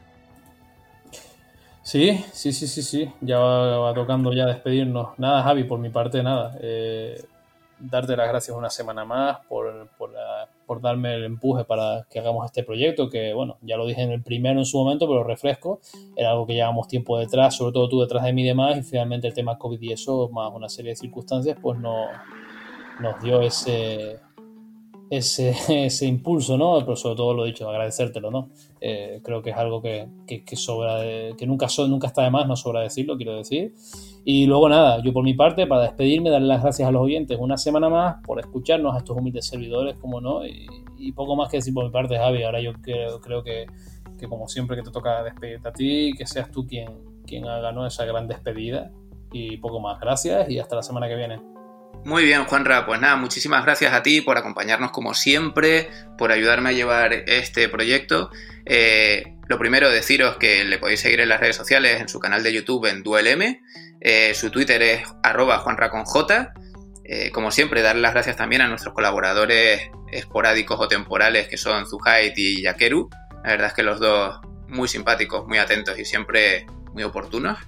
Sí, 1.83 2.25
sí, 2.33 2.53
sí, 2.53 2.67
sí, 2.67 2.83
sí. 2.83 3.13
Ya 3.21 3.39
va, 3.39 3.95
tocando 3.95 4.33
ya 4.33 4.47
despedirnos. 4.47 5.19
Nada, 5.19 5.43
Javi, 5.43 5.65
por 5.65 5.79
mi 5.79 5.91
parte, 5.91 6.23
nada. 6.23 6.57
Eh, 6.61 7.23
darte 7.79 8.17
las 8.17 8.29
gracias 8.29 8.57
una 8.57 8.71
semana 8.71 9.05
más 9.05 9.39
por, 9.49 9.89
por, 10.67 10.81
darme 10.81 11.15
el 11.15 11.25
empuje 11.25 11.65
para 11.65 12.07
que 12.11 12.19
hagamos 12.19 12.47
este 12.47 12.65
proyecto, 12.65 13.09
que 13.11 13.35
bueno, 13.35 13.59
ya 13.61 13.77
lo 13.77 13.87
dije 13.87 14.03
en 14.03 14.11
el 14.11 14.23
primero 14.23 14.59
en 14.59 14.65
su 14.65 14.79
momento, 14.79 15.07
pero 15.07 15.23
refresco. 15.23 15.81
Era 16.17 16.31
algo 16.31 16.47
que 16.47 16.55
llevamos 16.55 16.89
tiempo 16.89 17.19
detrás, 17.19 17.55
sobre 17.55 17.73
todo 17.73 17.89
tú 17.89 18.01
detrás 18.01 18.25
de 18.25 18.33
mí 18.33 18.43
y 18.43 18.47
demás, 18.47 18.79
y 18.79 18.83
finalmente 18.83 19.29
el 19.29 19.35
tema 19.35 19.59
COVID 19.59 19.81
y 19.81 19.93
eso, 19.93 20.29
más 20.31 20.51
una 20.53 20.69
serie 20.69 20.91
de 20.91 20.97
circunstancias, 20.97 21.57
pues 21.61 21.79
no, 21.79 22.07
nos 22.99 23.23
dio 23.23 23.43
ese, 23.43 24.19
ese, 25.11 25.55
ese 25.87 26.07
impulso, 26.07 26.57
¿no? 26.57 26.79
Pero 26.81 26.97
sobre 26.97 27.17
todo 27.17 27.35
lo 27.35 27.45
dicho, 27.45 27.69
agradecértelo, 27.69 28.31
¿no? 28.31 28.51
Eh, 28.81 29.21
creo 29.23 29.43
que 29.43 29.51
es 29.51 29.57
algo 29.57 29.81
que, 29.81 30.09
que, 30.27 30.57
sobra, 30.57 31.01
que 31.37 31.47
nunca, 31.47 31.67
nunca 31.89 32.07
está 32.07 32.23
de 32.23 32.31
más, 32.31 32.47
no 32.47 32.57
sobra 32.57 32.81
decirlo, 32.81 33.17
quiero 33.17 33.37
decir. 33.37 33.75
Y 34.25 34.47
luego 34.47 34.69
nada, 34.69 35.03
yo 35.03 35.13
por 35.13 35.23
mi 35.23 35.35
parte, 35.35 35.67
para 35.67 35.83
despedirme, 35.83 36.31
darle 36.31 36.49
las 36.49 36.63
gracias 36.63 36.89
a 36.89 36.91
los 36.91 37.03
oyentes 37.03 37.39
una 37.41 37.57
semana 37.57 37.89
más 37.89 38.17
por 38.25 38.41
escucharnos 38.41 38.95
a 38.95 38.99
estos 38.99 39.17
humildes 39.17 39.47
servidores, 39.47 39.97
como 39.99 40.21
no, 40.21 40.45
y, 40.45 40.67
poco 41.13 41.37
más 41.37 41.49
que 41.49 41.59
decir 41.59 41.73
por 41.73 41.85
mi 41.85 41.91
parte, 41.91 42.17
Javi. 42.17 42.43
Ahora 42.43 42.61
yo 42.61 42.73
creo, 42.83 43.21
creo 43.21 43.43
que, 43.43 43.67
que, 44.19 44.27
como 44.27 44.49
siempre 44.49 44.77
que 44.77 44.83
te 44.83 44.91
toca 44.91 45.23
despedirte 45.23 45.69
a 45.69 45.73
ti, 45.73 46.13
que 46.19 46.27
seas 46.27 46.51
tú 46.51 46.67
quien, 46.67 46.89
quien 47.25 47.47
haga 47.47 47.71
¿no? 47.73 47.87
esa 47.87 48.05
gran 48.05 48.27
despedida. 48.27 48.91
Y 49.33 49.57
poco 49.59 49.81
más, 49.81 50.01
gracias 50.01 50.51
y 50.51 50.59
hasta 50.59 50.77
la 50.77 50.83
semana 50.83 51.09
que 51.09 51.17
viene. 51.17 51.56
Muy 52.05 52.25
bien, 52.25 52.45
Juanra, 52.45 52.87
pues 52.87 53.01
nada, 53.01 53.17
muchísimas 53.17 53.65
gracias 53.65 53.93
a 53.93 54.03
ti 54.03 54.21
por 54.21 54.39
acompañarnos 54.39 54.93
como 54.93 55.15
siempre, 55.15 55.89
por 56.17 56.31
ayudarme 56.31 56.69
a 56.69 56.73
llevar 56.73 57.13
este 57.13 57.69
proyecto. 57.69 58.31
Eh, 58.65 59.37
lo 59.49 59.59
primero, 59.59 59.91
deciros 59.91 60.37
que 60.37 60.65
le 60.65 60.79
podéis 60.79 61.01
seguir 61.01 61.21
en 61.21 61.29
las 61.29 61.41
redes 61.41 61.57
sociales, 61.57 62.01
en 62.01 62.09
su 62.09 62.19
canal 62.19 62.43
de 62.43 62.53
YouTube 62.53 62.87
en 62.87 63.03
DuelM. 63.03 63.61
Eh, 64.01 64.35
su 64.35 64.51
Twitter 64.51 64.83
es 64.83 65.03
arroba 65.23 65.59
juanraconj. 65.59 66.31
Eh, 67.05 67.31
como 67.31 67.53
siempre, 67.53 67.83
dar 67.83 67.97
las 67.97 68.13
gracias 68.13 68.37
también 68.37 68.63
a 68.63 68.69
nuestros 68.69 68.93
colaboradores 68.93 69.83
esporádicos 70.11 70.81
o 70.81 70.89
temporales 70.89 71.47
que 71.49 71.57
son 71.57 71.87
Zuhait 71.87 72.37
y 72.37 72.63
Yakeru. 72.63 73.09
La 73.45 73.51
verdad 73.51 73.69
es 73.69 73.75
que 73.75 73.85
los 73.85 74.01
dos 74.01 74.41
muy 74.69 74.89
simpáticos, 74.89 75.47
muy 75.47 75.59
atentos 75.59 75.97
y 75.99 76.05
siempre 76.05 76.67
muy 76.93 77.05
oportunos. 77.05 77.59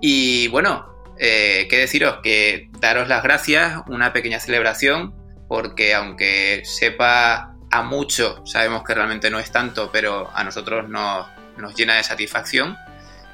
Y 0.00 0.46
bueno, 0.48 0.91
eh, 1.18 1.66
qué 1.68 1.78
deciros 1.78 2.18
que 2.22 2.68
daros 2.80 3.08
las 3.08 3.22
gracias, 3.22 3.82
una 3.86 4.12
pequeña 4.12 4.40
celebración, 4.40 5.14
porque 5.48 5.94
aunque 5.94 6.62
sepa 6.64 7.54
a 7.70 7.82
mucho, 7.82 8.44
sabemos 8.46 8.84
que 8.84 8.94
realmente 8.94 9.30
no 9.30 9.38
es 9.38 9.50
tanto, 9.50 9.90
pero 9.92 10.30
a 10.34 10.44
nosotros 10.44 10.88
nos, 10.88 11.26
nos 11.56 11.74
llena 11.74 11.96
de 11.96 12.02
satisfacción, 12.02 12.76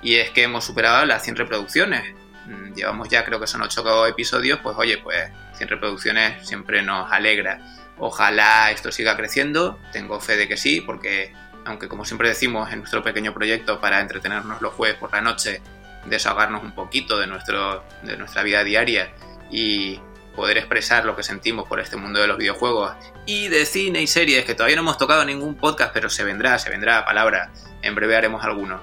y 0.02 0.16
es 0.16 0.30
que 0.30 0.44
hemos 0.44 0.64
superado 0.64 1.04
las 1.06 1.22
100 1.22 1.36
reproducciones. 1.36 2.14
Mm, 2.46 2.74
llevamos 2.74 3.08
ya 3.08 3.24
creo 3.24 3.40
que 3.40 3.46
son 3.46 3.62
8 3.62 4.06
episodios, 4.06 4.60
pues 4.62 4.76
oye, 4.78 4.98
pues 4.98 5.30
100 5.54 5.68
reproducciones 5.68 6.46
siempre 6.46 6.82
nos 6.82 7.10
alegra. 7.10 7.60
Ojalá 7.98 8.70
esto 8.70 8.92
siga 8.92 9.16
creciendo, 9.16 9.78
tengo 9.92 10.20
fe 10.20 10.36
de 10.36 10.48
que 10.48 10.56
sí, 10.56 10.80
porque 10.80 11.32
aunque 11.64 11.88
como 11.88 12.04
siempre 12.04 12.28
decimos 12.28 12.72
en 12.72 12.78
nuestro 12.78 13.02
pequeño 13.02 13.34
proyecto 13.34 13.80
para 13.80 14.00
entretenernos 14.00 14.62
los 14.62 14.72
jueves 14.72 14.96
por 14.96 15.12
la 15.12 15.20
noche, 15.20 15.60
desahogarnos 16.06 16.62
un 16.62 16.72
poquito 16.72 17.18
de, 17.18 17.26
nuestro, 17.26 17.84
de 18.02 18.16
nuestra 18.16 18.42
vida 18.42 18.64
diaria 18.64 19.12
y 19.50 20.00
poder 20.38 20.58
expresar 20.58 21.04
lo 21.04 21.16
que 21.16 21.24
sentimos 21.24 21.68
por 21.68 21.80
este 21.80 21.96
mundo 21.96 22.20
de 22.20 22.28
los 22.28 22.38
videojuegos 22.38 22.92
y 23.26 23.48
de 23.48 23.66
cine 23.66 24.00
y 24.00 24.06
series, 24.06 24.44
que 24.44 24.54
todavía 24.54 24.76
no 24.76 24.82
hemos 24.82 24.96
tocado 24.96 25.24
ningún 25.24 25.56
podcast, 25.56 25.92
pero 25.92 26.08
se 26.08 26.22
vendrá, 26.22 26.60
se 26.60 26.70
vendrá 26.70 26.98
a 26.98 27.04
palabra. 27.04 27.50
En 27.82 27.96
breve 27.96 28.14
haremos 28.16 28.44
alguno. 28.44 28.80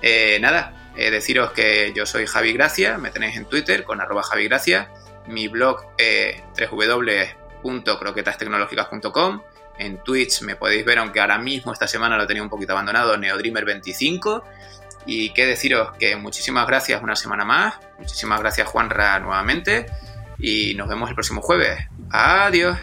Eh, 0.00 0.38
nada, 0.40 0.92
eh, 0.96 1.10
deciros 1.10 1.52
que 1.52 1.92
yo 1.94 2.06
soy 2.06 2.26
Javi 2.26 2.54
Gracia, 2.54 2.96
me 2.98 3.10
tenéis 3.10 3.36
en 3.36 3.44
Twitter 3.44 3.84
con 3.84 4.00
arroba 4.00 4.22
Javi 4.22 4.48
Gracia, 4.48 4.90
mi 5.26 5.48
blog 5.48 5.84
eh, 5.98 6.42
www.croquetastecnológicas.com, 6.58 9.42
en 9.78 10.02
Twitch 10.02 10.40
me 10.42 10.56
podéis 10.56 10.84
ver, 10.84 10.98
aunque 10.98 11.20
ahora 11.20 11.38
mismo 11.38 11.72
esta 11.72 11.86
semana 11.86 12.16
lo 12.16 12.26
tenía 12.26 12.42
un 12.42 12.48
poquito 12.48 12.72
abandonado, 12.72 13.16
Neodreamer25 13.16 14.42
y 15.06 15.30
qué 15.30 15.46
deciros 15.46 15.96
que 15.98 16.16
muchísimas 16.16 16.66
gracias 16.66 17.02
una 17.02 17.16
semana 17.16 17.44
más. 17.44 17.74
Muchísimas 17.98 18.40
gracias 18.40 18.68
Juanra 18.68 19.18
nuevamente. 19.20 19.86
Y 20.38 20.74
nos 20.74 20.88
vemos 20.88 21.08
el 21.08 21.14
próximo 21.14 21.40
jueves. 21.40 21.78
Adiós. 22.10 22.78